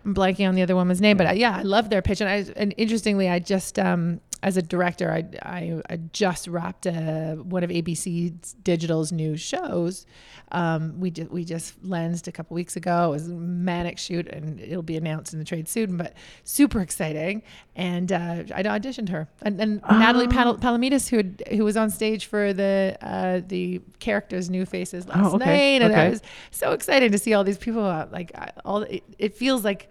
I'm 0.04 0.14
blanking 0.14 0.46
on 0.46 0.54
the 0.54 0.60
other 0.62 0.76
woman's 0.76 1.00
name, 1.00 1.16
but 1.16 1.26
uh, 1.26 1.32
yeah, 1.32 1.56
I 1.56 1.62
love 1.62 1.88
their 1.88 2.02
pitch. 2.02 2.20
And 2.20 2.28
I 2.28 2.44
and 2.54 2.74
interestingly, 2.76 3.30
I 3.30 3.38
just 3.38 3.78
um, 3.78 4.20
as 4.42 4.56
a 4.56 4.62
director, 4.62 5.10
I, 5.10 5.24
I, 5.42 5.82
I 5.90 5.96
just 6.12 6.46
wrapped 6.46 6.86
uh 6.86 7.34
one 7.34 7.64
of 7.64 7.70
ABC 7.70 8.34
Digital's 8.62 9.10
new 9.10 9.36
shows. 9.36 10.06
Um, 10.52 11.00
we 11.00 11.10
just 11.10 11.30
we 11.30 11.44
just 11.44 11.74
lensed 11.84 12.28
a 12.28 12.32
couple 12.32 12.54
weeks 12.54 12.76
ago. 12.76 13.08
It 13.08 13.10
was 13.10 13.28
a 13.28 13.34
manic 13.34 13.98
shoot, 13.98 14.28
and 14.28 14.60
it'll 14.60 14.82
be 14.82 14.96
announced 14.96 15.32
in 15.32 15.38
the 15.38 15.44
trade 15.44 15.68
soon. 15.68 15.96
But 15.96 16.14
super 16.44 16.80
exciting. 16.80 17.42
And 17.76 18.12
uh, 18.12 18.44
I 18.54 18.62
auditioned 18.62 19.08
her, 19.10 19.28
and, 19.42 19.60
and 19.60 19.82
Natalie 19.90 20.28
Pal- 20.28 20.56
Palamides, 20.58 21.08
who 21.08 21.18
had, 21.18 21.42
who 21.50 21.64
was 21.64 21.76
on 21.76 21.90
stage 21.90 22.26
for 22.26 22.52
the 22.52 22.96
uh, 23.02 23.40
the 23.46 23.80
characters' 23.98 24.48
new 24.48 24.64
faces 24.64 25.06
last 25.08 25.32
Oh, 25.32 25.36
okay, 25.36 25.78
night, 25.78 25.84
and 25.84 25.94
I 25.94 26.08
was 26.10 26.22
so 26.50 26.72
excited 26.72 27.12
to 27.12 27.18
see 27.18 27.34
all 27.34 27.44
these 27.44 27.58
people. 27.58 27.84
Uh, 27.84 28.06
like 28.10 28.32
all, 28.64 28.82
it, 28.82 29.02
it 29.18 29.34
feels 29.34 29.64
like 29.64 29.90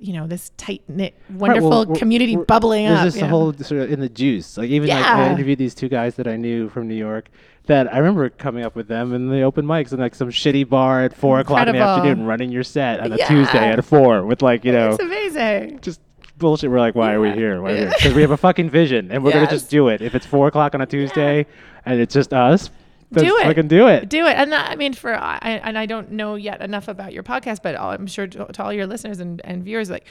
you 0.00 0.12
know 0.12 0.26
this 0.26 0.50
tight 0.56 0.82
knit, 0.88 1.14
Right, 1.30 1.38
wonderful 1.40 1.70
well, 1.70 1.86
we're- 1.86 1.98
community 1.98 2.36
we're- 2.36 2.46
bubbling 2.46 2.86
there's 2.86 2.98
up. 2.98 3.04
this 3.06 3.16
you 3.16 3.22
know? 3.22 3.28
whole 3.28 3.52
sort 3.54 3.82
of 3.82 3.92
in 3.92 4.00
the 4.00 4.08
juice. 4.08 4.56
Like 4.56 4.70
even 4.70 4.88
like 4.88 5.04
I 5.04 5.30
interviewed 5.32 5.58
these 5.58 5.74
two 5.74 5.88
guys 5.88 6.14
that 6.16 6.26
I 6.28 6.36
knew 6.36 6.68
from 6.68 6.88
New 6.88 6.94
York. 6.94 7.28
That 7.66 7.92
I 7.92 7.98
remember 7.98 8.30
coming 8.30 8.64
up 8.64 8.74
with 8.74 8.88
them 8.88 9.12
in 9.12 9.28
the 9.28 9.42
open 9.42 9.66
mics 9.66 9.92
in 9.92 9.98
like 10.00 10.14
some 10.14 10.30
shitty 10.30 10.66
bar 10.68 11.02
at 11.04 11.14
four 11.14 11.38
o'clock 11.40 11.66
in 11.68 11.74
the 11.76 11.82
afternoon, 11.82 12.24
running 12.24 12.50
your 12.50 12.62
set 12.62 13.00
on 13.00 13.12
a 13.12 13.16
Yeah. 13.16 13.28
Tuesday 13.28 13.58
at 13.72 13.84
four 13.84 14.24
with 14.24 14.40
like 14.40 14.64
you 14.64 14.72
know 14.72 14.90
it's 14.92 15.02
amazing. 15.02 15.80
just 15.82 16.00
bullshit. 16.38 16.70
We're 16.70 16.78
like, 16.78 16.94
why 16.94 17.12
are 17.12 17.20
we 17.20 17.32
here? 17.32 17.60
Why 17.60 17.70
are 17.70 17.72
we 17.74 17.78
here? 17.80 17.90
Because 17.98 18.14
we 18.14 18.22
have 18.22 18.30
a 18.30 18.38
fucking 18.38 18.70
vision, 18.70 19.10
and 19.12 19.22
we're 19.22 19.32
gonna 19.32 19.50
just 19.50 19.68
do 19.68 19.88
it. 19.88 20.00
If 20.00 20.14
it's 20.14 20.24
four 20.24 20.46
o'clock 20.48 20.74
on 20.74 20.80
a 20.80 20.86
Tuesday, 20.86 21.44
and 21.84 22.00
it's 22.00 22.14
just 22.14 22.32
us, 22.32 22.70
do 23.12 23.36
it. 23.38 23.44
Fucking 23.44 23.68
do 23.68 23.86
it. 23.88 24.08
Do 24.08 24.26
it. 24.26 24.34
And 24.36 24.52
that, 24.52 24.70
I 24.70 24.76
mean, 24.76 24.92
for 24.92 25.14
I, 25.14 25.38
and 25.64 25.78
I 25.78 25.86
don't 25.86 26.12
know 26.12 26.34
yet 26.34 26.60
enough 26.60 26.88
about 26.88 27.12
your 27.12 27.22
podcast, 27.22 27.60
but 27.62 27.74
all- 27.74 27.90
I'm 27.92 28.06
sure 28.06 28.26
to, 28.26 28.44
to 28.46 28.62
all 28.62 28.72
your 28.72 28.86
listeners 28.86 29.18
and, 29.20 29.40
and 29.44 29.64
viewers, 29.64 29.88
like 29.90 30.06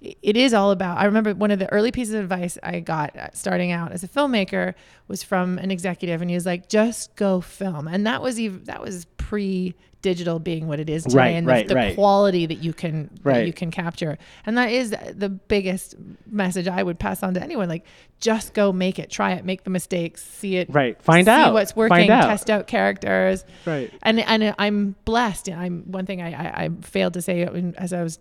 it 0.00 0.36
is 0.36 0.54
all 0.54 0.70
about. 0.70 0.98
I 0.98 1.04
remember 1.04 1.34
one 1.34 1.50
of 1.50 1.58
the 1.58 1.70
early 1.70 1.92
pieces 1.92 2.14
of 2.14 2.22
advice 2.22 2.56
I 2.62 2.80
got 2.80 3.14
uh, 3.16 3.28
starting 3.34 3.70
out 3.70 3.92
as 3.92 4.02
a 4.02 4.08
filmmaker 4.08 4.74
was 5.08 5.22
from 5.22 5.58
an 5.58 5.70
executive, 5.70 6.22
and 6.22 6.30
he 6.30 6.34
was 6.34 6.46
like, 6.46 6.70
"Just 6.70 7.14
go 7.16 7.42
film," 7.42 7.86
and 7.86 8.06
that 8.06 8.22
was 8.22 8.40
even 8.40 8.64
that 8.64 8.80
was 8.80 9.04
pre. 9.20 9.74
Digital 10.02 10.38
being 10.38 10.66
what 10.66 10.80
it 10.80 10.88
is 10.88 11.02
today, 11.04 11.14
Right, 11.18 11.28
and 11.34 11.46
right, 11.46 11.68
the, 11.68 11.74
the 11.74 11.78
right. 11.78 11.94
quality 11.94 12.46
that 12.46 12.64
you 12.64 12.72
can 12.72 13.10
that 13.22 13.46
you 13.46 13.52
can 13.52 13.70
capture, 13.70 14.16
and 14.46 14.56
that 14.56 14.70
is 14.70 14.92
the 15.12 15.28
biggest 15.28 15.94
message 16.26 16.66
I 16.66 16.82
would 16.82 16.98
pass 16.98 17.22
on 17.22 17.34
to 17.34 17.42
anyone. 17.42 17.68
Like, 17.68 17.84
just 18.18 18.54
go 18.54 18.72
make 18.72 18.98
it, 18.98 19.10
try 19.10 19.32
it, 19.32 19.44
make 19.44 19.62
the 19.64 19.68
mistakes, 19.68 20.24
see 20.24 20.56
it, 20.56 20.68
Right. 20.72 20.96
Find 21.02 21.26
see 21.26 21.30
out. 21.30 21.52
what's 21.52 21.76
working, 21.76 22.08
out. 22.08 22.22
test 22.24 22.48
out 22.48 22.66
characters. 22.66 23.44
Right. 23.66 23.92
And 24.02 24.20
and 24.20 24.54
I'm 24.58 24.96
blessed. 25.04 25.50
I'm 25.50 25.82
one 25.92 26.06
thing 26.06 26.22
I, 26.22 26.32
I, 26.32 26.64
I 26.64 26.70
failed 26.80 27.12
to 27.12 27.20
say 27.20 27.42
as 27.76 27.92
I 27.92 28.02
was 28.02 28.18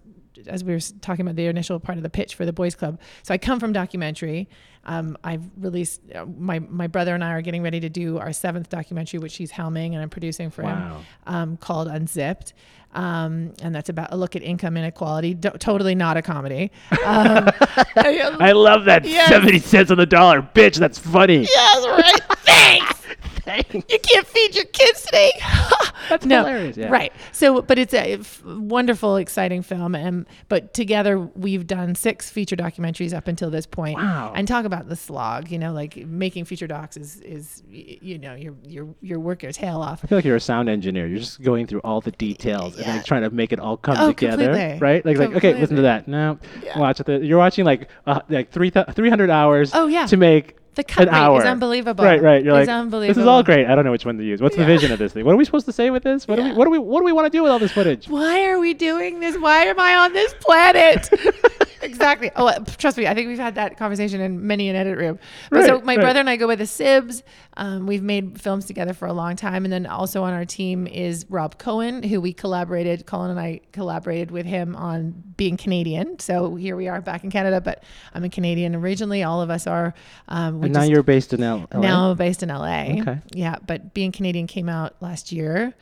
as 0.47 0.66
we 0.66 0.74
were 0.74 0.82
talking 1.00 1.26
about 1.26 1.38
the 1.38 1.45
initial 1.45 1.80
part 1.80 1.97
of 1.97 2.04
the 2.04 2.10
pitch 2.10 2.36
for 2.36 2.45
the 2.45 2.52
boys 2.52 2.76
club. 2.76 3.00
So 3.24 3.34
I 3.34 3.38
come 3.38 3.58
from 3.58 3.72
documentary. 3.72 4.50
Um, 4.86 5.17
I've 5.23 5.43
released 5.57 6.01
uh, 6.15 6.25
my 6.25 6.59
my 6.59 6.88
brother 6.88 7.13
and 7.13 7.23
I 7.23 7.32
are 7.34 7.41
getting 7.41 7.61
ready 7.61 7.80
to 7.82 7.89
do 7.89 8.17
our 8.17 8.34
seventh 8.34 8.69
documentary, 8.69 9.19
which 9.19 9.36
he's 9.36 9.51
helming 9.51 9.93
and 9.93 9.97
I'm 10.01 10.09
producing 10.09 10.49
for 10.49 10.63
Wow. 10.63 10.97
him, 10.99 11.05
um, 11.34 11.57
called 11.57 11.88
Unzipped. 11.88 12.53
Um, 12.91 13.53
and 13.61 13.75
that's 13.75 13.89
about 13.89 14.11
a 14.11 14.17
look 14.17 14.36
at 14.36 14.41
income 14.41 14.75
inequality. 14.75 15.36
Do- 15.36 15.51
totally 15.59 15.93
not 15.93 16.17
a 16.17 16.23
comedy. 16.23 16.71
Um, 17.05 17.49
I 17.95 18.51
love 18.55 18.86
that 18.86 19.05
Yes. 19.05 19.30
seventy 19.30 19.59
cents 19.59 19.91
on 19.91 19.97
the 19.97 20.07
dollar, 20.07 20.41
bitch. 20.41 20.77
That's 20.77 20.97
funny. 20.97 21.41
Yes, 21.41 21.86
right. 21.86 22.38
Thanks. 22.39 22.99
You 23.47 23.99
can't 23.99 24.28
feed 24.28 24.55
your 24.55 24.65
kids 24.65 25.03
today. 25.03 25.32
That's 26.09 26.26
no, 26.26 26.39
hilarious, 26.45 26.78
yeah. 26.78 26.89
Right. 26.89 27.11
So, 27.32 27.61
but 27.61 27.80
it's 27.80 27.93
a 27.93 28.13
f- 28.13 28.43
wonderful, 28.45 29.15
exciting 29.17 29.61
film. 29.63 29.95
And 29.95 30.26
but 30.49 30.74
together 30.74 31.20
we've 31.20 31.65
done 31.65 31.95
six 31.95 32.30
feature 32.30 32.55
documentaries 32.55 33.13
up 33.13 33.28
until 33.28 33.49
this 33.49 33.65
point. 33.65 33.95
Wow. 33.97 34.34
And 34.36 34.47
talk 34.47 34.65
about 34.65 34.88
the 34.89 34.95
slog. 34.95 35.49
You 35.51 35.57
know, 35.59 35.74
like 35.74 35.95
making 35.97 36.45
feature 36.45 36.67
docs 36.67 36.95
is 36.97 37.22
is 37.22 37.63
you 37.70 38.17
know 38.20 38.36
you're 38.36 38.55
you're 38.67 38.88
you're 39.01 39.20
working 39.20 39.47
your 39.47 39.53
tail 39.53 39.82
off. 39.82 40.01
I 40.03 40.07
feel 40.07 40.17
like 40.20 40.26
you're 40.26 40.36
a 40.36 40.39
sound 40.41 40.70
engineer. 40.70 41.07
You're 41.07 41.20
just 41.20 41.41
going 41.41 41.65
through 41.65 41.82
all 41.82 42.01
the 42.01 42.11
details 42.11 42.78
and 42.78 42.86
like 42.88 43.05
trying 43.05 43.24
to 43.24 43.30
make 43.32 43.51
it 43.51 43.59
all 43.59 43.78
come 43.78 43.97
Oh, 43.99 44.07
together, 44.09 44.45
completely. 44.45 44.80
right? 44.80 45.05
Like, 45.05 45.17
like 45.17 45.32
okay, 45.36 45.53
listen 45.59 45.76
to 45.78 45.82
that. 45.84 46.07
No, 46.07 46.38
Yeah. 46.63 46.78
watch 46.80 46.99
it. 46.99 47.24
You're 47.24 47.38
watching 47.39 47.65
like 47.65 47.89
uh, 48.05 48.22
like 48.30 48.51
three 48.51 48.70
th- 48.72 48.88
300 48.93 49.30
hours. 49.30 49.72
Oh, 49.74 49.88
yeah. 49.88 50.05
to 50.05 50.17
make 50.17 50.55
The 50.76 50.84
cut 50.84 51.07
an 51.07 51.13
rate 51.13 51.20
hour. 51.20 51.39
is 51.39 51.45
unbelievable. 51.45 52.03
Right, 52.05 52.22
right. 52.22 52.43
You're 52.43 52.59
It's 52.59 52.70
like, 52.70 53.07
this 53.07 53.17
is 53.17 53.26
all 53.26 53.43
great. 53.43 53.65
I 53.67 53.76
don't 53.76 53.86
know 53.86 53.91
which 53.91 54.05
one 54.05 54.17
to 54.17 54.24
use. 54.24 54.41
What's 54.41 54.55
the 54.55 54.65
vision 54.65 54.91
of 54.91 54.99
this 54.99 55.13
thing? 55.13 55.26
What 55.26 55.34
are 55.34 55.38
we 55.38 55.45
supposed 55.45 55.65
to 55.65 55.72
say 55.74 55.89
with 55.89 56.03
this? 56.03 56.28
What 56.28 56.38
do 56.38 56.43
we 56.43 56.53
what 56.53 56.65
do 56.65 56.72
we 56.72 56.80
what 56.80 56.99
do 56.99 57.05
we 57.05 57.11
want 57.11 57.26
to 57.26 57.30
do 57.38 57.43
with 57.43 57.51
all 57.51 57.59
this 57.59 57.72
footage? 57.72 58.07
why 58.07 58.45
are 58.47 58.59
we 58.59 58.74
doing 58.74 59.20
this? 59.20 59.38
Why 59.38 59.65
am 59.65 59.80
I 59.80 59.95
on 59.95 60.13
this 60.13 60.34
planet? 60.39 61.09
exactly. 61.94 62.32
Oh, 62.36 62.48
uh, 62.48 62.60
trust 62.78 62.98
me, 62.98 63.08
I 63.08 63.14
think 63.14 63.28
we've 63.28 63.38
had 63.40 63.56
that 63.56 63.78
conversation 63.78 64.22
in 64.22 64.46
many 64.46 64.70
an 64.70 64.76
edit 64.76 64.98
room. 64.98 65.20
But 65.50 65.66
so 65.66 65.82
my 65.82 65.96
right. 65.96 66.02
brother 66.02 66.20
and 66.20 66.30
I 66.30 66.36
go 66.36 66.48
by 66.48 66.56
the 66.56 66.66
Sibs. 66.66 67.24
Um, 67.58 67.88
we've 67.88 68.04
made 68.04 68.40
films 68.40 68.66
together 68.66 68.94
for 68.94 69.08
a 69.08 69.14
long 69.14 69.36
time, 69.36 69.66
and 69.66 69.72
then 69.74 69.86
also 69.86 70.24
on 70.24 70.34
our 70.34 70.46
team 70.46 70.88
is 70.88 71.26
Rob 71.30 71.58
Cohen, 71.58 72.04
who 72.04 72.22
we 72.22 72.32
collaborated. 72.34 73.06
Colin 73.06 73.32
and 73.32 73.40
I 73.40 73.62
collaborated 73.72 74.32
with 74.32 74.46
him 74.46 74.76
on 74.76 75.24
being 75.36 75.58
Canadian. 75.58 76.20
So 76.20 76.56
here 76.56 76.76
we 76.76 76.88
are 76.88 77.02
back 77.02 77.24
in 77.24 77.32
Canada, 77.32 77.60
but 77.62 77.84
I'm 78.14 78.24
a 78.24 78.30
Canadian 78.30 78.76
originally. 78.76 79.24
All 79.24 79.42
of 79.42 79.50
us 79.50 79.68
are. 79.68 79.94
Um, 80.28 80.64
And 80.64 80.74
now 80.74 80.82
just- 80.82 80.92
you're 80.92 81.04
based 81.04 81.34
in 81.34 81.44
L- 81.44 81.68
LA. 81.74 81.82
now 81.82 82.12
I'm 82.12 82.18
based 82.18 82.44
in 82.44 82.50
LA. 82.50 83.00
Okay. 83.02 83.18
Yeah, 83.34 83.56
but 83.66 83.94
being 83.94 84.12
Canadian 84.12 84.48
came 84.48 84.70
out 84.70 84.96
last 85.02 85.32
year. 85.32 85.74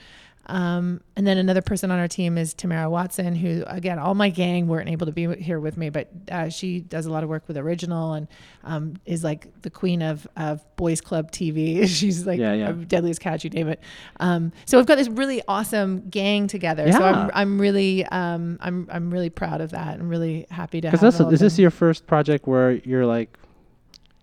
Um, 0.47 1.01
and 1.15 1.27
then 1.27 1.37
another 1.37 1.61
person 1.61 1.91
on 1.91 1.99
our 1.99 2.07
team 2.07 2.37
is 2.37 2.53
Tamara 2.53 2.89
Watson, 2.89 3.35
who 3.35 3.63
again, 3.67 3.99
all 3.99 4.15
my 4.15 4.29
gang 4.29 4.67
weren't 4.67 4.89
able 4.89 5.05
to 5.05 5.11
be 5.11 5.35
here 5.35 5.59
with 5.59 5.77
me, 5.77 5.89
but 5.89 6.09
uh, 6.31 6.49
she 6.49 6.79
does 6.79 7.05
a 7.05 7.11
lot 7.11 7.23
of 7.23 7.29
work 7.29 7.43
with 7.47 7.57
original 7.57 8.13
and 8.13 8.27
um, 8.63 8.95
is 9.05 9.23
like 9.23 9.61
the 9.61 9.69
queen 9.69 10.01
of, 10.01 10.25
of 10.37 10.63
boys 10.77 11.01
club 11.01 11.31
TV. 11.31 11.87
She's 11.87 12.25
like 12.25 12.39
Yeah, 12.39 12.53
yeah. 12.53 12.71
deadliest 12.71 13.19
catch, 13.19 13.43
you 13.43 13.49
name 13.49 13.67
it. 13.67 13.81
Um, 14.19 14.53
so 14.65 14.77
we've 14.77 14.87
got 14.87 14.95
this 14.95 15.09
really 15.09 15.41
awesome 15.47 16.07
gang 16.09 16.47
together. 16.47 16.91
So 16.91 17.03
I'm, 17.03 17.29
I'm 17.33 17.59
really, 17.59 18.05
um, 18.05 18.57
I'm, 18.61 18.87
I'm 18.91 19.11
really 19.11 19.29
proud 19.29 19.59
of 19.59 19.71
that. 19.71 19.99
I'm 19.99 20.09
really 20.09 20.47
happy 20.49 20.79
to 20.81 20.89
have 20.89 20.99
Because 20.99 21.19
is 21.33 21.39
this 21.39 21.59
your 21.59 21.71
first 21.71 22.07
project 22.07 22.47
where 22.47 22.71
you're 22.71 23.05
like 23.05 23.37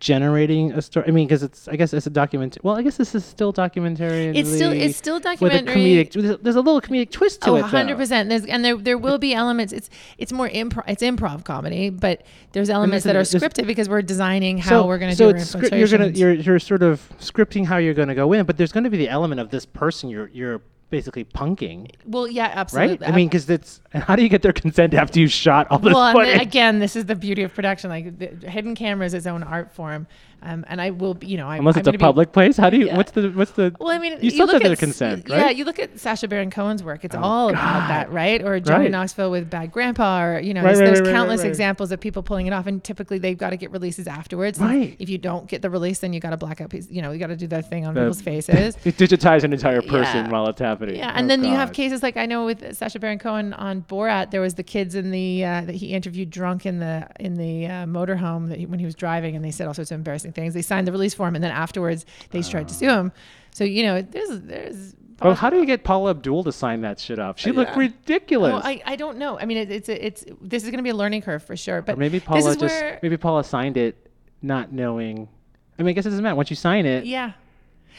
generating 0.05 0.71
a 0.73 0.83
story? 0.83 1.07
I 1.09 1.11
mean, 1.11 1.27
because 1.27 1.43
it's 1.43 1.67
I 1.67 1.77
guess 1.77 1.93
it's 1.95 2.07
a 2.07 2.11
document. 2.11 2.59
Well, 2.63 2.77
I 2.77 2.83
guess 2.83 2.99
this 2.99 3.15
is 3.15 3.25
still 3.25 3.53
documentary. 3.53 4.27
It's 4.39 4.53
still 4.53 4.71
it's 4.71 4.97
still 4.97 5.19
documentary. 5.19 5.75
with 5.75 6.15
a 6.15 6.19
comedic. 6.21 6.43
There's, 6.43 6.57
a 6.57 6.61
little 6.61 6.81
comedic 6.83 7.11
twist 7.11 7.41
to 7.43 7.51
Oh, 7.51 7.57
it. 7.57 7.61
though. 7.63 7.65
100 7.69 7.97
percent. 7.97 8.29
There's 8.29 8.45
and 8.45 8.63
there 8.65 8.77
there 8.77 8.99
will 8.99 9.17
be 9.19 9.33
elements. 9.35 9.73
It's 9.73 9.89
it's 10.19 10.33
more 10.33 10.49
improv. 10.51 10.85
It's 10.87 11.03
improv 11.03 11.45
comedy, 11.45 11.89
but 11.91 12.23
there's 12.53 12.69
elements 12.69 13.05
that 13.07 13.17
are 13.17 13.23
scripted 13.23 13.67
because 13.67 13.89
we're 13.89 14.03
designing 14.03 14.59
how 14.59 14.87
we're 14.87 14.99
going 14.99 15.11
to 15.11 15.17
so 15.17 15.31
do 15.33 15.37
our 15.37 15.41
it's 15.41 15.51
script- 15.51 15.75
you're 15.75 15.89
gonna 15.89 16.09
you're 16.09 16.33
you're 16.35 16.59
sort 16.59 16.83
of 16.83 17.01
scripting 17.19 17.65
how 17.65 17.79
you're 17.79 17.95
gonna 17.95 18.15
go 18.15 18.33
in, 18.35 18.45
but 18.45 18.59
there's 18.59 18.73
gonna 18.73 18.91
be 18.91 18.99
the 18.99 19.09
element 19.09 19.41
of 19.41 19.49
this 19.51 19.65
person 19.65 20.11
you're 20.11 20.29
you're 20.29 20.61
basically 20.95 21.25
punking, 21.25 21.91
well, 22.07 22.29
yeah, 22.29 22.53
absolutely. 22.55 22.99
right? 22.99 23.13
I 23.13 23.17
mean, 23.17 23.27
because 23.27 23.51
it's 23.51 23.81
how 23.93 24.15
do 24.15 24.23
you 24.23 24.29
get 24.29 24.43
their 24.43 24.53
consent 24.53 24.95
after 24.95 25.19
you 25.19 25.27
shot 25.27 25.67
all 25.71 25.81
this 25.81 25.93
well, 25.93 26.13
footage? 26.13 26.41
again, 26.41 26.79
this 26.79 26.95
is 26.95 27.07
the 27.07 27.17
beauty 27.17 27.43
of 27.43 27.53
production. 27.53 27.91
Like 27.91 28.17
the 28.19 28.49
hidden 28.49 28.77
camera 28.77 29.05
is 29.05 29.13
its 29.13 29.27
own 29.27 29.43
art 29.43 29.73
form, 29.73 30.07
um, 30.45 30.65
and 30.69 30.81
I 30.81 30.91
will, 30.91 31.15
be, 31.15 31.27
you 31.27 31.37
know, 31.37 31.49
I, 31.49 31.57
Unless 31.57 31.77
I'm 31.77 31.81
it's 31.81 31.89
a 31.89 31.91
gonna 31.93 31.99
be- 31.99 32.03
public 32.03 32.33
place, 32.33 32.57
how 32.57 32.71
do 32.71 32.77
you? 32.79 32.87
Yeah. 32.87 32.97
What's 32.97 33.13
the 33.13 33.31
what's 33.31 33.53
the? 33.53 33.75
Well, 33.81 33.89
I 33.91 33.99
mean, 33.99 34.19
you 34.21 34.31
still 34.31 34.47
look 34.47 34.55
have 34.55 34.63
their 34.63 34.77
consent, 34.77 35.27
Yeah, 35.29 35.51
you 35.51 35.65
look 35.65 35.79
at 35.79 35.99
Sacha 35.99 36.29
Baron 36.29 36.51
Cohen's 36.51 36.83
work; 36.85 37.05
it's 37.05 37.15
Oh, 37.15 37.21
all 37.23 37.49
about 37.49 37.89
that, 37.89 38.11
right? 38.13 38.43
Or 38.43 38.61
Johnny 38.61 38.85
Right. 38.85 38.91
Knoxville 38.91 39.31
with 39.31 39.49
Bad 39.51 39.73
Grandpa, 39.73 40.23
or 40.25 40.39
you 40.41 40.55
know, 40.55 40.61
Right, 40.63 40.69
there's, 40.77 40.79
right, 40.81 40.85
there's 40.87 41.01
right, 41.01 41.07
right, 41.07 41.13
countless 41.15 41.41
right. 41.41 41.49
examples 41.49 41.91
of 41.93 42.01
people 42.01 42.23
pulling 42.23 42.47
it 42.47 42.53
off, 42.53 42.67
and 42.67 42.83
typically 42.85 43.19
they've 43.19 43.39
got 43.39 43.51
to 43.51 43.57
get 43.57 43.71
releases 43.71 44.07
afterwards. 44.07 44.59
Right. 44.59 44.97
If 44.99 45.09
you 45.09 45.19
don't 45.19 45.49
get 45.49 45.63
the 45.63 45.71
release, 45.71 46.01
then 46.01 46.13
you 46.13 46.21
got 46.21 46.31
to 46.31 46.37
black 46.37 46.61
out. 46.61 46.73
You 46.91 47.03
know, 47.03 47.13
you 47.13 47.19
got 47.19 47.29
to 47.29 47.37
do 47.37 47.47
that 47.49 47.69
thing 47.71 47.87
on 47.87 47.95
The- 47.95 48.01
people's 48.03 48.21
faces. 48.31 48.77
You 48.85 48.93
digitize 48.93 49.45
an 49.45 49.53
entire 49.53 49.83
person 49.83 50.27
Yeah. 50.27 50.29
while 50.31 50.47
it's 50.49 50.61
happening. 50.61 50.97
Yeah, 50.97 51.13
and 51.15 51.25
Oh, 51.27 51.29
then 51.29 51.45
you 51.45 51.55
have 51.55 51.73
cases 51.73 52.03
like 52.03 52.17
I 52.17 52.27
know 52.27 52.45
with 52.45 52.77
Sacha 52.77 52.99
Baron 52.99 53.19
Cohen 53.19 53.53
on 53.55 53.83
Borat, 53.83 54.31
there 54.31 54.41
was 54.41 54.55
the 54.55 54.63
kids 54.63 54.95
in 54.95 55.11
the 55.11 55.45
uh, 55.45 55.61
that 55.63 55.75
he 55.75 55.89
interviewed 55.89 56.31
drunk 56.31 56.67
in 56.67 56.79
the 56.81 57.07
in 57.21 57.35
the 57.35 57.67
uh, 57.67 57.71
motorhome 57.87 58.49
that 58.49 58.59
he, 58.59 58.67
when 58.67 58.79
he 58.79 58.85
was 58.85 58.95
driving, 58.95 59.35
and 59.37 59.45
they 59.45 59.51
said 59.51 59.67
all 59.67 59.75
sorts 59.75 59.91
of 59.91 59.97
embarrassing 59.97 60.33
things. 60.35 60.55
They 60.55 60.63
signed 60.63 60.87
the 60.87 60.93
release 60.93 61.15
form, 61.15 61.35
and 61.35 61.43
then 61.43 61.51
afterwards 61.51 62.05
they 62.31 62.43
tried 62.43 62.69
to 62.69 62.75
sue 62.75 62.89
ah. 62.89 63.01
him. 63.01 63.13
So 63.53 63.65
you 63.65 63.83
know, 63.85 64.03
there's 64.03 64.41
there's. 64.41 64.97
Well, 65.23 65.35
how 65.35 65.49
do 65.49 65.57
you 65.59 65.65
get 65.65 65.85
Paula 65.85 66.11
Abdul 66.11 66.43
to 66.45 66.53
sign 66.53 66.81
that 66.81 66.99
shit 66.99 67.19
off? 67.21 67.39
She 67.39 67.53
looked 67.53 67.71
Yeah. 67.73 67.79
ridiculous. 67.79 68.53
Oh, 68.53 68.69
I, 68.69 68.83
I 68.85 68.97
don't 68.97 69.17
know. 69.17 69.39
I 69.39 69.47
mean, 69.47 69.59
it, 69.59 69.71
it's 69.71 69.89
a, 69.89 70.07
it's 70.07 70.25
this 70.41 70.65
is 70.65 70.71
going 70.71 70.79
to 70.79 70.83
be 70.83 70.91
a 70.91 70.95
learning 70.95 71.23
curve 71.23 71.43
for 71.43 71.57
sure. 71.57 71.83
But 71.83 71.95
or 71.95 71.99
maybe 71.99 72.19
Paula 72.19 72.57
just 72.57 72.63
where, 72.63 72.99
maybe 73.01 73.17
Paula 73.17 73.45
signed 73.45 73.77
it 73.77 74.11
not 74.43 74.73
knowing. 74.73 75.29
I 75.79 75.83
mean, 75.83 75.91
I 75.91 75.93
guess 75.93 76.05
it 76.05 76.11
doesn't 76.11 76.23
matter. 76.23 76.35
Once 76.35 76.51
you 76.51 76.57
sign 76.57 76.85
it, 76.85 77.05
Yeah. 77.05 77.33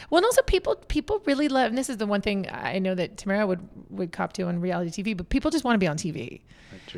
Well, 0.09 0.17
and 0.19 0.25
also 0.25 0.41
people 0.43 0.75
people 0.87 1.21
really 1.25 1.47
love. 1.47 1.69
And 1.69 1.77
this 1.77 1.89
is 1.89 1.97
the 1.97 2.05
one 2.05 2.21
thing 2.21 2.47
I 2.51 2.79
know 2.79 2.95
that 2.95 3.17
Tamara 3.17 3.45
would 3.47 3.67
would 3.89 4.11
cop 4.11 4.33
to 4.33 4.43
on 4.43 4.59
reality 4.61 5.03
TV. 5.03 5.15
But 5.15 5.29
people 5.29 5.51
just 5.51 5.63
want 5.63 5.75
to 5.75 5.79
be 5.79 5.87
on 5.87 5.97
TV. 5.97 6.41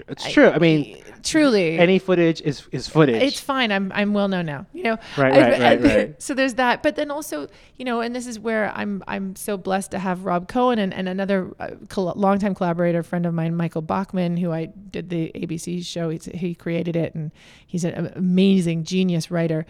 it's 0.07 0.31
true. 0.31 0.47
I 0.49 0.57
mean, 0.59 1.01
Truly, 1.23 1.77
any 1.79 1.99
footage 1.99 2.41
is 2.41 2.67
is 2.71 2.87
footage. 2.87 3.21
it's 3.21 3.39
fine. 3.39 3.71
I'm 3.71 3.91
I'm 3.93 4.13
well 4.13 4.27
known 4.27 4.45
now. 4.45 4.65
You 4.73 4.83
know. 4.83 4.97
Right, 5.17 5.33
I- 5.33 5.39
right, 5.41 5.51
right, 5.59 5.61
I- 5.61 5.95
right. 5.97 6.21
So 6.21 6.33
there's 6.33 6.55
that, 6.55 6.81
but 6.83 6.95
then 6.95 7.11
also, 7.11 7.47
you 7.75 7.85
know, 7.85 8.01
and 8.01 8.15
this 8.15 8.25
is 8.27 8.39
where 8.39 8.71
I'm 8.75 9.03
I'm 9.07 9.35
so 9.35 9.57
blessed 9.57 9.91
to 9.91 9.99
have 9.99 10.25
Rob 10.25 10.47
Cohen 10.47 10.79
and, 10.79 10.93
and 10.93 11.07
another 11.07 11.53
uh, 11.59 11.69
col- 11.89 12.13
longtime 12.15 12.55
collaborator, 12.55 13.03
friend 13.03 13.25
of 13.25 13.33
mine, 13.33 13.55
Michael 13.55 13.81
Bachman, 13.83 14.37
who 14.37 14.51
I 14.51 14.65
did 14.89 15.09
the 15.09 15.31
ABC 15.35 15.85
show. 15.85 16.09
He's, 16.09 16.25
he 16.25 16.55
created 16.55 16.95
it, 16.95 17.13
and 17.15 17.31
he's 17.65 17.83
an 17.83 18.11
amazing 18.15 18.83
genius 18.83 19.29
writer. 19.31 19.65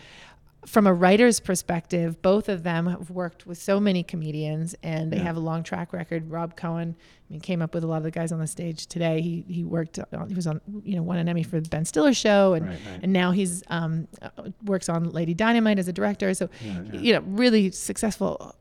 From 0.66 0.86
a 0.86 0.94
writer's 0.94 1.40
perspective, 1.40 2.22
both 2.22 2.50
of 2.50 2.64
them 2.64 2.88
have 2.88 3.10
worked 3.10 3.46
with 3.48 3.58
so 3.58 3.80
many 3.80 4.04
comedians, 4.04 4.76
and 4.84 5.14
they 5.14 5.20
have 5.20 5.38
a 5.38 5.40
long 5.40 5.64
track 5.64 5.94
record. 5.94 6.30
Rob 6.30 6.58
Cohen, 6.58 6.96
I 7.00 7.32
mean, 7.32 7.40
came 7.40 7.62
up 7.62 7.74
with 7.74 7.86
a 7.86 7.88
lot 7.88 7.98
of 7.98 8.04
the 8.04 8.12
guys 8.12 8.34
on 8.34 8.40
the 8.40 8.48
stage 8.48 8.88
today. 8.88 9.22
He 9.22 9.46
he 9.48 9.64
worked, 9.64 9.98
on, 10.14 10.28
he 10.28 10.36
was 10.36 10.46
on, 10.46 10.60
you 10.84 10.96
know, 10.96 11.04
won 11.04 11.20
an 11.20 11.30
Emmy 11.30 11.44
for 11.44 11.62
the 11.62 11.70
Ben 11.70 11.86
Stiller 11.86 12.14
show, 12.14 12.54
and 12.54 12.66
Right, 12.66 12.80
right. 12.92 13.00
and 13.02 13.14
now 13.14 13.32
he's 13.32 13.64
um, 13.70 14.08
uh, 14.22 14.30
works 14.66 14.90
on 14.90 15.12
Lady 15.12 15.34
Dynamite 15.34 15.80
as 15.80 15.88
a 15.88 15.94
director. 15.94 16.34
So, 16.34 16.50
you 16.92 17.14
know, 17.14 17.22
really 17.22 17.72
successful, 17.72 18.54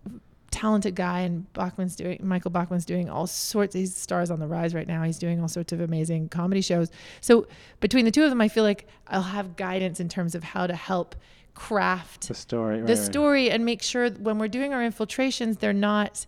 talented 0.53 0.95
guy. 0.95 1.21
And 1.21 1.53
Bachman's 1.55 1.97
doing 1.97 2.21
Michael 2.23 2.53
Bachman's 2.53 2.85
doing 2.85 3.11
all 3.11 3.27
sorts. 3.27 3.75
He's 3.75 3.97
stars 3.97 4.31
on 4.31 4.39
the 4.39 4.47
rise 4.47 4.75
right 4.75 4.87
now. 4.87 5.03
He's 5.03 5.19
doing 5.19 5.41
all 5.41 5.49
sorts 5.49 5.73
of 5.73 5.81
amazing 5.81 6.29
comedy 6.29 6.61
shows. 6.61 6.91
So 7.21 7.49
between 7.81 8.05
the 8.05 8.13
two 8.13 8.23
of 8.23 8.31
them, 8.31 8.41
I 8.41 8.49
feel 8.49 8.65
like 8.65 8.87
I'll 9.09 9.23
have 9.23 9.57
guidance 9.57 9.99
in 9.99 10.09
terms 10.09 10.37
of 10.37 10.45
how 10.45 10.67
to 10.69 10.75
help 10.77 11.17
craft 11.57 12.29
the 12.29 12.35
story. 12.35 12.77
right, 12.77 12.87
the 12.87 12.95
right. 12.95 13.05
story 13.05 13.51
and 13.51 13.65
make 13.65 13.83
sure 13.83 14.11
when 14.11 14.39
we're 14.39 14.47
doing 14.47 14.73
our 14.73 14.83
infiltrations, 14.83 15.57
they're 15.57 15.73
not. 15.73 16.27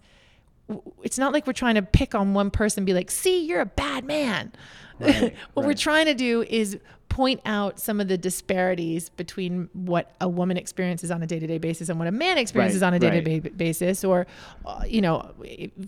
It's 1.03 1.19
not 1.19 1.33
like 1.33 1.47
we're 1.47 1.53
trying 1.53 1.77
to 1.77 1.83
pick 1.83 2.15
on 2.15 2.35
one 2.35 2.51
person, 2.51 2.81
and 2.81 2.87
be 2.87 2.95
like, 2.95 3.11
"See, 3.11 3.45
you're 3.47 3.61
a 3.61 3.67
bad 3.67 4.05
man." 4.05 4.53
Right, 4.99 5.35
what 5.55 5.67
we're 5.67 5.75
trying 5.75 6.07
to 6.07 6.15
do 6.15 6.43
is 6.43 6.79
point 7.09 7.41
out 7.45 7.81
some 7.81 8.01
of 8.01 8.07
the 8.07 8.19
disparities 8.19 9.09
between 9.09 9.69
what 9.73 10.15
a 10.21 10.29
woman 10.29 10.57
experiences 10.57 11.11
on 11.11 11.23
a 11.23 11.27
day-to-day 11.27 11.59
basis 11.59 11.89
and 11.89 11.99
what 11.99 12.07
a 12.07 12.13
man 12.13 12.39
experiences 12.39 12.83
Right, 12.83 12.89
on 12.89 12.95
a 12.95 12.99
day-to-day 12.99 13.41
basis 13.41 14.05
or 14.05 14.27
uh, 14.65 14.83
you 14.87 15.01
know 15.01 15.33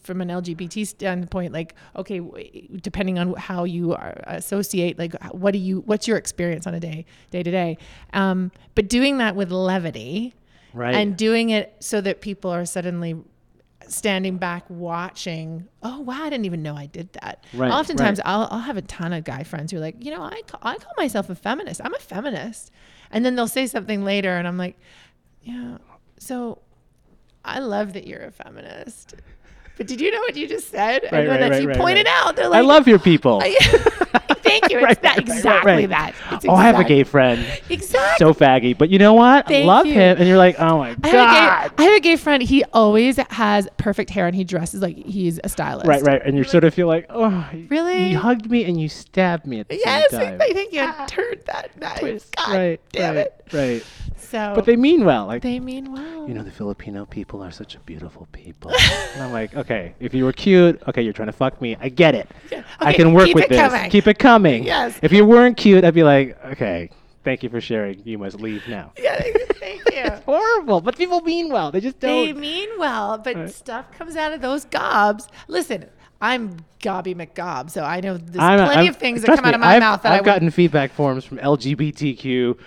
from 0.02 0.22
an 0.22 0.28
lgbt 0.28 0.86
standpoint 0.86 1.52
like 1.52 1.74
okay 1.94 2.20
depending 2.82 3.18
on 3.18 3.34
how 3.34 3.64
you 3.64 3.92
are, 3.92 4.20
associate 4.26 4.98
like 4.98 5.14
what 5.32 5.52
do 5.52 5.58
you 5.58 5.82
what's 5.86 6.08
your 6.08 6.16
experience 6.16 6.66
on 6.66 6.74
a 6.74 6.80
day 6.80 7.04
day 7.30 7.42
to 7.42 7.50
day 7.50 7.78
um, 8.12 8.50
but 8.74 8.88
doing 8.88 9.18
that 9.18 9.36
with 9.36 9.52
levity 9.52 10.34
Right. 10.72 10.94
and 10.94 11.16
doing 11.16 11.50
it 11.50 11.74
so 11.80 12.00
that 12.00 12.20
people 12.20 12.50
are 12.52 12.64
suddenly 12.64 13.16
standing 13.90 14.36
back 14.36 14.64
watching 14.68 15.66
oh 15.82 16.00
wow 16.00 16.22
i 16.22 16.30
didn't 16.30 16.44
even 16.46 16.62
know 16.62 16.76
i 16.76 16.86
did 16.86 17.12
that. 17.14 17.44
Right, 17.52 17.70
oftentimes 17.70 18.18
right. 18.18 18.26
I'll, 18.26 18.48
I'll 18.50 18.60
have 18.60 18.76
a 18.76 18.82
ton 18.82 19.12
of 19.12 19.24
guy 19.24 19.42
friends 19.42 19.72
who 19.72 19.78
are 19.78 19.80
like 19.80 19.96
you 20.04 20.10
know 20.10 20.22
I, 20.22 20.40
I 20.62 20.76
call 20.76 20.92
myself 20.96 21.28
a 21.30 21.34
feminist. 21.34 21.80
I'm 21.84 21.94
a 21.94 21.98
feminist. 21.98 22.70
And 23.10 23.24
then 23.24 23.34
they'll 23.34 23.48
say 23.48 23.66
something 23.66 24.04
later 24.04 24.36
and 24.36 24.46
i'm 24.46 24.56
like 24.58 24.78
yeah 25.42 25.78
so 26.18 26.60
i 27.44 27.58
love 27.58 27.92
that 27.94 28.06
you're 28.06 28.22
a 28.22 28.30
feminist. 28.30 29.14
But 29.76 29.86
did 29.86 29.98
you 29.98 30.10
know 30.10 30.20
what 30.20 30.36
you 30.36 30.46
just 30.46 30.68
said? 30.68 31.04
Right, 31.04 31.20
and 31.20 31.28
when 31.28 31.40
right, 31.40 31.50
right, 31.52 31.62
you 31.62 31.68
pointed 31.70 32.06
out 32.06 32.36
they're 32.36 32.48
like 32.48 32.58
I 32.58 32.60
love 32.60 32.86
your 32.86 32.98
people. 32.98 33.42
thank 34.50 34.70
you 34.70 34.78
it's 34.86 34.86
Right, 34.86 35.02
that, 35.02 35.16
right, 35.16 35.28
right, 35.28 35.36
exactly 35.36 35.72
right. 35.86 35.88
that 35.88 36.14
It's 36.32 36.44
Oh, 36.48 36.54
I 36.54 36.64
have 36.64 36.78
a 36.78 36.84
gay 36.84 37.04
friend. 37.04 37.40
exactly 37.68 38.16
So 38.18 38.34
faggy, 38.34 38.76
but 38.76 38.90
you 38.90 38.98
know 38.98 39.14
what? 39.14 39.46
I 39.46 39.48
Thank 39.48 39.66
love 39.66 39.86
you. 39.86 39.94
him, 39.94 40.16
and 40.18 40.26
you're 40.28 40.38
like, 40.38 40.56
oh 40.58 40.78
my 40.78 40.88
I 41.02 41.08
have, 41.08 41.12
god. 41.12 41.76
gay, 41.76 41.82
I 41.84 41.86
have 41.86 41.96
a 41.96 42.00
gay 42.00 42.16
friend. 42.16 42.42
He 42.42 42.64
always 42.72 43.16
has 43.30 43.68
perfect 43.76 44.10
hair 44.10 44.26
and 44.26 44.34
he 44.34 44.44
dresses 44.44 44.82
like 44.82 44.96
he's 44.96 45.38
a 45.44 45.48
stylist. 45.48 45.86
Right, 45.86 46.02
right, 46.02 46.20
and 46.24 46.36
you 46.36 46.44
sort 46.44 46.64
of 46.64 46.74
feel 46.74 46.86
like, 46.86 47.06
oh, 47.10 47.48
Really? 47.68 48.10
You 48.10 48.18
hugged 48.18 48.50
me 48.50 48.64
and 48.64 48.80
you 48.80 48.88
stabbed 48.88 49.46
me 49.46 49.60
at 49.60 49.68
the 49.68 49.76
Yes, 49.76 50.10
same 50.10 50.20
time. 50.20 50.38
Yes, 50.40 50.50
I 50.50 50.52
think 50.52 50.72
you 50.72 51.06
turned 51.06 51.42
that 51.46 51.78
knife. 51.80 52.30
God 52.36 52.52
right, 52.52 52.80
damn 52.92 53.16
right, 53.16 53.26
it. 53.26 53.44
right. 53.52 53.84
So, 54.16 54.52
But 54.54 54.64
they 54.64 54.76
mean 54.76 55.04
well. 55.04 55.26
Like, 55.26 55.42
they 55.42 55.58
mean 55.58 55.92
well. 55.92 56.28
you 56.28 56.34
know, 56.34 56.44
the 56.44 56.50
Filipino 56.52 57.04
people 57.04 57.42
are 57.42 57.50
such 57.50 57.74
a 57.74 57.80
beautiful 57.80 58.28
people. 58.30 58.70
and 59.14 59.22
I'm 59.24 59.32
like, 59.32 59.56
okay, 59.56 59.94
if 59.98 60.14
you 60.14 60.24
were 60.24 60.32
cute, 60.32 60.80
okay, 60.86 61.02
you're 61.02 61.12
trying 61.12 61.26
to 61.26 61.32
fuck 61.32 61.60
me. 61.60 61.76
I 61.80 61.88
get 61.88 62.14
it. 62.14 62.28
I 62.78 62.90
Okay, 62.90 62.94
can 62.94 63.12
work 63.12 63.32
with 63.34 63.48
this. 63.48 63.58
coming. 63.58 63.90
Keep 63.90 64.06
it 64.06 64.18
coming. 64.20 64.39
Yes. 64.46 64.98
If 65.02 65.12
you 65.12 65.24
weren't 65.24 65.56
cute, 65.56 65.84
I'd 65.84 65.94
be 65.94 66.02
like, 66.02 66.42
okay, 66.46 66.90
thank 67.24 67.42
you 67.42 67.48
for 67.48 67.60
sharing. 67.60 68.02
You 68.04 68.18
must 68.18 68.40
leave 68.40 68.66
now. 68.68 68.92
yeah, 68.98 69.16
thank 69.20 69.36
you. 69.36 69.46
it's 69.92 70.24
Horrible, 70.24 70.80
but 70.80 70.96
people 70.96 71.20
mean 71.22 71.50
well. 71.52 71.70
They 71.70 71.80
just 71.80 72.00
don't. 72.00 72.10
They 72.26 72.32
mean 72.32 72.68
well, 72.78 73.18
but 73.18 73.36
Right. 73.36 73.50
stuff 73.50 73.90
comes 73.92 74.16
out 74.16 74.32
of 74.32 74.40
those 74.40 74.64
gobs. 74.64 75.28
Listen, 75.48 75.86
I'm 76.20 76.56
Gobby 76.82 77.14
McGob, 77.14 77.70
so 77.70 77.82
I 77.84 78.00
know 78.00 78.16
there's 78.16 78.36
I'm- 78.38 78.58
plenty 78.58 78.80
I'm- 78.82 78.88
of 78.88 78.96
things 78.96 79.22
that 79.22 79.34
come 79.36 79.44
out 79.44 79.54
of 79.54 79.60
my 79.60 79.76
I've, 79.76 79.80
mouth 79.80 80.02
that 80.02 80.12
I've 80.12 80.24
gotten 80.24 80.50
feedback 80.50 80.92
forms 80.92 81.24
from 81.24 81.38
LGBTQ 81.38 82.58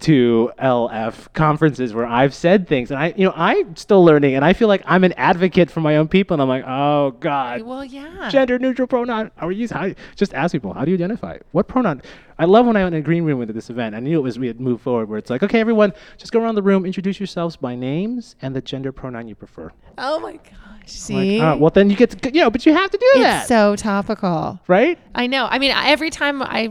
to 0.00 0.52
LF 0.58 1.32
conferences 1.32 1.92
where 1.94 2.06
I've 2.06 2.34
said 2.34 2.68
things, 2.68 2.90
and 2.90 2.98
I, 3.00 3.14
you 3.16 3.24
know, 3.24 3.32
I'm 3.36 3.76
still 3.76 4.04
learning, 4.04 4.34
and 4.34 4.44
I 4.44 4.52
feel 4.52 4.68
like 4.68 4.82
I'm 4.86 5.04
an 5.04 5.12
advocate 5.16 5.70
for 5.70 5.80
my 5.80 5.96
own 5.96 6.08
people, 6.08 6.34
and 6.34 6.42
I'm 6.42 6.48
like, 6.48 6.64
oh 6.66 7.12
god, 7.20 7.62
Well, 7.62 7.84
yeah. 7.84 8.28
gender 8.30 8.58
neutral 8.58 8.86
pronoun. 8.88 9.30
How 9.36 9.46
are 9.48 9.52
you? 9.52 9.68
How, 9.68 9.92
just 10.16 10.34
ask 10.34 10.52
people, 10.52 10.72
how 10.74 10.84
do 10.84 10.90
you 10.90 10.96
identify? 10.96 11.38
What 11.52 11.68
pronoun? 11.68 12.02
I 12.40 12.44
love 12.44 12.66
when 12.66 12.76
I 12.76 12.84
went 12.84 12.94
in 12.94 13.00
a 13.00 13.04
green 13.04 13.24
room 13.24 13.40
with 13.40 13.52
this 13.52 13.68
event. 13.68 13.96
I 13.96 14.00
knew 14.00 14.16
it 14.18 14.22
was 14.22 14.38
we 14.38 14.46
had 14.46 14.60
moved 14.60 14.82
forward, 14.82 15.08
where 15.08 15.18
it's 15.18 15.30
like, 15.30 15.42
okay, 15.42 15.58
everyone, 15.60 15.92
just 16.18 16.30
go 16.32 16.40
around 16.40 16.54
the 16.54 16.62
room, 16.62 16.86
introduce 16.86 17.18
yourselves 17.18 17.56
by 17.56 17.74
names 17.74 18.36
and 18.42 18.54
the 18.54 18.60
gender 18.60 18.92
pronoun 18.92 19.26
you 19.26 19.34
prefer. 19.34 19.72
Oh 19.98 20.20
my 20.20 20.34
gosh. 20.34 20.52
See? 20.86 21.40
Like, 21.40 21.56
oh, 21.56 21.60
well, 21.60 21.70
then 21.70 21.90
you 21.90 21.96
get 21.96 22.10
to, 22.10 22.32
you 22.32 22.40
know, 22.40 22.50
but 22.50 22.64
you 22.64 22.72
have 22.72 22.90
to 22.92 22.96
do 22.96 23.20
that, 23.22 23.40
it's 23.40 23.48
so 23.48 23.74
topical. 23.76 24.60
right? 24.68 24.98
I 25.16 25.26
know. 25.26 25.46
I 25.50 25.58
mean, 25.58 25.72
every 25.74 26.10
time 26.10 26.40
I 26.42 26.70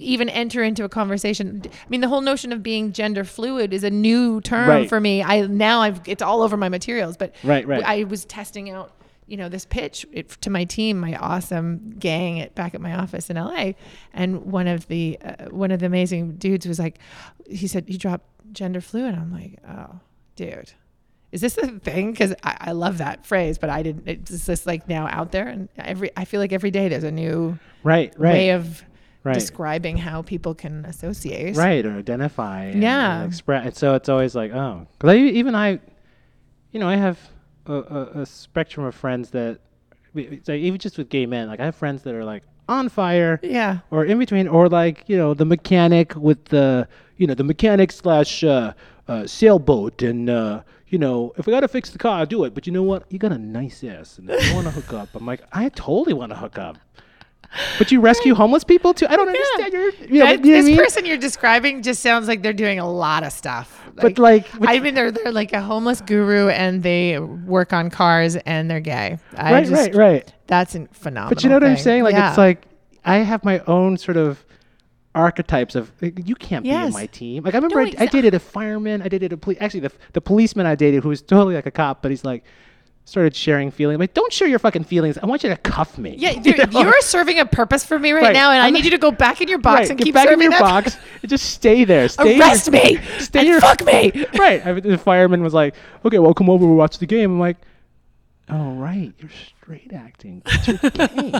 even 0.00 0.28
enter 0.28 0.62
into 0.62 0.84
a 0.84 0.88
conversation, 0.88 1.62
I 1.66 1.88
mean, 1.88 2.00
the 2.00 2.08
whole 2.08 2.20
notion 2.22 2.52
of 2.52 2.62
being 2.62 2.92
gender 2.92 3.24
fluid 3.24 3.72
is 3.72 3.84
a 3.84 3.90
new 3.90 4.40
term 4.40 4.68
Right. 4.68 4.88
for 4.88 5.00
me. 5.00 5.22
I 5.22 5.46
now 5.46 5.80
I've 5.80 6.00
it's 6.06 6.22
all 6.22 6.42
over 6.42 6.56
my 6.56 6.68
materials, 6.68 7.16
but 7.16 7.34
Right, 7.44 7.66
right. 7.66 7.82
I 7.84 8.04
was 8.04 8.24
testing 8.24 8.70
out. 8.70 8.92
you 9.26 9.36
know, 9.36 9.48
this 9.48 9.64
pitch 9.64 10.04
to 10.40 10.50
my 10.50 10.64
team, 10.64 10.98
my 10.98 11.14
awesome 11.14 11.90
gang 12.00 12.40
at, 12.40 12.52
back 12.56 12.74
at 12.74 12.80
my 12.80 12.94
office 12.96 13.30
in 13.30 13.36
LA, 13.36 13.74
and 14.12 14.44
one 14.46 14.66
of 14.66 14.88
the 14.88 15.16
uh, 15.24 15.44
one 15.50 15.70
of 15.70 15.78
the 15.78 15.86
amazing 15.86 16.32
dudes 16.36 16.66
was 16.66 16.80
like, 16.80 16.98
he 17.48 17.68
said 17.68 17.84
he 17.88 17.96
dropped 17.96 18.26
gender 18.52 18.80
fluid. 18.80 19.14
I'm 19.14 19.32
like, 19.32 19.58
oh, 19.68 20.00
dude. 20.34 20.72
Is 21.30 21.42
this 21.42 21.56
a 21.58 21.68
thing? 21.78 22.10
Because 22.10 22.34
I, 22.42 22.56
I 22.58 22.72
love 22.72 22.98
that 22.98 23.24
phrase, 23.24 23.56
but 23.56 23.70
I 23.70 23.84
didn't. 23.84 24.08
It's 24.08 24.46
just 24.46 24.66
like 24.66 24.88
now 24.88 25.06
out 25.06 25.30
there, 25.30 25.46
and 25.46 25.68
every 25.78 26.10
I 26.16 26.24
feel 26.24 26.40
like 26.40 26.52
every 26.52 26.72
day 26.72 26.88
there's 26.88 27.04
a 27.04 27.12
new 27.12 27.56
Right, 27.84 28.12
right. 28.18 28.32
way 28.32 28.50
of 28.50 28.82
right. 29.24 29.34
describing 29.34 29.96
how 29.98 30.22
people 30.22 30.54
can 30.54 30.84
associate. 30.86 31.56
right 31.56 31.84
or 31.86 31.96
identify 31.98 32.64
and, 32.64 32.82
Yeah. 32.82 33.20
and 33.22 33.28
express 33.32 33.66
and 33.66 33.76
so 33.76 33.94
it's 33.94 34.08
always 34.08 34.34
like 34.34 34.52
oh 34.52 34.86
because 34.98 35.10
I, 35.14 35.16
even 35.16 35.54
i 35.54 35.78
you 36.72 36.80
know 36.80 36.88
i 36.88 36.96
have 36.96 37.18
a, 37.66 37.74
a, 37.74 38.02
a 38.22 38.26
spectrum 38.26 38.86
of 38.86 38.94
friends 38.94 39.30
that 39.30 39.60
like 40.14 40.48
even 40.48 40.78
just 40.78 40.98
with 40.98 41.08
gay 41.08 41.26
men 41.26 41.48
like 41.48 41.60
i 41.60 41.64
have 41.64 41.76
friends 41.76 42.02
that 42.02 42.14
are 42.14 42.24
like 42.24 42.42
on 42.68 42.88
fire 42.88 43.40
Yeah. 43.42 43.78
or 43.90 44.04
in 44.04 44.18
between 44.18 44.46
or 44.46 44.68
like 44.68 45.04
you 45.08 45.16
know 45.16 45.34
the 45.34 45.44
mechanic 45.44 46.14
with 46.16 46.44
the 46.46 46.86
you 47.16 47.26
know 47.26 47.34
the 47.34 47.44
mechanic 47.44 47.90
slash 47.92 48.44
uh, 48.44 48.72
uh, 49.08 49.26
sailboat 49.26 50.02
and 50.02 50.30
uh, 50.30 50.62
you 50.86 50.96
know 50.98 51.32
if 51.36 51.46
we 51.46 51.52
gotta 51.52 51.66
fix 51.68 51.90
the 51.90 51.98
car 51.98 52.20
i'll 52.20 52.26
do 52.26 52.44
it 52.44 52.54
but 52.54 52.66
you 52.66 52.72
know 52.72 52.82
what 52.84 53.04
you 53.10 53.18
got 53.18 53.32
a 53.32 53.38
nice 53.38 53.82
ass 53.82 54.18
and 54.18 54.30
i 54.30 54.54
want 54.54 54.66
to 54.66 54.70
hook 54.72 54.92
up 54.92 55.08
i'm 55.14 55.26
like 55.26 55.42
i 55.52 55.68
totally 55.70 56.12
want 56.14 56.30
to 56.30 56.36
hook 56.36 56.58
up 56.58 56.78
but 57.78 57.90
you 57.90 58.00
rescue 58.00 58.34
homeless 58.34 58.62
people 58.64 58.94
too 58.94 59.06
i 59.08 59.16
don't 59.16 59.28
understand 59.28 59.72
your 59.72 59.82
you 59.82 59.90
know, 59.90 59.96
That- 59.98 60.10
you 60.10 60.18
know 60.18 60.24
what 60.24 60.32
I 60.32 60.36
this 60.36 60.66
mean? 60.66 60.76
person 60.76 61.04
you're 61.06 61.16
describing 61.16 61.82
just 61.82 62.00
sounds 62.02 62.28
like 62.28 62.42
they're 62.42 62.52
doing 62.52 62.78
a 62.78 62.88
lot 62.90 63.24
of 63.24 63.32
stuff. 63.32 63.76
But, 63.96 64.18
like, 64.18 64.46
I 64.62 64.78
mean, 64.78 64.94
they're 64.94 65.10
they're 65.10 65.32
like 65.32 65.52
a 65.52 65.60
homeless 65.60 66.00
guru, 66.00 66.48
and 66.48 66.82
they 66.82 67.18
work 67.18 67.72
on 67.72 67.90
cars, 67.90 68.36
and 68.36 68.70
they're 68.70 68.80
gay. 68.80 69.18
I 69.36 69.52
right, 69.52 69.66
just, 69.66 69.74
right, 69.74 69.94
right. 69.94 70.34
That's 70.46 70.74
phenomenal. 70.92 71.28
But 71.28 71.42
you 71.42 71.50
know 71.50 71.56
what 71.56 71.64
I'm 71.64 71.76
saying? 71.76 72.04
Like 72.04 72.14
Yeah. 72.14 72.28
it's 72.30 72.38
like 72.38 72.62
I 73.04 73.16
have 73.16 73.44
my 73.44 73.58
own 73.66 73.98
sort 73.98 74.16
of 74.16 74.44
archetypes 75.14 75.74
of 75.74 75.90
like, 76.00 76.26
you 76.26 76.34
can't 76.36 76.62
be 76.62 76.70
in 76.70 76.92
my 76.92 77.06
team. 77.06 77.42
Like 77.42 77.54
I 77.54 77.58
remember 77.58 77.84
No, 77.84 77.90
I, 77.98 78.04
I 78.04 78.06
dated 78.06 78.32
a 78.34 78.38
fireman. 78.38 79.02
I 79.02 79.08
dated 79.08 79.32
a 79.32 79.36
police. 79.36 79.58
Actually, 79.60 79.80
the 79.80 79.92
the 80.12 80.20
policeman 80.20 80.66
I 80.66 80.76
dated 80.76 81.02
who 81.02 81.08
was 81.10 81.20
totally 81.34 81.54
like 81.56 81.66
a 81.66 81.70
cop, 81.72 82.00
but 82.00 82.10
he's 82.10 82.24
like 82.24 82.44
started 83.10 83.34
sharing 83.34 83.70
feelings. 83.70 83.96
I'm 83.96 84.00
Like 84.00 84.14
don't 84.14 84.32
share 84.32 84.48
your 84.48 84.58
fucking 84.58 84.84
feelings. 84.84 85.18
I 85.18 85.26
want 85.26 85.42
you 85.42 85.48
to 85.50 85.56
cuff 85.56 85.98
me. 85.98 86.14
Yeah, 86.16 86.30
You 86.42 86.42
dude, 86.42 86.72
know? 86.72 86.80
you're 86.82 87.00
serving 87.02 87.38
a 87.38 87.44
purpose 87.44 87.84
for 87.84 87.98
me 87.98 88.12
right, 88.12 88.22
Right. 88.22 88.32
now, 88.32 88.50
and 88.52 88.62
i 88.62 88.66
I'm 88.68 88.72
need 88.72 88.80
not- 88.80 88.84
you 88.86 88.90
to 88.92 88.98
go 88.98 89.10
back 89.10 89.40
in 89.40 89.48
your 89.48 89.58
box 89.58 89.80
right, 89.80 89.90
and 89.90 89.98
get 89.98 90.04
keep 90.04 90.14
back 90.14 90.26
in 90.26 90.32
serving 90.34 90.42
your 90.44 90.50
that. 90.52 90.60
box 90.60 90.96
and 91.22 91.28
just 91.30 91.50
stay 91.50 91.84
there. 91.84 92.08
Stay 92.08 92.34
in 92.36 92.40
Arrest 92.40 92.72
your, 92.72 92.82
me 92.84 92.98
Stay 93.18 93.38
and 93.40 93.48
your, 93.48 93.60
fuck 93.60 93.84
me. 93.84 94.12
right. 94.38 94.64
I, 94.64 94.72
the 94.72 94.96
fireman 94.98 95.42
was 95.42 95.52
like, 95.52 95.74
"Okay, 96.04 96.18
well, 96.18 96.32
come 96.34 96.48
over. 96.48 96.64
We'll 96.66 96.76
watch 96.76 96.98
the 96.98 97.06
game." 97.06 97.32
I'm 97.32 97.40
like, 97.40 97.56
"Oh, 98.48 98.72
right. 98.74 99.12
You're 99.18 99.30
straight 99.30 99.92
acting. 99.92 100.42
But 100.44 100.66
you're 100.68 100.78
gay. 100.90 101.30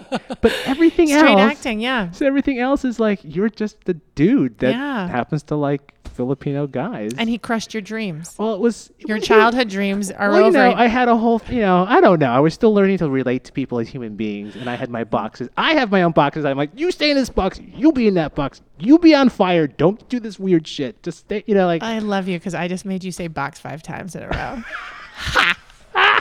but 0.40 0.52
everything 0.66 1.08
Straight 1.08 1.38
else, 1.38 1.52
acting, 1.52 1.80
yeah. 1.80 2.10
So 2.12 2.26
everything 2.26 2.58
else 2.58 2.84
is 2.84 3.00
like 3.00 3.20
you're 3.24 3.48
just 3.48 3.84
the 3.84 3.94
dude 4.14 4.58
that 4.58 4.72
Yeah. 4.72 5.08
happens 5.08 5.42
to 5.44 5.56
like 5.56 5.94
Filipino 6.20 6.66
guys. 6.66 7.12
And 7.16 7.30
he 7.30 7.38
crushed 7.38 7.72
your 7.72 7.80
dreams. 7.80 8.34
well, 8.38 8.52
it 8.52 8.60
was 8.60 8.92
Your 8.98 9.18
childhood 9.18 9.70
dreams 9.70 10.10
are 10.10 10.28
Well, 10.28 10.40
you 10.40 10.46
over. 10.48 10.58
know, 10.58 10.72
I 10.74 10.86
had 10.86 11.08
a 11.08 11.16
whole, 11.16 11.40
you 11.48 11.60
know, 11.62 11.86
I 11.88 12.02
don't 12.02 12.18
know. 12.18 12.30
I 12.30 12.40
was 12.40 12.52
still 12.52 12.74
learning 12.74 12.98
to 12.98 13.08
relate 13.08 13.44
to 13.44 13.52
people 13.52 13.78
as 13.78 13.88
human 13.88 14.16
beings, 14.16 14.54
and 14.54 14.68
I 14.68 14.74
had 14.74 14.90
my 14.90 15.04
boxes. 15.04 15.48
I 15.56 15.72
have 15.72 15.90
my 15.90 16.02
own 16.02 16.12
boxes. 16.12 16.44
I'm 16.44 16.58
like, 16.58 16.72
you 16.74 16.90
stay 16.90 17.10
in 17.10 17.16
this 17.16 17.30
box. 17.30 17.58
You 17.58 17.90
be 17.92 18.06
in 18.06 18.14
that 18.14 18.34
box. 18.34 18.60
You 18.78 18.98
be 18.98 19.14
on 19.14 19.30
fire. 19.30 19.66
Don't 19.66 20.06
do 20.10 20.20
this 20.20 20.38
weird 20.38 20.68
shit. 20.68 21.02
Just 21.02 21.20
stay, 21.20 21.42
you 21.46 21.54
know, 21.54 21.64
like. 21.66 21.82
I 21.82 22.00
love 22.00 22.28
you 22.28 22.38
because 22.38 22.54
I 22.54 22.68
just 22.68 22.84
made 22.84 23.02
you 23.02 23.12
say 23.12 23.28
box 23.28 23.58
five 23.58 23.82
times 23.82 24.14
in 24.14 24.22
a 24.22 24.28
row. 24.28 24.62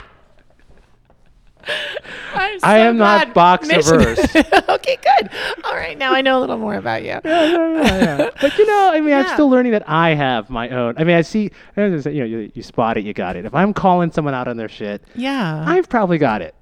I'm 2.32 2.58
I 2.62 2.76
so 2.76 2.88
am 2.88 2.96
not 2.98 3.34
box 3.34 3.68
averse. 3.68 4.18
okay, 4.36 4.98
good. 5.02 5.30
All 5.64 5.74
right, 5.74 5.96
now 5.98 6.12
I 6.12 6.20
know 6.22 6.38
a 6.38 6.40
little 6.40 6.58
more 6.58 6.74
about 6.74 7.02
you. 7.02 7.18
but 7.22 8.58
you 8.58 8.66
know, 8.66 8.90
I 8.92 9.00
mean, 9.00 9.14
I'm 9.14 9.26
still 9.34 9.48
learning 9.48 9.72
that 9.72 9.88
I 9.88 10.10
have 10.14 10.50
my 10.50 10.68
own. 10.68 10.94
I 10.96 11.04
mean, 11.04 11.16
I 11.16 11.22
see, 11.22 11.50
I 11.76 11.82
was 11.82 11.90
gonna 11.90 12.02
say, 12.02 12.12
you 12.14 12.20
know, 12.20 12.26
you, 12.26 12.52
you 12.54 12.62
spot 12.62 12.96
it, 12.96 13.04
you 13.04 13.12
got 13.12 13.36
it. 13.36 13.44
If 13.44 13.54
I'm 13.54 13.72
calling 13.74 14.10
someone 14.12 14.34
out 14.34 14.48
on 14.48 14.56
their 14.56 14.68
shit, 14.68 15.02
Yeah. 15.14 15.64
I've 15.66 15.88
probably 15.88 16.18
got 16.18 16.42
it. 16.42 16.54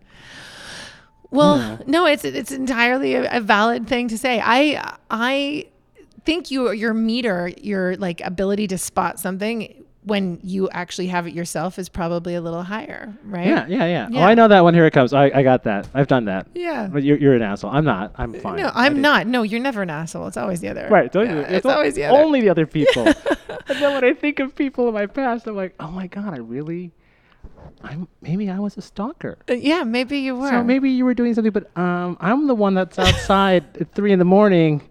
Well, 1.31 1.79
no, 1.87 2.07
it's 2.07 2.25
it's 2.25 2.51
entirely 2.53 3.15
a, 3.15 3.37
a 3.37 3.41
valid 3.41 3.87
thing 3.87 4.09
to 4.09 4.17
say. 4.17 4.41
I 4.43 4.97
I 5.11 5.67
think 6.25 6.51
you 6.51 6.71
your 6.73 6.95
meter, 6.95 7.53
your 7.61 7.97
like 7.97 8.23
ability 8.23 8.67
to 8.69 8.79
spot 8.79 9.21
something 9.21 9.85
when 10.09 10.41
you 10.43 10.69
actually 10.71 11.07
have 11.09 11.27
it 11.27 11.35
yourself 11.35 11.79
is 11.79 11.89
probably 11.89 12.35
a 12.35 12.41
little 12.41 12.63
higher, 12.63 13.15
right? 13.25 13.47
Yeah, 13.47 13.67
yeah, 13.69 13.85
yeah. 13.87 14.09
Yeah. 14.11 14.21
Oh, 14.21 14.25
I 14.25 14.35
know 14.35 14.49
that 14.49 14.61
one. 14.65 14.75
Here 14.75 14.87
it 14.87 14.93
comes. 14.93 15.13
I, 15.13 15.27
I 15.35 15.43
got 15.43 15.65
that. 15.65 15.89
I've 15.95 16.09
done 16.09 16.25
that. 16.25 16.49
Yeah. 16.55 16.89
But 16.91 17.03
you're, 17.03 17.19
you're 17.19 17.35
an 17.35 17.43
asshole. 17.43 17.71
I'm 17.71 17.85
not. 17.85 18.13
I'm 18.17 18.33
fine. 18.35 18.57
No, 18.57 18.71
I'm 18.75 19.01
not. 19.01 19.27
No, 19.27 19.43
you're 19.43 19.61
never 19.61 19.83
an 19.83 19.91
asshole. 19.91 20.27
It's 20.27 20.37
always 20.37 20.61
the 20.61 20.69
other. 20.69 20.89
Right. 20.91 21.13
Don't 21.13 21.27
Yeah, 21.27 21.35
you? 21.51 21.57
it's 21.57 21.67
o- 21.67 21.71
always 21.71 21.95
the 21.95 22.05
other. 22.05 22.19
Only 22.19 22.41
the 22.41 22.49
other 22.49 22.67
people. 22.67 23.07
and 23.69 23.79
then 23.81 23.95
when 23.95 24.05
I 24.05 24.15
think 24.15 24.41
of 24.41 24.55
people 24.57 24.89
in 24.89 24.95
my 24.95 25.07
past, 25.07 25.47
I'm 25.47 25.55
like, 25.57 25.75
oh 25.79 25.91
my 25.91 26.07
god, 26.07 26.33
I 26.35 26.39
really, 26.39 26.93
I'm 27.83 28.09
maybe 28.23 28.49
I 28.51 28.59
was 28.59 28.77
a 28.77 28.83
stalker. 28.83 29.39
Uh, 29.49 29.55
yeah, 29.55 29.85
maybe 29.85 30.19
you 30.19 30.35
were. 30.37 30.49
So 30.49 30.65
maybe 30.65 30.91
you 30.91 31.05
were 31.05 31.15
doing 31.15 31.35
something, 31.35 31.53
but 31.53 31.71
um, 31.77 32.17
I'm 32.21 32.47
the 32.47 32.55
one 32.55 32.75
that's 32.75 32.99
outside 32.99 33.65
at 33.81 33.93
three 33.95 34.13
in 34.13 34.19
the 34.19 34.25
morning. 34.25 34.83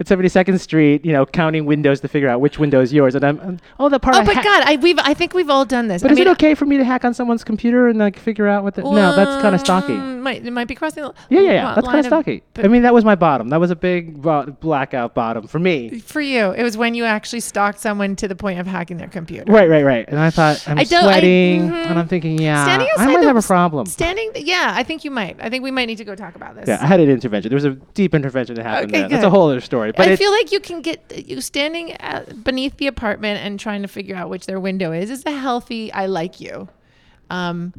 At 0.00 0.06
72nd 0.06 0.60
Street, 0.60 1.04
you 1.04 1.12
know, 1.12 1.26
counting 1.26 1.66
windows 1.66 2.00
to 2.02 2.08
figure 2.08 2.28
out 2.28 2.40
which 2.40 2.56
window 2.58 2.80
is 2.80 2.92
yours, 2.92 3.16
and 3.16 3.24
I'm, 3.24 3.40
I'm 3.40 3.60
oh, 3.80 3.88
that 3.88 3.98
part. 4.00 4.14
Oh, 4.14 4.20
I 4.20 4.24
but 4.24 4.36
ha- 4.36 4.42
God, 4.42 4.62
I 4.64 4.76
we've 4.76 4.98
I 5.00 5.12
think 5.12 5.34
we've 5.34 5.50
all 5.50 5.64
done 5.64 5.88
this. 5.88 6.02
But 6.02 6.10
I 6.10 6.14
is 6.14 6.18
mean, 6.20 6.28
it 6.28 6.30
okay 6.32 6.54
for 6.54 6.66
me 6.66 6.76
to 6.76 6.84
hack 6.84 7.04
on 7.04 7.14
someone's 7.14 7.42
computer 7.42 7.88
and 7.88 7.98
like 7.98 8.16
figure 8.16 8.46
out 8.46 8.62
what 8.62 8.74
the? 8.76 8.82
no, 8.82 9.16
that's 9.16 9.42
kind 9.42 9.56
of 9.56 9.60
stalking. 9.60 9.96
um, 9.98 10.22
Might 10.22 10.46
it 10.46 10.52
might 10.52 10.68
be 10.68 10.76
crossing 10.76 11.02
the 11.02 11.12
Yeah, 11.30 11.40
yeah, 11.40 11.52
yeah. 11.52 11.74
That's 11.74 11.86
kind 11.86 11.98
of 11.98 12.06
stalky. 12.06 12.44
I 12.58 12.68
mean, 12.68 12.82
that 12.82 12.94
was 12.94 13.04
my 13.04 13.16
bottom. 13.16 13.48
That 13.48 13.58
was 13.58 13.72
a 13.72 13.76
big 13.76 14.22
bo- 14.22 14.46
blackout 14.60 15.14
bottom 15.14 15.48
for 15.48 15.58
me. 15.58 15.98
for 15.98 16.20
you, 16.20 16.52
it 16.52 16.62
was 16.62 16.76
when 16.76 16.94
you 16.94 17.04
actually 17.04 17.40
stalked 17.40 17.80
someone 17.80 18.14
to 18.16 18.28
the 18.28 18.36
point 18.36 18.60
of 18.60 18.68
hacking 18.68 18.98
their 18.98 19.08
computer. 19.08 19.50
Right, 19.52 19.68
right, 19.68 19.82
right. 19.84 20.04
And 20.08 20.20
I 20.20 20.30
thought 20.30 20.62
I'm 20.68 20.78
I 20.78 20.84
don't- 20.84 21.04
I- 21.04 21.12
sweating, 21.12 21.62
mhm. 21.70 21.86
and 21.90 21.98
I'm 21.98 22.06
thinking, 22.06 22.38
yeah, 22.40 22.64
Standing 22.64 22.88
I 22.98 23.06
might 23.06 23.24
have 23.24 23.36
a 23.36 23.42
problem. 23.42 23.86
Standing, 23.86 24.30
yeah, 24.36 24.72
I 24.76 24.84
think 24.84 25.04
you 25.04 25.10
might. 25.10 25.36
I 25.40 25.50
think 25.50 25.64
we 25.64 25.72
might 25.72 25.86
need 25.86 25.98
to 25.98 26.04
go 26.04 26.14
talk 26.14 26.36
about 26.36 26.54
this. 26.54 26.68
yeah, 26.68 26.78
I 26.80 26.86
had 26.86 27.00
an 27.00 27.10
intervention. 27.10 27.48
There 27.50 27.56
was 27.56 27.64
a 27.64 27.70
deep 27.94 28.14
intervention 28.14 28.54
that 28.54 28.62
happened 28.64 28.92
Okay, 28.92 29.00
there. 29.00 29.08
That's 29.08 29.24
a 29.24 29.30
whole 29.30 29.48
other 29.48 29.60
story. 29.60 29.87
But 29.96 30.08
I 30.08 30.16
feel 30.16 30.30
like 30.32 30.52
you 30.52 30.60
can 30.60 30.82
get 30.82 31.26
you 31.28 31.40
standing 31.40 31.92
at, 31.92 32.42
beneath 32.44 32.76
the 32.76 32.86
apartment 32.86 33.40
and 33.44 33.58
trying 33.58 33.82
to 33.82 33.88
figure 33.88 34.16
out 34.16 34.28
which 34.30 34.46
their 34.46 34.60
window 34.60 34.92
is. 34.92 35.10
Is 35.10 35.24
a 35.26 35.30
healthy. 35.32 35.92
I 35.92 36.06
like 36.06 36.40
you. 36.40 36.68
Um, 37.30 37.72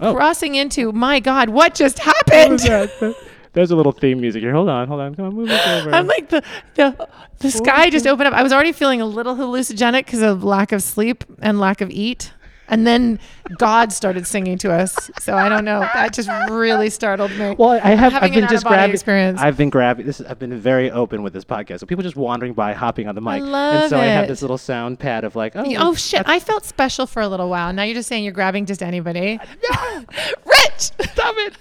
Oh. 0.00 0.14
crossing 0.16 0.56
into 0.56 0.90
my 0.90 1.20
God, 1.20 1.48
what 1.50 1.74
just 1.76 2.00
happened? 2.00 2.52
was 2.52 2.64
that? 2.64 3.14
There's 3.52 3.70
a 3.70 3.76
little 3.76 3.92
theme 3.92 4.20
music 4.20 4.42
here. 4.42 4.52
Hold 4.52 4.68
on, 4.68 4.88
hold 4.88 5.00
on. 5.00 5.14
Come 5.14 5.26
on, 5.26 5.34
move 5.34 5.46
this 5.48 5.64
over. 5.66 5.92
I'm 5.94 6.08
like 6.08 6.28
the 6.28 6.42
the 6.74 7.08
the 7.38 7.50
sky 7.52 7.88
just 7.88 8.06
opened 8.06 8.26
up. 8.26 8.34
I 8.34 8.42
was 8.42 8.52
already 8.52 8.72
feeling 8.72 9.00
a 9.00 9.06
little 9.06 9.36
hallucinogenic 9.36 10.04
because 10.06 10.22
of 10.22 10.42
lack 10.42 10.72
of 10.72 10.82
sleep 10.82 11.22
and 11.40 11.60
lack 11.60 11.80
of 11.80 11.90
eat. 11.90 12.32
And 12.68 12.86
then 12.86 13.18
God 13.58 13.92
started 13.92 14.26
singing 14.26 14.56
to 14.58 14.72
us. 14.72 15.10
So 15.18 15.34
I 15.34 15.48
don't 15.48 15.64
know. 15.64 15.80
That 15.80 16.14
just 16.14 16.28
really 16.50 16.88
startled 16.90 17.30
me. 17.32 17.54
well, 17.58 17.80
I 17.82 17.90
have. 17.94 18.12
having 18.12 18.30
I've 18.30 18.34
been 18.34 18.48
just 18.48 18.64
grabbing. 18.64 18.94
experience. 18.94 19.40
I've 19.40 19.56
been 19.56 19.70
grabbing. 19.70 20.06
This. 20.06 20.20
Is, 20.20 20.26
I've 20.26 20.38
been 20.38 20.58
very 20.58 20.90
open 20.90 21.22
with 21.22 21.32
this 21.32 21.44
podcast. 21.44 21.80
So 21.80 21.86
people 21.86 22.02
just 22.02 22.16
wandering 22.16 22.54
by, 22.54 22.72
hopping 22.72 23.08
on 23.08 23.14
the 23.14 23.20
mic, 23.20 23.42
and 23.42 23.52
love 23.52 23.90
so 23.90 23.98
I 23.98 24.04
have 24.04 24.28
this 24.28 24.42
little 24.42 24.58
sound 24.58 24.98
pad 24.98 25.24
of 25.24 25.36
like, 25.36 25.54
oh, 25.56 25.64
Oh 25.78 25.94
shit! 25.94 26.22
I 26.26 26.38
felt 26.38 26.64
special 26.64 27.06
for 27.06 27.20
a 27.20 27.28
little 27.28 27.48
while. 27.48 27.72
Now 27.72 27.82
you're 27.82 27.94
just 27.94 28.08
saying 28.08 28.24
you're 28.24 28.32
grabbing 28.32 28.66
just 28.66 28.82
anybody. 28.82 29.38
Rich, 30.46 30.78
stop 30.78 31.34
it. 31.38 31.54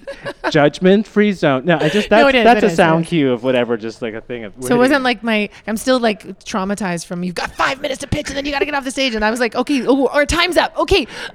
judgment 0.51 1.07
free 1.07 1.31
zone. 1.31 1.65
No, 1.65 1.77
I 1.77 1.89
just 1.89 2.09
that's 2.09 2.21
No, 2.21 2.27
it 2.27 2.35
is, 2.35 2.43
that's 2.43 2.57
it 2.59 2.63
a 2.63 2.67
is, 2.67 2.75
sound 2.75 3.05
cue 3.05 3.31
of 3.31 3.43
whatever. 3.43 3.77
Just 3.77 4.01
like 4.01 4.13
a 4.13 4.21
thing 4.21 4.43
of. 4.43 4.53
So 4.61 4.75
it 4.75 4.77
wasn't 4.77 5.03
like 5.03 5.23
my. 5.23 5.49
I'm 5.67 5.77
still 5.77 5.99
like 5.99 6.23
traumatized 6.39 7.05
from 7.05 7.23
you've 7.23 7.35
got 7.35 7.51
five 7.55 7.81
minutes 7.81 8.01
to 8.01 8.07
pitch 8.07 8.27
and 8.29 8.37
then 8.37 8.45
you 8.45 8.51
got 8.51 8.59
to 8.59 8.65
get 8.65 8.75
off 8.75 8.83
the 8.83 8.91
stage 8.91 9.15
and 9.15 9.23
I 9.23 9.31
was 9.31 9.39
like, 9.39 9.55
okay, 9.55 9.85
oh, 9.87 10.07
our 10.07 10.25
time's 10.25 10.57
up. 10.57 10.77
Okay, 10.77 10.90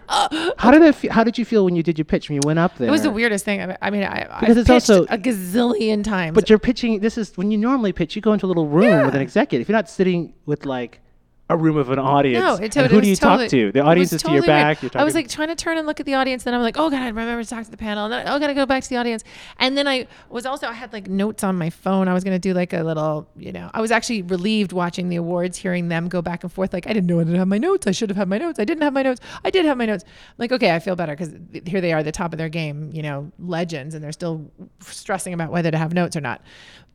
uh, 0.09 0.51
How 0.59 0.71
did 0.71 0.83
it? 0.83 0.95
Fe- 0.95 1.09
how 1.09 1.25
did 1.25 1.39
you 1.39 1.45
feel 1.45 1.65
when 1.65 1.77
you 1.77 1.83
did 1.83 1.99
your 1.99 2.05
pitch 2.05 2.29
when 2.29 2.35
you 2.37 2.41
went 2.45 2.59
up 2.59 2.77
there? 2.79 2.89
it 2.89 2.91
was 2.91 3.03
the 3.03 3.11
weirdest 3.11 3.45
thing. 3.45 3.61
I 3.83 3.91
mean, 3.91 4.03
I, 4.05 4.27
Because 4.41 4.57
it's 4.57 4.69
pitched 4.69 4.91
also- 4.91 5.05
a 5.05 5.19
gazillion 5.19 6.03
times. 6.05 6.35
But 6.35 6.49
you're 6.51 6.59
pitching. 6.59 7.01
This 7.01 7.17
is 7.19 7.37
when 7.37 7.51
you 7.51 7.59
normally 7.59 7.93
pitch. 7.93 8.17
You 8.17 8.23
go 8.23 8.33
into 8.33 8.47
a 8.47 8.49
little 8.49 8.69
room 8.69 9.05
with 9.07 9.15
an 9.15 9.21
Yeah. 9.21 9.23
executive. 9.23 9.69
You're 9.69 9.77
not 9.77 9.89
sitting 9.89 10.35
with 10.47 10.67
like 10.67 11.01
a 11.49 11.57
room 11.57 11.77
of 11.77 11.91
an 11.91 11.99
audience. 11.99 12.43
No, 12.43 12.55
it 12.55 12.65
And 12.65 12.73
totally 12.73 12.89
who 12.91 12.97
was 12.97 13.05
do 13.05 13.11
you 13.11 13.17
totally, 13.17 13.45
talk 13.45 13.51
to? 13.51 13.73
The 13.73 13.81
audience 13.81 14.13
is 14.13 14.23
to 14.23 14.33
your 14.33 14.43
back. 14.43 14.83
You're. 14.83 14.91
I 14.97 15.05
was 15.05 15.15
like 15.15 15.29
trying 15.29 15.49
to 15.49 15.55
turn 15.55 15.79
and 15.79 15.87
look 15.87 16.01
at 16.01 16.07
the 16.07 16.15
audience. 16.15 16.43
Then 16.43 16.55
I'm 16.55 16.61
like, 16.61 16.77
oh 16.77 16.91
god, 16.91 17.03
I 17.03 17.07
remember 17.07 17.43
to 17.43 17.49
talk 17.49 17.65
to 17.65 17.71
the 17.71 17.77
panel. 17.77 18.07
And 18.07 18.13
then 18.13 18.29
oh, 18.29 18.39
gotta 18.41 18.55
go 18.55 18.67
back 18.67 18.83
to 18.83 18.89
the 18.89 18.97
audience. 18.97 19.23
And 19.59 19.79
then 19.79 19.87
I 19.87 20.09
was 20.29 20.45
also 20.45 20.67
I 20.67 20.73
had 20.73 20.93
like 20.93 21.09
notes 21.09 21.45
on 21.45 21.57
my 21.57 21.71
phone. 21.71 22.09
I 22.09 22.15
was 22.15 22.25
gonna 22.25 22.41
do 22.41 22.53
like 22.53 22.73
a 22.73 22.83
little, 22.83 23.29
you 23.37 23.53
know, 23.53 23.71
I 23.75 23.81
was 23.81 23.93
actually 23.93 24.23
relieved 24.23 24.73
watching 24.73 25.09
the 25.09 25.17
awards, 25.17 25.57
hearing 25.57 25.89
them 25.89 26.09
go 26.09 26.21
back 26.21 26.43
and 26.43 26.53
forth. 26.53 26.73
Like 26.73 26.89
I 26.89 26.93
didn't 26.93 27.07
know 27.07 27.21
I 27.21 27.25
didn't 27.25 27.39
have 27.39 27.49
my 27.49 27.59
notes. 27.59 27.87
I 27.87 27.93
should 27.93 28.11
have 28.11 28.17
had 28.17 28.29
my 28.29 28.39
notes. 28.39 28.59
I 28.59 28.65
didn't 28.65 28.83
have 28.83 28.93
my 28.93 29.05
notes. 29.05 29.21
I 29.45 29.51
did 29.51 29.65
have 29.67 29.79
my 29.79 29.87
notes. 29.87 30.05
like 30.39 30.51
okay, 30.51 30.75
I 30.75 30.81
feel 30.81 30.97
better 30.97 31.15
because 31.15 31.33
here 31.65 31.81
they 31.81 31.93
are, 31.93 32.03
the 32.03 32.11
top 32.11 32.33
of 32.33 32.39
their 32.39 32.49
game, 32.49 32.91
you 32.93 33.03
know, 33.03 33.31
legends, 33.39 33.95
and 33.95 34.03
they're 34.03 34.11
still 34.11 34.51
stressing 34.81 35.33
about 35.33 35.53
whether 35.53 35.71
to 35.71 35.79
have 35.79 35.95
notes 35.95 36.17
or 36.17 36.21
not. 36.21 36.43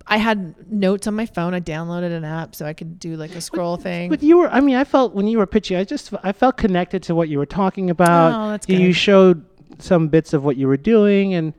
I 0.07 0.17
had 0.17 0.55
notes 0.71 1.07
on 1.07 1.15
my 1.15 1.25
phone. 1.25 1.53
I 1.53 1.59
downloaded 1.59 2.11
an 2.15 2.23
app 2.25 2.55
so 2.55 2.65
I 2.65 2.73
could 2.73 2.99
do 2.99 3.15
like 3.15 3.35
a 3.35 3.41
scroll 3.41 3.77
thing. 3.77 4.09
But 4.09 4.21
you 4.23 4.37
were. 4.37 4.49
I 4.49 4.59
mean, 4.59 4.75
I 4.75 4.83
felt 4.83 5.13
when 5.13 5.27
you 5.27 5.37
were 5.37 5.45
pitching. 5.47 5.77
I 5.77 5.83
just. 5.83 6.13
I 6.23 6.31
felt 6.31 6.57
connected 6.57 7.03
to 7.03 7.15
what 7.15 7.29
you 7.29 7.37
were 7.37 7.45
talking 7.45 7.89
about. 7.89 8.33
Oh, 8.33 8.49
that's 8.51 8.67
You- 8.67 8.79
You 8.79 8.93
showed 8.93 9.45
some 9.79 10.07
bits 10.09 10.33
of 10.33 10.43
what 10.43 10.57
you 10.57 10.67
were 10.67 10.77
doing, 10.77 11.33
and 11.33 11.53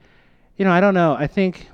you 0.57 0.65
know, 0.65 0.71
I 0.73 0.81
don't 0.81 0.95
know. 0.95 1.15
I 1.19 1.27
think, 1.27 1.69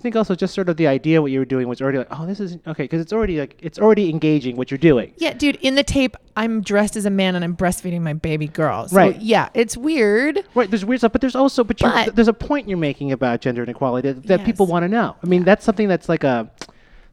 I 0.00 0.02
think 0.02 0.16
also 0.16 0.34
just 0.34 0.54
sort 0.54 0.70
of 0.70 0.78
the 0.78 0.86
idea 0.86 1.20
what 1.20 1.30
you 1.30 1.38
were 1.40 1.44
doing 1.44 1.68
was 1.68 1.82
already 1.82 1.98
like, 1.98 2.06
oh, 2.10 2.24
this 2.24 2.40
is 2.40 2.56
okay, 2.66 2.84
because 2.84 3.02
it's 3.02 3.12
already 3.12 3.38
like 3.38 3.58
it's 3.60 3.78
already 3.78 4.08
engaging 4.08 4.56
what 4.56 4.70
you're 4.70 4.78
doing. 4.78 5.12
Yeah, 5.18 5.34
dude, 5.34 5.56
in 5.56 5.74
the 5.74 5.82
tape, 5.82 6.16
I'm 6.36 6.62
dressed 6.62 6.96
as 6.96 7.04
a 7.04 7.10
man 7.10 7.36
and 7.36 7.44
I'm 7.44 7.54
breastfeeding 7.54 8.00
my 8.00 8.14
baby 8.14 8.48
girl. 8.48 8.88
So, 8.88 8.96
Right. 8.96 9.20
yeah, 9.20 9.50
it's 9.52 9.76
weird. 9.76 10.42
Right, 10.54 10.70
there's 10.70 10.86
weird 10.86 11.00
stuff, 11.02 11.12
but 11.12 11.20
there's 11.20 11.36
also, 11.36 11.64
but, 11.64 11.78
you're, 11.82 12.06
there's 12.14 12.28
a 12.28 12.32
point 12.32 12.66
you're 12.66 12.78
making 12.78 13.12
about 13.12 13.42
gender 13.42 13.62
inequality 13.62 14.10
that, 14.12 14.26
that 14.26 14.44
people 14.46 14.64
want 14.66 14.84
to 14.84 14.88
know. 14.88 15.16
I 15.22 15.26
mean, 15.26 15.44
that's 15.44 15.66
something 15.66 15.86
that's 15.86 16.08
like 16.08 16.24
a, 16.24 16.50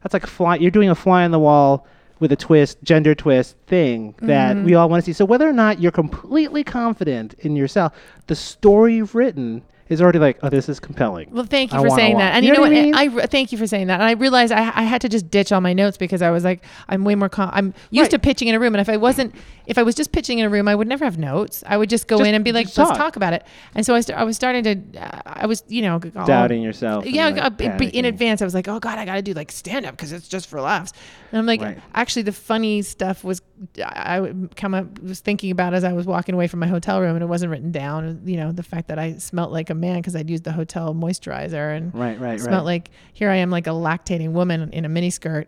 that's 0.02 0.14
like 0.14 0.24
a 0.24 0.28
fly. 0.28 0.56
You're 0.56 0.70
doing 0.70 0.88
a 0.88 0.94
fly 0.94 1.24
on 1.24 1.30
the 1.30 1.38
wall 1.38 1.86
with 2.20 2.32
a 2.32 2.36
twist, 2.36 2.78
gender 2.82 3.14
twist 3.14 3.54
thing 3.66 4.14
that 4.22 4.56
Mm-hmm. 4.56 4.64
we 4.64 4.74
all 4.74 4.88
want 4.88 5.04
to 5.04 5.06
see. 5.06 5.12
So 5.12 5.26
whether 5.26 5.46
or 5.46 5.52
not 5.52 5.78
you're 5.78 5.92
completely 5.92 6.64
confident 6.64 7.34
in 7.40 7.54
yourself, 7.54 7.92
the 8.28 8.34
story 8.34 8.94
you've 8.94 9.14
written 9.14 9.62
is 9.88 10.00
already 10.02 10.18
like, 10.18 10.38
oh, 10.42 10.48
this 10.48 10.68
is 10.68 10.80
compelling. 10.80 11.30
Well, 11.30 11.44
thank 11.44 11.72
you 11.72 11.78
I 11.78 11.82
for 11.82 11.88
wanna 11.88 12.00
saying 12.02 12.14
watch. 12.14 12.20
that. 12.22 12.34
And 12.34 12.44
You 12.44 12.52
know 12.52 12.60
what 12.60 12.70
I 12.70 12.74
mean? 12.74 12.94
I, 12.94 13.08
thank 13.26 13.52
you 13.52 13.58
for 13.58 13.66
saying 13.66 13.86
that. 13.88 13.94
And 14.00 14.04
I 14.04 14.12
realized 14.12 14.52
I, 14.52 14.60
I 14.74 14.82
had 14.82 15.00
to 15.02 15.08
just 15.08 15.30
ditch 15.30 15.50
all 15.52 15.60
my 15.60 15.72
notes 15.72 15.96
because 15.96 16.22
I 16.22 16.30
was 16.30 16.44
like, 16.44 16.62
I'm 16.88 17.04
way 17.04 17.14
more. 17.14 17.28
Com- 17.28 17.50
I'm 17.52 17.74
used 17.90 18.06
Right. 18.06 18.10
to 18.12 18.18
pitching 18.18 18.48
in 18.48 18.54
a 18.54 18.60
room, 18.60 18.74
and 18.74 18.80
if 18.80 18.88
I 18.88 18.96
wasn't, 18.96 19.34
if 19.68 19.78
I 19.78 19.82
was 19.84 19.94
just 19.94 20.10
pitching 20.10 20.38
in 20.40 20.46
a 20.46 20.48
room, 20.48 20.66
I 20.66 20.74
would 20.74 20.88
never 20.88 21.04
have 21.04 21.18
notes. 21.18 21.62
I 21.66 21.76
would 21.76 21.88
just 21.88 22.08
go 22.08 22.18
Just- 22.18 22.28
in 22.28 22.34
and 22.34 22.42
be 22.44 22.50
like, 22.52 22.66
let's 22.66 22.74
talk. 22.74 22.96
talk 22.96 23.14
about 23.16 23.34
it. 23.34 23.44
And 23.74 23.86
so 23.86 23.94
I, 23.94 24.00
st- 24.00 24.18
I 24.18 24.24
was 24.24 24.34
starting 24.34 24.64
to, 24.64 25.00
uh, 25.00 25.20
I 25.26 25.46
was, 25.46 25.62
you 25.68 25.82
know, 25.82 26.00
all- 26.16 26.26
Doubting 26.26 26.62
yourself. 26.62 27.06
Yeah, 27.06 27.28
like, 27.28 27.60
uh, 27.62 27.84
in 27.92 28.04
advance, 28.04 28.42
I 28.42 28.44
was 28.46 28.54
like, 28.54 28.66
"Oh 28.66 28.80
God, 28.80 28.98
I 28.98 29.04
got 29.04 29.14
to 29.14 29.22
do 29.22 29.34
like 29.34 29.52
stand 29.52 29.86
up 29.86 29.92
because 29.96 30.12
it's 30.12 30.26
just 30.26 30.48
for 30.48 30.60
laughs." 30.60 30.92
And 31.30 31.38
I'm 31.38 31.46
like, 31.46 31.60
Right. 31.60 31.78
actually, 31.94 32.22
the 32.22 32.32
funny 32.32 32.82
stuff 32.82 33.22
was 33.22 33.42
I 33.84 34.20
would 34.20 34.56
come 34.56 34.72
up 34.74 35.00
was 35.02 35.20
thinking 35.20 35.50
about 35.50 35.74
as 35.74 35.84
I 35.84 35.92
was 35.92 36.06
walking 36.06 36.34
away 36.34 36.46
from 36.48 36.60
my 36.60 36.66
hotel 36.66 37.00
room, 37.00 37.14
and 37.14 37.22
it 37.22 37.26
wasn't 37.28 37.50
written 37.50 37.70
down. 37.70 38.22
You 38.24 38.38
know, 38.38 38.52
the 38.52 38.62
fact 38.62 38.88
that 38.88 38.98
I 38.98 39.18
smelt 39.18 39.52
like 39.52 39.68
a 39.70 39.74
man 39.74 39.96
because 39.96 40.16
I'd 40.16 40.30
used 40.30 40.44
the 40.44 40.52
hotel 40.52 40.94
moisturizer 40.94 41.76
and 41.76 41.94
Right, 41.94 42.18
right, 42.18 42.40
smelled 42.40 42.54
right. 42.58 42.64
like 42.64 42.90
here 43.12 43.28
I 43.30 43.36
am 43.36 43.50
like 43.50 43.66
a 43.66 43.70
lactating 43.70 44.32
woman 44.32 44.70
in 44.72 44.84
a 44.84 44.88
miniskirt. 44.88 45.46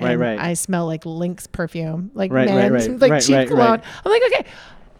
Right, 0.00 0.18
right. 0.18 0.38
I 0.38 0.54
smell 0.54 0.86
like 0.86 1.04
Lynx 1.06 1.46
perfume, 1.46 2.10
like 2.14 2.32
Right, 2.32 2.48
right, 2.48 2.70
right, 2.72 3.00
like 3.00 3.10
right, 3.12 3.22
cheap 3.22 3.48
cologne. 3.48 3.82
I'm 4.04 4.10
like, 4.10 4.22
okay, 4.32 4.44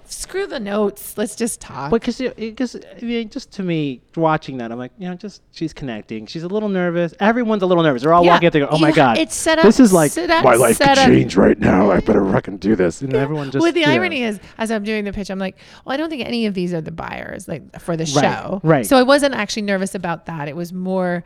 screw 0.07 0.45
the 0.49 0.59
notes. 0.59 1.17
Let's 1.17 1.37
just 1.37 1.61
talk. 1.61 1.91
But 1.93 2.01
because 2.01 2.19
because 2.37 2.75
I 2.77 3.05
mean, 3.05 3.29
just 3.29 3.53
to 3.53 3.63
me 3.63 4.03
watching 4.17 4.57
that, 4.59 4.73
I'm 4.73 4.79
like, 4.79 4.91
you 4.99 5.09
know, 5.09 5.15
just 5.15 5.41
she's 5.53 5.73
connecting. 5.73 6.27
She's 6.27 6.43
a 6.43 6.49
little 6.49 6.69
nervous. 6.69 7.15
Everyone's 7.21 7.63
a 7.63 7.67
little 7.67 7.85
nervous. 7.85 8.03
They're 8.03 8.13
all 8.13 8.25
Yeah, 8.25 8.33
walking 8.33 8.47
up 8.49 8.53
there. 8.53 8.73
Oh 8.73 8.79
my 8.79 8.91
god, 8.91 9.19
it's 9.19 9.35
set 9.37 9.59
up- 9.59 9.65
This 9.65 9.79
is 9.79 9.93
like 9.93 10.17
up- 10.19 10.45
my 10.45 10.55
life 10.55 10.79
could 10.81 10.99
up- 10.99 11.07
change 11.07 11.37
right 11.37 11.59
now. 11.59 11.91
I 11.93 12.01
better 12.01 12.25
fucking 12.33 12.57
do 12.59 12.75
this. 12.75 13.03
And 13.03 13.15
everyone 13.15 13.53
just. 13.53 13.63
well, 13.63 13.73
the 13.73 13.81
you 13.81 13.87
know. 13.87 13.93
irony 13.93 14.25
is, 14.25 14.41
as 14.59 14.71
I'm 14.73 14.83
doing 14.83 15.05
the 15.05 15.13
pitch, 15.13 15.31
I'm 15.31 15.39
like, 15.39 15.57
well, 15.85 15.95
I 15.95 15.97
don't 15.97 16.11
think 16.11 16.27
any 16.27 16.47
of 16.47 16.55
these 16.55 16.75
are 16.75 16.81
the 16.81 16.91
buyers, 16.93 17.47
like 17.47 17.79
for 17.81 17.97
the 17.97 18.05
Right, 18.17 18.23
show. 18.23 18.61
right. 18.65 18.85
So 18.87 18.97
I 18.97 19.03
wasn't 19.05 19.35
actually 19.35 19.63
nervous 19.63 19.95
about 19.95 20.27
that. 20.27 20.49
It 20.49 20.57
was 20.57 20.73
more, 20.73 21.23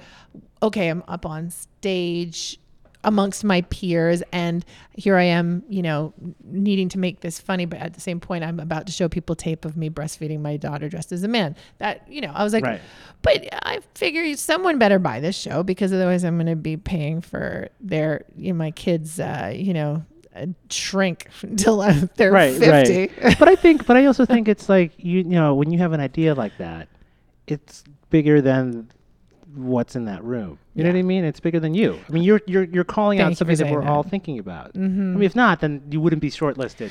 okay, 0.63 0.89
I'm 0.89 1.03
up 1.09 1.25
on 1.25 1.51
stage 1.51 2.59
amongst 3.05 3.45
my 3.45 3.61
peers, 3.63 4.23
and 4.33 4.65
here 4.97 5.17
I 5.17 5.25
am, 5.25 5.63
you 5.69 5.83
know, 5.83 6.13
needing 6.45 6.89
to 6.91 6.99
make 6.99 7.21
this 7.21 7.39
funny, 7.39 7.65
but 7.67 7.79
at 7.79 7.95
the 7.95 8.01
same 8.01 8.21
point, 8.21 8.43
I'm 8.45 8.59
about 8.61 8.87
to 8.87 8.93
show 8.93 9.09
people 9.09 9.35
tape 9.37 9.65
of 9.65 9.77
me 9.77 9.91
breastfeeding 9.91 10.41
my 10.41 10.57
daughter 10.57 10.89
dressed 10.89 11.13
as 11.13 11.23
a 11.23 11.29
man. 11.29 11.55
That, 11.79 12.07
you 12.09 12.21
know, 12.21 12.33
I 12.35 12.43
was 12.45 12.53
like, 12.53 12.65
Right. 12.65 12.81
but 13.23 13.47
I 13.65 13.81
figure 13.95 14.35
someone 14.37 14.79
better 14.79 14.99
buy 14.99 15.21
this 15.21 15.37
show 15.37 15.63
because 15.63 15.93
otherwise 15.93 16.25
I'm 16.25 16.37
going 16.37 16.47
to 16.47 16.57
be 16.57 16.77
paying 16.77 17.21
for 17.21 17.69
their, 17.81 18.25
you 18.37 18.53
know, 18.53 18.59
my 18.59 18.71
kids, 18.71 19.21
uh, 19.21 19.53
you 19.55 19.75
know, 19.75 20.05
shrink 20.71 21.29
until 21.43 21.79
they're 22.17 22.33
right, 22.33 22.55
50. 22.57 22.99
right. 23.23 23.37
but 23.39 23.49
I 23.49 23.55
think, 23.55 23.87
but 23.87 23.97
I 23.97 24.07
also 24.07 24.25
think 24.25 24.49
it's 24.49 24.69
like 24.69 24.93
you, 24.99 25.19
you 25.19 25.25
know, 25.25 25.55
when 25.55 25.71
you 25.71 25.79
have 25.79 25.93
an 25.93 26.01
idea 26.01 26.35
like 26.35 26.57
that, 26.59 26.89
it's 27.47 27.85
bigger 28.11 28.41
than 28.41 28.91
what's 29.55 29.97
in 29.97 30.05
that 30.07 30.23
room. 30.25 30.59
You 30.75 30.85
know 30.85 30.91
what 30.91 30.99
I 30.99 31.03
mean? 31.03 31.25
It's 31.25 31.41
bigger 31.41 31.61
than 31.61 31.75
you. 31.75 31.99
I 32.09 32.13
mean, 32.13 32.23
you're 32.23 32.41
you're 32.47 32.65
you're 32.65 32.85
calling 32.85 33.19
Thank 33.19 33.33
out 33.33 33.37
something 33.39 33.57
that 33.57 33.71
we're 33.71 33.81
that. 33.83 33.91
all 33.91 34.03
thinking 34.03 34.39
about. 34.39 34.73
I 34.75 34.79
mean, 34.79 35.23
if 35.23 35.37
not, 35.37 35.61
then 35.61 35.83
you 35.91 36.01
wouldn't 36.01 36.23
be 36.23 36.31
shortlisted. 36.31 36.91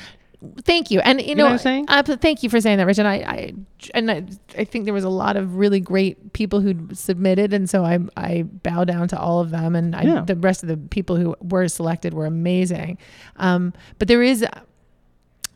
Thank 0.62 0.90
you, 0.90 1.00
and 1.00 1.22
you, 1.22 1.34
know 1.34 1.44
know, 1.44 1.44
what 1.46 1.52
I'm 1.52 1.58
saying? 1.58 1.84
Uh, 1.88 2.02
thank 2.02 2.42
you 2.42 2.50
for 2.50 2.60
saying 2.60 2.76
that, 2.76 2.86
Rich. 2.86 2.98
And 2.98 3.08
I, 3.08 3.14
I 3.14 3.52
and 3.94 4.10
I, 4.10 4.24
I 4.58 4.64
think 4.64 4.84
there 4.84 4.92
was 4.92 5.04
a 5.04 5.08
lot 5.08 5.36
of 5.36 5.56
really 5.56 5.80
great 5.80 6.34
people 6.34 6.60
who 6.60 6.88
submitted, 6.92 7.54
and 7.54 7.70
so 7.70 7.82
I, 7.82 7.98
I 8.16 8.42
bow 8.42 8.84
down 8.84 9.08
to 9.08 9.18
all 9.18 9.40
of 9.40 9.50
them, 9.50 9.74
and 9.74 9.96
I, 9.96 10.02
Yeah. 10.02 10.20
the 10.20 10.36
rest 10.36 10.62
of 10.62 10.68
the 10.68 10.76
people 10.76 11.16
who 11.16 11.34
were 11.40 11.66
selected 11.68 12.12
were 12.12 12.26
amazing. 12.26 12.98
Um, 13.36 13.72
but 13.98 14.06
there 14.08 14.22
is, 14.22 14.44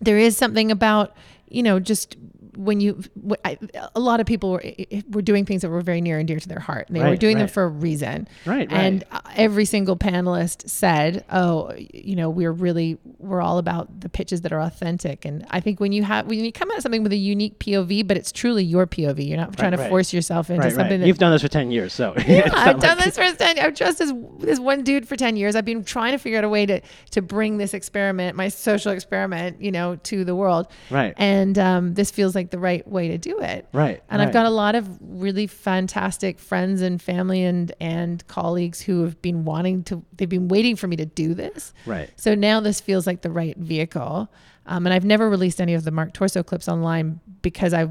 there 0.00 0.16
is 0.16 0.38
something 0.38 0.70
about 0.70 1.14
you 1.50 1.62
know 1.62 1.80
just 1.80 2.16
when 2.58 2.80
you 2.80 3.00
I, 3.44 3.56
a 3.94 4.00
lot 4.00 4.18
of 4.18 4.26
people 4.26 4.50
were 4.50 4.62
were 5.10 5.22
doing 5.22 5.44
things 5.44 5.62
that 5.62 5.70
were 5.70 5.80
very 5.80 6.00
near 6.00 6.18
and 6.18 6.26
dear 6.26 6.40
to 6.40 6.48
their 6.48 6.58
heart 6.58 6.88
and 6.88 6.96
they 6.96 7.00
were 7.00 7.10
Right, 7.10 7.20
doing 7.20 7.38
them 7.38 7.46
for 7.46 7.62
a 7.62 7.68
reason 7.68 8.26
Right, 8.44 8.66
and 8.70 9.04
uh, 9.12 9.20
every 9.36 9.64
single 9.64 9.96
panelist 9.96 10.68
said 10.68 11.24
oh 11.30 11.72
you 11.76 12.16
know 12.16 12.28
we're 12.28 12.50
really 12.52 12.98
we're 13.18 13.40
all 13.40 13.58
about 13.58 14.00
the 14.00 14.08
pitches 14.08 14.40
that 14.40 14.52
are 14.52 14.60
authentic 14.60 15.24
and 15.24 15.46
i 15.50 15.60
think 15.60 15.78
when 15.78 15.92
you 15.92 16.02
have 16.02 16.26
when 16.26 16.44
you 16.44 16.50
come 16.52 16.70
at 16.72 16.82
something 16.82 17.04
with 17.04 17.12
a 17.12 17.16
unique 17.16 17.58
pov 17.60 18.06
but 18.08 18.16
it's 18.16 18.32
truly 18.32 18.64
your 18.64 18.86
pov 18.86 19.24
you're 19.24 19.36
not 19.36 19.56
trying 19.56 19.72
to 19.72 19.78
right. 19.78 19.88
force 19.88 20.12
yourself 20.12 20.50
into 20.50 20.62
Right, 20.62 20.72
something 20.72 20.90
right. 20.90 20.98
that 21.00 21.06
You've 21.06 21.18
done 21.18 21.30
this 21.32 21.42
for 21.42 21.48
ten 21.48 21.70
years, 21.70 21.92
so 21.92 22.12
yeah, 22.26 22.50
I've 22.52 22.80
done 22.80 22.98
like- 22.98 23.14
this 23.14 23.16
for 23.16 23.36
10 23.36 23.58
I've 23.60 23.74
dressed 23.74 24.00
as 24.00 24.12
this 24.40 24.58
one 24.58 24.82
dude 24.82 25.06
for 25.06 25.16
10 25.16 25.36
years. 25.36 25.54
I've 25.56 25.64
been 25.64 25.84
trying 25.84 26.12
to 26.12 26.18
figure 26.18 26.38
out 26.38 26.44
a 26.44 26.48
way 26.48 26.66
to 26.66 26.80
to 27.12 27.22
bring 27.22 27.58
this 27.58 27.72
experiment, 27.74 28.36
my 28.36 28.48
social 28.48 28.92
experiment, 28.92 29.60
you 29.62 29.70
know, 29.70 29.96
to 30.04 30.24
the 30.24 30.34
world. 30.34 30.66
Right. 30.90 31.14
And 31.16 31.58
um, 31.58 31.94
this 31.94 32.10
feels 32.10 32.34
like 32.34 32.47
the 32.50 32.58
right 32.58 32.86
way 32.86 33.08
to 33.08 33.18
do 33.18 33.40
it. 33.40 33.66
Right, 33.72 34.02
And 34.08 34.22
I've 34.22 34.32
got 34.32 34.46
a 34.46 34.50
lot 34.50 34.74
of 34.74 34.98
really 35.00 35.46
fantastic 35.46 36.38
friends 36.38 36.82
and 36.82 37.00
family 37.00 37.44
and 37.44 37.72
and 37.80 38.26
colleagues 38.26 38.80
who 38.80 39.02
have 39.04 39.20
been 39.22 39.44
wanting 39.44 39.84
to 39.84 40.04
they've 40.16 40.28
been 40.28 40.48
waiting 40.48 40.76
for 40.76 40.86
me 40.86 40.96
to 40.96 41.06
do 41.06 41.34
this. 41.34 41.72
Right. 41.86 42.10
So 42.16 42.34
now 42.34 42.60
this 42.60 42.80
feels 42.80 43.06
like 43.06 43.22
the 43.22 43.30
right 43.30 43.56
vehicle. 43.56 44.30
Um, 44.66 44.86
and 44.86 44.92
I've 44.92 45.04
never 45.04 45.30
released 45.30 45.60
any 45.60 45.74
of 45.74 45.84
the 45.84 45.90
Mark 45.90 46.12
Torso 46.12 46.42
clips 46.42 46.68
online 46.68 47.20
because 47.40 47.72
I 47.72 47.88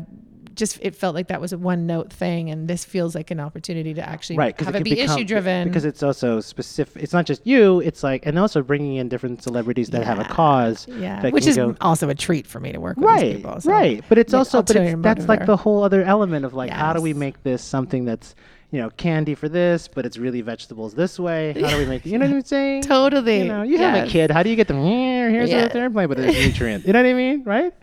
just 0.58 0.78
it 0.82 0.95
felt 0.95 1.16
like 1.16 1.28
that 1.30 1.39
was 1.39 1.53
a 1.53 1.58
one 1.58 1.86
note 1.88 2.12
thing, 2.12 2.49
and 2.49 2.68
this 2.68 2.84
feels 2.84 3.16
like 3.16 3.32
an 3.32 3.39
opportunity 3.39 3.93
to 3.93 4.01
actually 4.08 4.36
right 4.38 4.60
have 4.60 4.76
it 4.76 4.80
it 4.80 4.84
be 4.84 4.99
issue 4.99 5.24
driven. 5.24 5.68
because 5.70 5.86
it's 5.86 6.03
also 6.03 6.41
specific 6.41 7.01
it's 7.01 7.14
not 7.14 7.26
just 7.26 7.45
you 7.47 7.80
it's 7.80 8.03
like 8.03 8.26
and 8.26 8.38
also 8.38 8.62
bringing 8.62 8.95
in 8.97 9.08
different 9.08 9.41
celebrities 9.41 9.89
that 9.91 10.03
have 10.03 10.20
a 10.20 10.26
cause 10.26 10.88
yeah, 10.89 11.22
that 11.22 11.32
which 11.32 11.47
is 11.47 11.55
go- 11.55 11.76
also 11.80 12.10
a 12.10 12.16
treat 12.16 12.45
for 12.45 12.60
me 12.60 12.72
to 12.74 12.80
work 12.80 12.97
with 12.97 13.08
these 13.08 13.24
right 13.24 13.36
people. 13.38 13.62
so- 13.62 13.72
right 13.72 14.03
but 14.10 14.18
it's 14.18 14.34
Yeah, 14.34 14.39
also 14.39 14.62
but 14.62 14.76
it's, 14.76 15.01
that's 15.01 15.28
like 15.30 15.45
the 15.45 15.55
whole 15.58 15.84
other 15.84 16.03
element 16.03 16.43
of 16.43 16.53
like 16.53 16.72
how 16.72 16.91
do 16.93 17.01
we 17.01 17.14
make 17.14 17.41
this 17.43 17.62
something 17.64 18.03
that's 18.05 18.36
you 18.72 18.82
know 18.82 18.89
candy 18.97 19.34
for 19.36 19.47
this 19.47 19.88
but 19.88 20.05
it's 20.05 20.18
really 20.18 20.41
vegetables 20.41 20.93
this 20.93 21.18
way 21.20 21.53
how 21.62 21.70
do 21.70 21.78
we 21.78 21.86
make 21.86 22.05
you 22.05 22.18
know 22.18 22.26
what 22.26 22.36
i'm 22.36 22.41
saying 22.43 22.82
Totally. 22.95 23.39
you 23.43 23.45
know 23.45 23.62
you 23.62 23.78
have 23.78 24.05
a 24.08 24.10
kid 24.10 24.30
how 24.32 24.43
do 24.43 24.49
you 24.49 24.55
get 24.58 24.68
them 24.68 24.84
here's 24.84 25.49
Yeah. 25.49 25.62
what 25.64 25.74
they're 25.74 25.89
playing 25.89 26.10
with 26.10 26.20
nutrient 26.20 26.86
you 26.86 26.91
know 26.93 26.99
what 27.01 27.10
i 27.10 27.14
mean 27.14 27.43
right 27.45 27.74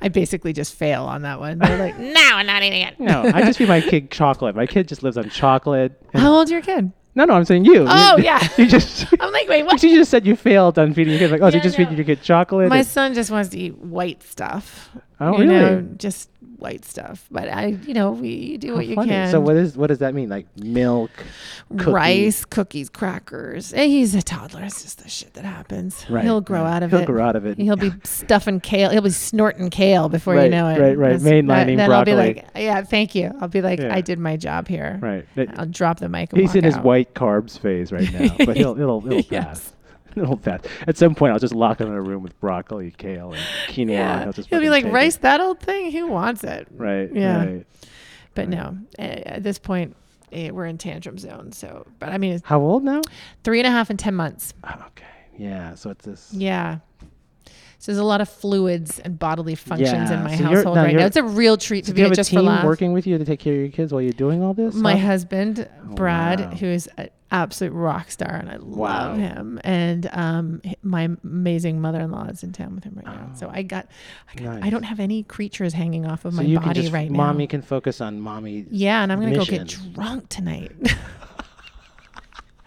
I 0.00 0.08
basically 0.08 0.52
just 0.52 0.74
fail 0.74 1.04
on 1.04 1.22
that 1.22 1.40
one. 1.40 1.58
They're 1.58 1.78
like, 1.78 1.98
no, 1.98 2.14
I'm 2.16 2.46
not 2.46 2.62
eating 2.62 2.82
it. 2.82 2.98
no 3.00 3.22
i 3.34 3.42
just 3.42 3.58
feed 3.58 3.68
my 3.68 3.80
kid 3.80 4.10
chocolate 4.20 4.54
my 4.56 4.66
kid 4.66 4.88
just 4.88 5.02
lives 5.02 5.16
on 5.18 5.28
chocolate 5.30 6.00
and- 6.12 6.22
How 6.22 6.32
old's 6.34 6.50
your 6.50 6.62
kid? 6.62 6.92
no 7.14 7.24
no 7.24 7.34
i'm 7.34 7.44
saying 7.44 7.64
you 7.64 7.84
Oh, 7.88 8.16
You- 8.18 8.24
yeah. 8.30 8.46
you 8.58 8.66
just 8.66 9.06
I'm 9.20 9.32
like, 9.32 9.48
wait, 9.48 9.64
what? 9.64 9.82
you 9.82 9.94
just 9.96 10.10
said 10.10 10.26
you 10.26 10.36
failed 10.36 10.78
on 10.78 10.94
feeding 10.94 11.12
your 11.14 11.18
kid 11.20 11.30
like 11.30 11.40
oh 11.42 11.50
so 11.50 11.56
you 11.56 11.62
just 11.62 11.78
no. 11.78 11.86
feed 11.86 11.96
your 11.96 12.04
kid 12.04 12.22
chocolate 12.22 12.68
My 12.68 12.78
and- 12.78 12.86
son 12.86 13.14
just 13.14 13.30
wants 13.30 13.50
to 13.50 13.58
eat 13.58 13.76
white 13.78 14.22
stuff. 14.22 14.90
Oh, 15.20 15.38
you 15.40 15.46
know, 15.46 15.74
really? 15.76 15.88
just 15.96 16.28
white 16.58 16.84
stuff. 16.84 17.26
But 17.30 17.48
I, 17.48 17.66
you 17.86 17.92
know, 17.94 18.12
we 18.12 18.28
you 18.28 18.58
do 18.58 18.68
How 18.70 18.74
what 18.76 18.86
you 18.86 18.94
funny. 18.94 19.08
can. 19.10 19.30
So 19.30 19.40
what 19.40 19.56
is 19.56 19.76
what 19.76 19.86
does 19.88 19.98
that 19.98 20.14
mean? 20.14 20.28
Like 20.28 20.46
milk, 20.58 21.10
cookies? 21.70 21.86
rice, 21.86 22.44
cookies, 22.44 22.88
crackers. 22.90 23.72
Eh, 23.74 23.86
He's 23.86 24.14
a 24.14 24.22
toddler. 24.22 24.62
It's 24.64 24.82
just 24.82 25.02
the 25.02 25.08
shit 25.08 25.32
that 25.34 25.44
happens. 25.44 26.04
Right, 26.10 26.24
He'll 26.24 26.40
grow 26.40 26.62
right. 26.64 26.76
out 26.76 26.82
of 26.82 26.90
He'll 26.90 27.00
it. 27.00 27.06
grow 27.06 27.24
out 27.26 27.36
of 27.36 27.46
it. 27.46 27.58
He'll 27.58 27.76
be 27.76 27.92
stuffing 28.04 28.60
kale. 28.60 28.90
He'll 28.90 29.00
be 29.02 29.10
snorting 29.10 29.70
kale 29.70 30.08
before 30.08 30.34
you 30.42 30.48
know 30.50 30.68
it. 30.68 30.78
right, 30.78 30.96
right. 30.98 31.18
That's- 31.18 31.22
Mainlining 31.22 31.76
then 31.78 31.90
I'll 31.92 32.04
be 32.04 32.12
broccoli. 32.12 32.34
like, 32.34 32.46
yeah, 32.54 32.82
thank 32.82 33.14
you. 33.14 33.32
I'll 33.40 33.48
be 33.48 33.62
like, 33.62 33.78
Yeah. 33.80 33.94
I 33.94 34.00
did 34.02 34.18
my 34.18 34.36
job 34.36 34.68
here. 34.68 34.98
Right. 35.00 35.48
I'll 35.58 35.66
drop 35.66 35.98
the 35.98 36.08
mic. 36.08 36.32
And 36.32 36.40
He's 36.42 36.54
in 36.54 36.64
his 36.64 36.76
white 36.78 37.14
carbs 37.14 37.58
phase 37.58 37.90
right 37.92 38.10
now, 38.12 38.34
but 38.44 38.56
he'll 38.56 38.78
it'll 38.78 39.06
it'll 39.06 39.20
Yes. 39.30 39.44
pass. 39.44 39.72
It'll 40.22 40.36
pass. 40.36 40.60
At 40.86 40.96
some 40.96 41.14
point, 41.14 41.32
I'll 41.32 41.38
just 41.38 41.54
lock 41.54 41.80
him 41.80 41.88
in 41.88 41.94
a 41.94 42.00
room 42.02 42.22
with 42.22 42.38
broccoli, 42.40 42.90
kale, 42.96 43.32
and 43.32 43.42
quinoa. 43.68 43.80
and 43.80 43.90
Yeah. 43.90 44.22
he'll 44.24 44.32
just 44.32 44.48
He'll 44.48 44.60
be 44.60 44.70
like, 44.70 44.84
rice, 44.86 45.16
It. 45.16 45.22
that 45.22 45.40
old 45.40 45.60
thing? 45.60 45.92
Who 45.92 46.06
wants 46.08 46.42
it? 46.44 46.66
Right. 46.70 47.10
Yeah. 47.12 47.44
Right. 47.44 47.66
But 48.34 48.48
no, 48.48 48.78
eh, 48.98 49.22
at 49.26 49.42
this 49.42 49.58
point, 49.58 49.96
eh, 50.32 50.50
we're 50.50 50.66
in 50.66 50.78
tantrum 50.78 51.18
zone. 51.18 51.52
So, 51.52 51.86
but 51.98 52.10
I 52.10 52.18
mean, 52.18 52.34
it's 52.34 52.46
How 52.46 52.60
old 52.60 52.84
now? 52.84 53.00
three 53.44 53.60
and 53.60 53.66
a 53.66 53.70
half 53.70 53.90
and 53.90 53.98
10 53.98 54.14
months. 54.14 54.52
Oh, 54.64 54.74
okay. 54.88 55.04
Yeah. 55.38 55.74
So 55.74 55.90
it's 55.90 56.04
this. 56.04 56.32
Yeah. 56.32 56.78
So 57.78 57.92
there's 57.92 57.98
a 57.98 58.04
lot 58.04 58.20
of 58.22 58.28
fluids 58.28 58.98
and 59.00 59.18
bodily 59.18 59.54
functions 59.54 59.90
Yeah, 60.10 60.16
in 60.18 60.24
my 60.24 60.34
so 60.36 60.44
household 60.44 60.76
right 60.78 60.96
now. 60.96 61.04
It's 61.06 61.16
a 61.16 61.22
real 61.22 61.56
treat 61.58 61.84
So 61.84 61.92
to 61.92 61.94
do 61.96 62.00
you 62.00 62.04
be 62.04 62.08
have 62.08 62.12
at 62.12 62.14
a 62.14 62.20
just 62.20 62.30
for 62.30 62.40
team 62.40 62.64
working 62.64 62.92
with 62.94 63.06
you 63.06 63.18
to 63.18 63.24
take 63.24 63.38
care 63.38 63.52
of 63.54 63.60
your 63.60 63.68
kids 63.68 63.92
while 63.92 64.00
you're 64.02 64.12
doing 64.12 64.42
all 64.42 64.54
this? 64.54 64.74
My 64.74 64.96
husband, 64.96 65.68
Brad, 65.84 66.40
wow. 66.40 66.50
who 66.52 66.66
is 66.66 66.88
a, 66.98 67.10
absolute 67.30 67.72
rock 67.72 68.10
star, 68.10 68.30
and 68.34 68.48
I 68.50 68.58
Wow. 68.58 69.08
love 69.08 69.18
him. 69.18 69.60
And 69.64 70.08
um, 70.12 70.62
my 70.82 71.08
amazing 71.24 71.80
mother-in-law 71.80 72.26
is 72.26 72.42
in 72.42 72.52
town 72.52 72.74
with 72.74 72.84
him 72.84 72.94
right 72.96 73.06
now. 73.06 73.30
So 73.34 73.50
I 73.52 73.62
got, 73.62 73.88
I, 74.32 74.40
got 74.40 74.62
I 74.62 74.70
don't 74.70 74.84
have 74.84 75.00
any 75.00 75.22
creatures 75.24 75.72
hanging 75.72 76.06
off 76.06 76.24
of 76.24 76.34
so 76.34 76.42
my 76.42 76.54
body 76.54 76.82
just, 76.82 76.92
right 76.92 77.10
now. 77.10 77.16
mommy 77.16 77.46
can 77.46 77.62
focus 77.62 78.00
on 78.00 78.20
mommy. 78.20 78.64
Yeah, 78.70 79.02
and 79.02 79.12
I'm 79.12 79.20
gonna 79.20 79.36
go 79.36 79.44
get 79.44 79.66
drunk 79.66 80.28
tonight. 80.28 80.72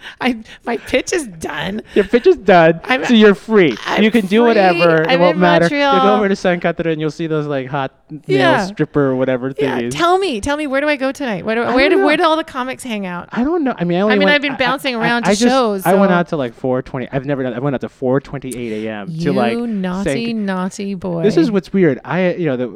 I 0.21 0.43
my 0.65 0.77
pitch 0.77 1.13
is 1.13 1.27
done. 1.27 1.81
Your 1.95 2.05
pitch 2.05 2.27
is 2.27 2.37
done, 2.37 2.79
I'm- 2.83 3.05
so 3.05 3.13
you're 3.13 3.35
free. 3.35 3.75
I'm 3.85 4.03
you 4.03 4.11
can 4.11 4.21
do 4.25 4.39
free. 4.41 4.47
whatever. 4.47 5.03
It 5.03 5.07
I'm 5.09 5.19
won't 5.19 5.35
in 5.35 5.41
matter. 5.41 5.65
You 5.65 5.81
go 5.81 6.15
over 6.15 6.27
to 6.29 6.35
Sainte-Catherine 6.35 6.93
and 6.93 7.01
you'll 7.01 7.11
see 7.11 7.27
those 7.27 7.47
like 7.47 7.67
hot 7.67 7.91
Yeah. 8.27 8.65
stripper 8.65 9.07
or 9.11 9.15
whatever 9.15 9.53
Yeah, 9.57 9.79
thingies. 9.79 9.91
tell 9.91 10.17
me, 10.17 10.41
tell 10.41 10.57
me, 10.57 10.67
where 10.67 10.81
do 10.81 10.87
I 10.87 10.95
go 10.95 11.11
tonight? 11.11 11.45
Where 11.45 11.55
do, 11.55 11.61
I 11.63 11.75
where 11.75 11.89
don't 11.89 12.03
where 12.03 12.17
do 12.17 12.23
all 12.23 12.35
the 12.37 12.43
comics 12.43 12.83
hang 12.83 13.05
out? 13.05 13.29
I 13.31 13.43
don't 13.43 13.63
know. 13.63 13.75
I 13.77 13.83
mean, 13.83 13.97
I 13.97 14.01
only 14.01 14.15
I 14.15 14.17
mean, 14.17 14.25
went- 14.27 14.35
I've 14.35 14.41
been 14.41 14.57
bouncing 14.57 14.95
around 14.95 15.23
to 15.23 15.29
I 15.29 15.33
just- 15.35 15.43
shows, 15.43 15.85
I 15.85 15.93
went 15.95 16.11
out 16.11 16.27
to 16.29 16.37
like 16.37 16.53
4:20. 16.59 17.07
I've 17.11 17.25
never 17.25 17.43
done. 17.43 17.53
I 17.53 17.59
went 17.59 17.73
out 17.75 17.81
to 17.81 17.89
4:28 17.89 18.55
a.m. 18.85 19.17
To 19.19 19.31
like 19.33 19.57
naughty, 19.57 20.25
San- 20.27 20.45
naughty 20.45 20.95
boy. 20.95 21.23
This 21.23 21.37
is 21.37 21.51
what's 21.51 21.71
weird. 21.73 21.99
I, 22.03 22.33
you 22.35 22.45
know, 22.45 22.57
the 22.57 22.67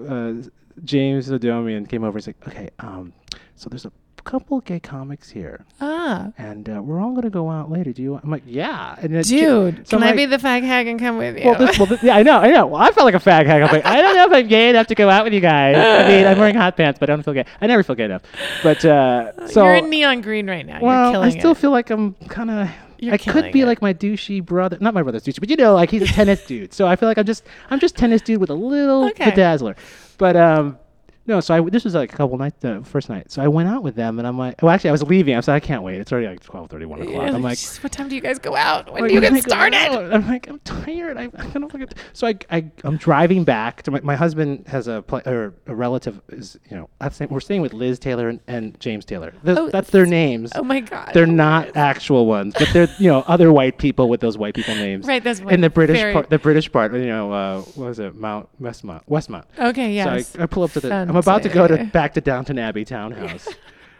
uh, 0.45 0.49
James 0.83 1.29
Adomian 1.29 1.87
came 1.87 2.03
over 2.03 2.17
and 2.17 2.23
said, 2.23 2.35
"Okay, 2.47 2.69
um, 2.79 3.13
so 3.55 3.69
there's 3.69 3.85
a 3.85 3.91
couple 4.23 4.61
gay 4.61 4.79
comics 4.79 5.29
here, 5.31 5.65
ah, 5.81 6.31
and 6.37 6.69
uh, 6.69 6.81
we're 6.81 6.99
all 7.01 7.13
gonna 7.13 7.29
go 7.29 7.49
out 7.49 7.69
later. 7.71 7.91
Do 7.93 8.01
you?" 8.01 8.19
I'm 8.21 8.29
like, 8.29 8.43
"Yeah." 8.45 8.95
And 9.01 9.23
dude. 9.23 9.87
so 9.87 9.97
can 9.97 9.97
I'm 9.99 10.03
I 10.03 10.07
like- 10.07 10.15
be 10.15 10.25
the 10.25 10.37
fag 10.37 10.63
hag 10.63 10.87
and 10.87 10.99
come 10.99 11.17
with 11.17 11.37
you? 11.37 11.45
Well, 11.45 11.59
this, 11.59 11.77
well 11.77 11.85
this, 11.87 12.01
yeah, 12.03 12.15
I 12.15 12.23
know, 12.23 12.37
I 12.39 12.51
know. 12.51 12.67
Well, 12.67 12.81
I 12.81 12.91
felt 12.91 13.05
like 13.05 13.15
a 13.15 13.19
fag 13.19 13.45
hag. 13.45 13.61
I'm 13.61 13.71
like, 13.71 13.85
I 13.85 14.01
don't 14.01 14.15
know 14.15 14.25
if 14.25 14.31
I'm 14.33 14.47
gay 14.47 14.69
enough 14.69 14.87
to 14.87 14.95
go 14.95 15.09
out 15.09 15.23
with 15.25 15.33
you 15.33 15.39
guys. 15.41 15.75
I 15.77 16.07
mean, 16.07 16.25
I'm 16.25 16.37
wearing 16.39 16.55
hot 16.55 16.75
pants, 16.77 16.99
but 16.99 17.09
I 17.09 17.15
don't 17.15 17.23
feel 17.23 17.33
gay. 17.33 17.45
I 17.61 17.67
never 17.67 17.83
feel 17.83 17.95
gay 17.95 18.05
enough. 18.05 18.23
But 18.63 18.83
uh, 18.85 19.47
so 19.47 19.63
You're 19.65 19.75
in 19.75 19.89
neon 19.89 20.21
green 20.21 20.47
right 20.49 20.65
now. 20.65 20.79
well, 20.81 21.11
You're 21.13 21.23
I 21.23 21.29
still 21.29 21.51
it. 21.51 21.57
feel 21.57 21.71
like 21.71 21.89
I'm 21.89 22.13
kind 22.29 22.49
of. 22.49 22.69
You're 22.99 23.15
I 23.15 23.17
could 23.17 23.51
be 23.51 23.61
it. 23.61 23.65
like 23.65 23.81
my 23.81 23.93
douchey 23.93 24.41
brother, 24.43 24.77
not 24.79 24.93
my 24.93 25.03
brother's 25.03 25.23
douchey, 25.23 25.41
but 25.41 25.49
you 25.49 25.57
know, 25.57 25.73
like 25.75 25.91
he's 25.91 26.03
a 26.03 26.05
tennis 26.07 26.45
dude. 26.47 26.73
So 26.73 26.87
I 26.87 26.95
feel 26.95 27.09
like 27.09 27.17
I'm 27.17 27.25
just, 27.25 27.43
I'm 27.69 27.79
just 27.81 27.97
tennis 27.97 28.21
dude 28.21 28.39
with 28.39 28.49
a 28.49 28.53
little 28.53 29.07
Okay. 29.09 29.29
bedazzler. 29.31 29.75
But 30.17 30.37
um, 30.37 30.77
no. 31.25 31.39
So 31.39 31.53
I 31.55 31.69
this 31.69 31.83
was 31.83 31.95
like 31.95 32.13
a 32.13 32.15
couple 32.15 32.37
nights, 32.37 32.57
the 32.59 32.81
first 32.83 33.09
night. 33.09 33.31
So 33.31 33.41
I 33.41 33.47
went 33.47 33.69
out 33.69 33.83
with 33.83 33.95
them, 33.95 34.19
and 34.19 34.27
I'm 34.27 34.37
like, 34.37 34.61
well, 34.61 34.71
actually, 34.71 34.89
I 34.89 34.93
was 34.93 35.03
leaving. 35.03 35.33
I 35.33 35.37
was 35.37 35.47
like, 35.47 35.63
I 35.63 35.65
can't 35.65 35.83
wait. 35.83 35.99
It's 35.99 36.11
already 36.11 36.27
like 36.27 36.41
12:30, 36.43 36.85
1 36.85 37.01
o'clock. 37.01 37.15
Yeah, 37.15 37.35
I'm 37.35 37.41
like, 37.41 37.57
"Jeez, 37.57 37.81
what 37.83 37.91
time 37.91 38.09
do 38.09 38.15
you 38.15 38.21
guys 38.21 38.39
go 38.39 38.55
out? 38.55 38.91
When 38.91 39.07
do 39.07 39.13
you 39.13 39.21
get 39.21 39.41
started? 39.41 39.77
I'm 40.13 40.27
like, 40.27 40.47
I'm 40.47 40.59
tired. 40.59 41.17
I, 41.17 41.23
I 41.37 41.47
don't 41.47 41.73
look 41.73 41.81
at. 41.81 41.93
So 42.13 42.27
I, 42.27 42.35
I, 42.51 42.65
I'm 42.83 42.97
driving 42.97 43.43
back 43.43 43.83
to 43.83 43.91
my, 43.91 44.01
my 44.01 44.15
husband 44.15 44.67
has 44.67 44.87
a 44.87 45.01
pla 45.01 45.21
or 45.25 45.53
a 45.67 45.75
relative 45.75 46.21
is 46.29 46.57
you 46.69 46.77
know 46.77 46.89
I'm 47.01 47.11
saying, 47.11 47.29
we're 47.31 47.39
staying 47.39 47.61
with 47.61 47.73
Liz 47.73 47.99
Taylor 47.99 48.29
and, 48.29 48.39
and 48.47 48.79
James 48.79 49.05
Taylor. 49.05 49.31
Th- 49.45 49.57
Oh, 49.57 49.69
that's 49.69 49.91
their 49.91 50.05
names. 50.05 50.51
Oh 50.55 50.63
my 50.63 50.79
god. 50.79 51.11
They're 51.13 51.25
not 51.27 51.77
actual 51.77 52.25
ones, 52.25 52.53
but 52.57 52.69
they're 52.73 52.89
you 52.99 53.07
know 53.07 53.23
other 53.27 53.51
white 53.53 53.77
people 53.77 54.09
with 54.09 54.19
those 54.19 54.37
white 54.37 54.55
people 54.55 54.75
names. 54.75 55.05
Right, 55.05 55.23
that's 55.23 55.39
in 55.39 55.61
the 55.61 55.69
British 55.69 55.97
very- 55.99 56.13
part. 56.13 56.29
The 56.29 56.39
British 56.39 56.71
part, 56.71 56.93
you 56.93 57.05
know, 57.05 57.31
uh, 57.31 57.61
what 57.61 57.87
was 57.89 57.99
it? 57.99 58.15
Mount 58.15 58.49
Westmount. 58.61 59.01
Westmount. 59.07 59.45
Okay, 59.59 59.93
yes. 59.93 60.27
So 60.29 60.39
I, 60.39 60.43
I 60.43 60.45
pull 60.47 60.63
up 60.63 60.71
to 60.71 60.79
the. 60.79 61.12
I'm 61.13 61.19
about 61.19 61.43
to 61.43 61.49
go 61.49 61.67
to 61.67 61.83
back 61.85 62.13
to 62.15 62.21
Downton 62.21 62.59
Abbey 62.59 62.85
townhouse. 62.85 63.47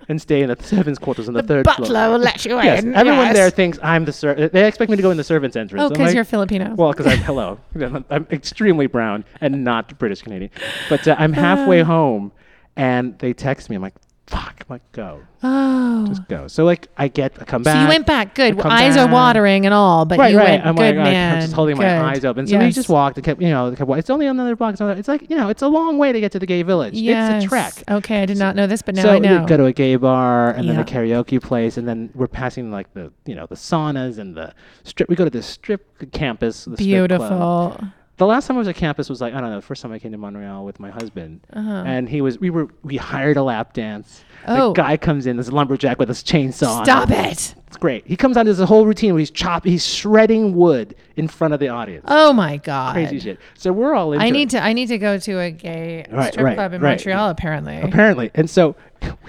And 0.09 0.21
stay 0.21 0.41
in 0.41 0.49
the 0.49 0.61
servants' 0.61 0.99
quarters 0.99 1.29
on 1.29 1.33
the, 1.33 1.41
third 1.41 1.63
butler 1.63 1.85
floor. 1.85 1.95
Butler 1.95 2.11
will 2.11 2.19
let 2.19 2.43
you 2.43 2.57
yes, 2.57 2.83
in, 2.83 2.93
everyone 2.93 3.27
yes. 3.27 3.35
there 3.35 3.49
thinks 3.49 3.79
I'm 3.81 4.03
the 4.03 4.11
servant. 4.11 4.51
They 4.51 4.67
expect 4.67 4.91
me 4.91 4.97
to 4.97 5.01
go 5.01 5.11
in 5.11 5.15
the 5.15 5.23
servants' 5.23 5.55
entrance. 5.55 5.81
Oh, 5.81 5.87
because 5.87 6.07
like, 6.07 6.15
you're 6.15 6.25
Filipino. 6.25 6.75
well, 6.75 6.91
because 6.91 7.07
I'm 7.07 7.19
hello. 7.19 7.57
I'm, 7.75 8.03
I'm 8.09 8.27
extremely 8.29 8.87
brown 8.87 9.23
and 9.39 9.63
not 9.63 9.97
British 9.97 10.21
Canadian. 10.21 10.51
But 10.89 11.07
uh, 11.07 11.15
I'm 11.17 11.31
halfway 11.31 11.83
home, 11.83 12.33
and 12.75 13.17
they 13.19 13.31
text 13.31 13.69
me. 13.69 13.77
I'm 13.77 13.81
like, 13.81 13.95
"Fuck!" 14.27 14.65
Like, 14.69 14.81
"Go, 14.91 15.21
oh. 15.43 16.05
just 16.07 16.27
go." 16.27 16.47
So 16.47 16.63
like, 16.63 16.87
I 16.97 17.07
get, 17.07 17.33
I 17.41 17.45
come 17.45 17.63
so 17.63 17.71
back. 17.71 17.81
you 17.81 17.87
went 17.87 18.05
back. 18.05 18.35
Good. 18.35 18.57
Come 18.57 18.71
Eyes 18.71 18.97
are 18.97 19.07
watering 19.07 19.65
and 19.65 19.73
all, 19.73 20.05
but 20.05 20.17
right, 20.17 20.31
you 20.31 20.37
right. 20.37 20.51
went 20.51 20.65
I'm 20.65 20.75
good 20.75 20.95
like, 20.95 21.03
man. 21.03 21.35
I'm 21.35 21.41
just 21.41 21.53
holding 21.53 21.77
my 21.77 22.11
eyes 22.11 22.23
open. 22.25 22.47
So 22.47 22.57
we 22.57 22.71
just 22.71 22.89
walked. 22.89 23.17
and 23.17 23.25
kept, 23.25 23.41
you 23.41 23.49
know, 23.49 23.73
kept, 23.75 23.89
it's 23.91 24.09
only 24.09 24.25
another 24.27 24.55
block. 24.55 24.75
It's, 24.79 25.07
like, 25.07 25.29
you 25.29 25.35
know, 25.35 25.49
it's 25.49 25.61
a 25.61 25.67
long 25.67 25.97
way 25.97 26.11
to 26.11 26.19
get 26.19 26.31
to 26.33 26.39
the 26.39 26.45
gay 26.45 26.63
village. 26.63 26.93
Yes. 26.93 27.35
It's 27.35 27.45
a 27.45 27.49
trek. 27.49 27.73
Okay, 27.89 28.21
I 28.21 28.25
did 28.25 28.37
not 28.37 28.55
know 28.55 28.67
this, 28.67 28.81
but 28.81 28.95
now 28.95 29.03
so 29.03 29.09
I 29.09 29.13
we 29.15 29.19
know. 29.21 29.45
go 29.45 29.57
to 29.57 29.65
a 29.65 29.73
gay 29.73 29.95
bar 29.95 30.51
and 30.51 30.67
then 30.69 30.75
Yeah. 30.75 30.81
a 30.81 30.85
karaoke 30.85 31.41
place, 31.41 31.77
and 31.77 31.87
then 31.87 32.09
we're 32.15 32.27
passing 32.27 32.71
like 32.71 32.93
the, 32.93 33.11
you 33.25 33.35
know, 33.35 33.45
the 33.45 33.55
saunas 33.55 34.17
and 34.17 34.35
the 34.35 34.53
strip. 34.83 35.09
We 35.09 35.15
go 35.15 35.25
to 35.25 35.29
the 35.29 35.43
strip 35.43 36.11
campus. 36.11 36.65
The 36.65 36.75
strip. 36.75 36.77
Beautiful. 36.77 37.77
The 38.17 38.27
last 38.27 38.45
time 38.45 38.57
I 38.57 38.59
was 38.59 38.67
at 38.67 38.75
campus 38.75 39.09
was 39.09 39.21
like 39.21 39.33
I 39.33 39.41
don't 39.41 39.49
know. 39.49 39.55
The 39.55 39.61
first 39.65 39.81
time 39.81 39.91
I 39.91 39.97
came 39.99 40.11
to 40.11 40.17
Montreal 40.17 40.65
with 40.65 40.79
my 40.79 40.91
husband, 40.91 41.41
Uh-huh. 41.51 41.83
and 41.85 42.07
he 42.07 42.21
was 42.21 42.39
we 42.39 42.49
were 42.51 42.67
we 42.83 42.95
hired 42.97 43.37
a 43.37 43.43
lap 43.43 43.73
dance. 43.73 44.23
Oh. 44.47 44.67
The 44.69 44.73
guy 44.73 44.97
comes 44.97 45.25
in, 45.25 45.37
this 45.37 45.51
lumberjack 45.51 45.97
with 45.99 46.09
his 46.09 46.21
chainsaw. 46.23 46.83
Stop 46.83 47.09
it. 47.09 47.55
It's 47.67 47.77
great. 47.79 48.05
He 48.05 48.15
comes 48.15 48.37
on. 48.37 48.45
There's 48.45 48.59
a 48.59 48.65
whole 48.67 48.85
routine 48.85 49.13
where 49.13 49.19
he's 49.19 49.31
chop, 49.31 49.63
he's 49.65 49.83
shredding 49.87 50.53
wood 50.55 50.95
in 51.15 51.27
front 51.27 51.53
of 51.55 51.59
the 51.59 51.69
audience. 51.69 52.05
Oh 52.07 52.33
my 52.33 52.57
god. 52.57 52.93
Crazy 52.93 53.19
shit. 53.19 53.39
So 53.55 53.71
we're 53.73 53.95
all 53.95 54.13
I 54.19 54.27
it. 54.27 54.31
need 54.31 54.49
to 54.51 54.61
I 54.63 54.73
need 54.73 54.87
to 54.89 54.97
go 54.99 55.17
to 55.17 55.39
a 55.39 55.49
gay 55.49 56.05
Right, 56.11 56.31
strip 56.33 56.45
right, 56.45 56.55
club 56.55 56.73
in 56.73 56.81
right. 56.81 56.91
Montreal 56.91 57.29
apparently. 57.29 57.81
apparently, 57.81 58.29
and 58.35 58.47
so. 58.49 58.75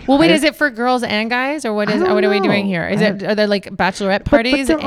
Well, 0.06 0.18
wait, 0.18 0.30
is 0.30 0.42
it 0.44 0.54
for 0.54 0.68
girls 0.70 1.02
and 1.02 1.30
guys, 1.30 1.64
or 1.64 1.72
what 1.72 1.88
I 1.88 1.96
What 2.12 2.22
are 2.24 2.28
we 2.30 2.40
doing 2.40 2.66
here? 2.66 2.86
Is 2.86 3.00
I 3.00 3.06
it? 3.06 3.22
Are 3.22 3.34
there 3.34 3.46
like 3.46 3.64
bachelorette 3.74 4.18
But- 4.18 4.24
but 4.24 4.30
parties 4.44 4.68
and? 4.68 4.82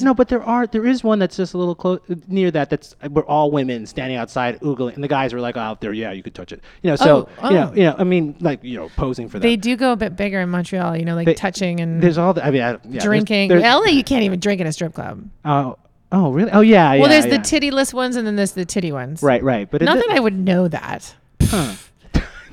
are, 0.00 0.04
no, 0.04 0.14
but 0.14 0.28
there 0.28 0.42
are 0.42 0.66
there 0.66 0.86
is 0.86 1.02
one 1.02 1.18
that's 1.18 1.36
just 1.36 1.54
a 1.54 1.58
little 1.58 1.74
close 1.74 1.98
near 2.28 2.50
that. 2.52 2.70
That's 2.70 2.94
we're 3.10 3.24
all 3.24 3.50
women 3.50 3.84
standing 3.86 4.16
outside 4.16 4.60
oogling, 4.60 4.94
and 4.94 5.02
the 5.02 5.08
guys 5.08 5.32
were 5.34 5.40
like 5.40 5.56
"Oh, 5.56 5.60
out 5.60 5.80
there. 5.80 5.92
Yeah, 5.92 6.12
you 6.12 6.22
could 6.22 6.34
touch 6.34 6.52
it. 6.52 6.62
You 6.82 6.90
know, 6.90 6.96
so 6.96 7.28
Oh, 7.42 7.48
you 7.50 7.56
know, 7.56 7.70
oh. 7.72 7.74
you 7.76 7.82
know, 7.82 7.96
I 7.98 8.04
mean, 8.04 8.36
like 8.40 8.62
you 8.62 8.76
know, 8.76 8.88
posing 8.96 9.28
for 9.28 9.38
them. 9.38 9.42
They 9.42 9.56
do 9.56 9.74
go 9.76 9.92
a 9.92 9.96
bit 9.96 10.16
bigger 10.16 10.40
in 10.40 10.48
Montreal, 10.50 10.96
you 10.96 11.04
know, 11.04 11.16
like 11.16 11.26
They- 11.26 11.34
touching 11.34 11.80
and 11.80 12.00
There's 12.02 12.18
all 12.18 12.32
the. 12.32 12.44
I 12.46 12.50
mean, 12.52 12.62
I, 12.62 12.70
yeah, 12.70 12.78
there's- 12.84 13.04
drinking. 13.04 13.48
There's, 13.48 13.62
LA, 13.64 13.86
you 13.86 14.04
can't 14.04 14.22
even 14.22 14.38
drink 14.38 14.60
in 14.60 14.66
a 14.68 14.72
strip 14.72 14.94
club. 14.94 15.28
oh, 15.44 15.76
oh, 16.12 16.30
really? 16.30 16.50
Oh, 16.52 16.60
yeah. 16.60 16.90
well, 16.90 16.98
yeah, 17.00 17.08
there's 17.08 17.26
yeah. 17.26 17.38
the 17.38 17.38
tittyless 17.38 17.92
ones, 17.92 18.14
and 18.16 18.24
then 18.26 18.36
there's 18.36 18.52
the 18.52 18.64
titty 18.64 18.92
ones. 18.92 19.22
Right, 19.22 19.42
right. 19.42 19.68
But 19.70 19.82
it 19.82 19.86
Not 19.86 19.96
di- 19.96 20.06
that 20.06 20.16
I 20.16 20.20
would 20.20 20.38
know 20.38 20.68
that. 20.68 21.14
Huh. 21.42 21.74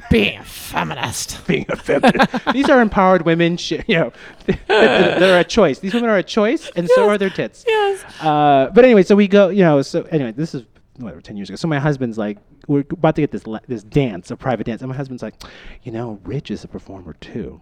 Being 0.09 0.39
a 0.39 0.43
feminist. 0.43 1.45
being 1.47 1.65
a 1.69 1.75
feminist. 1.75 2.27
These 2.53 2.69
are 2.69 2.81
empowered 2.81 3.23
women. 3.23 3.57
Sh- 3.57 3.73
you 3.87 3.95
know, 3.95 4.13
they're 4.67 5.39
a 5.39 5.43
choice. 5.43 5.79
These 5.79 5.93
women 5.93 6.09
are 6.09 6.17
a 6.17 6.23
choice, 6.23 6.69
and 6.75 6.87
so 6.89 7.09
are 7.09 7.17
their 7.17 7.29
tits. 7.29 7.63
Yes. 7.67 8.03
Uh, 8.21 8.69
but 8.73 8.85
anyway, 8.85 9.03
so 9.03 9.15
we 9.15 9.27
go. 9.27 9.49
You 9.49 9.63
know, 9.63 9.81
so 9.81 10.03
anyway, 10.03 10.31
this 10.31 10.55
is 10.55 10.63
whatever 10.97 11.21
ten 11.21 11.35
years 11.37 11.49
ago. 11.49 11.55
So 11.57 11.67
my 11.67 11.79
husband's 11.79 12.17
like, 12.17 12.37
we're 12.67 12.85
about 12.91 13.15
to 13.15 13.21
get 13.21 13.31
this 13.31 13.45
la- 13.47 13.59
this 13.67 13.83
dance, 13.83 14.31
a 14.31 14.37
private 14.37 14.65
dance, 14.65 14.81
and 14.81 14.89
my 14.89 14.95
husband's 14.95 15.23
like, 15.23 15.35
you 15.83 15.91
know, 15.91 16.19
Rich 16.23 16.51
is 16.51 16.63
a 16.63 16.67
performer 16.67 17.13
too. 17.19 17.59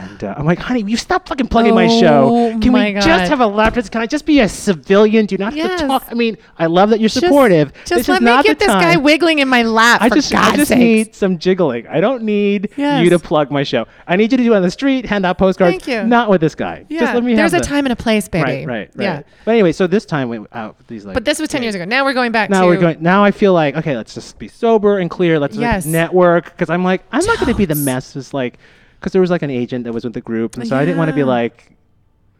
And 0.00 0.22
uh, 0.22 0.34
I'm 0.38 0.46
like, 0.46 0.60
honey, 0.60 0.82
you 0.82 0.96
stop 0.96 1.26
fucking 1.28 1.48
plugging 1.48 1.74
my 1.74 1.88
show. 1.88 2.28
Oh 2.54 2.58
Can 2.60 2.70
my 2.72 2.86
we 2.86 2.92
God. 2.92 3.02
just 3.02 3.28
have 3.30 3.40
a 3.40 3.70
dance? 3.70 3.88
Can 3.88 4.00
I 4.00 4.06
just 4.06 4.24
be 4.26 4.38
a 4.40 4.48
civilian? 4.48 5.26
Do 5.26 5.36
not 5.36 5.52
have 5.54 5.56
Yes. 5.70 5.80
to 5.80 5.86
talk? 5.88 6.04
I 6.08 6.14
mean, 6.14 6.36
I 6.56 6.66
love 6.66 6.90
that 6.90 7.00
you're 7.00 7.08
Just- 7.08 7.24
supportive. 7.26 7.72
Just, 7.84 7.88
this 7.94 8.08
let 8.08 8.14
is 8.16 8.20
me 8.20 8.26
not 8.26 8.44
get 8.44 8.58
the 8.60 8.66
this 8.66 8.74
guy 8.74 8.96
wiggling 8.96 9.40
in 9.40 9.48
my 9.48 9.62
lap. 9.62 10.00
I 10.00 10.08
for 10.08 10.14
just, 10.14 10.30
God's 10.30 10.52
I 10.52 10.56
just 10.56 10.68
sakes. 10.68 10.78
need 10.78 11.14
some 11.16 11.38
jiggling. 11.38 11.86
I 11.88 12.00
don't 12.00 12.22
need 12.22 12.68
Yes. 12.76 13.02
you 13.02 13.10
to 13.10 13.18
plug 13.18 13.50
my 13.50 13.64
show. 13.64 13.86
I 14.06 14.14
need 14.16 14.30
you 14.30 14.38
to 14.38 14.44
do 14.44 14.52
it 14.52 14.56
on 14.56 14.62
the 14.62 14.70
street, 14.70 15.04
hand 15.04 15.26
out 15.26 15.36
postcards. 15.36 15.72
Thank 15.72 15.88
you. 15.88 16.04
Not 16.04 16.30
with 16.30 16.40
this 16.40 16.54
guy. 16.54 16.84
Yeah. 16.88 17.00
Just 17.00 17.14
let 17.14 17.24
me 17.24 17.34
There's 17.34 17.50
have 17.52 17.60
a 17.60 17.62
the- 17.64 17.68
time 17.68 17.84
and 17.84 17.92
a 17.92 17.96
place, 17.96 18.28
baby. 18.28 18.44
Right, 18.44 18.66
right, 18.66 18.90
right. 18.94 19.04
Yeah. 19.04 19.22
But 19.44 19.50
anyway, 19.52 19.72
so 19.72 19.86
this 19.88 20.04
time 20.06 20.28
we 20.28 20.38
out 20.52 20.78
with 20.78 20.86
these 20.86 21.04
like. 21.04 21.14
But 21.14 21.24
this 21.24 21.40
was 21.40 21.48
10 21.48 21.62
years 21.64 21.74
ago. 21.74 21.84
Now 21.84 22.04
we're 22.04 22.12
going 22.14 22.30
back 22.32 22.50
Now 22.50 22.60
to. 22.62 22.66
we're 22.68 22.76
going. 22.76 23.02
Now 23.02 23.24
I 23.24 23.30
feel 23.32 23.52
like 23.52 23.76
okay, 23.76 23.96
let's 23.96 24.14
just 24.14 24.38
be 24.38 24.46
sober 24.48 24.98
and 24.98 25.10
clear. 25.10 25.38
Let's 25.40 25.56
like, 25.56 25.62
Yes. 25.62 25.86
network 25.86 26.44
because 26.44 26.70
I'm 26.70 26.84
like 26.84 27.02
I'm 27.10 27.24
not 27.24 27.38
going 27.40 27.52
to 27.52 27.58
be 27.58 27.64
the 27.64 27.74
mess. 27.74 28.12
Just 28.12 28.32
like 28.32 28.58
because 28.98 29.12
there 29.12 29.20
was 29.20 29.30
like 29.30 29.42
an 29.42 29.50
agent 29.50 29.84
that 29.84 29.92
was 29.92 30.04
with 30.04 30.14
the 30.14 30.20
group, 30.20 30.56
and 30.56 30.66
so 30.66 30.76
I 30.76 30.84
didn't 30.84 30.98
want 30.98 31.08
to 31.08 31.14
be 31.14 31.20
Yeah. 31.20 31.26
like. 31.26 31.72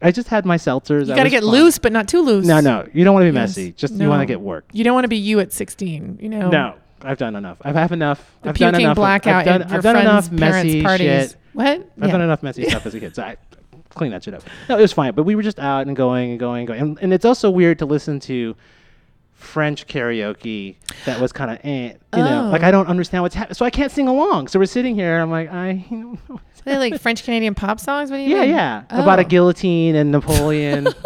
I 0.01 0.11
just 0.11 0.29
had 0.29 0.45
my 0.45 0.55
seltzers. 0.55 1.07
You 1.07 1.13
I 1.13 1.15
got 1.17 1.23
to 1.23 1.23
was 1.23 1.31
get 1.31 1.43
fine. 1.43 1.51
loose, 1.51 1.77
but 1.77 1.91
not 1.91 2.07
too 2.07 2.21
loose. 2.21 2.45
No, 2.45 2.61
no, 2.61 2.87
you 2.93 3.03
don't 3.03 3.13
want 3.13 3.25
to 3.25 3.31
be 3.31 3.35
Yes. 3.37 3.49
messy. 3.57 3.71
Just 3.73 3.95
you 3.95 4.07
want 4.07 4.19
No. 4.19 4.23
to 4.23 4.25
get 4.27 4.39
work. 4.39 4.63
You 4.71 4.85
don't 4.85 4.93
want 4.93 5.03
to 5.03 5.09
be 5.09 5.17
you 5.17 5.41
at 5.41 5.51
16. 5.51 6.19
You 6.21 6.29
know. 6.29 6.49
No, 6.49 6.75
I've 7.01 7.17
done 7.17 7.35
enough. 7.35 7.57
I've 7.63 7.75
have 7.75 7.91
enough. 7.91 8.19
The 8.41 8.49
I've 8.49 8.57
done 8.57 8.71
puking 8.73 8.85
enough. 8.85 8.91
of- 8.93 9.01
blackout 9.01 9.35
I've 9.35 9.45
done, 9.45 9.61
at 9.63 9.67
your 9.69 9.77
I've 9.77 9.83
done 9.83 9.97
enough 9.97 10.27
friends' 10.27 10.39
parents' 10.39 10.65
messy 10.73 10.81
parties. 10.83 11.07
shit. 11.31 11.35
What? 11.51 11.89
I've 12.01 12.11
done 12.11 12.21
enough 12.21 12.43
messy 12.43 12.69
stuff 12.69 12.85
as 12.85 12.95
a 12.95 12.99
kid, 13.01 13.13
so 13.15 13.23
I 13.23 13.35
clean 13.89 14.11
that 14.11 14.23
shit 14.23 14.33
up. 14.35 14.43
No, 14.69 14.77
it 14.77 14.81
was 14.81 14.93
fine, 14.93 15.13
but 15.13 15.23
we 15.23 15.35
were 15.35 15.43
just 15.43 15.59
out 15.59 15.87
and 15.87 15.95
going 15.97 16.29
and 16.31 16.39
going 16.39 16.59
and 16.59 16.67
going, 16.69 16.79
and, 16.79 16.99
and 17.01 17.13
it's 17.13 17.25
also 17.25 17.49
weird 17.49 17.79
to 17.79 17.85
listen 17.85 18.21
to 18.21 18.55
French 19.39 19.87
karaoke 19.87 20.75
that 21.05 21.19
was 21.19 21.31
kind 21.31 21.49
of, 21.51 21.57
eh, 21.63 21.93
you 22.15 22.23
know, 22.23 22.47
Oh. 22.47 22.49
like 22.51 22.61
I 22.63 22.71
don't 22.71 22.87
understand 22.87 23.23
what's 23.23 23.35
happening, 23.35 23.55
so 23.55 23.65
I 23.65 23.69
can't 23.69 23.91
sing 23.91 24.07
along. 24.07 24.49
So 24.49 24.59
we're 24.59 24.65
sitting 24.65 24.95
here, 24.95 25.17
I'm 25.19 25.31
like, 25.31 25.49
I, 25.51 25.85
you 25.89 26.17
know, 26.29 26.39
like 26.65 26.99
French 26.99 27.23
Canadian 27.23 27.55
pop 27.55 27.79
songs? 27.79 28.11
What 28.11 28.17
do 28.17 28.23
you 28.23 28.35
yeah, 28.35 28.41
mean? 28.41 28.49
yeah, 28.51 28.83
about 28.89 29.19
a 29.19 29.23
Oh. 29.25 29.27
guillotine 29.27 29.95
and 29.95 30.11
Napoleon. 30.11 30.87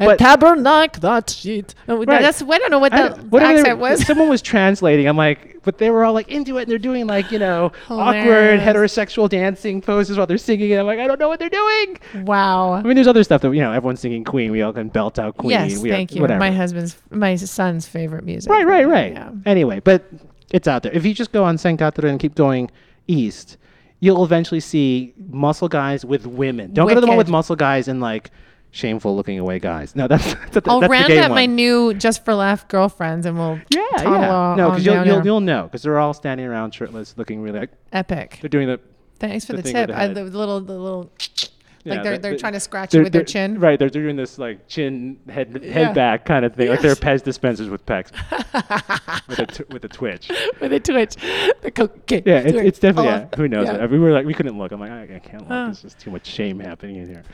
A 0.00 0.04
but- 0.06 0.18
tabernacle 0.18 1.00
that 1.00 1.30
shit. 1.30 1.74
Right. 1.86 2.06
That's 2.06 2.42
I 2.42 2.58
don't 2.58 2.70
know 2.70 2.78
what 2.78 2.92
I- 2.92 3.08
the 3.08 3.22
whatever 3.22 3.54
they 3.54 3.60
accent 3.60 3.78
was. 3.78 4.06
Someone 4.06 4.28
was 4.28 4.42
translating. 4.42 5.06
I'm 5.08 5.16
like, 5.16 5.62
but 5.64 5.78
they 5.78 5.90
were 5.90 6.04
all 6.04 6.12
like 6.14 6.28
into 6.28 6.58
it, 6.58 6.62
and 6.62 6.70
they're 6.70 6.78
doing 6.78 7.06
like 7.06 7.30
you 7.32 7.38
know 7.38 7.72
awkward 7.90 8.60
heterosexual 8.60 9.28
dancing 9.28 9.80
poses 9.80 10.16
while 10.16 10.26
they're 10.26 10.38
singing. 10.38 10.72
And 10.72 10.80
I'm 10.80 10.86
like, 10.86 10.98
I 10.98 11.06
don't 11.06 11.18
know 11.18 11.28
what 11.28 11.38
they're 11.38 11.48
doing. 11.48 11.98
wow. 12.24 12.72
I 12.72 12.82
mean, 12.82 12.94
there's 12.94 13.06
other 13.08 13.24
stuff 13.24 13.42
that 13.42 13.52
you 13.52 13.60
know 13.60 13.72
everyone's 13.72 14.00
singing 14.00 14.24
Queen. 14.24 14.50
We 14.52 14.62
all 14.62 14.72
can 14.72 14.88
belt 14.88 15.18
out 15.18 15.36
Queen. 15.36 15.50
yes, 15.50 15.78
we 15.78 15.90
are- 15.90 15.94
thank 15.94 16.14
you. 16.14 16.20
Whatever. 16.22 16.38
My 16.40 16.50
husband's, 16.50 16.96
my 17.10 17.36
son's 17.36 17.86
favorite 17.86 18.24
music. 18.24 18.50
right, 18.50 18.66
right, 18.66 18.86
right. 18.88 19.12
Yeah. 19.12 19.30
Anyway, 19.46 19.80
but 19.80 20.04
it's 20.50 20.68
out 20.68 20.82
there. 20.82 20.92
If 20.92 21.04
you 21.04 21.12
just 21.14 21.32
go 21.32 21.44
on 21.44 21.58
Catherine 21.58 22.12
and 22.12 22.20
keep 22.20 22.34
going 22.34 22.70
east, 23.06 23.56
you'll 24.00 24.24
eventually 24.24 24.60
see 24.60 25.12
muscle 25.30 25.68
guys 25.68 26.04
with 26.04 26.26
women. 26.26 26.72
Don't 26.72 26.88
go 26.88 26.94
to 26.94 27.00
the 27.00 27.06
one 27.06 27.16
with 27.16 27.28
muscle 27.28 27.56
guys 27.56 27.88
and 27.88 28.00
like 28.00 28.30
shameful 28.70 29.16
looking 29.16 29.38
away 29.38 29.58
guys. 29.58 29.96
No, 29.96 30.06
that's 30.08 30.24
that's, 30.34 30.50
that's 30.50 30.68
I'll 30.68 30.80
round 30.80 31.12
up 31.12 31.30
my 31.30 31.46
new 31.46 31.94
just 31.94 32.24
for 32.24 32.34
laugh 32.34 32.66
girlfriends, 32.68 33.26
and 33.26 33.38
we'll 33.38 33.60
yeah, 33.70 33.80
yeah. 34.02 34.54
No, 34.56 34.70
because 34.70 34.84
you'll 34.86 35.06
you'll, 35.06 35.24
you'll 35.24 35.40
know 35.40 35.64
because 35.64 35.82
they're 35.82 35.98
all 35.98 36.14
standing 36.14 36.46
around 36.46 36.72
shirtless, 36.74 37.14
looking 37.16 37.40
really 37.40 37.60
like 37.60 37.70
epic. 37.92 38.38
they're 38.40 38.48
doing 38.48 38.68
the 38.68 38.80
Thanks 39.18 39.44
for 39.46 39.54
the 39.54 39.62
the, 39.62 39.72
tip. 39.72 39.88
the 39.88 39.98
I, 39.98 40.06
the 40.08 40.22
little 40.24 40.60
the 40.60 40.78
little 40.78 41.10
yeah, 41.84 41.94
like 41.94 42.02
they're 42.04 42.18
they're 42.18 42.32
the- 42.32 42.38
trying 42.38 42.52
to 42.52 42.60
scratch 42.60 42.94
you 42.94 43.02
with 43.02 43.12
their 43.12 43.24
chin. 43.24 43.58
Right, 43.58 43.76
they're 43.78 43.88
doing 43.88 44.14
this 44.14 44.38
like 44.38 44.68
chin 44.68 45.18
head 45.28 45.48
head 45.64 45.64
Yeah. 45.88 45.92
back 45.92 46.24
kind 46.24 46.44
of 46.44 46.54
thing, 46.54 46.68
like 46.68 46.80
they're 46.82 46.94
Pez 47.08 47.24
dispensers 47.24 47.68
with 47.68 47.84
pecs, 47.84 48.12
with 49.28 49.38
a 49.40 49.46
t- 49.46 49.64
with 49.70 49.84
a 49.84 49.88
twitch. 49.88 50.30
with 50.60 50.72
a 50.72 50.78
twitch. 50.78 51.16
The 51.62 51.72
cocaine. 51.74 52.22
Yeah, 52.26 52.38
it's, 52.38 52.56
it's 52.58 52.78
definitely 52.78 53.10
Oh, 53.10 53.16
yeah. 53.16 53.28
Who 53.36 53.48
knows? 53.48 53.66
yeah. 53.66 53.86
We 53.86 53.98
were 53.98 54.12
like 54.12 54.24
we 54.26 54.34
couldn't 54.34 54.56
look. 54.56 54.70
I'm 54.70 54.78
like 54.78 54.90
I, 54.92 55.02
I 55.16 55.18
can't 55.18 55.42
look. 55.42 55.50
Oh. 55.50 55.64
There's 55.64 55.82
just 55.82 55.98
too 55.98 56.12
much 56.12 56.26
shame 56.26 56.60
happening 56.60 56.96
in 56.96 57.08
here. 57.08 57.24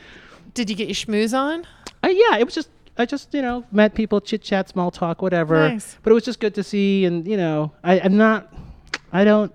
Did 0.55 0.69
you 0.69 0.75
get 0.75 0.87
your 0.87 0.95
schmooze 0.95 1.37
on? 1.37 1.67
Uh, 2.03 2.07
yeah, 2.07 2.37
it 2.37 2.45
was 2.45 2.55
just 2.55 2.69
I 2.97 3.05
just 3.05 3.33
you 3.33 3.41
know 3.41 3.65
met 3.71 3.93
people, 3.93 4.21
chit 4.21 4.41
chat, 4.41 4.69
small 4.69 4.89
talk, 4.89 5.21
whatever. 5.21 5.69
Nice. 5.69 5.97
But 6.01 6.11
it 6.11 6.13
was 6.13 6.23
just 6.23 6.39
good 6.39 6.55
to 6.55 6.63
see, 6.63 7.05
and 7.05 7.27
you 7.27 7.37
know 7.37 7.71
I, 7.83 7.99
I'm 7.99 8.15
not, 8.17 8.53
I 9.11 9.25
don't, 9.25 9.53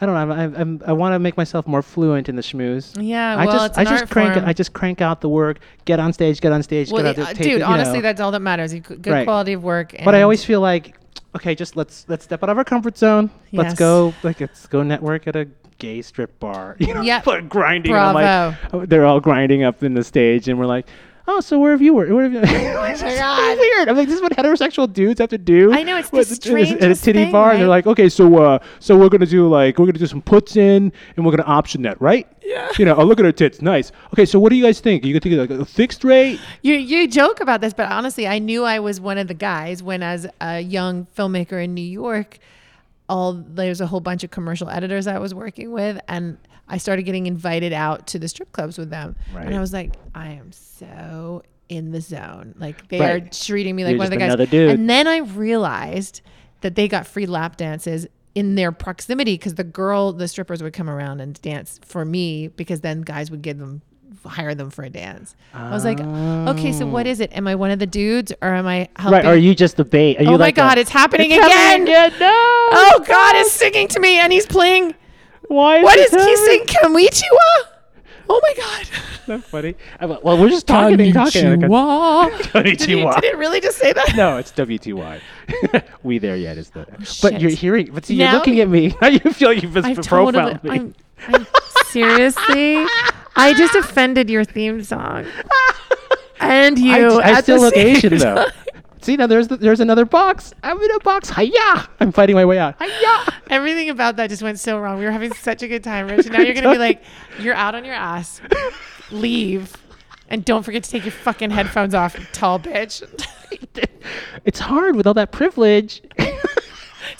I 0.00 0.06
don't 0.06 0.14
know. 0.28 0.34
I'm, 0.34 0.54
I'm, 0.56 0.82
I 0.84 0.92
want 0.92 1.14
to 1.14 1.20
make 1.20 1.36
myself 1.36 1.66
more 1.66 1.80
fluent 1.80 2.28
in 2.28 2.34
the 2.34 2.42
schmooze. 2.42 3.00
Yeah, 3.00 3.36
I 3.36 3.46
well, 3.46 3.54
just 3.54 3.66
it's 3.70 3.78
I 3.78 3.82
an 3.82 3.86
just 3.86 4.02
art 4.02 4.10
crank 4.10 4.34
form. 4.34 4.46
I 4.46 4.52
just 4.52 4.72
crank 4.72 5.00
out 5.00 5.20
the 5.20 5.28
work, 5.28 5.60
get 5.84 6.00
on 6.00 6.12
stage, 6.12 6.40
get 6.40 6.50
on 6.50 6.62
stage, 6.62 6.90
Well, 6.90 7.04
get 7.04 7.18
out 7.18 7.30
uh, 7.30 7.32
the 7.32 7.44
dude, 7.44 7.60
it, 7.60 7.62
honestly, 7.62 7.98
know. 7.98 8.02
that's 8.02 8.20
all 8.20 8.32
that 8.32 8.42
matters. 8.42 8.74
You 8.74 8.80
good 8.80 9.06
Right. 9.06 9.24
quality 9.24 9.52
of 9.52 9.62
work. 9.62 9.94
But 10.04 10.16
I 10.16 10.22
always 10.22 10.44
feel 10.44 10.60
like, 10.60 10.98
okay, 11.36 11.54
just 11.54 11.76
let's 11.76 12.04
let's 12.08 12.24
step 12.24 12.42
out 12.42 12.48
of 12.48 12.58
our 12.58 12.64
comfort 12.64 12.98
zone. 12.98 13.30
Yes. 13.52 13.62
Let's 13.62 13.74
go 13.78 14.12
like 14.24 14.40
let's 14.40 14.66
go 14.66 14.82
network 14.82 15.28
at 15.28 15.36
a 15.36 15.46
gay 15.78 16.02
strip 16.02 16.38
bar. 16.40 16.76
You 16.80 16.94
know, 16.94 17.02
Yep. 17.02 17.22
people 17.22 17.32
are 17.34 17.42
grinding. 17.42 17.92
and 17.92 18.00
I'm 18.00 18.14
Bravo. 18.14 18.48
like, 18.62 18.74
oh, 18.74 18.86
they're 18.86 19.04
all 19.06 19.20
grinding 19.20 19.62
up 19.64 19.82
in 19.82 19.94
the 19.94 20.04
stage, 20.04 20.48
and 20.48 20.58
we're 20.58 20.66
like, 20.66 20.86
oh, 21.28 21.40
so 21.40 21.58
where 21.58 21.72
have 21.72 21.82
you 21.82 21.92
worked? 21.92 22.12
Where 22.12 22.22
have 22.22 22.32
you? 22.32 22.40
it's 22.44 23.02
my 23.02 23.10
so 23.14 23.56
weird. 23.58 23.88
I'm 23.88 23.96
like, 23.96 24.06
this 24.06 24.14
is 24.16 24.22
what 24.22 24.30
heterosexual 24.36 24.92
dudes 24.92 25.18
have 25.20 25.30
to 25.30 25.38
do. 25.38 25.72
I 25.72 25.82
know, 25.82 25.96
it's 25.98 26.10
the 26.10 26.18
What- 26.18 26.26
at 26.26 26.30
a- 26.30 26.32
at 26.32 26.38
a 26.38 26.40
strangest 26.40 27.04
titty 27.04 27.24
thing, 27.24 27.32
bar, 27.32 27.50
and 27.50 27.60
they're 27.60 27.68
like, 27.68 27.86
okay, 27.86 28.08
so 28.08 28.36
uh, 28.42 28.58
so 28.78 28.96
we're 28.96 29.08
gonna 29.08 29.26
do 29.26 29.48
like 29.48 29.76
we're 29.78 29.86
gonna 29.86 29.98
do 29.98 30.06
some 30.06 30.22
puts 30.22 30.56
in, 30.56 30.92
and 31.16 31.24
we're 31.26 31.32
gonna 31.32 31.42
option 31.48 31.82
that, 31.82 32.00
right? 32.00 32.26
Yeah. 32.44 32.70
You 32.78 32.84
know, 32.84 32.94
oh 32.94 33.04
look 33.04 33.18
at 33.18 33.24
her 33.24 33.32
tits, 33.32 33.60
nice. 33.60 33.90
Okay, 34.12 34.24
so 34.24 34.38
what 34.38 34.50
do 34.50 34.56
you 34.56 34.62
guys 34.64 34.78
think? 34.78 35.02
Are 35.02 35.08
you 35.08 35.18
gonna 35.18 35.36
think 35.36 35.50
like 35.50 35.60
a 35.60 35.64
fixed 35.64 36.04
rate? 36.04 36.38
You 36.62 36.74
you 36.74 37.08
joke 37.08 37.40
about 37.40 37.60
this, 37.60 37.74
but 37.74 37.90
honestly, 37.90 38.28
I 38.28 38.38
knew 38.38 38.62
I 38.62 38.78
was 38.78 39.00
one 39.00 39.18
of 39.18 39.26
the 39.26 39.34
guys 39.34 39.82
when, 39.82 40.04
as 40.04 40.28
a 40.40 40.60
young 40.60 41.08
filmmaker 41.16 41.62
in 41.62 41.74
New 41.74 41.82
York, 41.82 42.38
all 43.08 43.32
there's 43.34 43.80
a 43.80 43.86
whole 43.86 44.00
bunch 44.00 44.24
of 44.24 44.30
commercial 44.30 44.68
editors 44.68 45.06
I 45.06 45.18
was 45.18 45.34
working 45.34 45.70
with, 45.72 46.00
and 46.08 46.38
I 46.68 46.78
started 46.78 47.02
getting 47.04 47.26
invited 47.26 47.72
out 47.72 48.06
to 48.08 48.18
the 48.18 48.28
strip 48.28 48.52
clubs 48.52 48.76
with 48.78 48.90
them, 48.90 49.14
Right. 49.32 49.46
and 49.46 49.54
I 49.54 49.60
was 49.60 49.72
like, 49.72 49.94
I 50.14 50.30
am 50.30 50.50
so 50.52 51.42
in 51.68 51.90
the 51.92 52.00
zone. 52.00 52.54
Like 52.58 52.88
they 52.88 53.00
Right. 53.00 53.22
are 53.22 53.28
treating 53.28 53.74
me 53.76 53.84
like 53.84 53.92
You're 53.92 53.98
one 53.98 54.06
of 54.06 54.10
the 54.38 54.46
guys. 54.46 54.48
dude. 54.50 54.70
And 54.70 54.88
then 54.90 55.06
I 55.06 55.18
realized 55.18 56.20
that 56.62 56.74
they 56.74 56.88
got 56.88 57.06
free 57.06 57.26
lap 57.26 57.56
dances 57.56 58.06
in 58.34 58.54
their 58.54 58.70
proximity 58.72 59.34
because 59.34 59.54
the 59.54 59.64
girl, 59.64 60.12
the 60.12 60.28
strippers 60.28 60.62
would 60.62 60.72
come 60.72 60.90
around 60.90 61.20
and 61.20 61.40
dance 61.42 61.80
for 61.84 62.04
me 62.04 62.48
because 62.48 62.80
then 62.80 63.00
guys 63.02 63.30
would 63.30 63.42
give 63.42 63.58
them 63.58 63.82
hire 64.24 64.54
them 64.54 64.70
for 64.70 64.84
a 64.84 64.90
dance. 64.90 65.34
I 65.52 65.70
was 65.70 65.84
like, 65.84 66.00
okay, 66.00 66.72
so 66.72 66.86
what 66.86 67.06
oh. 67.06 67.10
is 67.10 67.20
it? 67.20 67.32
Am 67.36 67.46
I 67.46 67.54
one 67.54 67.70
of 67.70 67.78
the 67.78 67.86
dudes 67.86 68.32
or 68.42 68.48
am 68.48 68.66
I 68.66 68.88
helping? 68.96 69.12
Right? 69.12 69.24
Are 69.24 69.36
you 69.36 69.54
just 69.54 69.76
the 69.76 69.84
bait? 69.84 70.18
Are 70.18 70.22
you 70.22 70.30
oh 70.30 70.38
my 70.38 70.50
god, 70.50 70.78
a- 70.78 70.80
it's 70.80 70.90
happening 70.90 71.30
It's 71.30 71.44
again! 71.44 71.84
No. 71.84 72.10
Oh 72.20 73.04
god, 73.06 73.36
it's 73.36 73.52
singing 73.52 73.88
to 73.88 74.00
me 74.00 74.18
and 74.18 74.32
he's 74.32 74.46
playing. 74.46 74.94
Why? 75.48 75.82
What 75.82 75.98
it 75.98 76.12
is 76.12 76.24
he 76.24 76.36
saying? 76.36 76.66
Konnichiwa? 76.66 77.72
Oh 78.28 78.40
my 78.42 78.54
god! 78.56 78.88
That's 79.26 79.48
funny. 79.48 79.76
Uh, 80.00 80.08
Went, 80.08 80.24
well, 80.24 80.38
we're 80.38 80.48
just 80.48 80.66
talking 80.66 81.00
and 81.00 81.14
talking. 81.14 81.46
I 81.46 81.56
Konnichiwa. 81.68 82.76
Did, 82.76 82.80
he, 82.80 83.20
did 83.20 83.24
it 83.24 83.36
really 83.36 83.60
just 83.60 83.78
say 83.78 83.92
that? 83.92 84.14
No, 84.16 84.36
it's 84.38 84.52
WTY. 84.52 85.20
we 86.02 86.18
there 86.18 86.36
yet 86.36 86.58
is 86.58 86.70
the. 86.70 86.80
Oh, 86.80 86.94
but 86.98 87.06
shit. 87.08 87.40
you're 87.40 87.50
hearing. 87.50 87.90
But 87.92 88.06
see, 88.06 88.16
Now- 88.16 88.30
you're 88.30 88.38
looking 88.38 88.60
at 88.60 88.68
me. 88.68 88.94
Now 89.00 89.08
you 89.08 89.20
feel 89.20 89.52
you've 89.52 89.74
been 89.74 89.84
totally. 89.94 90.32
profiled 90.32 90.64
me. 90.64 90.70
I'm, 90.70 90.94
I'm 91.28 91.46
seriously. 91.86 92.86
I 93.36 93.54
just 93.54 93.74
offended 93.74 94.30
your 94.30 94.44
theme 94.44 94.82
song, 94.82 95.26
and 96.40 96.78
you. 96.78 97.20
I, 97.20 97.34
I 97.34 97.40
still 97.42 97.60
look 97.60 97.76
Asian 97.76 98.16
though. 98.18 98.46
See 99.02 99.16
now, 99.16 99.28
there's 99.28 99.46
the, 99.46 99.56
there's 99.56 99.78
another 99.78 100.04
box. 100.04 100.52
I'm 100.64 100.80
in 100.80 100.90
a 100.90 100.98
box. 100.98 101.30
Hiya! 101.30 101.88
I'm 102.00 102.10
fighting 102.10 102.34
my 102.34 102.44
way 102.44 102.58
out. 102.58 102.74
Hiya! 102.82 103.34
Everything 103.50 103.88
about 103.88 104.16
that 104.16 104.30
just 104.30 104.42
went 104.42 104.58
so 104.58 104.80
wrong. 104.80 104.98
We 104.98 105.04
were 105.04 105.12
having 105.12 105.32
such 105.32 105.62
a 105.62 105.68
good 105.68 105.84
time, 105.84 106.08
Rich. 106.08 106.26
And 106.26 106.32
now 106.32 106.40
you're 106.40 106.54
gonna 106.54 106.72
be 106.72 106.78
like, 106.78 107.04
you're 107.38 107.54
out 107.54 107.76
on 107.76 107.84
your 107.84 107.94
ass. 107.94 108.40
Leave. 109.12 109.76
And 110.28 110.44
don't 110.44 110.64
forget 110.64 110.82
to 110.82 110.90
take 110.90 111.04
your 111.04 111.12
fucking 111.12 111.50
headphones 111.50 111.94
off, 111.94 112.16
tall 112.32 112.58
bitch. 112.58 113.04
It's 114.44 114.58
hard 114.58 114.96
with 114.96 115.06
all 115.06 115.14
that 115.14 115.30
privilege. 115.30 116.02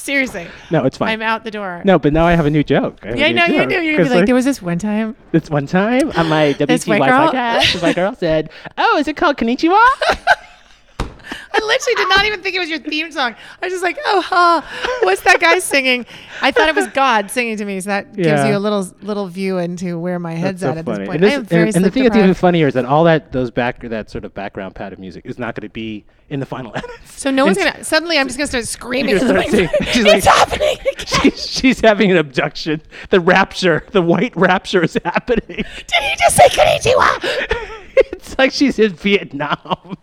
Seriously. 0.07 0.47
no, 0.70 0.85
it's 0.85 0.97
fine. 0.97 1.09
I'm 1.09 1.23
out 1.23 1.43
the 1.43 1.51
door. 1.51 1.83
no, 1.85 1.99
but 1.99 2.12
now 2.12 2.24
I 2.27 2.33
have 2.35 2.47
a 2.47 2.51
new 2.51 2.62
joke. 2.62 3.01
I 3.03 3.15
Yeah, 3.15 3.27
I 3.27 3.33
new 3.33 3.35
know 3.35 3.45
you 3.47 3.69
do. 3.69 3.83
You're 3.83 3.97
gonna 3.97 4.09
be 4.09 4.15
like, 4.15 4.27
there 4.27 4.35
was 4.37 4.45
this 4.45 4.62
one 4.62 4.78
time. 4.78 5.16
This 5.33 5.51
one 5.51 5.66
time 5.66 6.12
on 6.12 6.28
my 6.28 6.53
WTY 6.59 6.99
podcast, 7.01 7.73
this 7.73 7.83
white 7.83 7.97
girl 7.97 8.15
said, 8.15 8.49
"Oh, 8.78 8.99
is 8.99 9.09
it 9.09 9.16
called 9.16 9.37
Konnichiwa?" 9.37 9.85
I 11.53 11.59
literally 11.65 11.94
did 11.97 12.09
not 12.09 12.24
even 12.27 12.43
think 12.43 12.55
it 12.55 12.59
was 12.61 12.69
your 12.69 12.78
theme 12.78 13.11
song. 13.12 13.35
I 13.62 13.66
was 13.66 13.73
just 13.73 13.82
like, 13.82 13.98
oh, 14.07 14.20
ha, 14.20 15.01
what's 15.03 15.23
that 15.23 15.40
guy 15.40 15.59
singing? 15.59 16.07
I 16.43 16.51
thought 16.51 16.69
it 16.69 16.74
was 16.74 16.86
God 16.89 17.31
singing 17.31 17.57
to 17.57 17.65
me. 17.65 17.81
So 17.81 17.90
that 17.90 18.15
gives 18.15 18.44
you 18.44 18.57
a 18.57 18.59
little 18.59 18.86
little 19.03 19.27
view 19.28 19.59
into 19.59 19.98
where 19.98 20.19
my 20.19 20.35
head's 20.35 20.61
That's 20.61 20.78
at 20.78 20.85
so 20.86 20.93
at 20.93 20.98
this 20.98 21.09
point. 21.09 21.15
And, 21.16 21.24
this- 21.24 21.32
I 21.32 21.36
am 21.36 21.44
very 21.44 21.66
and, 21.69 21.77
and 21.77 21.85
the 21.85 21.90
thing 21.90 22.05
that's 22.05 22.16
even 22.16 22.35
funnier 22.35 22.66
is 22.66 22.74
that 22.74 22.85
all 22.85 23.05
that 23.05 23.32
those 23.32 23.51
back 23.51 23.81
that 23.81 24.11
sort 24.11 24.24
of 24.24 24.35
background 24.35 24.74
pad 24.74 24.93
of 24.93 24.98
music 24.98 25.24
is 25.27 25.39
not 25.39 25.55
going 25.55 25.69
to 25.69 25.73
be 25.73 26.05
in 26.28 26.40
the 26.40 26.47
final 26.47 26.73
edits. 26.77 27.20
So 27.20 27.31
no 27.31 27.44
one's 27.44 27.57
gonna. 27.59 27.85
Suddenly, 27.85 28.19
I'm 28.19 28.27
just 28.27 28.36
gonna 28.39 28.48
start 28.48 28.66
screaming. 28.66 29.11
You're 29.11 29.20
in 29.20 29.27
the 29.28 29.35
gonna 29.35 29.48
start 29.48 29.70
microphone. 29.81 29.86
singing. 29.86 29.93
She's 29.93 30.05
like- 30.05 30.24
happening. 30.24 30.77
She's, 31.07 31.51
she's 31.51 31.81
having 31.81 32.11
an 32.11 32.16
abduction. 32.16 32.82
The 33.11 33.20
rapture, 33.20 33.86
the 33.93 34.03
white 34.03 34.35
rapture 34.36 34.82
is 34.82 34.98
happening. 35.05 35.47
Did 35.57 35.65
he 36.03 36.16
just 36.19 36.36
say 36.36 36.48
konnichiwa? 36.48 37.57
it's 37.97 38.36
like 38.39 38.53
she's 38.53 38.78
in 38.78 38.93
Vietnam 38.94 39.97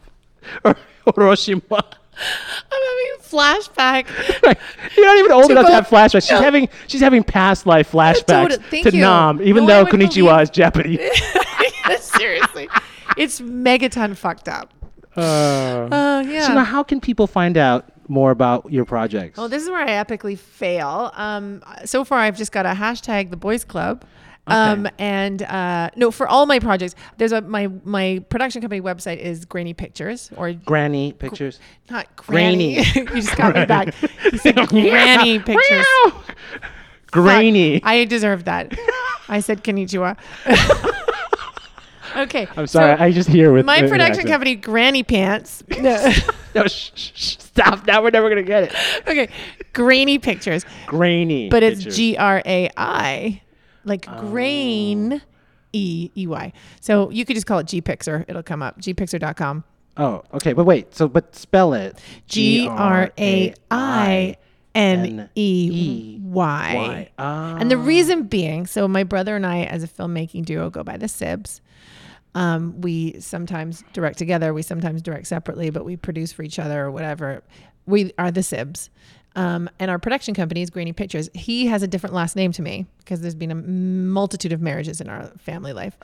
or 0.64 0.76
Hiroshima. 1.06 1.62
I'm 1.72 1.82
having 2.72 3.22
flashback. 3.22 4.42
Right. 4.44 4.58
You're 4.96 5.06
not 5.06 5.18
even 5.18 5.32
old 5.32 5.50
enough 5.52 5.66
to 5.66 5.72
have 5.74 5.88
flashbacks. 5.88 6.30
She's 6.30 6.40
having 6.40 6.70
she's 6.88 7.02
having 7.02 7.24
past 7.24 7.66
life 7.66 7.92
flashbacks 7.92 8.62
Thank 8.70 8.84
to 8.88 8.96
you. 8.96 9.02
Nam, 9.02 9.42
even 9.42 9.66
No 9.66 9.84
though 9.84 9.92
Konnichiwa 9.92 10.14
believe- 10.14 10.42
is 10.42 10.50
Japanese. 10.52 11.00
Seriously, 12.00 12.70
it's 13.18 13.42
megaton 13.42 14.16
fucked 14.16 14.48
up. 14.48 14.72
Uh, 15.18 15.22
Uh, 15.92 16.24
yeah. 16.28 16.48
So 16.48 16.54
now, 16.54 16.64
how 16.64 16.84
can 16.84 17.00
people 17.02 17.28
find 17.28 17.58
out 17.58 17.86
more 18.08 18.32
about 18.32 18.72
your 18.72 18.86
projects? 18.86 19.38
Well, 19.38 19.50
this 19.50 19.64
is 19.64 19.70
where 19.70 19.82
I 19.82 19.90
epically 20.04 20.38
fail. 20.38 21.12
Um, 21.16 21.64
so 21.86 22.04
far, 22.06 22.20
I've 22.20 22.38
just 22.38 22.52
got 22.52 22.66
a 22.66 22.70
hashtag 22.74 23.30
the 23.32 23.38
Boys 23.38 23.64
Club. 23.64 24.04
Um, 24.46 24.90
and 25.00 25.42
uh, 25.44 25.90
no, 25.96 26.12
for 26.12 26.28
all 26.28 26.46
my 26.46 26.60
projects, 26.60 26.96
there's 27.18 27.32
a 27.32 27.40
my 27.42 27.68
my 27.86 28.24
production 28.30 28.62
company 28.62 28.82
website 28.82 29.18
is 29.20 29.46
Granny 29.46 29.74
Pictures 29.74 30.32
or 30.36 30.52
Granny 30.52 31.14
pictures. 31.14 31.60
not 31.90 32.14
Granny. 32.18 32.84
You 32.96 33.06
just 33.06 33.38
got 33.38 33.56
me 33.56 33.66
back. 33.66 33.94
You 34.32 34.38
said 34.38 34.56
Granny 34.68 35.40
Pictures. 35.40 35.86
Granny. 37.12 37.82
I 37.84 38.04
deserve 38.06 38.44
that. 38.46 38.78
I 39.30 39.40
said 39.40 39.64
konnichiwa. 39.64 40.18
okay. 42.18 42.48
I'm 42.58 42.68
sorry. 42.68 42.98
so 42.98 43.04
I 43.04 43.12
just 43.12 43.30
hear 43.30 43.54
with 43.54 43.66
my 43.66 43.82
the- 43.82 43.88
production 43.88 44.28
company, 44.28 44.56
Granny 44.56 45.04
Pants. 45.04 45.64
No. 45.80 46.12
No, 46.56 46.68
sh- 46.68 46.92
sh- 46.96 47.12
sh- 47.16 47.38
stop. 47.40 47.88
Now 47.88 48.04
we're 48.04 48.12
never 48.12 48.30
gonna 48.30 48.44
get 48.44 48.64
it. 48.64 48.76
okay. 49.08 49.30
Grainy 49.74 50.20
Pictures. 50.20 50.66
Grainy. 50.86 51.50
but 51.50 51.64
it's. 51.64 51.82
G 51.84 52.18
R 52.18 52.42
A 52.46 52.70
I, 52.78 53.42
like 53.86 54.06
grain, 54.20 55.22
E 55.74 56.12
E 56.16 56.28
Y. 56.28 56.54
So 56.82 57.10
you 57.10 57.26
could 57.26 57.36
just 57.36 57.46
call 57.46 57.60
it 57.60 57.68
G 57.68 57.82
Pixer. 57.82 58.26
It'll 58.28 58.44
come 58.44 58.62
up. 58.62 58.80
gpixer.com. 58.80 59.64
Oh, 59.98 60.24
okay. 60.34 60.54
But 60.54 60.66
wait. 60.66 60.96
So, 60.96 61.08
but 61.08 61.36
spell 61.36 61.74
it. 61.74 62.00
G 62.28 62.68
R 62.68 63.12
A 63.18 63.54
I 63.70 64.38
N 64.76 65.30
E 65.36 66.20
Y. 66.22 67.10
And 67.18 67.70
the 67.70 67.78
reason 67.78 68.24
being, 68.24 68.66
so 68.66 68.88
my 68.88 69.04
brother 69.04 69.36
and 69.36 69.46
I, 69.46 69.64
as 69.64 69.84
a 69.84 69.88
filmmaking 69.88 70.46
duo, 70.46 70.70
go 70.70 70.84
by 70.84 70.98
the 70.98 71.06
Sibs. 71.08 71.62
Um, 72.36 72.82
we 72.82 73.20
sometimes 73.20 73.84
direct 73.94 74.18
together, 74.18 74.54
we 74.56 74.64
sometimes 74.64 75.04
direct 75.04 75.28
separately, 75.28 75.70
but 75.70 75.86
we 75.86 75.96
produce 75.96 76.32
for 76.34 76.42
each 76.42 76.58
other 76.58 76.84
or 76.84 76.90
whatever. 76.92 77.44
We 77.86 78.12
are 78.18 78.32
the 78.32 78.42
Sibs. 78.42 78.90
Um, 79.36 79.68
and 79.80 79.90
our 79.90 79.98
production 79.98 80.34
company 80.36 80.62
is 80.62 80.70
Grainy 80.70 80.94
Pictures. 80.94 81.30
He 81.34 81.66
has 81.68 81.82
a 81.82 81.88
different 81.88 82.14
last 82.14 82.36
name 82.36 82.52
to 82.54 82.62
me 82.62 82.86
because 83.00 83.22
there's 83.22 83.34
been 83.36 83.50
a 83.52 83.56
multitude 83.56 84.54
of 84.54 84.62
marriages 84.62 85.02
in 85.02 85.10
our 85.10 85.26
family 85.40 85.74
life. 85.74 85.98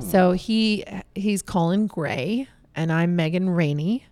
So 0.00 0.32
he 0.32 0.84
he's 1.14 1.42
Colin 1.42 1.88
Gray 1.88 2.46
and 2.76 2.92
I'm 2.92 3.16
Megan 3.16 3.50
Raney. 3.50 4.04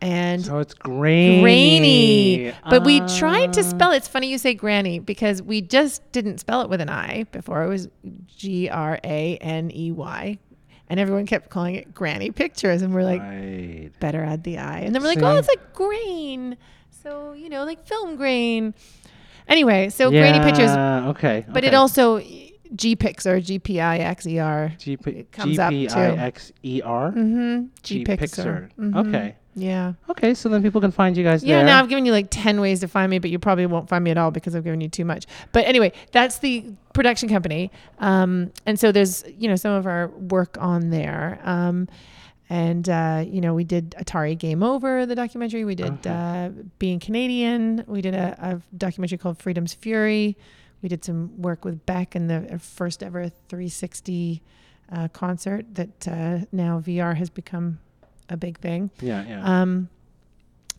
and 0.00 0.44
So 0.44 0.58
it's 0.58 0.74
grainy. 0.74 1.40
grainy. 1.42 2.54
But 2.68 2.84
we 2.84 2.98
tried 3.18 3.52
to 3.52 3.60
Ah. 3.60 3.62
spell 3.62 3.92
it. 3.92 3.98
It's 3.98 4.08
funny 4.08 4.28
you 4.28 4.38
say 4.38 4.52
granny 4.54 4.98
because 4.98 5.40
we 5.40 5.60
just 5.60 6.02
didn't 6.10 6.38
spell 6.38 6.62
it 6.62 6.68
with 6.68 6.80
an 6.80 6.88
I 6.88 7.22
before. 7.30 7.62
It 7.62 7.68
was 7.68 7.88
G 8.26 8.68
R 8.68 8.98
A 9.04 9.36
N 9.36 9.70
E 9.72 9.92
Y. 9.92 10.38
And 10.88 10.98
everyone 10.98 11.24
kept 11.26 11.50
calling 11.50 11.76
it 11.76 11.94
granny 11.94 12.32
pictures. 12.32 12.82
And 12.82 12.92
we're 12.92 13.04
like, 13.04 13.20
Right. 13.22 13.90
better 14.00 14.24
add 14.24 14.42
the 14.42 14.58
I. 14.58 14.80
And 14.80 14.92
then 14.92 15.02
we're 15.02 15.08
like, 15.08 15.22
oh, 15.22 15.36
it's 15.36 15.46
like 15.48 15.72
grain. 15.72 16.56
So, 17.02 17.32
you 17.32 17.48
know, 17.48 17.64
like 17.64 17.84
film 17.86 18.16
grain. 18.16 18.74
Anyway, 19.48 19.88
so 19.88 20.10
grainy 20.10 20.38
pictures. 20.40 20.70
Yeah, 20.70 21.08
Okay. 21.08 21.44
But 21.48 21.64
it 21.64 21.68
okay. 21.68 21.76
also, 21.76 22.20
G 22.74 22.96
Pixer, 22.96 23.40
G 23.40 23.58
P 23.58 23.80
I 23.80 23.98
X 23.98 24.26
E 24.26 24.38
R. 24.38 24.72
G 24.78 24.96
P 24.96 25.10
it 25.10 25.32
comes 25.32 25.58
up, 25.58 25.70
too. 25.70 25.88
G-P-I-X-E-R? 25.88 27.10
Mm-hmm. 27.10 27.64
G 27.82 27.98
G 27.98 28.04
Pixer. 28.04 28.70
Mhm. 28.78 29.08
Okay. 29.08 29.36
Yeah. 29.54 29.92
Okay, 30.08 30.32
so 30.32 30.48
then 30.48 30.62
people 30.62 30.80
can 30.80 30.90
find 30.92 31.14
you 31.14 31.22
guys 31.22 31.44
Yeah, 31.44 31.58
there. 31.58 31.66
now 31.66 31.80
I've 31.80 31.88
given 31.90 32.06
you 32.06 32.12
like 32.12 32.28
10 32.30 32.60
ways 32.60 32.80
to 32.80 32.88
find 32.88 33.10
me, 33.10 33.18
but 33.18 33.28
you 33.30 33.38
probably 33.38 33.66
won't 33.66 33.86
find 33.88 34.02
me 34.02 34.10
at 34.10 34.16
all 34.16 34.30
because 34.30 34.56
I've 34.56 34.64
given 34.64 34.80
you 34.80 34.88
too 34.88 35.04
much. 35.04 35.26
But 35.52 35.66
anyway, 35.66 35.92
that's 36.12 36.38
the 36.38 36.64
production 36.94 37.28
company. 37.28 37.70
Um, 37.98 38.50
and 38.64 38.80
so 38.80 38.92
there's, 38.92 39.24
you 39.36 39.48
know, 39.48 39.56
some 39.56 39.72
of 39.72 39.86
our 39.86 40.08
work 40.08 40.56
on 40.58 40.88
there. 40.88 41.38
Um, 41.44 41.86
and, 42.52 42.86
uh, 42.86 43.24
you 43.26 43.40
know, 43.40 43.54
we 43.54 43.64
did 43.64 43.92
Atari 43.92 44.36
Game 44.36 44.62
Over, 44.62 45.06
the 45.06 45.14
documentary. 45.14 45.64
We 45.64 45.74
did 45.74 46.06
uh, 46.06 46.50
Being 46.78 47.00
Canadian. 47.00 47.82
We 47.86 48.02
did 48.02 48.14
a, 48.14 48.36
a 48.38 48.76
documentary 48.76 49.16
called 49.16 49.38
Freedom's 49.38 49.72
Fury. 49.72 50.36
We 50.82 50.90
did 50.90 51.02
some 51.02 51.40
work 51.40 51.64
with 51.64 51.86
Beck 51.86 52.14
in 52.14 52.26
the 52.26 52.58
first 52.58 53.02
ever 53.02 53.30
360 53.48 54.42
uh, 54.92 55.08
concert 55.08 55.64
that 55.76 56.06
uh, 56.06 56.40
now 56.52 56.78
VR 56.80 57.16
has 57.16 57.30
become 57.30 57.78
a 58.28 58.36
big 58.36 58.58
thing. 58.58 58.90
yeah, 59.00 59.24
yeah. 59.26 59.62
Um, 59.62 59.88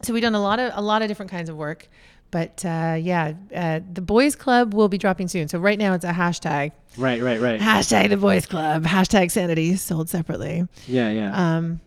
so 0.03 0.13
we've 0.13 0.21
done 0.21 0.35
a 0.35 0.41
lot 0.41 0.59
of 0.59 0.73
a 0.75 0.81
lot 0.81 1.01
of 1.01 1.07
different 1.07 1.31
kinds 1.31 1.49
of 1.49 1.55
work, 1.55 1.89
but 2.33 2.65
uh, 2.65 2.97
yeah, 2.99 3.33
uh, 3.55 3.79
the 3.93 4.01
boys 4.01 4.35
club 4.35 4.73
will 4.73 4.89
be 4.89 4.97
dropping 4.97 5.27
soon. 5.27 5.47
So 5.47 5.59
right 5.59 5.77
now 5.77 5.93
it's 5.93 6.03
a 6.03 6.11
hashtag 6.11 6.71
right, 6.97 7.21
right, 7.21 7.39
right. 7.39 7.61
hashtag 7.61 8.09
the 8.09 8.17
boys 8.17 8.47
club 8.47 8.83
hashtag 8.85 9.29
sanity 9.29 9.75
sold 9.75 10.09
separately. 10.09 10.67
yeah, 10.87 11.11
yeah. 11.11 11.57
Um, 11.57 11.79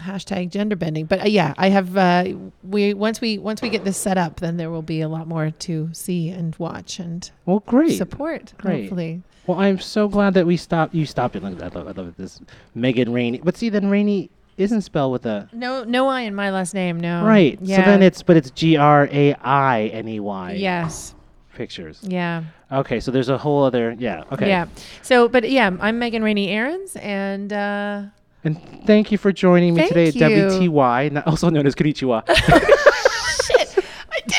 hashtag 0.00 0.50
gender 0.50 0.74
bending. 0.74 1.06
But 1.06 1.22
uh, 1.22 1.28
yeah, 1.28 1.54
I 1.56 1.68
have 1.68 1.96
uh, 1.96 2.24
we 2.64 2.92
once 2.92 3.20
we 3.20 3.38
once 3.38 3.62
we 3.62 3.68
get 3.68 3.84
this 3.84 3.96
set 3.96 4.18
up, 4.18 4.40
then 4.40 4.56
there 4.56 4.68
will 4.68 4.82
be 4.82 5.00
a 5.00 5.08
lot 5.08 5.28
more 5.28 5.50
to 5.50 5.88
see 5.92 6.28
and 6.28 6.56
watch 6.56 6.98
and 6.98 7.30
well, 7.46 7.60
great. 7.60 7.96
support. 7.96 8.52
Great. 8.58 8.82
Hopefully, 8.82 9.22
Well, 9.46 9.60
I'm 9.60 9.78
so 9.78 10.08
glad 10.08 10.34
that 10.34 10.44
we 10.44 10.56
stopped. 10.56 10.92
You 10.92 11.06
stopped 11.06 11.36
it. 11.36 11.44
Look, 11.44 11.62
I 11.62 11.68
love, 11.68 11.86
I 11.86 11.92
love 11.92 12.16
this. 12.16 12.40
Megan 12.74 13.12
Raney. 13.12 13.40
But 13.44 13.56
see, 13.56 13.68
then 13.68 13.88
Raney 13.88 14.28
isn't 14.56 14.82
spelled 14.82 15.12
with 15.12 15.26
a 15.26 15.48
no 15.52 15.84
no 15.84 16.08
I 16.08 16.22
in 16.22 16.34
my 16.34 16.50
last 16.50 16.74
name. 16.74 16.98
No. 17.00 17.24
right. 17.24 17.58
Yeah. 17.60 17.76
So 17.76 17.82
then 17.90 18.02
it's 18.02 18.22
but 18.22 18.36
it's 18.36 18.50
G 18.50 18.76
R 18.76 19.08
A 19.10 19.34
I 19.34 19.86
N 19.92 20.08
E 20.08 20.20
Y. 20.20 20.52
yes. 20.52 21.14
Pictures. 21.54 22.00
Yeah. 22.02 22.42
Okay, 22.72 22.98
so 22.98 23.12
there's 23.12 23.28
a 23.28 23.38
whole 23.38 23.62
other. 23.62 23.94
Yeah. 23.96 24.24
Okay. 24.32 24.48
Yeah. 24.48 24.66
So, 25.02 25.28
but 25.28 25.48
yeah, 25.48 25.70
I'm 25.80 26.00
Megan 26.00 26.24
Raney 26.24 26.48
Aarons, 26.50 26.96
and 26.96 27.52
uh, 27.52 28.02
And 28.42 28.60
thank 28.86 29.12
you 29.12 29.18
for 29.18 29.30
joining 29.32 29.74
me 29.74 29.82
Thank 29.82 29.92
today 29.92 30.08
at 30.08 30.14
you. 30.60 30.70
WTY, 30.70 31.12
not- 31.12 31.26
also 31.28 31.50
known 31.50 31.64
as 31.68 31.76
Konnichiwa. 31.76 32.24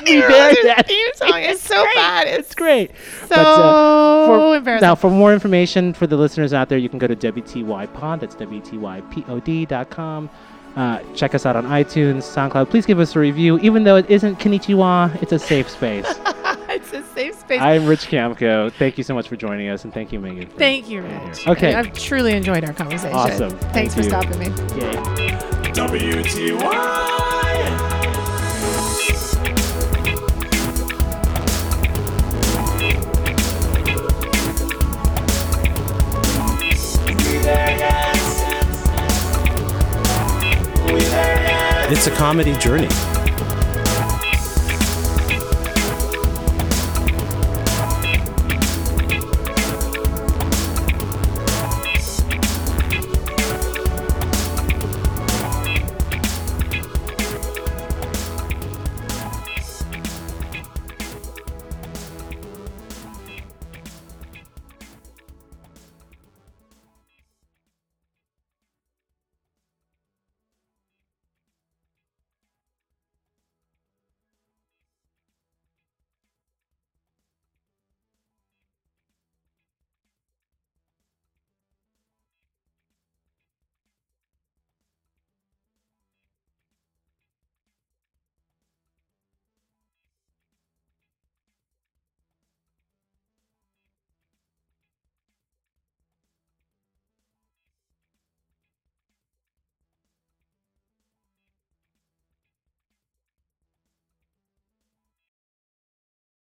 I 0.07 0.11
didn't 0.11 0.17
even 0.17 0.29
there 0.31 0.47
realize 0.49 0.63
yet. 0.63 0.77
the 0.77 0.83
theme 0.83 1.07
song 1.15 1.39
is 1.41 1.61
so 1.61 1.83
bad. 1.95 2.27
It's 2.27 2.53
Great. 2.55 2.91
so 3.21 3.27
But, 3.29 3.37
uh, 3.39 4.25
for, 4.27 4.55
embarrassing. 4.57 4.85
Now, 4.87 4.95
for 4.95 5.09
more 5.09 5.33
information 5.33 5.93
for 5.93 6.07
the 6.07 6.17
listeners 6.17 6.53
out 6.53 6.69
there, 6.69 6.77
you 6.77 6.89
can 6.89 6.99
go 6.99 7.07
to 7.07 7.15
WTYPod. 7.15 8.19
That's 8.19 8.35
WTYPOD.com. 8.35 10.29
Uh, 10.75 10.99
check 11.15 11.33
us 11.33 11.45
out 11.45 11.55
on 11.55 11.63
iTunes, 11.67 12.23
SoundCloud. 12.23 12.69
Please 12.69 12.85
give 12.85 12.99
us 12.99 13.15
a 13.15 13.19
review. 13.19 13.57
Even 13.59 13.85
though 13.85 13.95
it 13.95 14.09
isn't 14.09 14.39
Konnichiwa, 14.39 15.21
it's 15.21 15.31
a 15.31 15.39
safe 15.39 15.69
space. 15.69 16.05
it's 16.69 16.91
a 16.91 17.01
safe 17.13 17.33
space. 17.39 17.61
I'm 17.61 17.85
Rich 17.85 18.07
Kiamco. 18.09 18.69
Thank 18.73 18.97
you 18.97 19.03
so 19.05 19.13
much 19.13 19.29
for 19.29 19.37
joining 19.37 19.69
us, 19.69 19.85
and 19.85 19.93
thank 19.93 20.11
you, 20.11 20.19
Megan. 20.19 20.49
Thank 20.57 20.89
you, 20.89 21.01
being 21.01 21.27
Rich. 21.27 21.39
here. 21.43 21.51
Okay. 21.53 21.73
I've 21.75 21.93
truly 21.93 22.33
enjoyed 22.33 22.65
our 22.65 22.73
conversation. 22.73 23.15
Awesome. 23.15 23.51
Thanks 23.57 23.93
Thank 23.93 23.93
for 23.93 24.01
you. 24.01 24.09
stopping 24.09 24.37
me. 24.39 24.47
Yay. 24.81 24.95
WTY. 25.71 27.54
It's 41.87 42.07
a 42.07 42.11
comedy 42.11 42.53
journey 42.57 42.89